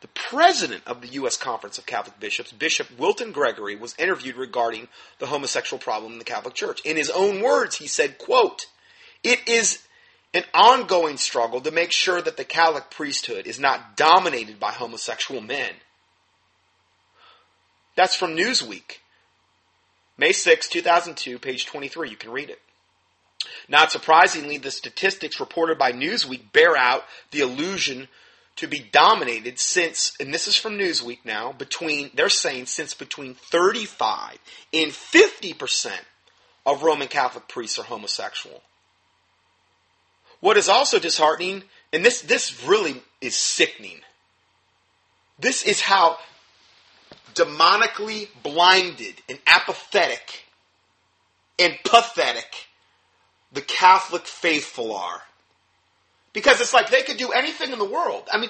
the 0.02 0.07
president 0.10 0.84
of 0.86 1.02
the 1.02 1.07
U.S. 1.07 1.36
Conference 1.36 1.80
of 1.80 1.88
Catholic 1.88 2.19
Bishops, 2.19 2.52
Bishop 2.52 2.88
Wilton 2.99 3.32
Gregory, 3.32 3.76
was 3.76 3.95
interviewed 3.98 4.36
regarding 4.36 4.88
the 5.18 5.26
homosexual 5.26 5.82
problem 5.82 6.14
in 6.14 6.19
the 6.19 6.26
Catholic 6.26 6.53
Church. 6.53 6.82
In 6.86 6.95
his 6.95 7.10
own 7.10 7.41
words, 7.41 7.77
he 7.77 7.88
said, 7.88 8.19
quote, 8.19 8.68
It 9.23 9.48
is 9.48 9.82
an 10.36 10.44
ongoing 10.53 11.18
struggle 11.18 11.61
to 11.61 11.72
make 11.72 11.91
sure 11.91 12.22
that 12.22 12.38
the 12.38 12.44
Catholic 12.44 12.91
priesthood 12.91 13.48
is 13.48 13.60
not 13.60 13.98
dominated 13.98 14.60
by 14.60 14.72
homosexual 14.72 15.41
men. 15.41 15.72
That's 17.96 18.16
from 18.16 18.36
Newsweek. 18.36 19.00
May 20.18 20.32
6, 20.32 20.70
2002, 20.70 21.40
page 21.40 21.66
23. 21.66 22.10
You 22.10 22.16
can 22.16 22.32
read 22.32 22.50
it. 22.50 22.62
Not 23.68 23.92
surprisingly, 23.92 24.58
the 24.58 24.72
statistics 24.72 25.40
reported 25.40 25.78
by 25.78 25.92
Newsweek 25.92 26.52
bear 26.52 26.76
out 26.76 27.04
the 27.32 27.42
illusion 27.42 28.08
to 28.58 28.68
be 28.68 28.80
dominated 28.80 29.60
since, 29.60 30.14
and 30.20 30.34
this 30.34 30.48
is 30.48 30.56
from 30.56 30.78
Newsweek 30.78 31.20
now, 31.26 31.52
between, 31.52 32.10
they're 32.14 32.30
saying 32.30 32.68
since 32.68 32.94
between 32.94 33.34
35 33.34 34.38
and 34.74 34.92
50% 34.92 35.92
of 36.66 36.84
Roman 36.84 37.08
Catholic 37.08 37.48
priests 37.48 37.78
are 37.78 37.84
homosexual. 37.84 38.62
What 40.40 40.58
is 40.58 40.70
also 40.70 41.00
disheartening, 41.00 41.64
and 41.92 42.06
this, 42.06 42.22
this 42.22 42.64
really 42.66 43.02
is 43.20 43.36
sickening, 43.36 44.00
this 45.38 45.64
is 45.64 45.82
how 45.82 46.18
demonically 47.36 48.30
blinded 48.44 49.16
and 49.30 49.40
apathetic 49.45 50.45
and 51.60 51.78
pathetic 51.84 52.68
the 53.52 53.62
Catholic 53.62 54.26
faithful 54.26 54.94
are. 54.95 55.22
Because 56.34 56.60
it's 56.60 56.74
like 56.74 56.90
they 56.90 57.03
could 57.03 57.18
do 57.18 57.32
anything 57.32 57.72
in 57.72 57.80
the 57.80 57.86
world. 57.86 58.28
I 58.32 58.38
mean, 58.38 58.49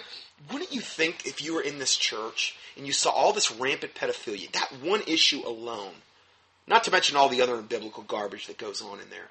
wouldn't 0.52 0.74
you 0.74 0.82
think 0.82 1.26
if 1.26 1.42
you 1.42 1.54
were 1.54 1.62
in 1.62 1.78
this 1.78 1.96
church 1.96 2.56
and 2.76 2.88
you 2.88 2.94
saw 2.94 3.12
all 3.12 3.32
this 3.32 3.52
rampant 3.52 3.94
pedophilia, 3.94 4.52
that 4.54 4.72
one 4.82 5.02
issue 5.06 5.42
alone, 5.46 5.94
not 6.68 6.84
to 6.86 6.92
mention 6.92 7.16
all 7.16 7.30
the 7.30 7.42
other 7.42 7.62
biblical 7.62 8.04
garbage 8.04 8.48
that 8.48 8.58
goes 8.58 8.82
on 8.82 9.00
in 9.00 9.10
there, 9.10 9.30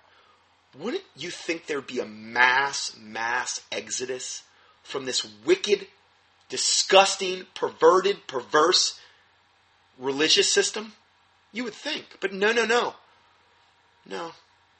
wouldn't 0.78 1.02
you 1.16 1.30
think 1.30 1.66
there'd 1.66 1.86
be 1.86 2.00
a 2.00 2.06
mass, 2.06 2.96
mass 3.00 3.60
exodus 3.72 4.42
from 4.82 5.04
this 5.04 5.26
wicked, 5.44 5.86
disgusting, 6.48 7.46
perverted, 7.54 8.26
perverse 8.26 8.98
religious 9.98 10.52
system? 10.52 10.92
You 11.52 11.64
would 11.64 11.74
think. 11.74 12.18
But 12.20 12.32
no, 12.32 12.52
no, 12.52 12.64
no. 12.64 12.94
No, 14.06 14.32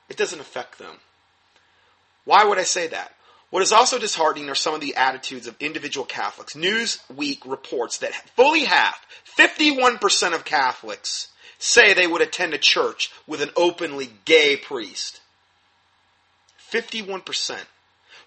it 0.09 0.17
doesn't 0.17 0.41
affect 0.41 0.79
them. 0.79 0.97
Why 2.25 2.45
would 2.45 2.59
I 2.59 2.65
say 2.65 2.89
that? 2.89 3.15
What 3.51 3.63
is 3.63 3.73
also 3.73 3.99
disheartening 3.99 4.51
are 4.51 4.55
some 4.55 4.75
of 4.75 4.81
the 4.81 4.97
attitudes 4.97 5.47
of 5.47 5.55
individual 5.61 6.05
Catholics. 6.05 6.55
Newsweek 6.55 7.39
reports 7.47 7.99
that 7.99 8.15
fully 8.35 8.65
half, 8.65 9.07
51% 9.39 10.35
of 10.35 10.45
Catholics, 10.45 11.29
say 11.59 11.95
they 11.95 12.07
would 12.07 12.21
attend 12.21 12.53
a 12.53 12.59
church 12.59 13.13
with 13.27 13.41
an 13.41 13.51
openly 13.57 14.11
gay 14.25 14.57
priest. 14.57 15.21
51%. 16.73 17.61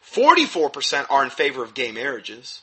44% 0.10 1.06
are 1.10 1.24
in 1.24 1.30
favor 1.30 1.64
of 1.64 1.74
gay 1.74 1.92
marriages. 1.92 2.62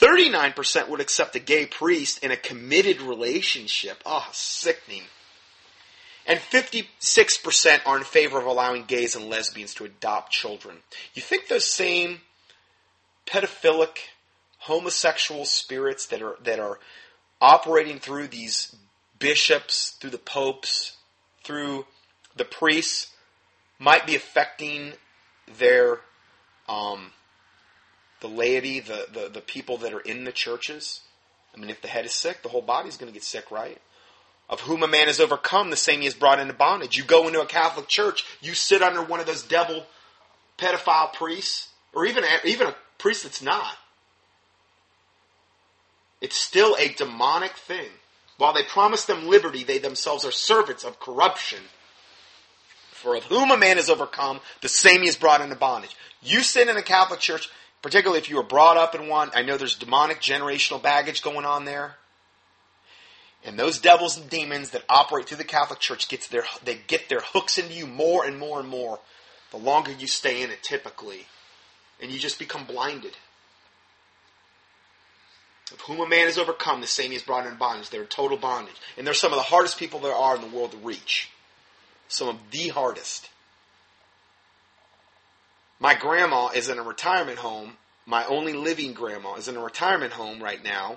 39% 0.00 0.88
would 0.88 1.00
accept 1.00 1.36
a 1.36 1.40
gay 1.40 1.66
priest 1.66 2.24
in 2.24 2.30
a 2.30 2.36
committed 2.36 3.00
relationship. 3.00 4.02
Oh, 4.04 4.26
sickening. 4.32 5.04
And 6.26 6.40
56% 6.40 7.80
are 7.86 7.98
in 7.98 8.04
favor 8.04 8.38
of 8.38 8.46
allowing 8.46 8.84
gays 8.84 9.14
and 9.14 9.28
lesbians 9.28 9.74
to 9.74 9.84
adopt 9.84 10.32
children. 10.32 10.78
You 11.14 11.22
think 11.22 11.48
those 11.48 11.70
same 11.70 12.22
pedophilic, 13.26 13.98
homosexual 14.58 15.44
spirits 15.44 16.06
that 16.06 16.22
are, 16.22 16.36
that 16.42 16.58
are 16.58 16.78
operating 17.40 17.98
through 17.98 18.28
these 18.28 18.74
bishops, 19.18 19.96
through 20.00 20.10
the 20.10 20.18
popes, 20.18 20.96
through 21.44 21.86
the 22.36 22.44
priests, 22.44 23.12
might 23.78 24.06
be 24.06 24.16
affecting 24.16 24.94
their 25.58 26.00
um, 26.68 27.12
the 28.24 28.28
laity, 28.30 28.80
the, 28.80 29.06
the, 29.12 29.28
the 29.28 29.40
people 29.42 29.76
that 29.76 29.92
are 29.92 30.00
in 30.00 30.24
the 30.24 30.32
churches. 30.32 31.02
I 31.54 31.60
mean, 31.60 31.68
if 31.68 31.82
the 31.82 31.88
head 31.88 32.06
is 32.06 32.14
sick, 32.14 32.42
the 32.42 32.48
whole 32.48 32.62
body's 32.62 32.96
going 32.96 33.12
to 33.12 33.12
get 33.12 33.22
sick, 33.22 33.50
right? 33.50 33.78
Of 34.48 34.62
whom 34.62 34.82
a 34.82 34.88
man 34.88 35.10
is 35.10 35.20
overcome, 35.20 35.68
the 35.68 35.76
same 35.76 36.00
he 36.00 36.06
is 36.06 36.14
brought 36.14 36.38
into 36.40 36.54
bondage. 36.54 36.96
You 36.96 37.04
go 37.04 37.26
into 37.28 37.42
a 37.42 37.46
Catholic 37.46 37.86
church, 37.86 38.24
you 38.40 38.54
sit 38.54 38.80
under 38.80 39.02
one 39.02 39.20
of 39.20 39.26
those 39.26 39.42
devil 39.42 39.84
pedophile 40.56 41.12
priests, 41.12 41.68
or 41.92 42.06
even, 42.06 42.24
even 42.46 42.68
a 42.68 42.76
priest 42.96 43.24
that's 43.24 43.42
not. 43.42 43.76
It's 46.22 46.36
still 46.36 46.76
a 46.78 46.94
demonic 46.94 47.52
thing. 47.52 47.90
While 48.38 48.54
they 48.54 48.62
promise 48.62 49.04
them 49.04 49.28
liberty, 49.28 49.64
they 49.64 49.76
themselves 49.76 50.24
are 50.24 50.32
servants 50.32 50.82
of 50.82 50.98
corruption. 50.98 51.60
For 52.90 53.16
of 53.16 53.24
whom 53.24 53.50
a 53.50 53.58
man 53.58 53.76
is 53.76 53.90
overcome, 53.90 54.40
the 54.62 54.70
same 54.70 55.02
he 55.02 55.08
is 55.08 55.16
brought 55.16 55.42
into 55.42 55.56
bondage. 55.56 55.94
You 56.22 56.40
sit 56.40 56.68
in 56.68 56.78
a 56.78 56.82
Catholic 56.82 57.20
church, 57.20 57.50
particularly 57.84 58.18
if 58.18 58.30
you 58.30 58.36
were 58.36 58.42
brought 58.42 58.78
up 58.78 58.94
in 58.94 59.08
one. 59.08 59.30
I 59.34 59.42
know 59.42 59.58
there's 59.58 59.74
demonic 59.74 60.22
generational 60.22 60.82
baggage 60.82 61.20
going 61.20 61.44
on 61.44 61.66
there. 61.66 61.96
And 63.44 63.58
those 63.58 63.78
devils 63.78 64.16
and 64.16 64.30
demons 64.30 64.70
that 64.70 64.84
operate 64.88 65.26
through 65.26 65.36
the 65.36 65.44
Catholic 65.44 65.80
Church 65.80 66.08
gets 66.08 66.26
their 66.26 66.44
they 66.64 66.78
get 66.86 67.10
their 67.10 67.20
hooks 67.20 67.58
into 67.58 67.74
you 67.74 67.86
more 67.86 68.24
and 68.24 68.38
more 68.38 68.58
and 68.58 68.70
more 68.70 69.00
the 69.50 69.58
longer 69.58 69.92
you 69.92 70.06
stay 70.06 70.42
in 70.42 70.50
it 70.50 70.62
typically. 70.62 71.26
And 72.00 72.10
you 72.10 72.18
just 72.18 72.38
become 72.38 72.64
blinded. 72.64 73.18
Of 75.70 75.82
whom 75.82 76.00
a 76.00 76.08
man 76.08 76.26
is 76.26 76.38
overcome, 76.38 76.80
the 76.80 76.86
same 76.86 77.10
he 77.10 77.18
is 77.18 77.22
brought 77.22 77.44
into 77.44 77.58
bondage. 77.58 77.90
They're 77.90 78.00
in 78.00 78.06
total 78.06 78.38
bondage. 78.38 78.80
And 78.96 79.06
they're 79.06 79.12
some 79.12 79.32
of 79.32 79.36
the 79.36 79.42
hardest 79.42 79.78
people 79.78 80.00
there 80.00 80.14
are 80.14 80.36
in 80.36 80.40
the 80.40 80.56
world 80.56 80.70
to 80.70 80.78
reach. 80.78 81.28
Some 82.08 82.28
of 82.28 82.38
the 82.50 82.68
hardest. 82.68 83.28
My 85.84 85.92
grandma 85.92 86.48
is 86.48 86.70
in 86.70 86.78
a 86.78 86.82
retirement 86.82 87.38
home. 87.38 87.76
My 88.06 88.24
only 88.24 88.54
living 88.54 88.94
grandma 88.94 89.34
is 89.34 89.48
in 89.48 89.56
a 89.58 89.62
retirement 89.62 90.14
home 90.14 90.42
right 90.42 90.64
now. 90.64 90.96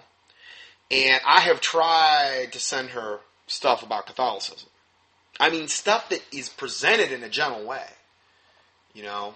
And 0.90 1.20
I 1.28 1.42
have 1.42 1.60
tried 1.60 2.54
to 2.54 2.60
send 2.62 2.92
her 2.92 3.20
stuff 3.48 3.84
about 3.84 4.06
Catholicism. 4.06 4.70
I 5.42 5.50
mean, 5.50 5.68
stuff 5.68 6.08
that 6.08 6.24
is 6.32 6.48
presented 6.48 7.12
in 7.12 7.22
a 7.22 7.28
gentle 7.28 7.68
way. 7.68 7.84
You 8.94 9.04
know? 9.04 9.36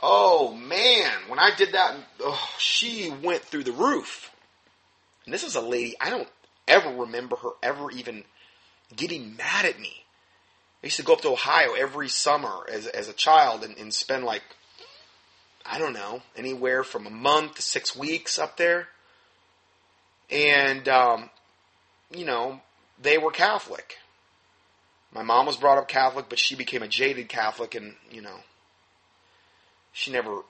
Oh, 0.00 0.54
man. 0.54 1.10
When 1.26 1.40
I 1.40 1.50
did 1.56 1.72
that, 1.72 1.96
oh, 2.20 2.48
she 2.58 3.10
went 3.10 3.42
through 3.42 3.64
the 3.64 3.72
roof. 3.72 4.30
And 5.24 5.34
this 5.34 5.42
is 5.42 5.56
a 5.56 5.60
lady, 5.60 5.96
I 6.00 6.10
don't 6.10 6.28
ever 6.68 6.90
remember 6.90 7.34
her 7.34 7.50
ever 7.60 7.90
even 7.90 8.22
getting 8.94 9.34
mad 9.34 9.64
at 9.64 9.80
me. 9.80 10.04
I 10.82 10.86
used 10.86 10.96
to 10.96 11.02
go 11.02 11.14
up 11.14 11.22
to 11.22 11.30
Ohio 11.30 11.72
every 11.72 12.08
summer 12.08 12.64
as, 12.72 12.86
as 12.86 13.08
a 13.08 13.12
child 13.12 13.64
and, 13.64 13.76
and 13.76 13.92
spend 13.92 14.24
like, 14.24 14.42
I 15.66 15.78
don't 15.78 15.92
know, 15.92 16.22
anywhere 16.36 16.84
from 16.84 17.06
a 17.06 17.10
month 17.10 17.56
to 17.56 17.62
six 17.62 17.96
weeks 17.96 18.38
up 18.38 18.56
there. 18.56 18.88
And, 20.30 20.88
um, 20.88 21.30
you 22.14 22.24
know, 22.24 22.60
they 23.00 23.18
were 23.18 23.30
Catholic. 23.30 23.96
My 25.12 25.22
mom 25.22 25.46
was 25.46 25.56
brought 25.56 25.78
up 25.78 25.88
Catholic, 25.88 26.26
but 26.28 26.38
she 26.38 26.54
became 26.54 26.82
a 26.82 26.88
jaded 26.88 27.28
Catholic, 27.28 27.74
and, 27.74 27.94
you 28.10 28.20
know, 28.20 28.36
she 29.92 30.12
never. 30.12 30.42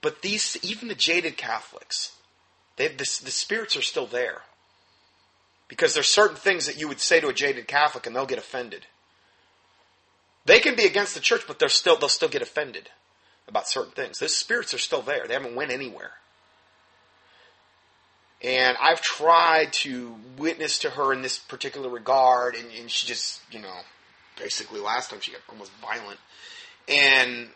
But 0.00 0.22
these, 0.22 0.56
even 0.62 0.88
the 0.88 0.94
jaded 0.94 1.36
Catholics, 1.36 2.12
they, 2.76 2.88
the, 2.88 2.96
the 2.96 3.30
spirits 3.30 3.76
are 3.76 3.82
still 3.82 4.06
there. 4.06 4.42
Because 5.68 5.94
there's 5.94 6.08
certain 6.08 6.36
things 6.36 6.66
that 6.66 6.80
you 6.80 6.88
would 6.88 6.98
say 6.98 7.20
to 7.20 7.28
a 7.28 7.32
jaded 7.32 7.68
Catholic 7.68 8.06
and 8.06 8.16
they'll 8.16 8.26
get 8.26 8.38
offended. 8.38 8.86
They 10.44 10.60
can 10.60 10.74
be 10.74 10.84
against 10.84 11.14
the 11.14 11.20
church, 11.20 11.42
but 11.46 11.58
they're 11.58 11.68
still 11.68 11.96
they'll 11.96 12.08
still 12.08 12.28
get 12.28 12.42
offended 12.42 12.88
about 13.48 13.68
certain 13.68 13.92
things. 13.92 14.18
Those 14.18 14.36
spirits 14.36 14.72
are 14.72 14.78
still 14.78 15.02
there. 15.02 15.26
They 15.26 15.34
haven't 15.34 15.54
went 15.54 15.72
anywhere. 15.72 16.12
And 18.42 18.76
I've 18.80 19.02
tried 19.02 19.72
to 19.74 20.14
witness 20.38 20.78
to 20.80 20.90
her 20.90 21.12
in 21.12 21.20
this 21.20 21.38
particular 21.38 21.90
regard, 21.90 22.54
and, 22.54 22.70
and 22.72 22.90
she 22.90 23.06
just, 23.06 23.42
you 23.50 23.60
know, 23.60 23.80
basically 24.38 24.80
last 24.80 25.10
time 25.10 25.20
she 25.20 25.32
got 25.32 25.42
almost 25.50 25.72
violent. 25.82 26.18
And 26.88 27.48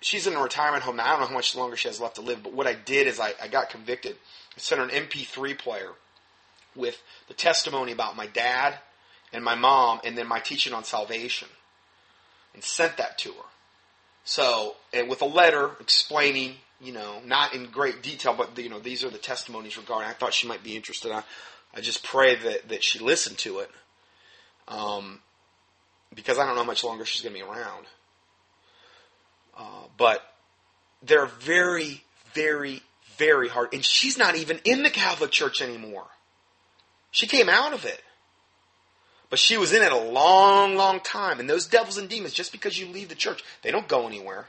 she's 0.00 0.26
in 0.26 0.34
a 0.34 0.40
retirement 0.40 0.84
home 0.84 0.96
now. 0.96 1.04
I 1.04 1.10
don't 1.10 1.20
know 1.20 1.26
how 1.26 1.34
much 1.34 1.54
longer 1.54 1.76
she 1.76 1.88
has 1.88 2.00
left 2.00 2.14
to 2.14 2.22
live, 2.22 2.42
but 2.42 2.54
what 2.54 2.66
I 2.66 2.72
did 2.72 3.06
is 3.06 3.20
I, 3.20 3.34
I 3.42 3.48
got 3.48 3.68
convicted. 3.68 4.16
I 4.56 4.60
sent 4.60 4.80
her 4.80 4.88
an 4.88 5.06
MP3 5.06 5.58
player 5.58 5.90
with 6.74 7.02
the 7.28 7.34
testimony 7.34 7.92
about 7.92 8.16
my 8.16 8.26
dad 8.26 8.78
and 9.32 9.44
my 9.44 9.54
mom, 9.54 10.00
and 10.04 10.16
then 10.16 10.26
my 10.26 10.40
teaching 10.40 10.72
on 10.72 10.84
salvation, 10.84 11.48
and 12.54 12.62
sent 12.62 12.96
that 12.98 13.18
to 13.18 13.30
her. 13.30 13.44
So, 14.24 14.76
and 14.92 15.08
with 15.08 15.22
a 15.22 15.26
letter 15.26 15.70
explaining, 15.80 16.54
you 16.80 16.92
know, 16.92 17.20
not 17.24 17.54
in 17.54 17.66
great 17.66 18.02
detail, 18.02 18.34
but 18.34 18.56
you 18.58 18.68
know, 18.68 18.78
these 18.78 19.04
are 19.04 19.10
the 19.10 19.18
testimonies 19.18 19.76
regarding. 19.76 20.08
I 20.08 20.12
thought 20.12 20.34
she 20.34 20.46
might 20.46 20.62
be 20.62 20.76
interested. 20.76 21.12
I, 21.12 21.22
I 21.74 21.80
just 21.80 22.04
pray 22.04 22.36
that 22.36 22.68
that 22.68 22.84
she 22.84 22.98
listened 22.98 23.38
to 23.38 23.60
it, 23.60 23.70
um, 24.68 25.20
because 26.14 26.38
I 26.38 26.46
don't 26.46 26.54
know 26.54 26.62
how 26.62 26.66
much 26.66 26.84
longer 26.84 27.04
she's 27.04 27.22
going 27.22 27.34
to 27.34 27.40
be 27.40 27.50
around. 27.50 27.86
Uh, 29.56 29.84
but 29.96 30.22
they're 31.02 31.26
very, 31.26 32.02
very, 32.32 32.82
very 33.16 33.48
hard, 33.48 33.74
and 33.74 33.84
she's 33.84 34.16
not 34.16 34.36
even 34.36 34.60
in 34.64 34.82
the 34.82 34.90
Catholic 34.90 35.30
Church 35.30 35.60
anymore. 35.60 36.06
She 37.10 37.26
came 37.26 37.48
out 37.48 37.72
of 37.74 37.84
it. 37.84 38.02
But 39.32 39.38
she 39.38 39.56
was 39.56 39.72
in 39.72 39.80
it 39.80 39.92
a 39.92 39.98
long, 39.98 40.76
long 40.76 41.00
time. 41.00 41.40
And 41.40 41.48
those 41.48 41.66
devils 41.66 41.96
and 41.96 42.06
demons, 42.06 42.34
just 42.34 42.52
because 42.52 42.78
you 42.78 42.86
leave 42.86 43.08
the 43.08 43.14
church, 43.14 43.42
they 43.62 43.70
don't 43.70 43.88
go 43.88 44.06
anywhere. 44.06 44.44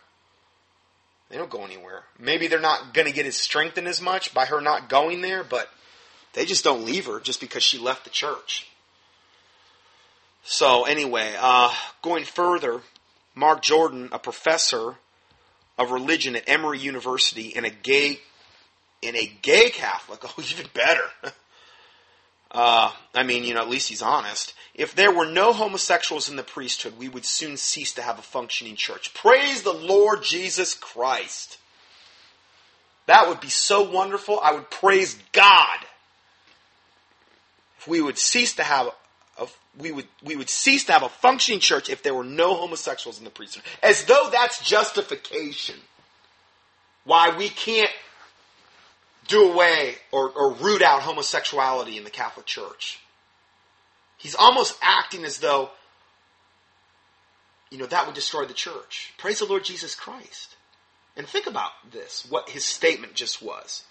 They 1.30 1.38
don't 1.38 1.50
go 1.50 1.64
anywhere. 1.64 2.04
Maybe 2.20 2.48
they're 2.48 2.60
not 2.60 2.94
going 2.94 3.08
to 3.08 3.14
get 3.14 3.26
as 3.26 3.38
strengthened 3.38 3.88
as 3.88 4.02
much 4.02 4.34
by 4.34 4.44
her 4.44 4.60
not 4.60 4.90
going 4.90 5.22
there, 5.22 5.42
but 5.42 5.70
they 6.34 6.44
just 6.44 6.66
don't 6.66 6.84
leave 6.84 7.06
her 7.06 7.22
just 7.22 7.40
because 7.40 7.64
she 7.64 7.78
left 7.78 8.04
the 8.04 8.10
church. 8.10 8.68
So 10.44 10.84
anyway, 10.84 11.34
uh, 11.40 11.74
going 12.02 12.26
further, 12.26 12.82
Mark 13.36 13.62
Jordan, 13.62 14.10
a 14.12 14.20
professor 14.20 14.96
of 15.78 15.92
religion 15.92 16.36
at 16.36 16.50
Emory 16.50 16.80
University 16.80 17.56
and 17.56 17.66
a 17.66 17.70
gay, 17.70 18.20
and 19.02 19.16
a 19.16 19.32
gay 19.42 19.70
Catholic, 19.70 20.20
oh, 20.26 20.44
even 20.52 20.68
better. 20.74 21.34
Uh, 22.54 22.92
I 23.16 23.24
mean, 23.24 23.44
you 23.44 23.54
know, 23.54 23.62
at 23.62 23.70
least 23.70 23.90
he's 23.90 24.02
honest. 24.02 24.54
If 24.76 24.96
there 24.96 25.12
were 25.12 25.26
no 25.26 25.54
homosexuals 25.54 26.30
in 26.30 26.36
the 26.36 26.44
priesthood, 26.44 26.98
we 26.98 27.10
would 27.10 27.26
soon 27.26 27.58
cease 27.58 27.94
to 27.94 28.02
have 28.02 28.20
a 28.20 28.24
functioning 28.24 28.76
church. 28.76 29.14
Praise 29.14 29.64
the 29.64 29.74
Lord 29.74 30.24
Jesus 30.24 30.74
Christ. 30.74 31.58
That 33.08 33.28
would 33.28 33.40
be 33.40 33.50
so 33.50 33.90
wonderful. 33.90 34.40
I 34.42 34.54
would 34.54 34.70
praise 34.70 35.18
God 35.32 35.80
if 37.84 37.88
we 37.88 38.02
would 38.02 38.18
cease 38.18 38.56
to 38.56 38.64
have 38.64 38.90
a, 39.38 39.48
we 39.78 39.92
would 39.92 40.08
we 40.24 40.38
would 40.38 40.50
cease 40.50 40.86
to 40.86 40.94
have 40.94 41.04
a 41.04 41.10
functioning 41.10 41.60
church 41.60 41.90
if 41.90 42.02
there 42.02 42.14
were 42.14 42.24
no 42.24 42.56
homosexuals 42.56 43.18
in 43.18 43.26
the 43.26 43.30
priesthood. 43.30 43.64
As 43.82 44.06
though 44.06 44.30
that's 44.32 44.66
justification. 44.66 45.76
Why 47.04 47.36
we 47.36 47.50
can't 47.50 47.90
do 49.28 49.52
away 49.52 49.96
or, 50.12 50.30
or 50.30 50.54
root 50.54 50.82
out 50.82 51.02
homosexuality 51.02 51.98
in 51.98 52.04
the 52.04 52.10
Catholic 52.10 52.46
Church. 52.46 53.00
He's 54.18 54.36
almost 54.36 54.78
acting 54.82 55.26
as 55.26 55.40
though, 55.40 55.70
you 57.70 57.78
know, 57.78 57.86
that 57.86 58.06
would 58.06 58.16
destroy 58.16 58.46
the 58.46 58.54
church. 58.54 59.14
Praise 59.18 59.40
the 59.40 59.46
Lord 59.46 59.64
Jesus 59.64 59.96
Christ. 59.96 60.56
And 61.16 61.28
think 61.28 61.48
about 61.48 61.72
this, 61.92 62.26
what 62.30 62.50
his 62.50 62.66
statement 62.66 63.14
just 63.14 63.42
was. 63.42 63.84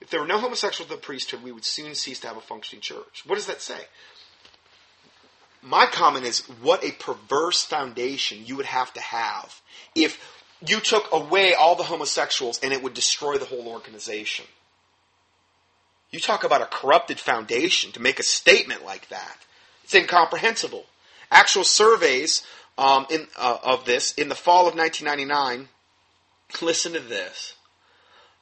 If 0.00 0.10
there 0.10 0.20
were 0.20 0.26
no 0.26 0.38
homosexuals 0.38 0.90
in 0.90 0.96
the 0.96 1.02
priesthood, 1.02 1.42
we 1.42 1.52
would 1.52 1.64
soon 1.64 1.94
cease 1.94 2.20
to 2.20 2.28
have 2.28 2.36
a 2.36 2.40
functioning 2.40 2.80
church. 2.80 3.22
What 3.26 3.36
does 3.36 3.46
that 3.46 3.60
say? 3.60 3.78
My 5.60 5.86
comment 5.86 6.26
is 6.26 6.40
what 6.60 6.84
a 6.84 6.90
perverse 6.90 7.62
foundation 7.62 8.44
you 8.44 8.56
would 8.56 8.66
have 8.66 8.92
to 8.94 9.00
have 9.00 9.60
if 9.94 10.20
you 10.66 10.80
took 10.80 11.12
away 11.12 11.54
all 11.54 11.74
the 11.74 11.82
homosexuals 11.82 12.58
and 12.62 12.72
it 12.72 12.82
would 12.82 12.94
destroy 12.94 13.38
the 13.38 13.44
whole 13.44 13.68
organization. 13.68 14.44
You 16.10 16.20
talk 16.20 16.44
about 16.44 16.62
a 16.62 16.66
corrupted 16.66 17.18
foundation 17.18 17.92
to 17.92 18.00
make 18.00 18.18
a 18.18 18.24
statement 18.24 18.84
like 18.84 19.08
that. 19.08 19.38
It's 19.84 19.94
incomprehensible. 19.94 20.84
Actual 21.30 21.64
surveys 21.64 22.42
um, 22.76 23.06
in, 23.10 23.26
uh, 23.38 23.58
of 23.62 23.86
this 23.86 24.12
in 24.12 24.28
the 24.28 24.34
fall 24.34 24.68
of 24.68 24.76
1999. 24.76 25.68
Listen 26.60 26.92
to 26.92 27.00
this. 27.00 27.54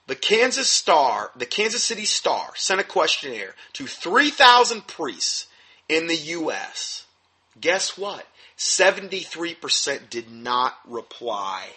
The 0.09 0.17
Kansas 0.17 0.69
Star, 0.69 1.31
the 1.37 1.47
Kansas 1.47 1.85
City 1.85 2.05
Star, 2.05 2.51
sent 2.57 2.81
a 2.81 2.85
questionnaire 2.85 3.55
to 3.75 3.87
3,000 3.87 4.89
priests 4.89 5.47
in 5.89 6.09
the 6.09 6.17
U.S. 6.17 7.07
Guess 7.61 7.97
what? 7.97 8.27
73% 8.59 10.11
did 10.11 10.31
not 10.31 10.75
reply. 10.85 11.69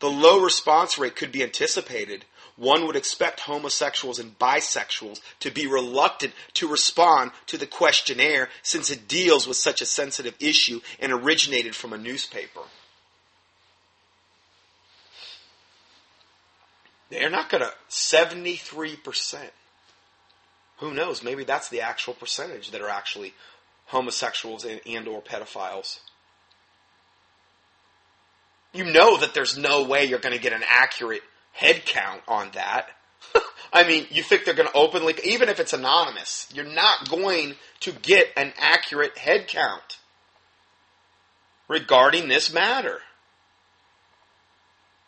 The 0.00 0.10
low 0.10 0.40
response 0.40 0.98
rate 0.98 1.16
could 1.16 1.32
be 1.32 1.42
anticipated. 1.42 2.24
One 2.56 2.86
would 2.86 2.96
expect 2.96 3.40
homosexuals 3.40 4.18
and 4.18 4.38
bisexuals 4.38 5.20
to 5.40 5.50
be 5.50 5.66
reluctant 5.66 6.32
to 6.54 6.68
respond 6.68 7.32
to 7.46 7.58
the 7.58 7.66
questionnaire 7.66 8.48
since 8.62 8.90
it 8.90 9.08
deals 9.08 9.46
with 9.46 9.56
such 9.56 9.80
a 9.80 9.86
sensitive 9.86 10.34
issue 10.40 10.80
and 11.00 11.12
originated 11.12 11.74
from 11.74 11.92
a 11.92 11.98
newspaper. 11.98 12.60
They're 17.10 17.30
not 17.30 17.48
going 17.48 17.62
to 17.62 17.72
73%. 17.88 19.38
Who 20.78 20.94
knows? 20.94 21.22
Maybe 21.22 21.44
that's 21.44 21.70
the 21.70 21.80
actual 21.80 22.14
percentage 22.14 22.70
that 22.70 22.82
are 22.82 22.88
actually 22.88 23.34
homosexuals 23.86 24.64
and, 24.64 24.80
and 24.86 25.08
or 25.08 25.22
pedophiles 25.22 26.00
you 28.72 28.84
know 28.84 29.16
that 29.18 29.34
there's 29.34 29.56
no 29.56 29.84
way 29.84 30.04
you're 30.04 30.18
going 30.18 30.34
to 30.34 30.40
get 30.40 30.52
an 30.52 30.64
accurate 30.68 31.22
head 31.52 31.84
count 31.84 32.22
on 32.28 32.50
that. 32.54 32.88
I 33.72 33.86
mean, 33.86 34.06
you 34.10 34.22
think 34.22 34.44
they're 34.44 34.54
going 34.54 34.68
to 34.68 34.76
openly, 34.76 35.14
even 35.24 35.48
if 35.48 35.60
it's 35.60 35.72
anonymous, 35.72 36.48
you're 36.54 36.64
not 36.64 37.08
going 37.08 37.54
to 37.80 37.92
get 37.92 38.28
an 38.36 38.52
accurate 38.58 39.18
head 39.18 39.48
count 39.48 39.98
regarding 41.68 42.28
this 42.28 42.52
matter. 42.52 43.00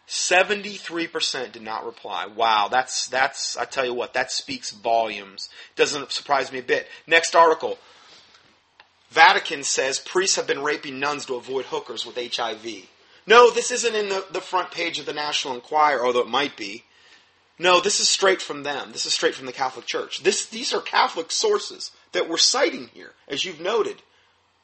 73% 0.09 1.53
did 1.53 1.63
not 1.63 1.87
reply. 1.87 2.27
Wow, 2.27 2.69
that's, 2.69 3.07
that's, 3.09 3.57
I 3.57 3.65
tell 3.65 3.85
you 3.85 3.95
what, 3.95 4.15
that 4.15 4.33
speaks 4.33 4.73
volumes. 4.73 5.49
Doesn't 5.77 6.11
surprise 6.11 6.51
me 6.51 6.59
a 6.59 6.65
bit. 6.65 6.89
Next 7.07 7.37
article. 7.37 7.79
Vatican 9.11 9.63
says 9.63 10.01
priests 10.01 10.37
have 10.37 10.49
been 10.49 10.63
raping 10.63 10.99
nuns 10.99 11.27
to 11.27 11.37
avoid 11.37 11.67
hookers 11.67 12.05
with 12.05 12.17
HIV. 12.17 12.89
No, 13.31 13.49
this 13.49 13.71
isn't 13.71 13.95
in 13.95 14.09
the, 14.09 14.27
the 14.33 14.41
front 14.41 14.73
page 14.73 14.99
of 14.99 15.07
the 15.07 15.13
National 15.13 15.55
Enquirer, 15.55 16.05
although 16.05 16.19
it 16.19 16.27
might 16.27 16.57
be. 16.57 16.83
No, 17.61 17.81
this 17.81 18.01
is 18.01 18.09
straight 18.09 18.43
from 18.43 18.65
them. 18.65 18.91
This 18.91 19.07
is 19.07 19.13
straight 19.13 19.37
from 19.37 19.47
the 19.47 19.53
Catholic 19.53 19.87
Church. 19.87 20.25
This, 20.25 20.47
these 20.47 20.75
are 20.75 20.81
Catholic 20.81 21.31
sources 21.31 21.93
that 22.11 22.29
we're 22.29 22.39
citing 22.39 22.91
here, 22.93 23.13
as 23.29 23.45
you've 23.45 23.61
noted, 23.61 24.03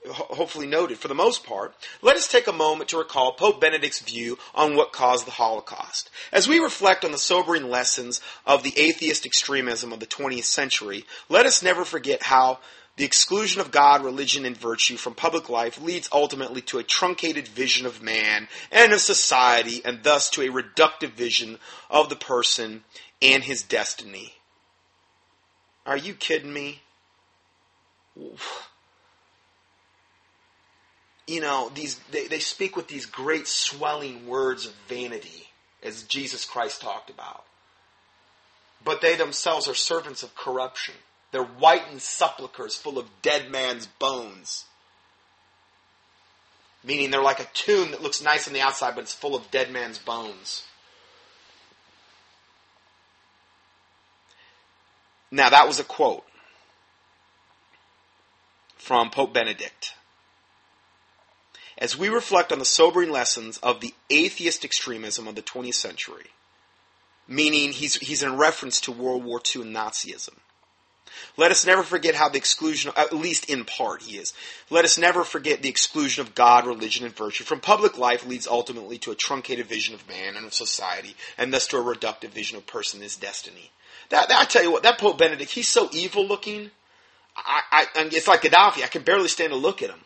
hopefully 0.08 0.66
noted 0.66 0.98
for 0.98 1.06
the 1.06 1.14
most 1.14 1.46
part. 1.46 1.76
Let 2.02 2.16
us 2.16 2.26
take 2.26 2.48
a 2.48 2.52
moment 2.52 2.90
to 2.90 2.98
recall 2.98 3.34
Pope 3.34 3.60
Benedict's 3.60 4.00
view 4.00 4.36
on 4.52 4.74
what 4.74 4.92
caused 4.92 5.28
the 5.28 5.30
Holocaust. 5.30 6.10
As 6.32 6.48
we 6.48 6.58
reflect 6.58 7.04
on 7.04 7.12
the 7.12 7.18
sobering 7.18 7.70
lessons 7.70 8.20
of 8.44 8.64
the 8.64 8.76
atheist 8.76 9.24
extremism 9.24 9.92
of 9.92 10.00
the 10.00 10.06
20th 10.06 10.42
century, 10.42 11.04
let 11.28 11.46
us 11.46 11.62
never 11.62 11.84
forget 11.84 12.24
how 12.24 12.58
the 12.96 13.04
exclusion 13.04 13.60
of 13.60 13.70
God, 13.70 14.02
religion, 14.02 14.46
and 14.46 14.56
virtue 14.56 14.96
from 14.96 15.14
public 15.14 15.50
life 15.50 15.80
leads 15.80 16.08
ultimately 16.12 16.62
to 16.62 16.78
a 16.78 16.82
truncated 16.82 17.46
vision 17.46 17.86
of 17.86 18.02
man 18.02 18.48
and 18.72 18.92
of 18.92 19.00
society, 19.00 19.82
and 19.84 20.02
thus 20.02 20.30
to 20.30 20.42
a 20.42 20.48
reductive 20.48 21.10
vision 21.10 21.58
of 21.90 22.08
the 22.08 22.16
person 22.16 22.84
and 23.20 23.44
his 23.44 23.62
destiny. 23.62 24.34
Are 25.84 25.96
you 25.96 26.14
kidding 26.14 26.52
me? 26.52 26.80
you 31.26 31.40
know, 31.40 31.70
these 31.74 31.98
they, 32.10 32.26
they 32.28 32.38
speak 32.38 32.76
with 32.76 32.88
these 32.88 33.06
great 33.06 33.46
swelling 33.46 34.26
words 34.26 34.66
of 34.66 34.72
vanity, 34.88 35.48
as 35.82 36.04
Jesus 36.04 36.44
Christ 36.44 36.80
talked 36.80 37.10
about. 37.10 37.44
But 38.84 39.00
they 39.00 39.16
themselves 39.16 39.68
are 39.68 39.74
servants 39.74 40.22
of 40.22 40.34
corruption. 40.34 40.94
They're 41.36 41.44
whitened 41.44 42.00
sepulchres 42.00 42.76
full 42.76 42.98
of 42.98 43.10
dead 43.20 43.50
man's 43.50 43.86
bones. 43.86 44.64
Meaning 46.82 47.10
they're 47.10 47.20
like 47.20 47.40
a 47.40 47.48
tomb 47.52 47.90
that 47.90 48.02
looks 48.02 48.22
nice 48.22 48.48
on 48.48 48.54
the 48.54 48.62
outside, 48.62 48.94
but 48.94 49.02
it's 49.02 49.12
full 49.12 49.34
of 49.34 49.50
dead 49.50 49.70
man's 49.70 49.98
bones. 49.98 50.62
Now, 55.30 55.50
that 55.50 55.66
was 55.66 55.78
a 55.78 55.84
quote 55.84 56.24
from 58.78 59.10
Pope 59.10 59.34
Benedict. 59.34 59.92
As 61.76 61.98
we 61.98 62.08
reflect 62.08 62.50
on 62.50 62.60
the 62.60 62.64
sobering 62.64 63.10
lessons 63.10 63.58
of 63.58 63.82
the 63.82 63.92
atheist 64.08 64.64
extremism 64.64 65.28
of 65.28 65.34
the 65.34 65.42
20th 65.42 65.74
century, 65.74 66.30
meaning 67.28 67.72
he's, 67.72 67.96
he's 67.96 68.22
in 68.22 68.38
reference 68.38 68.80
to 68.80 68.90
World 68.90 69.22
War 69.22 69.42
II 69.54 69.60
and 69.60 69.76
Nazism, 69.76 70.36
let 71.36 71.50
us 71.50 71.66
never 71.66 71.82
forget 71.82 72.14
how 72.14 72.28
the 72.28 72.38
exclusion, 72.38 72.92
at 72.96 73.12
least 73.12 73.50
in 73.50 73.64
part, 73.64 74.02
he 74.02 74.18
is. 74.18 74.32
Let 74.70 74.84
us 74.84 74.98
never 74.98 75.24
forget 75.24 75.62
the 75.62 75.68
exclusion 75.68 76.26
of 76.26 76.34
God, 76.34 76.66
religion, 76.66 77.04
and 77.04 77.14
virtue 77.14 77.44
from 77.44 77.60
public 77.60 77.98
life 77.98 78.26
leads 78.26 78.46
ultimately 78.46 78.98
to 78.98 79.10
a 79.10 79.16
truncated 79.16 79.66
vision 79.66 79.94
of 79.94 80.08
man 80.08 80.36
and 80.36 80.46
of 80.46 80.54
society, 80.54 81.16
and 81.36 81.52
thus 81.52 81.66
to 81.68 81.78
a 81.78 81.82
reductive 81.82 82.30
vision 82.30 82.56
of 82.56 82.66
person 82.66 82.98
and 82.98 83.04
his 83.04 83.16
destiny. 83.16 83.70
That, 84.10 84.28
that, 84.28 84.40
I 84.40 84.44
tell 84.44 84.62
you 84.62 84.72
what, 84.72 84.82
that 84.84 84.98
Pope 84.98 85.18
Benedict, 85.18 85.50
he's 85.50 85.68
so 85.68 85.88
evil 85.92 86.26
looking. 86.26 86.70
I, 87.36 87.60
I, 87.70 87.86
it's 88.12 88.28
like 88.28 88.42
Gaddafi. 88.42 88.82
I 88.82 88.88
can 88.88 89.02
barely 89.02 89.28
stand 89.28 89.50
to 89.50 89.56
look 89.56 89.82
at 89.82 89.90
him. 89.90 90.00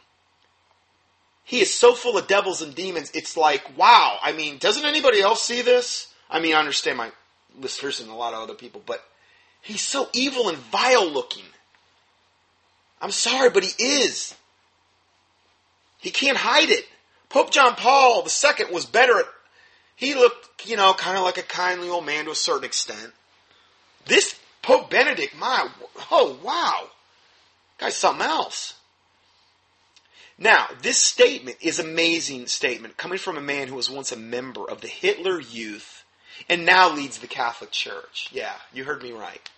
He 1.45 1.61
is 1.61 1.73
so 1.73 1.95
full 1.95 2.17
of 2.17 2.29
devils 2.29 2.63
and 2.63 2.75
demons. 2.75 3.11
It's 3.13 3.37
like, 3.37 3.77
wow. 3.77 4.19
I 4.23 4.33
mean, 4.33 4.59
doesn't 4.59 4.85
anybody 4.85 5.21
else 5.21 5.43
see 5.43 5.63
this? 5.63 6.13
I 6.31 6.41
mean, 6.41 6.55
I 6.55 6.61
understand 6.61 6.97
my 6.97 7.11
listeners 7.59 8.01
and 8.01 8.11
a 8.11 8.15
lot 8.15 8.35
of 8.35 8.41
other 8.41 8.55
people, 8.55 8.83
but 8.87 9.05
he's 9.63 9.83
so 9.83 10.09
evil 10.13 10.49
and 10.49 10.59
vile 10.59 11.09
looking. 11.09 11.45
I'm 13.01 13.11
sorry, 13.11 13.51
but 13.51 13.65
he 13.65 13.83
is. 13.83 14.35
He 15.99 16.11
can't 16.11 16.37
hide 16.37 16.71
it. 16.71 16.87
Pope 17.29 17.51
John 17.51 17.75
Paul 17.75 18.27
II 18.27 18.73
was 18.73 18.87
better 18.87 19.19
at, 19.19 19.27
he 19.97 20.15
looked, 20.15 20.67
you 20.67 20.77
know, 20.77 20.93
kind 20.95 21.17
of 21.17 21.25
like 21.25 21.39
a 21.39 21.43
kindly 21.43 21.89
old 21.89 22.05
man 22.05 22.25
to 22.25 22.33
a 22.33 22.35
certain 22.37 22.65
extent. 22.65 23.13
This 24.07 24.39
Pope 24.63 24.91
Benedict, 24.91 25.37
my, 25.37 25.69
oh 26.11 26.39
wow, 26.43 26.89
guy's 27.79 27.97
something 27.97 28.27
else. 28.27 28.75
Now, 30.39 30.69
this 30.81 30.99
statement 30.99 31.59
is 31.61 31.79
amazing 31.79 32.47
statement 32.47 32.97
coming 32.97 33.19
from 33.19 33.37
a 33.37 33.43
man 33.43 33.69
who 33.69 33.75
was 33.75 33.91
once 33.91 34.11
a 34.11 34.17
member 34.17 34.69
of 34.69 34.81
the 34.81 34.89
Hitler 34.89 35.39
Youth 35.39 36.00
and 36.49 36.65
now 36.65 36.93
leads 36.93 37.19
the 37.19 37.27
Catholic 37.27 37.71
Church. 37.71 38.29
Yeah, 38.33 38.55
you 38.73 38.85
heard 38.85 39.03
me 39.03 39.13
right. 39.13 39.49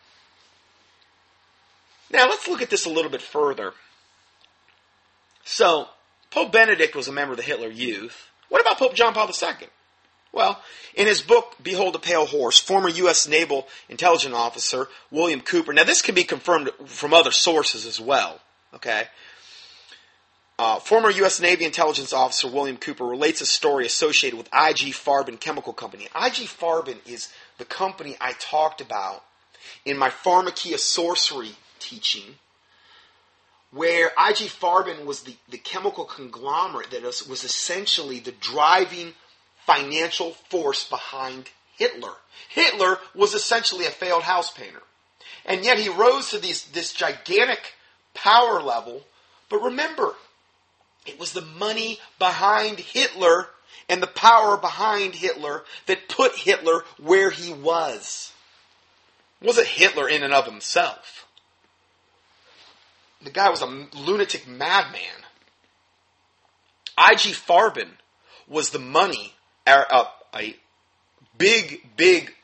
Now, 2.11 2.29
let's 2.29 2.47
look 2.47 2.63
at 2.63 2.71
this 2.71 2.85
a 2.85 2.91
little 2.91 3.11
bit 3.11 3.23
further. 3.23 3.73
So, 5.45 5.89
Pope 6.31 6.53
Benedict 6.53 6.95
was 6.95 7.09
a 7.09 7.13
member 7.13 7.33
of 7.33 7.39
the 7.39 7.43
Hitler 7.43 7.71
Youth. 7.71 8.29
What 8.49 8.61
about 8.61 8.79
Pope 8.79 8.95
John 8.95 9.15
Paul 9.15 9.29
II? 9.29 9.69
Well, 10.33 10.63
in 10.95 11.07
his 11.07 11.23
book, 11.23 11.57
Behold 11.63 11.95
a 11.95 11.99
Pale 11.99 12.27
Horse, 12.27 12.59
former 12.59 12.89
U.S. 12.89 13.29
Naval 13.29 13.67
Intelligence 13.89 14.35
Officer 14.35 14.89
William 15.11 15.41
Cooper, 15.41 15.73
now 15.73 15.85
this 15.85 16.03
can 16.03 16.15
be 16.15 16.25
confirmed 16.25 16.71
from 16.87 17.13
other 17.13 17.31
sources 17.31 17.85
as 17.87 18.01
well, 18.01 18.41
okay? 18.75 19.09
Uh, 20.63 20.79
former 20.79 21.11
U.S. 21.11 21.41
Navy 21.41 21.65
intelligence 21.65 22.13
officer 22.13 22.47
William 22.47 22.77
Cooper 22.77 23.05
relates 23.05 23.41
a 23.41 23.47
story 23.47 23.85
associated 23.85 24.37
with 24.37 24.47
IG 24.47 24.95
Farben 24.95 25.41
Chemical 25.41 25.73
Company. 25.73 26.05
IG 26.15 26.47
Farben 26.47 26.99
is 27.05 27.33
the 27.59 27.65
company 27.65 28.17
I 28.21 28.35
talked 28.35 28.81
about 28.81 29.25
in 29.85 29.99
my 29.99 30.09
Pharmakia 30.09 30.79
sorcery 30.79 31.51
teaching, 31.81 32.37
where 33.73 34.07
IG 34.11 34.47
Farben 34.47 35.05
was 35.05 35.23
the, 35.23 35.35
the 35.49 35.59
chemical 35.59 36.05
conglomerate 36.05 36.93
that 36.93 37.03
was, 37.03 37.27
was 37.27 37.43
essentially 37.43 38.21
the 38.21 38.31
driving 38.31 39.15
financial 39.67 40.31
force 40.49 40.89
behind 40.89 41.51
Hitler. 41.77 42.13
Hitler 42.51 42.99
was 43.17 43.35
essentially 43.35 43.87
a 43.87 43.91
failed 43.91 44.23
house 44.23 44.53
painter. 44.53 44.83
And 45.45 45.65
yet 45.65 45.81
he 45.81 45.89
rose 45.89 46.31
to 46.31 46.39
these, 46.39 46.67
this 46.67 46.93
gigantic 46.93 47.75
power 48.15 48.63
level. 48.63 49.03
But 49.49 49.63
remember, 49.63 50.15
it 51.07 51.19
was 51.19 51.33
the 51.33 51.43
money 51.43 51.99
behind 52.19 52.79
Hitler 52.79 53.49
and 53.89 54.03
the 54.03 54.07
power 54.07 54.57
behind 54.57 55.15
Hitler 55.15 55.65
that 55.87 56.09
put 56.09 56.37
Hitler 56.37 56.85
where 57.01 57.31
he 57.31 57.53
was. 57.53 58.33
It 59.41 59.47
wasn't 59.47 59.67
Hitler 59.67 60.09
in 60.09 60.23
and 60.23 60.33
of 60.33 60.47
himself. 60.47 61.27
The 63.23 63.31
guy 63.31 63.51
was 63.51 63.63
a 63.63 63.67
lunatic 63.67 64.47
madman. 64.47 65.25
IG 66.99 67.35
Farben 67.35 67.91
was 68.49 68.71
the 68.71 68.79
money 68.79 69.35
er, 69.69 69.87
a, 69.91 70.07
a 70.35 70.57
big, 71.37 71.97
big 71.97 72.35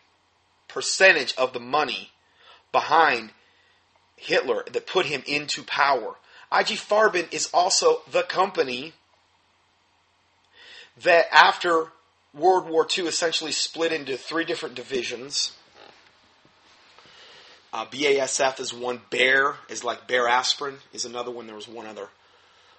percentage 0.67 1.35
of 1.37 1.53
the 1.53 1.61
money 1.61 2.11
behind 2.73 3.31
Hitler 4.17 4.65
that 4.73 4.87
put 4.87 5.07
him 5.07 5.23
into 5.27 5.63
power. 5.63 6.17
IG 6.53 6.79
Farben 6.79 7.33
is 7.33 7.49
also 7.53 8.03
the 8.11 8.23
company 8.23 8.95
that 11.03 11.27
after 11.33 11.89
World 12.35 12.69
War 12.69 12.87
II 12.97 13.07
essentially 13.07 13.53
split 13.53 13.93
into 13.93 14.17
three 14.17 14.45
different 14.45 14.75
divisions. 14.75 15.53
Uh, 17.73 17.85
BASF 17.87 18.61
is 18.61 18.73
one. 18.73 19.03
Bayer 19.11 19.57
is 19.69 19.85
like 19.85 20.07
Bayer 20.07 20.27
aspirin 20.27 20.77
is 20.93 21.05
another 21.05 21.31
one. 21.31 21.47
There 21.47 21.57
was 21.57 21.69
one 21.69 21.87
other. 21.87 22.09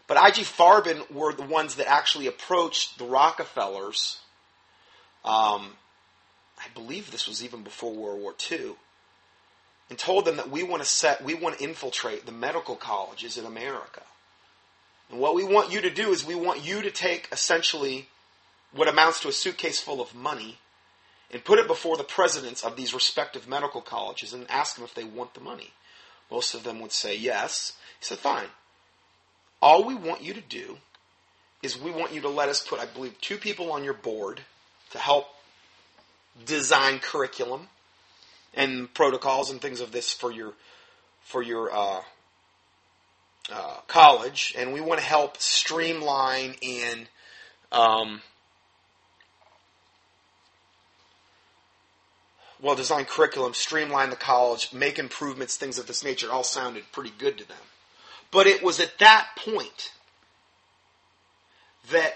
But 0.07 0.17
IG 0.17 0.43
Farben 0.45 1.09
were 1.11 1.33
the 1.33 1.43
ones 1.43 1.75
that 1.75 1.87
actually 1.87 2.25
approached 2.25 2.97
the 2.97 3.05
Rockefellers 3.05 4.19
um, 5.25 5.73
I 6.57 6.67
believe 6.73 7.11
this 7.11 7.27
was 7.27 7.43
even 7.43 7.63
before 7.63 7.93
World 7.93 8.21
War 8.21 8.33
II, 8.51 8.75
and 9.89 9.97
told 9.97 10.25
them 10.25 10.37
that 10.37 10.49
we 10.49 10.63
want 10.63 10.83
to 10.83 10.87
set, 10.87 11.23
we 11.23 11.33
want 11.33 11.57
to 11.57 11.63
infiltrate 11.63 12.25
the 12.25 12.31
medical 12.31 12.75
colleges 12.75 13.37
in 13.37 13.45
America. 13.45 14.03
And 15.09 15.19
what 15.19 15.35
we 15.35 15.43
want 15.43 15.71
you 15.71 15.81
to 15.81 15.89
do 15.89 16.11
is 16.11 16.25
we 16.25 16.35
want 16.35 16.63
you 16.63 16.81
to 16.81 16.91
take 16.91 17.27
essentially 17.31 18.07
what 18.71 18.87
amounts 18.87 19.21
to 19.21 19.27
a 19.27 19.31
suitcase 19.31 19.79
full 19.79 20.01
of 20.01 20.13
money 20.13 20.59
and 21.31 21.43
put 21.43 21.59
it 21.59 21.67
before 21.67 21.97
the 21.97 22.03
presidents 22.03 22.63
of 22.63 22.75
these 22.75 22.93
respective 22.93 23.47
medical 23.47 23.81
colleges 23.81 24.33
and 24.33 24.49
ask 24.49 24.75
them 24.75 24.85
if 24.85 24.93
they 24.93 25.03
want 25.03 25.33
the 25.33 25.39
money. 25.39 25.71
Most 26.29 26.53
of 26.53 26.63
them 26.63 26.79
would 26.79 26.91
say 26.91 27.15
yes. 27.15 27.73
He 27.99 28.05
said, 28.05 28.19
fine. 28.19 28.47
All 29.61 29.83
we 29.83 29.95
want 29.95 30.21
you 30.21 30.33
to 30.33 30.41
do 30.41 30.77
is 31.61 31.79
we 31.79 31.91
want 31.91 32.13
you 32.13 32.21
to 32.21 32.29
let 32.29 32.49
us 32.49 32.65
put, 32.65 32.79
I 32.79 32.85
believe, 32.85 33.19
two 33.19 33.37
people 33.37 33.71
on 33.71 33.83
your 33.83 33.93
board 33.93 34.41
to 34.91 34.97
help 34.97 35.27
design 36.45 36.99
curriculum 36.99 37.67
and 38.53 38.93
protocols 38.93 39.49
and 39.49 39.61
things 39.61 39.79
of 39.81 39.91
this 39.91 40.11
for 40.11 40.31
your 40.31 40.53
for 41.21 41.43
your 41.43 41.73
uh, 41.73 42.01
uh, 43.51 43.77
college, 43.87 44.53
and 44.57 44.73
we 44.73 44.81
want 44.81 44.99
to 44.99 45.05
help 45.05 45.37
streamline 45.37 46.55
and 46.61 47.07
um, 47.71 48.21
well, 52.61 52.75
design 52.75 53.05
curriculum, 53.05 53.53
streamline 53.53 54.09
the 54.09 54.15
college, 54.15 54.73
make 54.73 54.99
improvements, 54.99 55.55
things 55.55 55.77
of 55.77 55.87
this 55.87 56.03
nature. 56.03 56.31
All 56.31 56.43
sounded 56.43 56.83
pretty 56.91 57.13
good 57.17 57.37
to 57.37 57.47
them, 57.47 57.57
but 58.31 58.47
it 58.47 58.63
was 58.63 58.79
at 58.79 58.97
that 58.99 59.29
point 59.35 59.91
that 61.91 62.13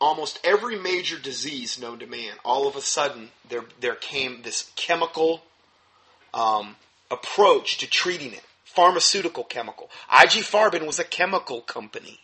almost 0.00 0.38
every 0.44 0.78
major 0.78 1.18
disease 1.18 1.78
known 1.78 1.98
to 1.98 2.06
man, 2.06 2.34
all 2.44 2.68
of 2.68 2.76
a 2.76 2.80
sudden 2.80 3.30
there 3.48 3.64
there 3.80 3.94
came 3.94 4.42
this 4.42 4.70
chemical 4.76 5.42
um, 6.34 6.76
approach 7.10 7.78
to 7.78 7.86
treating 7.88 8.32
it. 8.32 8.42
Pharmaceutical 8.64 9.44
chemical. 9.44 9.90
IG 10.12 10.42
Farben 10.42 10.86
was 10.86 10.98
a 10.98 11.04
chemical 11.04 11.62
company. 11.62 12.20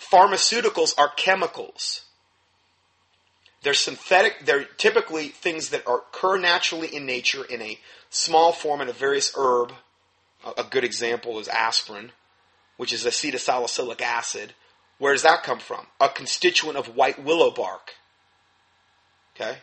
Pharmaceuticals 0.00 0.98
are 0.98 1.10
chemicals. 1.16 2.02
They're 3.62 3.74
synthetic. 3.74 4.46
They're 4.46 4.64
typically 4.64 5.28
things 5.28 5.70
that 5.70 5.88
occur 5.88 6.38
naturally 6.38 6.94
in 6.94 7.04
nature 7.04 7.44
in 7.44 7.60
a 7.60 7.78
small 8.10 8.52
form 8.52 8.80
in 8.80 8.88
a 8.88 8.92
various 8.92 9.32
herb. 9.36 9.72
A 10.58 10.64
good 10.64 10.84
example 10.84 11.38
is 11.38 11.48
aspirin, 11.48 12.12
which 12.76 12.92
is 12.92 13.04
acetylsalicylic 13.04 14.00
acid 14.02 14.54
where 14.98 15.12
does 15.12 15.22
that 15.22 15.42
come 15.42 15.58
from? 15.58 15.86
A 16.00 16.08
constituent 16.08 16.78
of 16.78 16.96
white 16.96 17.22
willow 17.22 17.50
bark. 17.50 17.94
Okay? 19.34 19.58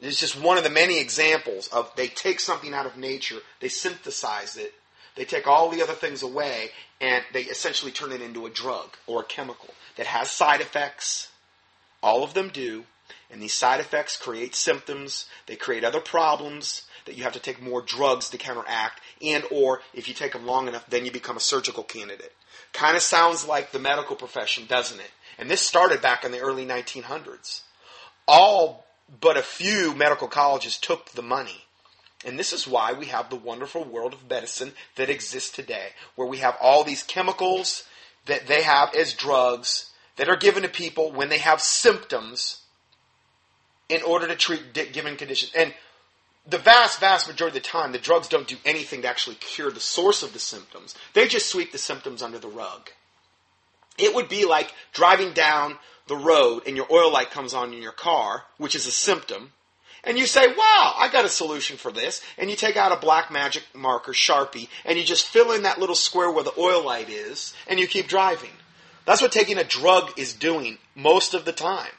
It's 0.00 0.18
just 0.18 0.40
one 0.40 0.58
of 0.58 0.64
the 0.64 0.70
many 0.70 0.98
examples 1.00 1.68
of 1.68 1.94
they 1.94 2.08
take 2.08 2.40
something 2.40 2.74
out 2.74 2.86
of 2.86 2.96
nature, 2.96 3.38
they 3.60 3.68
synthesize 3.68 4.56
it, 4.56 4.74
They 5.14 5.24
take 5.24 5.46
all 5.46 5.68
the 5.68 5.82
other 5.82 5.92
things 5.92 6.22
away 6.22 6.70
and 7.00 7.24
they 7.32 7.42
essentially 7.42 7.92
turn 7.92 8.12
it 8.12 8.22
into 8.22 8.46
a 8.46 8.50
drug 8.50 8.96
or 9.06 9.20
a 9.20 9.24
chemical 9.24 9.74
that 9.96 10.06
has 10.06 10.30
side 10.30 10.60
effects. 10.60 11.30
All 12.02 12.24
of 12.24 12.34
them 12.34 12.48
do. 12.48 12.84
And 13.30 13.42
these 13.42 13.52
side 13.52 13.80
effects 13.80 14.16
create 14.16 14.54
symptoms. 14.54 15.26
They 15.46 15.56
create 15.56 15.84
other 15.84 16.00
problems 16.00 16.86
that 17.04 17.16
you 17.16 17.24
have 17.24 17.32
to 17.32 17.40
take 17.40 17.60
more 17.60 17.82
drugs 17.82 18.30
to 18.30 18.38
counteract. 18.38 19.00
And 19.20 19.44
or 19.50 19.82
if 19.92 20.08
you 20.08 20.14
take 20.14 20.32
them 20.32 20.46
long 20.46 20.68
enough, 20.68 20.88
then 20.88 21.04
you 21.04 21.10
become 21.10 21.36
a 21.36 21.40
surgical 21.40 21.82
candidate. 21.82 22.32
Kind 22.72 22.96
of 22.96 23.02
sounds 23.02 23.46
like 23.46 23.72
the 23.72 23.78
medical 23.78 24.16
profession, 24.16 24.66
doesn't 24.66 25.00
it? 25.00 25.10
And 25.38 25.50
this 25.50 25.60
started 25.60 26.00
back 26.00 26.24
in 26.24 26.32
the 26.32 26.40
early 26.40 26.64
1900s. 26.66 27.62
All 28.26 28.86
but 29.20 29.36
a 29.36 29.42
few 29.42 29.94
medical 29.94 30.28
colleges 30.28 30.78
took 30.78 31.10
the 31.10 31.22
money. 31.22 31.64
And 32.24 32.38
this 32.38 32.52
is 32.52 32.68
why 32.68 32.92
we 32.92 33.06
have 33.06 33.30
the 33.30 33.36
wonderful 33.36 33.84
world 33.84 34.14
of 34.14 34.30
medicine 34.30 34.72
that 34.96 35.10
exists 35.10 35.50
today, 35.50 35.88
where 36.14 36.28
we 36.28 36.38
have 36.38 36.56
all 36.60 36.84
these 36.84 37.02
chemicals 37.02 37.84
that 38.26 38.46
they 38.46 38.62
have 38.62 38.94
as 38.94 39.12
drugs 39.12 39.90
that 40.16 40.28
are 40.28 40.36
given 40.36 40.62
to 40.62 40.68
people 40.68 41.10
when 41.10 41.28
they 41.28 41.38
have 41.38 41.60
symptoms 41.60 42.62
in 43.88 44.02
order 44.02 44.28
to 44.28 44.36
treat 44.36 44.72
given 44.92 45.16
conditions. 45.16 45.52
And 45.54 45.74
the 46.46 46.58
vast, 46.58 47.00
vast 47.00 47.28
majority 47.28 47.58
of 47.58 47.62
the 47.62 47.68
time, 47.68 47.92
the 47.92 47.98
drugs 47.98 48.28
don't 48.28 48.48
do 48.48 48.56
anything 48.64 49.02
to 49.02 49.08
actually 49.08 49.36
cure 49.36 49.70
the 49.70 49.80
source 49.80 50.22
of 50.22 50.32
the 50.32 50.38
symptoms. 50.38 50.94
They 51.14 51.28
just 51.28 51.48
sweep 51.50 51.72
the 51.72 51.78
symptoms 51.78 52.22
under 52.22 52.38
the 52.38 52.48
rug. 52.48 52.90
It 53.98 54.14
would 54.14 54.28
be 54.28 54.44
like 54.44 54.72
driving 54.92 55.32
down 55.32 55.78
the 56.08 56.16
road 56.16 56.62
and 56.66 56.76
your 56.76 56.86
oil 56.90 57.12
light 57.12 57.30
comes 57.30 57.54
on 57.54 57.72
in 57.72 57.82
your 57.82 57.92
car, 57.92 58.44
which 58.58 58.74
is 58.74 58.86
a 58.86 58.90
symptom, 58.90 59.52
and 60.04 60.18
you 60.18 60.26
say, 60.26 60.48
wow, 60.48 60.94
I 60.96 61.08
got 61.12 61.24
a 61.24 61.28
solution 61.28 61.76
for 61.76 61.92
this. 61.92 62.22
And 62.36 62.50
you 62.50 62.56
take 62.56 62.76
out 62.76 62.92
a 62.92 63.00
black 63.00 63.30
magic 63.30 63.62
marker, 63.74 64.12
Sharpie, 64.12 64.68
and 64.84 64.98
you 64.98 65.04
just 65.04 65.26
fill 65.26 65.52
in 65.52 65.62
that 65.62 65.78
little 65.78 65.94
square 65.94 66.30
where 66.30 66.44
the 66.44 66.58
oil 66.58 66.84
light 66.84 67.08
is, 67.08 67.54
and 67.68 67.78
you 67.78 67.86
keep 67.86 68.08
driving. 68.08 68.50
That's 69.04 69.22
what 69.22 69.32
taking 69.32 69.58
a 69.58 69.64
drug 69.64 70.12
is 70.18 70.32
doing 70.32 70.78
most 70.94 71.34
of 71.34 71.44
the 71.44 71.52
time. 71.52 71.90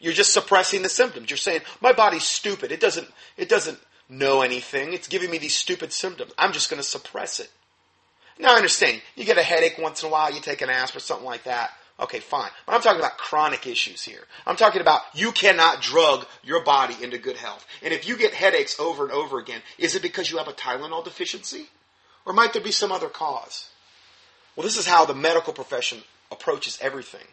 You're 0.00 0.14
just 0.14 0.32
suppressing 0.32 0.82
the 0.82 0.88
symptoms. 0.88 1.30
You're 1.30 1.36
saying, 1.36 1.60
my 1.80 1.92
body's 1.92 2.24
stupid. 2.24 2.72
It 2.72 2.80
doesn't, 2.80 3.08
it 3.36 3.48
doesn't 3.48 3.78
know 4.08 4.40
anything. 4.40 4.92
It's 4.92 5.08
giving 5.08 5.30
me 5.30 5.38
these 5.38 5.54
stupid 5.54 5.92
symptoms. 5.92 6.32
I'm 6.38 6.52
just 6.52 6.70
going 6.70 6.82
to 6.82 6.88
suppress 6.88 7.38
it. 7.38 7.50
Now 8.38 8.54
I 8.54 8.56
understand. 8.56 9.02
You 9.14 9.24
get 9.24 9.36
a 9.36 9.42
headache 9.42 9.76
once 9.78 10.02
in 10.02 10.08
a 10.08 10.12
while, 10.12 10.32
you 10.32 10.40
take 10.40 10.62
an 10.62 10.70
aspirin, 10.70 10.98
or 10.98 11.02
something 11.02 11.26
like 11.26 11.44
that. 11.44 11.70
Okay, 12.00 12.20
fine. 12.20 12.48
But 12.64 12.74
I'm 12.74 12.80
talking 12.80 12.98
about 12.98 13.18
chronic 13.18 13.66
issues 13.66 14.02
here. 14.02 14.22
I'm 14.46 14.56
talking 14.56 14.80
about 14.80 15.02
you 15.14 15.32
cannot 15.32 15.82
drug 15.82 16.26
your 16.42 16.64
body 16.64 16.96
into 17.02 17.18
good 17.18 17.36
health. 17.36 17.66
And 17.82 17.92
if 17.92 18.08
you 18.08 18.16
get 18.16 18.32
headaches 18.32 18.80
over 18.80 19.04
and 19.04 19.12
over 19.12 19.38
again, 19.38 19.60
is 19.76 19.94
it 19.94 20.00
because 20.00 20.30
you 20.30 20.38
have 20.38 20.48
a 20.48 20.54
Tylenol 20.54 21.04
deficiency? 21.04 21.68
Or 22.24 22.32
might 22.32 22.54
there 22.54 22.62
be 22.62 22.72
some 22.72 22.90
other 22.90 23.08
cause? 23.08 23.68
Well, 24.56 24.64
this 24.64 24.78
is 24.78 24.86
how 24.86 25.04
the 25.04 25.14
medical 25.14 25.52
profession 25.52 25.98
approaches 26.32 26.78
everything. 26.80 27.26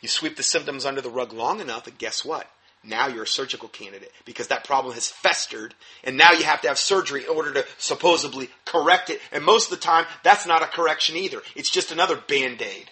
You 0.00 0.08
sweep 0.08 0.36
the 0.36 0.42
symptoms 0.42 0.86
under 0.86 1.00
the 1.00 1.10
rug 1.10 1.32
long 1.32 1.60
enough, 1.60 1.86
and 1.86 1.98
guess 1.98 2.24
what? 2.24 2.48
Now 2.82 3.08
you're 3.08 3.24
a 3.24 3.26
surgical 3.26 3.68
candidate 3.68 4.12
because 4.24 4.48
that 4.48 4.64
problem 4.64 4.94
has 4.94 5.08
festered, 5.08 5.74
and 6.02 6.16
now 6.16 6.32
you 6.32 6.44
have 6.44 6.62
to 6.62 6.68
have 6.68 6.78
surgery 6.78 7.24
in 7.24 7.28
order 7.28 7.52
to 7.52 7.66
supposedly 7.76 8.48
correct 8.64 9.10
it. 9.10 9.20
And 9.32 9.44
most 9.44 9.70
of 9.70 9.78
the 9.78 9.84
time, 9.84 10.06
that's 10.22 10.46
not 10.46 10.62
a 10.62 10.66
correction 10.66 11.16
either. 11.16 11.42
It's 11.54 11.70
just 11.70 11.92
another 11.92 12.16
band 12.16 12.62
aid. 12.62 12.90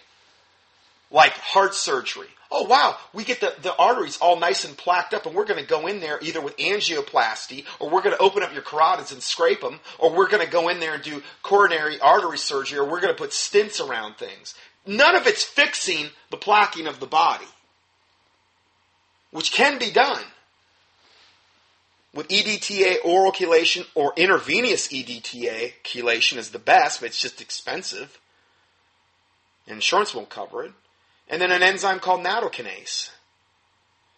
Like 1.09 1.33
heart 1.33 1.73
surgery. 1.73 2.27
Oh 2.51 2.63
wow, 2.63 2.97
we 3.13 3.23
get 3.23 3.41
the, 3.41 3.53
the 3.61 3.75
arteries 3.75 4.17
all 4.17 4.39
nice 4.39 4.63
and 4.63 4.77
plaqued 4.77 5.13
up, 5.13 5.25
and 5.25 5.35
we're 5.35 5.45
going 5.45 5.61
to 5.61 5.67
go 5.67 5.85
in 5.85 5.99
there 5.99 6.19
either 6.21 6.41
with 6.41 6.57
angioplasty, 6.57 7.65
or 7.79 7.89
we're 7.89 8.01
going 8.01 8.15
to 8.15 8.21
open 8.21 8.41
up 8.41 8.53
your 8.53 8.63
carotids 8.63 9.11
and 9.11 9.21
scrape 9.21 9.61
them, 9.61 9.79
or 9.99 10.15
we're 10.15 10.29
going 10.29 10.43
to 10.43 10.51
go 10.51 10.69
in 10.69 10.79
there 10.79 10.95
and 10.95 11.03
do 11.03 11.21
coronary 11.43 11.99
artery 11.99 12.39
surgery, 12.39 12.79
or 12.79 12.85
we're 12.85 13.01
going 13.01 13.13
to 13.13 13.17
put 13.17 13.31
stents 13.31 13.79
around 13.79 14.17
things. 14.17 14.55
None 14.85 15.15
of 15.15 15.27
it's 15.27 15.43
fixing 15.43 16.09
the 16.31 16.37
plaquing 16.37 16.87
of 16.87 16.99
the 16.99 17.07
body, 17.07 17.45
which 19.31 19.51
can 19.51 19.77
be 19.77 19.91
done 19.91 20.23
with 22.13 22.27
EDTA 22.29 22.97
oral 23.05 23.31
chelation 23.31 23.85
or 23.93 24.13
intravenous 24.15 24.87
EDTA 24.87 25.73
chelation 25.83 26.37
is 26.37 26.49
the 26.49 26.59
best, 26.59 27.01
but 27.01 27.07
it's 27.07 27.21
just 27.21 27.41
expensive. 27.41 28.19
Insurance 29.67 30.15
won't 30.15 30.29
cover 30.29 30.63
it. 30.63 30.71
And 31.29 31.41
then 31.41 31.51
an 31.51 31.61
enzyme 31.61 31.99
called 31.99 32.25
nattokinase. 32.25 33.11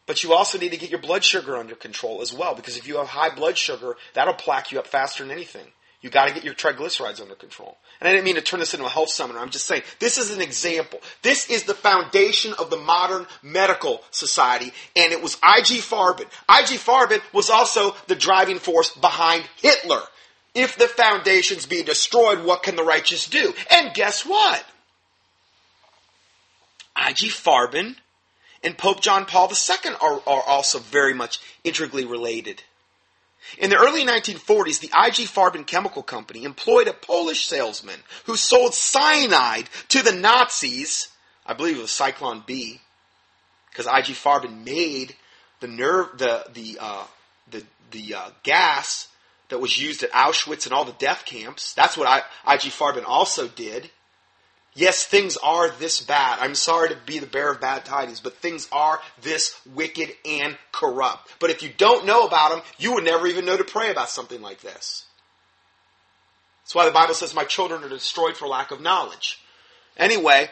But 0.05 0.23
you 0.23 0.33
also 0.33 0.57
need 0.57 0.71
to 0.71 0.77
get 0.77 0.89
your 0.89 1.01
blood 1.01 1.23
sugar 1.23 1.57
under 1.57 1.75
control 1.75 2.21
as 2.21 2.33
well, 2.33 2.55
because 2.55 2.77
if 2.77 2.88
you 2.88 2.97
have 2.97 3.07
high 3.07 3.33
blood 3.33 3.57
sugar, 3.57 3.97
that'll 4.13 4.33
plaque 4.33 4.71
you 4.71 4.79
up 4.79 4.88
faster 4.88 5.23
than 5.23 5.31
anything. 5.31 5.67
You 6.02 6.10
got 6.10 6.28
to 6.28 6.34
get 6.34 6.44
your 6.44 6.56
triglycerides 6.56 7.22
under 7.22 7.36
control. 7.36 7.78
And 7.99 8.07
I 8.07 8.11
didn't 8.11 8.26
mean 8.26 8.36
to 8.36 8.41
turn 8.41 8.60
this 8.60 8.73
into 8.73 8.86
a 8.86 8.90
health 8.90 9.10
seminar. 9.10 9.41
I'm 9.41 9.52
just 9.52 9.68
saying 9.68 9.84
this 9.99 10.18
is 10.18 10.36
an 10.36 10.41
example. 10.41 10.99
This 11.22 11.49
is 11.49 11.64
the 11.64 11.76
foundation 11.76 12.53
of 12.57 12.72
the 12.72 12.78
modern 12.78 13.28
medical 13.44 14.02
society, 14.10 14.73
and 14.95 15.11
it 15.11 15.22
was 15.22 15.38
I.G. 15.44 15.78
Farben. 15.78 16.26
I.G. 16.49 16.76
Farben 16.78 17.22
was 17.34 17.52
also 17.52 17.95
the 18.07 18.15
driving 18.15 18.57
force 18.57 18.90
behind 18.95 19.44
Hitler. 19.61 20.02
If 20.56 20.76
the 20.76 20.88
foundations 20.88 21.68
be 21.68 21.84
destroyed, 21.84 22.44
what 22.44 22.64
can 22.64 22.76
the 22.76 22.84
righteous 22.84 23.28
do? 23.28 23.53
And 23.69 23.94
guess 23.94 24.26
what? 24.26 24.65
I.G. 26.95 27.30
Farben 27.30 27.95
and 28.64 28.78
Pope 28.78 29.02
John 29.02 29.26
Paul 29.26 29.49
II 29.49 29.94
are, 30.02 30.22
are 30.28 30.44
also 30.44 30.80
very 30.80 31.14
much 31.14 31.40
integrally 31.64 32.06
related. 32.06 32.64
In 33.57 33.69
the 33.69 33.77
early 33.77 34.05
1940s, 34.05 34.80
the 34.80 34.88
IG 34.88 35.27
Farben 35.27 35.65
Chemical 35.65 36.03
Company 36.03 36.43
employed 36.43 36.88
a 36.88 36.93
Polish 36.93 37.47
salesman 37.47 37.99
who 38.26 38.35
sold 38.35 38.73
cyanide 38.73 39.69
to 39.89 40.03
the 40.03 40.11
Nazis. 40.11 41.09
I 41.45 41.53
believe 41.53 41.77
it 41.77 41.81
was 41.81 41.89
Zyklon 41.89 42.45
B, 42.45 42.80
because 43.69 43.88
IG 43.88 44.15
Farben 44.15 44.63
made 44.63 45.15
the 45.59 45.68
nerve, 45.68 46.18
the 46.18 46.45
the 46.53 46.77
uh, 46.80 47.05
the 47.49 47.63
the 47.91 48.15
uh, 48.15 48.30
gas 48.43 49.07
that 49.49 49.59
was 49.59 49.80
used 49.80 50.03
at 50.03 50.11
Auschwitz 50.11 50.65
and 50.65 50.73
all 50.73 50.85
the 50.85 50.93
death 50.93 51.26
camps. 51.26 51.73
That's 51.73 51.97
what 51.97 52.07
I, 52.07 52.19
IG 52.53 52.72
Farben 52.72 53.03
also 53.05 53.47
did. 53.47 53.89
Yes, 54.73 55.03
things 55.03 55.38
are 55.38 55.69
this 55.69 56.02
bad. 56.02 56.39
I'm 56.39 56.56
sorry 56.56 56.89
to 56.89 56.98
be 57.06 57.19
the 57.19 57.26
bearer 57.27 57.52
of 57.52 57.60
bad 57.60 57.84
tidings, 57.84 58.22
but 58.22 58.38
things 58.38 58.69
are 58.72 59.02
this 59.22 59.60
wicked 59.65 60.10
and 60.26 60.57
corrupt. 60.72 61.35
But 61.39 61.49
if 61.49 61.61
you 61.61 61.69
don't 61.77 62.06
know 62.06 62.26
about 62.26 62.52
them, 62.52 62.61
you 62.77 62.93
would 62.93 63.03
never 63.03 63.27
even 63.27 63.45
know 63.45 63.57
to 63.57 63.65
pray 63.65 63.91
about 63.91 64.10
something 64.10 64.41
like 64.41 64.61
this. 64.61 65.06
That's 66.64 66.76
why 66.76 66.85
the 66.85 66.91
Bible 66.91 67.14
says, 67.14 67.35
My 67.35 67.43
children 67.43 67.84
are 67.84 67.89
destroyed 67.89 68.38
for 68.38 68.48
lack 68.48 68.72
of 68.72 68.80
knowledge. 68.80 69.41
Anyway, 69.98 70.49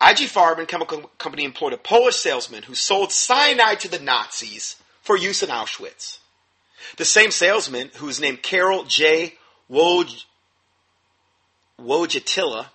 IG 0.00 0.28
Farben 0.28 0.66
Chemical 0.66 1.10
Company 1.18 1.44
employed 1.44 1.74
a 1.74 1.76
Polish 1.76 2.16
salesman 2.16 2.62
who 2.62 2.74
sold 2.74 3.12
cyanide 3.12 3.80
to 3.80 3.90
the 3.90 3.98
Nazis 3.98 4.76
for 5.02 5.18
use 5.18 5.42
in 5.42 5.50
Auschwitz. 5.50 6.18
The 6.96 7.04
same 7.04 7.30
salesman, 7.30 7.90
who 7.96 8.06
was 8.06 8.20
named 8.20 8.42
Karol 8.42 8.84
J. 8.84 9.34
Woj 9.70 10.24
Wojtyla 11.80 12.66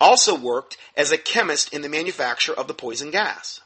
also 0.00 0.36
worked 0.36 0.76
as 0.96 1.12
a 1.12 1.18
chemist 1.18 1.72
in 1.72 1.82
the 1.82 1.88
manufacture 1.88 2.52
of 2.52 2.68
the 2.68 2.74
poison 2.74 3.10
gas. 3.10 3.60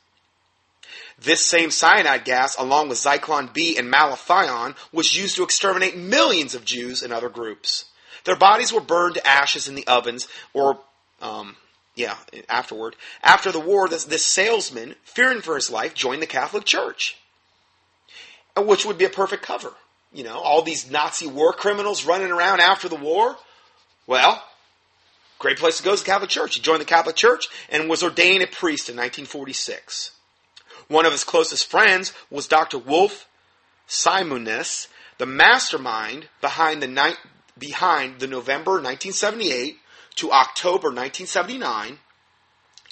This 1.20 1.44
same 1.44 1.70
cyanide 1.70 2.24
gas, 2.24 2.56
along 2.56 2.89
with 2.89 2.98
Zyklon 2.98 3.52
B 3.52 3.77
and 3.77 3.93
malathion, 3.93 4.77
was 4.93 5.16
used 5.16 5.36
to 5.36 5.43
exterminate 5.43 5.97
millions 5.97 6.55
of 6.55 6.65
Jews 6.65 7.02
and 7.02 7.12
other 7.12 7.28
groups. 7.28 7.86
Their 8.24 8.36
bodies 8.36 8.73
were 8.73 8.81
burned 8.81 9.15
to 9.15 9.27
ashes 9.27 9.69
in 9.69 9.74
the 9.74 9.86
ovens, 9.86 10.28
or, 10.52 10.78
um, 11.20 11.56
yeah, 11.97 12.16
afterward. 12.48 12.94
After 13.23 13.51
the 13.51 13.59
war, 13.59 13.89
this, 13.89 14.05
this 14.05 14.24
salesman, 14.24 14.94
fearing 15.02 15.40
for 15.40 15.56
his 15.56 15.70
life, 15.70 15.94
joined 15.94 16.23
the 16.23 16.27
Catholic 16.27 16.65
Church, 16.65 17.16
which 18.56 18.85
would 18.85 18.98
be 18.98 19.05
a 19.05 19.10
perfect 19.10 19.43
cover. 19.43 19.73
You 20.12 20.24
know, 20.24 20.39
all 20.39 20.62
these 20.62 20.90
Nazi 20.90 21.27
war 21.27 21.52
criminals 21.52 22.06
running 22.06 22.31
around 22.31 22.60
after 22.60 22.89
the 22.89 22.97
war. 22.97 23.36
Well, 24.06 24.43
Great 25.39 25.59
place 25.59 25.77
to 25.78 25.82
go 25.85 25.93
is 25.93 26.02
the 26.02 26.06
Catholic 26.06 26.31
Church. 26.31 26.56
He 26.56 26.60
joined 26.60 26.81
the 26.81 26.86
Catholic 26.86 27.16
Church 27.16 27.48
and 27.69 27.89
was 27.89 28.02
ordained 28.02 28.43
a 28.43 28.47
priest 28.47 28.89
in 28.89 28.97
1946. 28.97 30.12
One 30.89 31.06
of 31.06 31.12
his 31.12 31.24
closest 31.24 31.70
friends 31.70 32.12
was 32.31 32.48
Dr. 32.48 32.78
Wolf 32.78 33.28
Szmuness, 33.89 34.89
the 35.19 35.27
mastermind 35.27 36.28
behind 36.40 36.82
the, 36.82 36.89
ni- 36.89 37.16
behind 37.56 38.20
the 38.20 38.27
November 38.27 38.73
1978 38.73 39.78
to 40.16 40.32
October 40.32 40.89
1979 40.89 41.98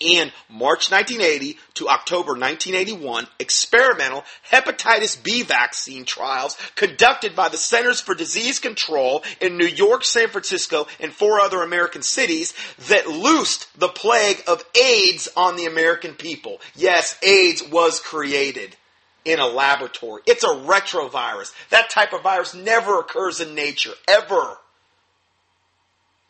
and 0.01 0.33
March 0.49 0.91
1980 0.91 1.59
to 1.75 1.89
October 1.89 2.33
1981 2.33 3.27
experimental 3.39 4.25
hepatitis 4.51 5.23
B 5.23 5.43
vaccine 5.43 6.05
trials 6.05 6.57
conducted 6.75 7.35
by 7.35 7.49
the 7.49 7.57
Centers 7.57 8.01
for 8.01 8.15
Disease 8.15 8.59
Control 8.59 9.23
in 9.41 9.57
New 9.57 9.67
York, 9.67 10.05
San 10.05 10.29
Francisco, 10.29 10.87
and 11.01 11.13
four 11.13 11.41
other 11.41 11.63
American 11.63 12.03
cities 12.03 12.55
that 12.89 13.07
loosed 13.07 13.69
the 13.79 13.89
plague 13.89 14.43
of 14.47 14.65
AIDS 14.81 15.29
on 15.37 15.57
the 15.57 15.67
American 15.67 16.15
people. 16.15 16.61
Yes, 16.75 17.19
AIDS 17.23 17.63
was 17.71 18.01
created 18.01 18.77
in 19.25 19.41
a 19.41 19.47
laboratory. 19.47 20.23
It's 20.27 20.45
a 20.45 20.49
retrovirus. 20.49 21.53
That 21.71 21.91
type 21.91 22.13
of 22.13 22.23
virus 22.23 22.55
never 22.55 23.01
occurs 23.01 23.41
in 23.41 23.55
nature, 23.55 23.93
ever. 24.09 24.57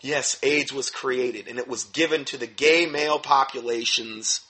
Yes, 0.07 0.39
AIDS 0.45 0.73
was 0.73 0.89
created, 0.89 1.49
and 1.49 1.59
it 1.59 1.67
was 1.67 1.83
given 1.83 2.25
to 2.27 2.37
the 2.37 2.47
gay 2.47 2.87
male 2.87 3.19
populations 3.19 4.43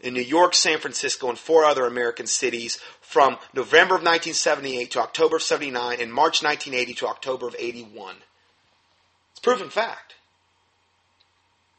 in 0.00 0.14
New 0.14 0.20
York, 0.20 0.52
San 0.52 0.80
Francisco, 0.80 1.28
and 1.28 1.38
four 1.38 1.64
other 1.64 1.86
American 1.86 2.26
cities 2.26 2.80
from 3.00 3.38
November 3.54 3.94
of 3.94 4.02
1978 4.02 4.90
to 4.90 5.00
October 5.00 5.36
of 5.36 5.44
79 5.44 6.00
and 6.00 6.12
March 6.12 6.42
1980 6.42 6.94
to 6.94 7.06
October 7.06 7.46
of 7.46 7.54
81. 7.56 8.16
It's 9.30 9.38
proven 9.38 9.70
fact. 9.70 10.16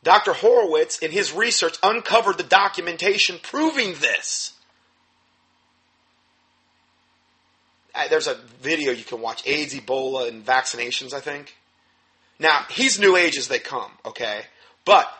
Dr. 0.01 0.31
Horowitz, 0.31 0.99
in 0.99 1.11
his 1.11 1.33
research, 1.33 1.75
uncovered 1.83 2.37
the 2.37 2.43
documentation 2.43 3.39
proving 3.43 3.95
this. 3.99 4.53
There's 8.09 8.27
a 8.27 8.35
video 8.61 8.93
you 8.93 9.03
can 9.03 9.19
watch 9.19 9.45
AIDS, 9.45 9.75
Ebola, 9.75 10.29
and 10.29 10.45
vaccinations, 10.45 11.13
I 11.13 11.19
think. 11.19 11.57
Now, 12.39 12.65
he's 12.69 12.99
new 12.99 13.17
age 13.17 13.37
as 13.37 13.49
they 13.49 13.59
come, 13.59 13.91
okay? 14.05 14.43
But 14.85 15.11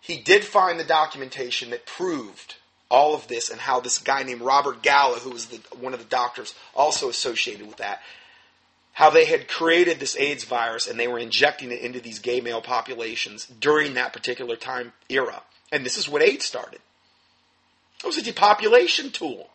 he 0.00 0.18
did 0.18 0.44
find 0.44 0.78
the 0.78 0.84
documentation 0.84 1.70
that 1.70 1.86
proved 1.86 2.56
all 2.90 3.14
of 3.14 3.26
this 3.28 3.50
and 3.50 3.60
how 3.60 3.80
this 3.80 3.98
guy 3.98 4.22
named 4.22 4.42
Robert 4.42 4.82
Gallo, 4.82 5.16
who 5.16 5.30
was 5.30 5.46
the, 5.46 5.56
one 5.78 5.94
of 5.94 5.98
the 5.98 6.06
doctors 6.06 6.54
also 6.74 7.08
associated 7.08 7.66
with 7.66 7.78
that, 7.78 8.02
how 8.92 9.10
they 9.10 9.24
had 9.24 9.48
created 9.48 9.98
this 9.98 10.16
AIDS 10.16 10.44
virus 10.44 10.86
and 10.86 10.98
they 10.98 11.08
were 11.08 11.18
injecting 11.18 11.72
it 11.72 11.80
into 11.80 12.00
these 12.00 12.18
gay 12.18 12.40
male 12.40 12.62
populations 12.62 13.46
during 13.46 13.94
that 13.94 14.12
particular 14.12 14.56
time 14.56 14.92
era. 15.08 15.42
And 15.72 15.84
this 15.84 15.98
is 15.98 16.08
when 16.08 16.22
AIDS 16.22 16.44
started. 16.44 16.80
It 18.02 18.06
was 18.06 18.18
a 18.18 18.22
depopulation 18.22 19.10
tool. 19.10 19.50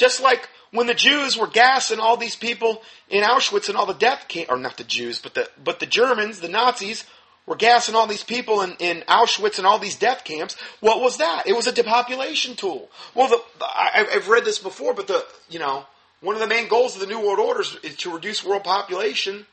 Just 0.00 0.22
like 0.22 0.48
when 0.70 0.86
the 0.86 0.94
Jews 0.94 1.36
were 1.36 1.46
gassing 1.46 2.00
all 2.00 2.16
these 2.16 2.34
people 2.34 2.80
in 3.10 3.22
Auschwitz 3.22 3.68
and 3.68 3.76
all 3.76 3.84
the 3.84 3.92
death 3.92 4.28
camp, 4.28 4.50
or 4.50 4.56
not 4.56 4.78
the 4.78 4.84
Jews, 4.84 5.20
but 5.20 5.34
the 5.34 5.46
but 5.62 5.78
the 5.78 5.84
Germans, 5.84 6.40
the 6.40 6.48
Nazis, 6.48 7.04
were 7.44 7.54
gassing 7.54 7.94
all 7.94 8.06
these 8.06 8.24
people 8.24 8.62
in, 8.62 8.76
in 8.78 9.02
Auschwitz 9.02 9.58
and 9.58 9.66
all 9.66 9.78
these 9.78 9.96
death 9.96 10.24
camps. 10.24 10.56
What 10.80 11.02
was 11.02 11.18
that? 11.18 11.46
It 11.46 11.54
was 11.54 11.66
a 11.66 11.72
depopulation 11.72 12.56
tool. 12.56 12.88
Well, 13.14 13.28
the, 13.28 13.42
I, 13.60 14.06
I've 14.14 14.28
read 14.28 14.46
this 14.46 14.58
before, 14.58 14.94
but 14.94 15.06
the 15.06 15.22
you 15.50 15.58
know 15.58 15.84
one 16.22 16.34
of 16.34 16.40
the 16.40 16.48
main 16.48 16.68
goals 16.68 16.94
of 16.94 17.02
the 17.02 17.06
New 17.06 17.20
World 17.20 17.38
Order 17.38 17.60
is 17.82 17.96
to 17.96 18.10
reduce 18.10 18.42
world 18.42 18.64
population 18.64 19.44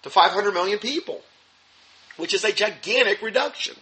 to 0.00 0.08
500 0.08 0.54
million 0.54 0.78
people, 0.78 1.20
which 2.16 2.32
is 2.32 2.42
a 2.42 2.52
gigantic 2.52 3.20
reduction 3.20 3.74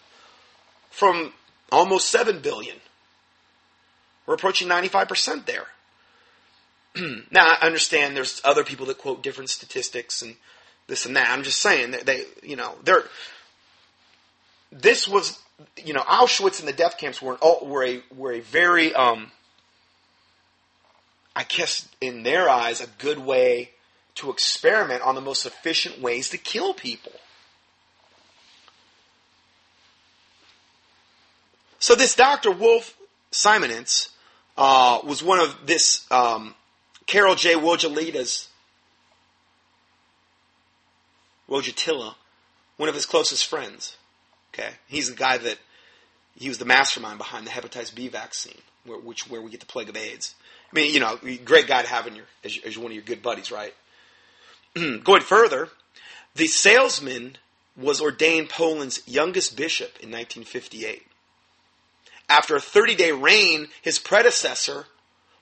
from 0.90 1.32
almost 1.70 2.08
7 2.08 2.40
billion. 2.40 2.78
We're 4.26 4.34
approaching 4.34 4.66
95% 4.66 5.46
there. 5.46 5.68
now, 7.30 7.54
I 7.60 7.66
understand 7.66 8.16
there's 8.16 8.40
other 8.44 8.64
people 8.64 8.86
that 8.86 8.98
quote 8.98 9.22
different 9.22 9.50
statistics 9.50 10.22
and 10.22 10.36
this 10.86 11.06
and 11.06 11.16
that. 11.16 11.30
I'm 11.30 11.42
just 11.42 11.60
saying 11.60 11.92
that 11.92 12.06
they, 12.06 12.24
you 12.42 12.56
know, 12.56 12.74
they're. 12.84 13.04
This 14.70 15.08
was, 15.08 15.38
you 15.82 15.94
know, 15.94 16.02
Auschwitz 16.02 16.60
and 16.60 16.68
the 16.68 16.72
death 16.74 16.98
camps 16.98 17.22
were 17.22 17.32
an, 17.32 17.38
were 17.62 17.84
a 17.84 18.02
were 18.14 18.32
a 18.32 18.40
very, 18.40 18.94
um, 18.94 19.30
I 21.34 21.44
guess, 21.44 21.88
in 22.00 22.22
their 22.22 22.48
eyes, 22.48 22.80
a 22.80 22.86
good 22.98 23.18
way 23.18 23.70
to 24.16 24.30
experiment 24.30 25.02
on 25.02 25.14
the 25.14 25.20
most 25.20 25.46
efficient 25.46 26.00
ways 26.00 26.30
to 26.30 26.38
kill 26.38 26.74
people. 26.74 27.12
So 31.78 31.94
this 31.94 32.16
Dr. 32.16 32.50
Wolf 32.50 32.96
Szmuness 33.30 34.10
uh, 34.56 34.98
was 35.04 35.22
one 35.22 35.38
of 35.38 35.56
this 35.64 36.04
um, 36.10 36.54
Karol 37.08 37.34
J. 37.34 37.54
Wojtalita's 37.54 38.48
Wojtyla, 41.48 42.14
one 42.76 42.88
of 42.88 42.94
his 42.94 43.06
closest 43.06 43.46
friends. 43.46 43.96
Okay, 44.52 44.74
he's 44.86 45.08
the 45.08 45.16
guy 45.16 45.38
that 45.38 45.58
he 46.36 46.48
was 46.48 46.58
the 46.58 46.66
mastermind 46.66 47.18
behind 47.18 47.46
the 47.46 47.50
hepatitis 47.50 47.94
B 47.94 48.08
vaccine, 48.08 48.58
where, 48.84 48.98
which 48.98 49.28
where 49.28 49.40
we 49.40 49.50
get 49.50 49.60
the 49.60 49.66
plague 49.66 49.88
of 49.88 49.96
AIDS. 49.96 50.34
I 50.70 50.76
mean, 50.76 50.92
you 50.92 51.00
know, 51.00 51.18
great 51.44 51.66
guy 51.66 51.82
to 51.82 51.88
have 51.88 52.06
in 52.06 52.14
your 52.14 52.26
as, 52.44 52.58
as 52.64 52.76
one 52.76 52.92
of 52.92 52.94
your 52.94 53.02
good 53.02 53.22
buddies, 53.22 53.50
right? 53.50 53.74
Going 54.74 55.22
further, 55.22 55.70
the 56.34 56.46
salesman 56.46 57.38
was 57.74 58.02
ordained 58.02 58.50
Poland's 58.50 59.02
youngest 59.06 59.56
bishop 59.56 59.96
in 60.00 60.10
1958. 60.10 61.06
After 62.28 62.54
a 62.54 62.60
30 62.60 62.94
day 62.96 63.12
reign, 63.12 63.68
his 63.80 63.98
predecessor 63.98 64.86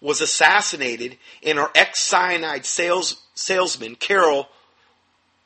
was 0.07 0.21
assassinated, 0.21 1.19
and 1.43 1.59
our 1.59 1.69
ex 1.75 1.99
cyanide 1.99 2.65
sales, 2.65 3.21
salesman, 3.35 3.97
Karol 3.97 4.49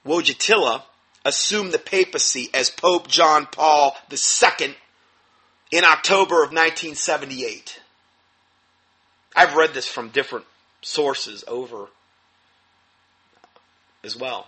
Wojtyla, 0.06 0.82
assumed 1.24 1.72
the 1.72 1.78
papacy 1.78 2.50
as 2.52 2.68
Pope 2.68 3.08
John 3.08 3.46
Paul 3.46 3.96
II 4.12 4.76
in 5.70 5.84
October 5.84 6.42
of 6.42 6.50
1978. 6.50 7.80
I've 9.34 9.54
read 9.54 9.72
this 9.72 9.86
from 9.86 10.10
different 10.10 10.44
sources 10.82 11.42
over 11.48 11.86
as 14.04 14.14
well. 14.14 14.46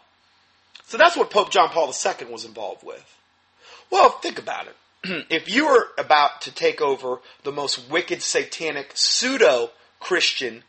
So 0.84 0.98
that's 0.98 1.16
what 1.16 1.30
Pope 1.30 1.50
John 1.50 1.70
Paul 1.70 1.86
II 1.90 2.26
was 2.26 2.44
involved 2.44 2.84
with. 2.84 3.16
Well, 3.90 4.10
think 4.10 4.38
about 4.38 4.66
it. 4.66 5.26
if 5.30 5.48
you 5.48 5.68
were 5.68 5.88
about 5.96 6.42
to 6.42 6.54
take 6.54 6.82
over 6.82 7.20
the 7.44 7.52
most 7.52 7.90
wicked, 7.90 8.20
satanic, 8.20 8.90
pseudo 8.94 9.70
Christian 10.02 10.64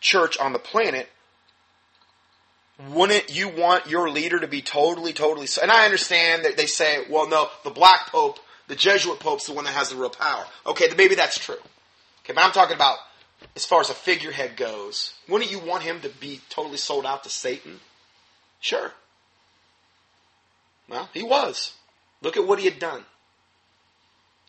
church 0.00 0.36
on 0.38 0.52
the 0.52 0.58
planet, 0.58 1.08
wouldn't 2.90 3.34
you 3.34 3.48
want 3.48 3.88
your 3.88 4.10
leader 4.10 4.38
to 4.40 4.46
be 4.46 4.60
totally, 4.60 5.12
totally? 5.12 5.46
And 5.62 5.70
I 5.70 5.84
understand 5.84 6.44
that 6.44 6.56
they 6.56 6.66
say, 6.66 7.04
well, 7.08 7.28
no, 7.28 7.48
the 7.64 7.70
black 7.70 8.08
pope, 8.08 8.38
the 8.68 8.74
Jesuit 8.74 9.20
pope's 9.20 9.46
the 9.46 9.54
one 9.54 9.64
that 9.64 9.74
has 9.74 9.90
the 9.90 9.96
real 9.96 10.10
power. 10.10 10.44
Okay, 10.66 10.86
maybe 10.96 11.14
that's 11.14 11.38
true. 11.38 11.56
Okay, 12.24 12.34
but 12.34 12.44
I'm 12.44 12.52
talking 12.52 12.74
about 12.74 12.98
as 13.54 13.64
far 13.64 13.80
as 13.80 13.88
a 13.88 13.94
figurehead 13.94 14.56
goes. 14.56 15.14
Wouldn't 15.28 15.50
you 15.50 15.60
want 15.60 15.84
him 15.84 16.00
to 16.00 16.08
be 16.08 16.40
totally 16.50 16.76
sold 16.76 17.06
out 17.06 17.24
to 17.24 17.30
Satan? 17.30 17.80
Sure. 18.60 18.92
Well, 20.88 21.08
he 21.14 21.22
was. 21.22 21.72
Look 22.20 22.36
at 22.36 22.46
what 22.46 22.58
he 22.58 22.64
had 22.64 22.78
done. 22.78 23.04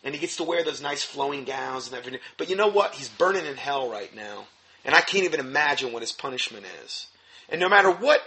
And 0.04 0.14
he 0.14 0.20
gets 0.20 0.36
to 0.36 0.44
wear 0.44 0.62
those 0.62 0.80
nice 0.80 1.02
flowing 1.02 1.44
gowns 1.44 1.88
and 1.88 1.96
everything. 1.96 2.20
But 2.36 2.48
you 2.48 2.56
know 2.56 2.68
what? 2.68 2.94
He's 2.94 3.08
burning 3.08 3.46
in 3.46 3.56
hell 3.56 3.90
right 3.90 4.14
now. 4.14 4.46
And 4.84 4.94
I 4.94 5.00
can't 5.00 5.24
even 5.24 5.40
imagine 5.40 5.92
what 5.92 6.02
his 6.02 6.12
punishment 6.12 6.64
is. 6.84 7.08
And 7.48 7.60
no 7.60 7.68
matter 7.68 7.90
what 7.90 8.22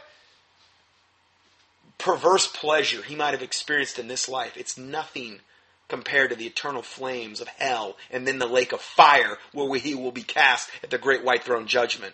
perverse 1.97 2.47
pleasure 2.47 3.01
he 3.03 3.15
might 3.15 3.31
have 3.31 3.43
experienced 3.43 3.99
in 3.99 4.07
this 4.07 4.27
life, 4.27 4.57
it's 4.57 4.77
nothing 4.77 5.39
compared 5.87 6.29
to 6.29 6.35
the 6.35 6.47
eternal 6.47 6.81
flames 6.81 7.41
of 7.41 7.47
hell 7.47 7.97
and 8.09 8.25
then 8.25 8.39
the 8.39 8.47
lake 8.47 8.71
of 8.71 8.81
fire 8.81 9.37
where 9.51 9.77
he 9.79 9.93
will 9.93 10.11
be 10.11 10.23
cast 10.23 10.69
at 10.83 10.89
the 10.89 10.97
great 10.97 11.23
white 11.23 11.43
throne 11.43 11.67
judgment. 11.67 12.13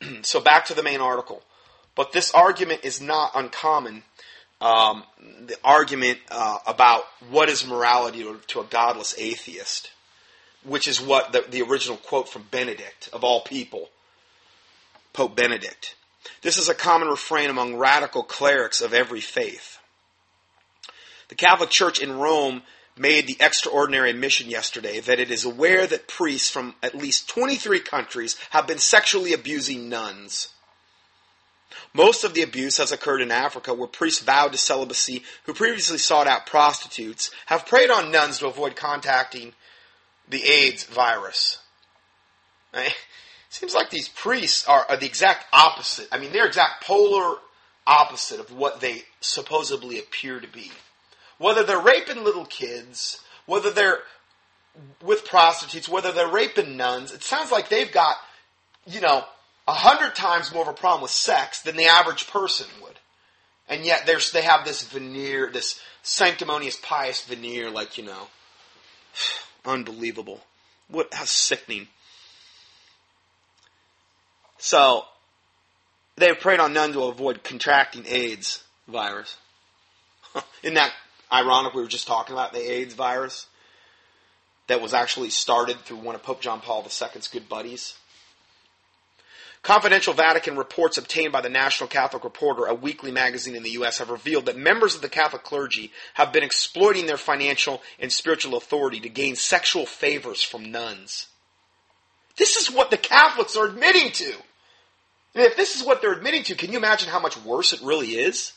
so 0.22 0.40
back 0.40 0.64
to 0.66 0.74
the 0.74 0.82
main 0.82 1.00
article. 1.00 1.42
But 1.94 2.12
this 2.12 2.32
argument 2.32 2.80
is 2.84 3.00
not 3.00 3.32
uncommon. 3.34 4.04
Um, 4.60 5.04
the 5.46 5.56
argument 5.64 6.18
uh, 6.30 6.58
about 6.66 7.04
what 7.30 7.48
is 7.48 7.66
morality 7.66 8.22
to, 8.22 8.38
to, 8.48 8.60
a 8.60 8.64
godless 8.64 9.14
atheist, 9.18 9.90
which 10.64 10.86
is 10.86 11.00
what 11.00 11.32
the, 11.32 11.44
the 11.48 11.62
original 11.62 11.96
quote 11.96 12.28
from 12.28 12.44
Benedict, 12.50 13.08
of 13.12 13.24
all 13.24 13.40
people, 13.40 13.88
Pope 15.14 15.34
Benedict. 15.34 15.94
This 16.42 16.58
is 16.58 16.68
a 16.68 16.74
common 16.74 17.08
refrain 17.08 17.48
among 17.48 17.76
radical 17.76 18.22
clerics 18.22 18.82
of 18.82 18.92
every 18.92 19.20
faith. 19.20 19.78
The 21.28 21.34
Catholic 21.34 21.70
Church 21.70 21.98
in 21.98 22.18
Rome 22.18 22.62
made 22.96 23.26
the 23.26 23.36
extraordinary 23.40 24.10
admission 24.10 24.50
yesterday 24.50 25.00
that 25.00 25.18
it 25.18 25.30
is 25.30 25.44
aware 25.44 25.86
that 25.86 26.08
priests 26.08 26.50
from 26.50 26.74
at 26.82 26.94
least 26.94 27.28
23 27.30 27.80
countries 27.80 28.36
have 28.50 28.66
been 28.66 28.78
sexually 28.78 29.32
abusing 29.32 29.88
nuns. 29.88 30.48
Most 31.92 32.24
of 32.24 32.34
the 32.34 32.42
abuse 32.42 32.78
has 32.78 32.92
occurred 32.92 33.20
in 33.20 33.30
Africa, 33.30 33.74
where 33.74 33.88
priests 33.88 34.22
vowed 34.22 34.52
to 34.52 34.58
celibacy 34.58 35.24
who 35.44 35.54
previously 35.54 35.98
sought 35.98 36.26
out 36.26 36.46
prostitutes 36.46 37.30
have 37.46 37.66
preyed 37.66 37.90
on 37.90 38.12
nuns 38.12 38.38
to 38.38 38.46
avoid 38.46 38.76
contacting 38.76 39.52
the 40.28 40.42
AIDS 40.44 40.84
virus. 40.84 41.58
It 42.72 42.94
seems 43.48 43.74
like 43.74 43.90
these 43.90 44.08
priests 44.08 44.66
are, 44.68 44.86
are 44.88 44.96
the 44.96 45.06
exact 45.06 45.46
opposite. 45.52 46.08
I 46.12 46.18
mean, 46.18 46.32
they're 46.32 46.46
exact 46.46 46.84
polar 46.84 47.38
opposite 47.86 48.38
of 48.38 48.52
what 48.52 48.80
they 48.80 49.02
supposedly 49.20 49.98
appear 49.98 50.38
to 50.38 50.46
be. 50.46 50.70
Whether 51.38 51.64
they're 51.64 51.80
raping 51.80 52.22
little 52.22 52.44
kids, 52.44 53.22
whether 53.46 53.70
they're 53.70 54.00
with 55.02 55.24
prostitutes, 55.24 55.88
whether 55.88 56.12
they're 56.12 56.28
raping 56.28 56.76
nuns, 56.76 57.12
it 57.12 57.24
sounds 57.24 57.50
like 57.50 57.68
they've 57.68 57.90
got, 57.90 58.16
you 58.86 59.00
know, 59.00 59.24
a 59.70 59.72
hundred 59.72 60.16
times 60.16 60.52
more 60.52 60.62
of 60.62 60.68
a 60.68 60.72
problem 60.72 61.02
with 61.02 61.12
sex 61.12 61.62
than 61.62 61.76
the 61.76 61.86
average 61.86 62.26
person 62.26 62.66
would. 62.82 62.98
And 63.68 63.84
yet 63.84 64.04
they 64.04 64.42
have 64.42 64.64
this 64.64 64.82
veneer, 64.82 65.48
this 65.52 65.80
sanctimonious, 66.02 66.76
pious 66.82 67.22
veneer, 67.22 67.70
like, 67.70 67.96
you 67.96 68.04
know, 68.04 68.26
unbelievable. 69.64 70.40
What, 70.88 71.14
how 71.14 71.24
sickening. 71.24 71.86
So, 74.58 75.04
They 76.16 76.34
preyed 76.34 76.58
on 76.58 76.72
none 76.72 76.92
to 76.94 77.04
avoid 77.04 77.44
contracting 77.44 78.04
AIDS 78.08 78.64
virus. 78.88 79.36
Isn't 80.64 80.74
that 80.74 80.92
ironic? 81.32 81.74
We 81.74 81.82
were 81.82 81.88
just 81.88 82.08
talking 82.08 82.34
about 82.34 82.52
the 82.52 82.72
AIDS 82.72 82.94
virus 82.94 83.46
that 84.66 84.82
was 84.82 84.94
actually 84.94 85.30
started 85.30 85.78
through 85.78 85.98
one 85.98 86.16
of 86.16 86.24
Pope 86.24 86.40
John 86.40 86.60
Paul 86.60 86.82
II's 86.82 87.28
good 87.28 87.48
buddies. 87.48 87.94
Confidential 89.62 90.14
Vatican 90.14 90.56
reports 90.56 90.96
obtained 90.96 91.32
by 91.32 91.42
the 91.42 91.50
National 91.50 91.86
Catholic 91.86 92.24
Reporter, 92.24 92.64
a 92.64 92.74
weekly 92.74 93.10
magazine 93.10 93.54
in 93.54 93.62
the 93.62 93.72
U.S., 93.72 93.98
have 93.98 94.08
revealed 94.08 94.46
that 94.46 94.56
members 94.56 94.94
of 94.94 95.02
the 95.02 95.08
Catholic 95.08 95.42
clergy 95.42 95.92
have 96.14 96.32
been 96.32 96.42
exploiting 96.42 97.06
their 97.06 97.18
financial 97.18 97.82
and 97.98 98.10
spiritual 98.10 98.56
authority 98.56 99.00
to 99.00 99.10
gain 99.10 99.36
sexual 99.36 99.84
favors 99.84 100.42
from 100.42 100.72
nuns. 100.72 101.28
This 102.36 102.56
is 102.56 102.70
what 102.70 102.90
the 102.90 102.96
Catholics 102.96 103.54
are 103.54 103.66
admitting 103.66 104.12
to. 104.12 104.32
And 105.34 105.44
if 105.44 105.56
this 105.56 105.76
is 105.76 105.84
what 105.84 106.00
they're 106.00 106.14
admitting 106.14 106.42
to, 106.44 106.54
can 106.54 106.72
you 106.72 106.78
imagine 106.78 107.10
how 107.10 107.20
much 107.20 107.36
worse 107.44 107.74
it 107.74 107.82
really 107.82 108.12
is? 108.12 108.54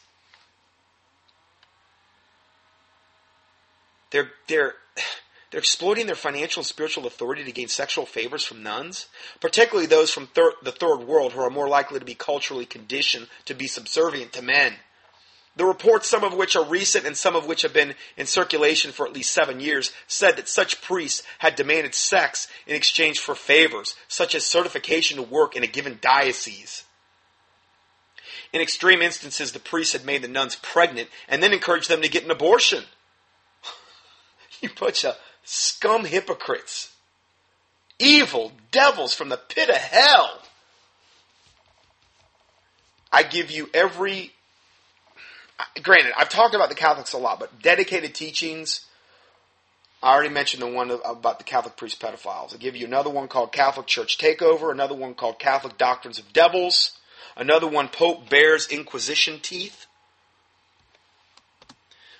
They're, 4.12 4.32
they're, 4.48 4.76
they're 5.54 5.60
exploiting 5.60 6.08
their 6.08 6.16
financial 6.16 6.62
and 6.62 6.66
spiritual 6.66 7.06
authority 7.06 7.44
to 7.44 7.52
gain 7.52 7.68
sexual 7.68 8.08
favors 8.08 8.44
from 8.44 8.64
nuns, 8.64 9.06
particularly 9.40 9.86
those 9.86 10.10
from 10.10 10.26
thir- 10.26 10.56
the 10.64 10.72
third 10.72 11.02
world 11.02 11.34
who 11.34 11.42
are 11.42 11.52
more 11.52 11.68
likely 11.68 12.00
to 12.00 12.06
be 12.06 12.16
culturally 12.16 12.66
conditioned 12.66 13.28
to 13.46 13.54
be 13.54 13.68
subservient 13.68 14.34
to 14.34 14.42
men. 14.42 14.74
The 15.56 15.66
reports, 15.66 16.10
some 16.10 16.24
of 16.24 16.34
which 16.34 16.56
are 16.56 16.66
recent 16.66 17.06
and 17.06 17.16
some 17.16 17.36
of 17.36 17.46
which 17.46 17.62
have 17.62 17.72
been 17.72 17.94
in 18.18 18.26
circulation 18.26 18.92
for 18.92 19.06
at 19.06 19.14
least 19.14 19.30
seven 19.30 19.60
years, 19.60 19.92
said 20.08 20.38
that 20.38 20.50
such 20.50 20.82
priests 20.82 21.22
had 21.38 21.56
demanded 21.56 21.94
sex 21.94 22.48
in 22.66 22.76
exchange 22.76 23.20
for 23.20 23.36
favors, 23.36 23.96
such 24.08 24.34
as 24.34 24.44
certification 24.44 25.18
to 25.18 25.22
work 25.22 25.56
in 25.56 25.62
a 25.62 25.68
given 25.68 26.00
diocese. 26.02 26.84
In 28.52 28.60
extreme 28.60 29.04
instances, 29.04 29.52
the 29.52 29.60
priests 29.60 29.94
had 29.94 30.04
made 30.04 30.24
the 30.24 30.28
nuns 30.28 30.56
pregnant 30.56 31.10
and 31.28 31.44
then 31.44 31.54
encouraged 31.54 31.92
them 31.92 32.02
to 32.02 32.10
get 32.10 32.24
an 32.24 32.32
abortion. 32.32 32.86
you 34.60 34.70
bunch 34.80 35.06
of 35.06 35.16
scum 35.44 36.06
hypocrites, 36.06 36.94
evil 37.99 38.52
devils 38.72 39.14
from 39.14 39.30
the 39.30 39.38
pit 39.38 39.70
of 39.70 39.76
hell. 39.76 40.41
I 43.11 43.24
give 43.24 43.52
you 43.52 43.70
every. 43.74 44.32
Granted, 45.82 46.14
I've 46.18 46.30
talked 46.30 46.56
about 46.56 46.70
the 46.70 46.76
Catholics 46.76 47.14
a 47.14 47.18
lot, 47.18 47.40
but 47.40 47.61
dedicated 47.61 48.15
teachings. 48.15 48.86
I 50.02 50.14
already 50.14 50.34
mentioned 50.34 50.61
the 50.61 50.68
one 50.68 50.91
about 51.06 51.38
the 51.38 51.45
Catholic 51.45 51.78
priest 51.78 52.02
pedophiles. 52.02 52.52
I'll 52.52 52.60
give 52.60 52.76
you 52.76 52.86
another 52.86 53.10
one 53.10 53.30
called 53.30 53.53
Catholic 53.53 53.88
Church 53.88 54.18
Takeover, 54.18 54.70
another 54.70 54.95
one 54.95 55.14
called 55.14 55.40
Catholic 55.40 55.78
Doctrines 55.78 56.20
of 56.20 56.34
Devils, 56.34 56.98
another 57.38 57.68
one 57.68 57.88
Pope 57.88 58.30
Bares 58.30 58.68
Inquisition 58.70 59.40
Teeth, 59.40 59.86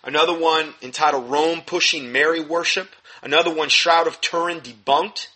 another 0.02 0.38
one 0.38 0.76
entitled 0.82 1.30
Rome 1.30 1.62
Pushing 1.66 2.10
Mary 2.12 2.40
Worship, 2.40 2.88
Another 3.24 3.54
one, 3.54 3.70
Shroud 3.70 4.06
of 4.06 4.20
Turin 4.20 4.60
debunked. 4.60 5.28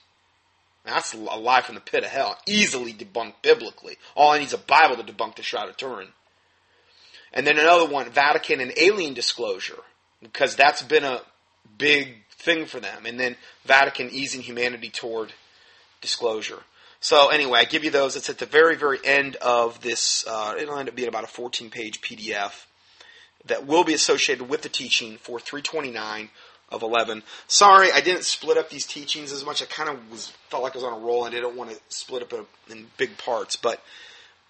That's 0.84 1.14
a 1.14 1.18
lie 1.18 1.62
from 1.62 1.76
the 1.76 1.82
pit 1.82 2.04
of 2.04 2.10
hell. 2.10 2.38
Easily 2.46 2.94
debunked 2.94 3.42
biblically. 3.42 3.98
All 4.16 4.32
I 4.32 4.40
need 4.40 4.46
is 4.46 4.54
a 4.54 4.58
Bible 4.58 5.02
to 5.02 5.04
debunk 5.04 5.36
the 5.36 5.44
Shroud 5.44 5.70
of 5.70 5.78
Turin. 5.78 6.10
And 7.34 7.48
then 7.48 7.58
another 7.58 7.86
one, 7.86 8.10
Vatican 8.10 8.60
and 8.60 8.74
alien 8.78 9.14
disclosure, 9.14 9.80
because 10.22 10.56
that's 10.56 10.82
been 10.82 11.04
a 11.04 11.22
big 11.78 12.26
thing 12.30 12.66
for 12.66 12.80
them. 12.80 13.06
And 13.06 13.20
then 13.20 13.36
Vatican 13.66 14.10
easing 14.12 14.42
humanity 14.42 14.90
toward 14.90 15.34
disclosure. 16.02 16.64
So 17.00 17.30
anyway, 17.30 17.60
I 17.60 17.66
give 17.66 17.84
you 17.84 17.92
those. 17.92 18.16
It's 18.16 18.30
at 18.30 18.40
the 18.40 18.46
very, 18.46 18.76
very 18.76 19.00
end 19.04 19.36
of 19.38 19.82
this. 19.82 20.26
Uh, 20.28 20.56
it'll 20.60 20.78
end 20.78 20.90
up 20.90 20.96
being 20.96 21.08
about 21.08 21.24
a 21.24 21.28
14-page 21.28 22.02
PDF 22.02 22.66
that 23.46 23.66
will 23.66 23.84
be 23.84 23.94
associated 23.94 24.50
with 24.50 24.62
the 24.62 24.70
teaching 24.70 25.18
for 25.18 25.40
329 25.40 26.30
of 26.70 26.84
11. 26.84 27.24
Sorry, 27.48 27.92
I 27.92 28.02
didn't 28.02 28.24
split 28.24 28.58
up 28.58 28.70
these 28.70 28.86
teachings 28.86 29.32
as 29.32 29.46
much. 29.46 29.62
I 29.62 29.66
kind 29.66 29.90
of 29.90 30.12
was 30.12 30.34
felt 30.50 30.64
like 30.64 30.76
I 30.76 30.80
was 30.80 30.84
on 30.84 30.94
a 30.94 31.06
roll 31.06 31.26
and 31.26 31.34
I 31.34 31.40
didn't 31.40 31.56
want 31.56 31.72
to 31.72 31.80
split 31.90 32.24
up 32.24 32.34
in 32.70 32.88
big 32.98 33.18
parts, 33.18 33.56
but 33.56 33.82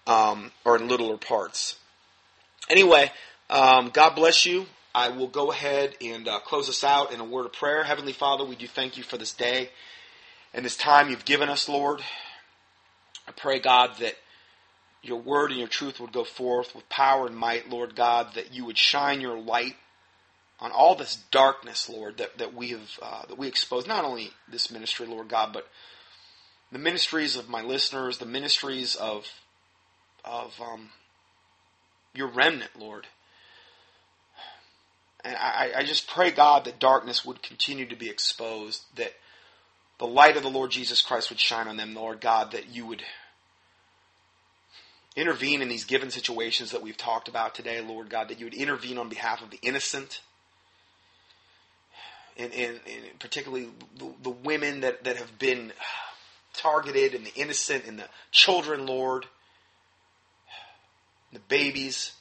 um, 0.06 0.50
or 0.64 0.76
in 0.76 0.88
littler 0.88 1.16
parts. 1.16 1.78
Anyway, 2.68 3.12
um, 3.50 3.90
God 3.90 4.14
bless 4.14 4.46
you. 4.46 4.66
I 4.94 5.10
will 5.10 5.28
go 5.28 5.52
ahead 5.52 5.96
and 6.00 6.26
uh, 6.26 6.40
close 6.40 6.68
us 6.68 6.82
out 6.82 7.12
in 7.12 7.20
a 7.20 7.24
word 7.24 7.46
of 7.46 7.52
prayer. 7.52 7.84
Heavenly 7.84 8.12
Father, 8.12 8.44
we 8.44 8.56
do 8.56 8.66
thank 8.66 8.96
you 8.96 9.04
for 9.04 9.16
this 9.16 9.32
day 9.32 9.70
and 10.52 10.64
this 10.64 10.76
time 10.76 11.10
you've 11.10 11.24
given 11.24 11.48
us, 11.48 11.68
Lord. 11.68 12.02
I 13.26 13.32
pray, 13.32 13.60
God, 13.60 13.98
that 14.00 14.14
your 15.02 15.20
word 15.20 15.50
and 15.50 15.58
your 15.58 15.68
truth 15.68 16.00
would 16.00 16.12
go 16.12 16.24
forth 16.24 16.74
with 16.74 16.88
power 16.88 17.26
and 17.26 17.36
might, 17.36 17.68
Lord 17.68 17.94
God, 17.94 18.34
that 18.34 18.52
you 18.52 18.64
would 18.64 18.78
shine 18.78 19.20
your 19.20 19.38
light 19.38 19.76
on 20.60 20.72
all 20.72 20.94
this 20.94 21.16
darkness, 21.30 21.88
Lord, 21.88 22.18
that, 22.18 22.38
that 22.38 22.54
we 22.54 22.70
have 22.70 22.98
uh, 23.00 23.26
that 23.26 23.38
we 23.38 23.46
expose 23.46 23.86
not 23.86 24.04
only 24.04 24.30
this 24.50 24.70
ministry, 24.70 25.06
Lord 25.06 25.28
God, 25.28 25.52
but 25.52 25.68
the 26.72 26.78
ministries 26.78 27.36
of 27.36 27.48
my 27.48 27.62
listeners, 27.62 28.18
the 28.18 28.26
ministries 28.26 28.94
of 28.94 29.26
of 30.24 30.60
um, 30.60 30.90
your 32.14 32.28
remnant, 32.28 32.70
Lord. 32.78 33.06
And 35.24 35.36
I, 35.36 35.72
I 35.76 35.82
just 35.82 36.08
pray, 36.08 36.30
God, 36.30 36.64
that 36.64 36.78
darkness 36.78 37.24
would 37.24 37.42
continue 37.42 37.86
to 37.86 37.96
be 37.96 38.08
exposed, 38.08 38.84
that 38.96 39.12
the 39.98 40.06
light 40.06 40.36
of 40.36 40.42
the 40.42 40.50
Lord 40.50 40.70
Jesus 40.70 41.02
Christ 41.02 41.28
would 41.30 41.40
shine 41.40 41.66
on 41.66 41.76
them, 41.76 41.94
Lord 41.94 42.20
God, 42.20 42.52
that 42.52 42.68
you 42.68 42.86
would 42.86 43.02
intervene 45.16 45.60
in 45.60 45.68
these 45.68 45.84
given 45.84 46.10
situations 46.10 46.70
that 46.70 46.82
we've 46.82 46.96
talked 46.96 47.26
about 47.26 47.54
today, 47.54 47.80
Lord 47.80 48.08
God, 48.08 48.28
that 48.28 48.38
you 48.38 48.46
would 48.46 48.54
intervene 48.54 48.98
on 48.98 49.08
behalf 49.08 49.42
of 49.42 49.50
the 49.50 49.58
innocent, 49.62 50.20
and, 52.38 52.52
and, 52.52 52.80
and 52.86 53.18
particularly 53.18 53.68
the, 53.98 54.12
the, 54.22 54.30
women 54.30 54.80
that, 54.82 55.04
that 55.04 55.16
have 55.16 55.38
been 55.38 55.72
targeted, 56.54 57.14
and 57.14 57.26
the 57.26 57.34
innocent, 57.34 57.84
and 57.86 57.98
the 57.98 58.08
children, 58.30 58.86
Lord, 58.86 59.26
the 61.32 61.40
babies. 61.40 62.12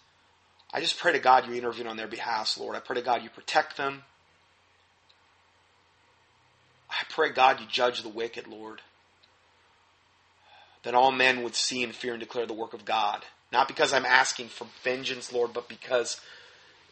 I 0.74 0.82
just 0.82 0.98
pray 0.98 1.14
to 1.14 1.20
God 1.20 1.48
you 1.48 1.54
intervene 1.54 1.88
on 1.88 1.98
their 1.98 2.08
behalf, 2.08 2.58
Lord. 2.60 2.76
I 2.76 2.80
pray 2.80 2.96
to 2.96 3.02
God 3.02 3.24
you 3.24 3.30
protect 3.30 3.78
them. 3.78 4.04
I 6.90 7.04
pray, 7.10 7.32
God, 7.32 7.60
you 7.60 7.68
judge 7.68 8.02
the 8.02 8.10
wicked, 8.10 8.48
Lord. 8.48 8.82
That 10.84 10.96
all 10.96 11.12
men 11.12 11.44
would 11.44 11.56
see 11.56 11.84
and 11.84 11.94
fear 11.94 12.14
and 12.14 12.20
declare 12.20 12.46
the 12.46 12.54
work 12.54 12.74
of 12.74 12.86
God. 12.86 13.26
Not 13.52 13.68
because 13.68 13.94
I'm 13.94 14.06
asking 14.06 14.48
for 14.48 14.68
vengeance, 14.84 15.32
Lord, 15.32 15.54
but 15.54 15.70
because 15.70 16.20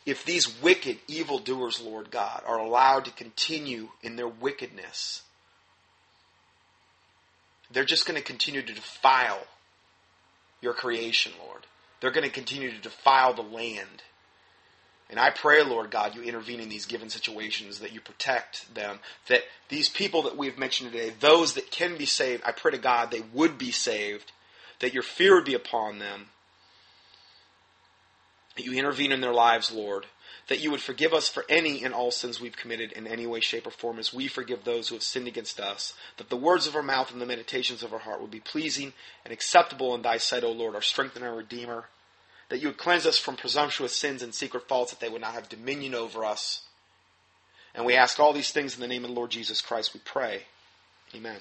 if 0.06 0.24
these 0.24 0.62
wicked 0.62 1.00
evildoers, 1.08 1.82
Lord 1.82 2.12
God, 2.12 2.44
are 2.46 2.60
allowed 2.60 3.06
to 3.06 3.12
continue 3.12 3.90
in 4.04 4.16
their 4.16 4.28
wickedness, 4.28 5.24
they're 7.72 7.84
just 7.84 8.06
going 8.06 8.18
to 8.18 8.24
continue 8.24 8.62
to 8.62 8.74
defile 8.74 9.48
your 10.62 10.74
creation, 10.74 11.32
Lord. 11.46 11.66
They're 12.00 12.12
going 12.12 12.26
to 12.26 12.30
continue 12.30 12.72
to 12.72 12.82
defile 12.82 13.34
the 13.34 13.42
land. 13.42 14.04
And 15.10 15.20
I 15.20 15.30
pray, 15.30 15.64
Lord 15.64 15.92
God, 15.92 16.16
you 16.16 16.22
intervene 16.22 16.60
in 16.60 16.70
these 16.70 16.86
given 16.86 17.10
situations, 17.10 17.80
that 17.80 17.94
you 17.94 18.02
protect 18.02 18.74
them, 18.74 19.00
that 19.28 19.42
these 19.70 19.90
people 19.90 20.24
that 20.24 20.38
we've 20.38 20.58
mentioned 20.58 20.92
today, 20.92 21.14
those 21.20 21.54
that 21.54 21.72
can 21.72 21.98
be 21.98 22.06
saved, 22.06 22.44
I 22.46 22.52
pray 22.52 22.72
to 22.72 22.78
God 22.78 23.12
they 23.12 23.24
would 23.34 23.58
be 23.58 23.72
saved, 23.72 24.32
that 24.80 24.94
your 24.94 25.04
fear 25.04 25.36
would 25.36 25.46
be 25.46 25.54
upon 25.54 26.00
them, 26.00 26.28
that 28.56 28.66
you 28.66 28.74
intervene 28.74 29.12
in 29.12 29.22
their 29.22 29.34
lives, 29.34 29.72
Lord, 29.72 30.06
that 30.48 30.60
you 30.60 30.72
would 30.72 30.82
forgive 30.82 31.14
us 31.14 31.28
for 31.28 31.44
any 31.50 31.84
and 31.84 31.94
all 31.94 32.12
sins 32.12 32.40
we've 32.40 32.56
committed 32.56 32.92
in 32.92 33.08
any 33.08 33.26
way, 33.26 33.40
shape, 33.40 33.66
or 33.66 33.72
form 33.72 33.98
as 33.98 34.14
we 34.14 34.28
forgive 34.28 34.64
those 34.64 34.90
who 34.90 34.96
have 34.96 35.04
sinned 35.04 35.28
against 35.28 35.60
us, 35.60 35.94
that 36.18 36.30
the 36.30 36.38
words 36.38 36.68
of 36.68 36.76
our 36.76 36.84
mouth 36.84 37.12
and 37.12 37.20
the 37.20 37.26
meditations 37.26 37.82
of 37.82 37.94
our 37.94 38.00
heart 38.00 38.22
would 38.22 38.32
be 38.32 38.40
pleasing 38.40 38.94
and 39.24 39.34
acceptable 39.34 39.96
in 39.96 40.02
thy 40.02 40.18
sight, 40.18 40.44
O 40.44 40.52
Lord, 40.52 40.76
our 40.76 40.82
strength 40.82 41.16
and 41.16 41.26
our 41.26 41.36
Redeemer, 41.36 41.86
that 42.50 42.60
you 42.60 42.68
would 42.68 42.78
cleanse 42.78 43.06
us 43.08 43.18
from 43.18 43.36
presumptuous 43.36 43.96
sins 43.96 44.22
and 44.22 44.34
secret 44.34 44.68
faults, 44.68 44.92
that 44.92 45.00
they 45.00 45.10
would 45.10 45.22
not 45.22 45.34
have 45.34 45.50
dominion 45.50 45.96
over 45.96 46.24
us. 46.24 46.62
And 47.74 47.86
we 47.86 47.96
ask 47.96 48.20
all 48.20 48.32
these 48.32 48.52
things 48.52 48.76
in 48.76 48.82
the 48.82 48.88
name 48.88 49.04
of 49.04 49.10
the 49.10 49.16
Lord 49.16 49.32
Jesus 49.32 49.62
Christ, 49.62 49.94
we 49.94 50.00
pray. 50.06 50.44
Amen. 51.14 51.40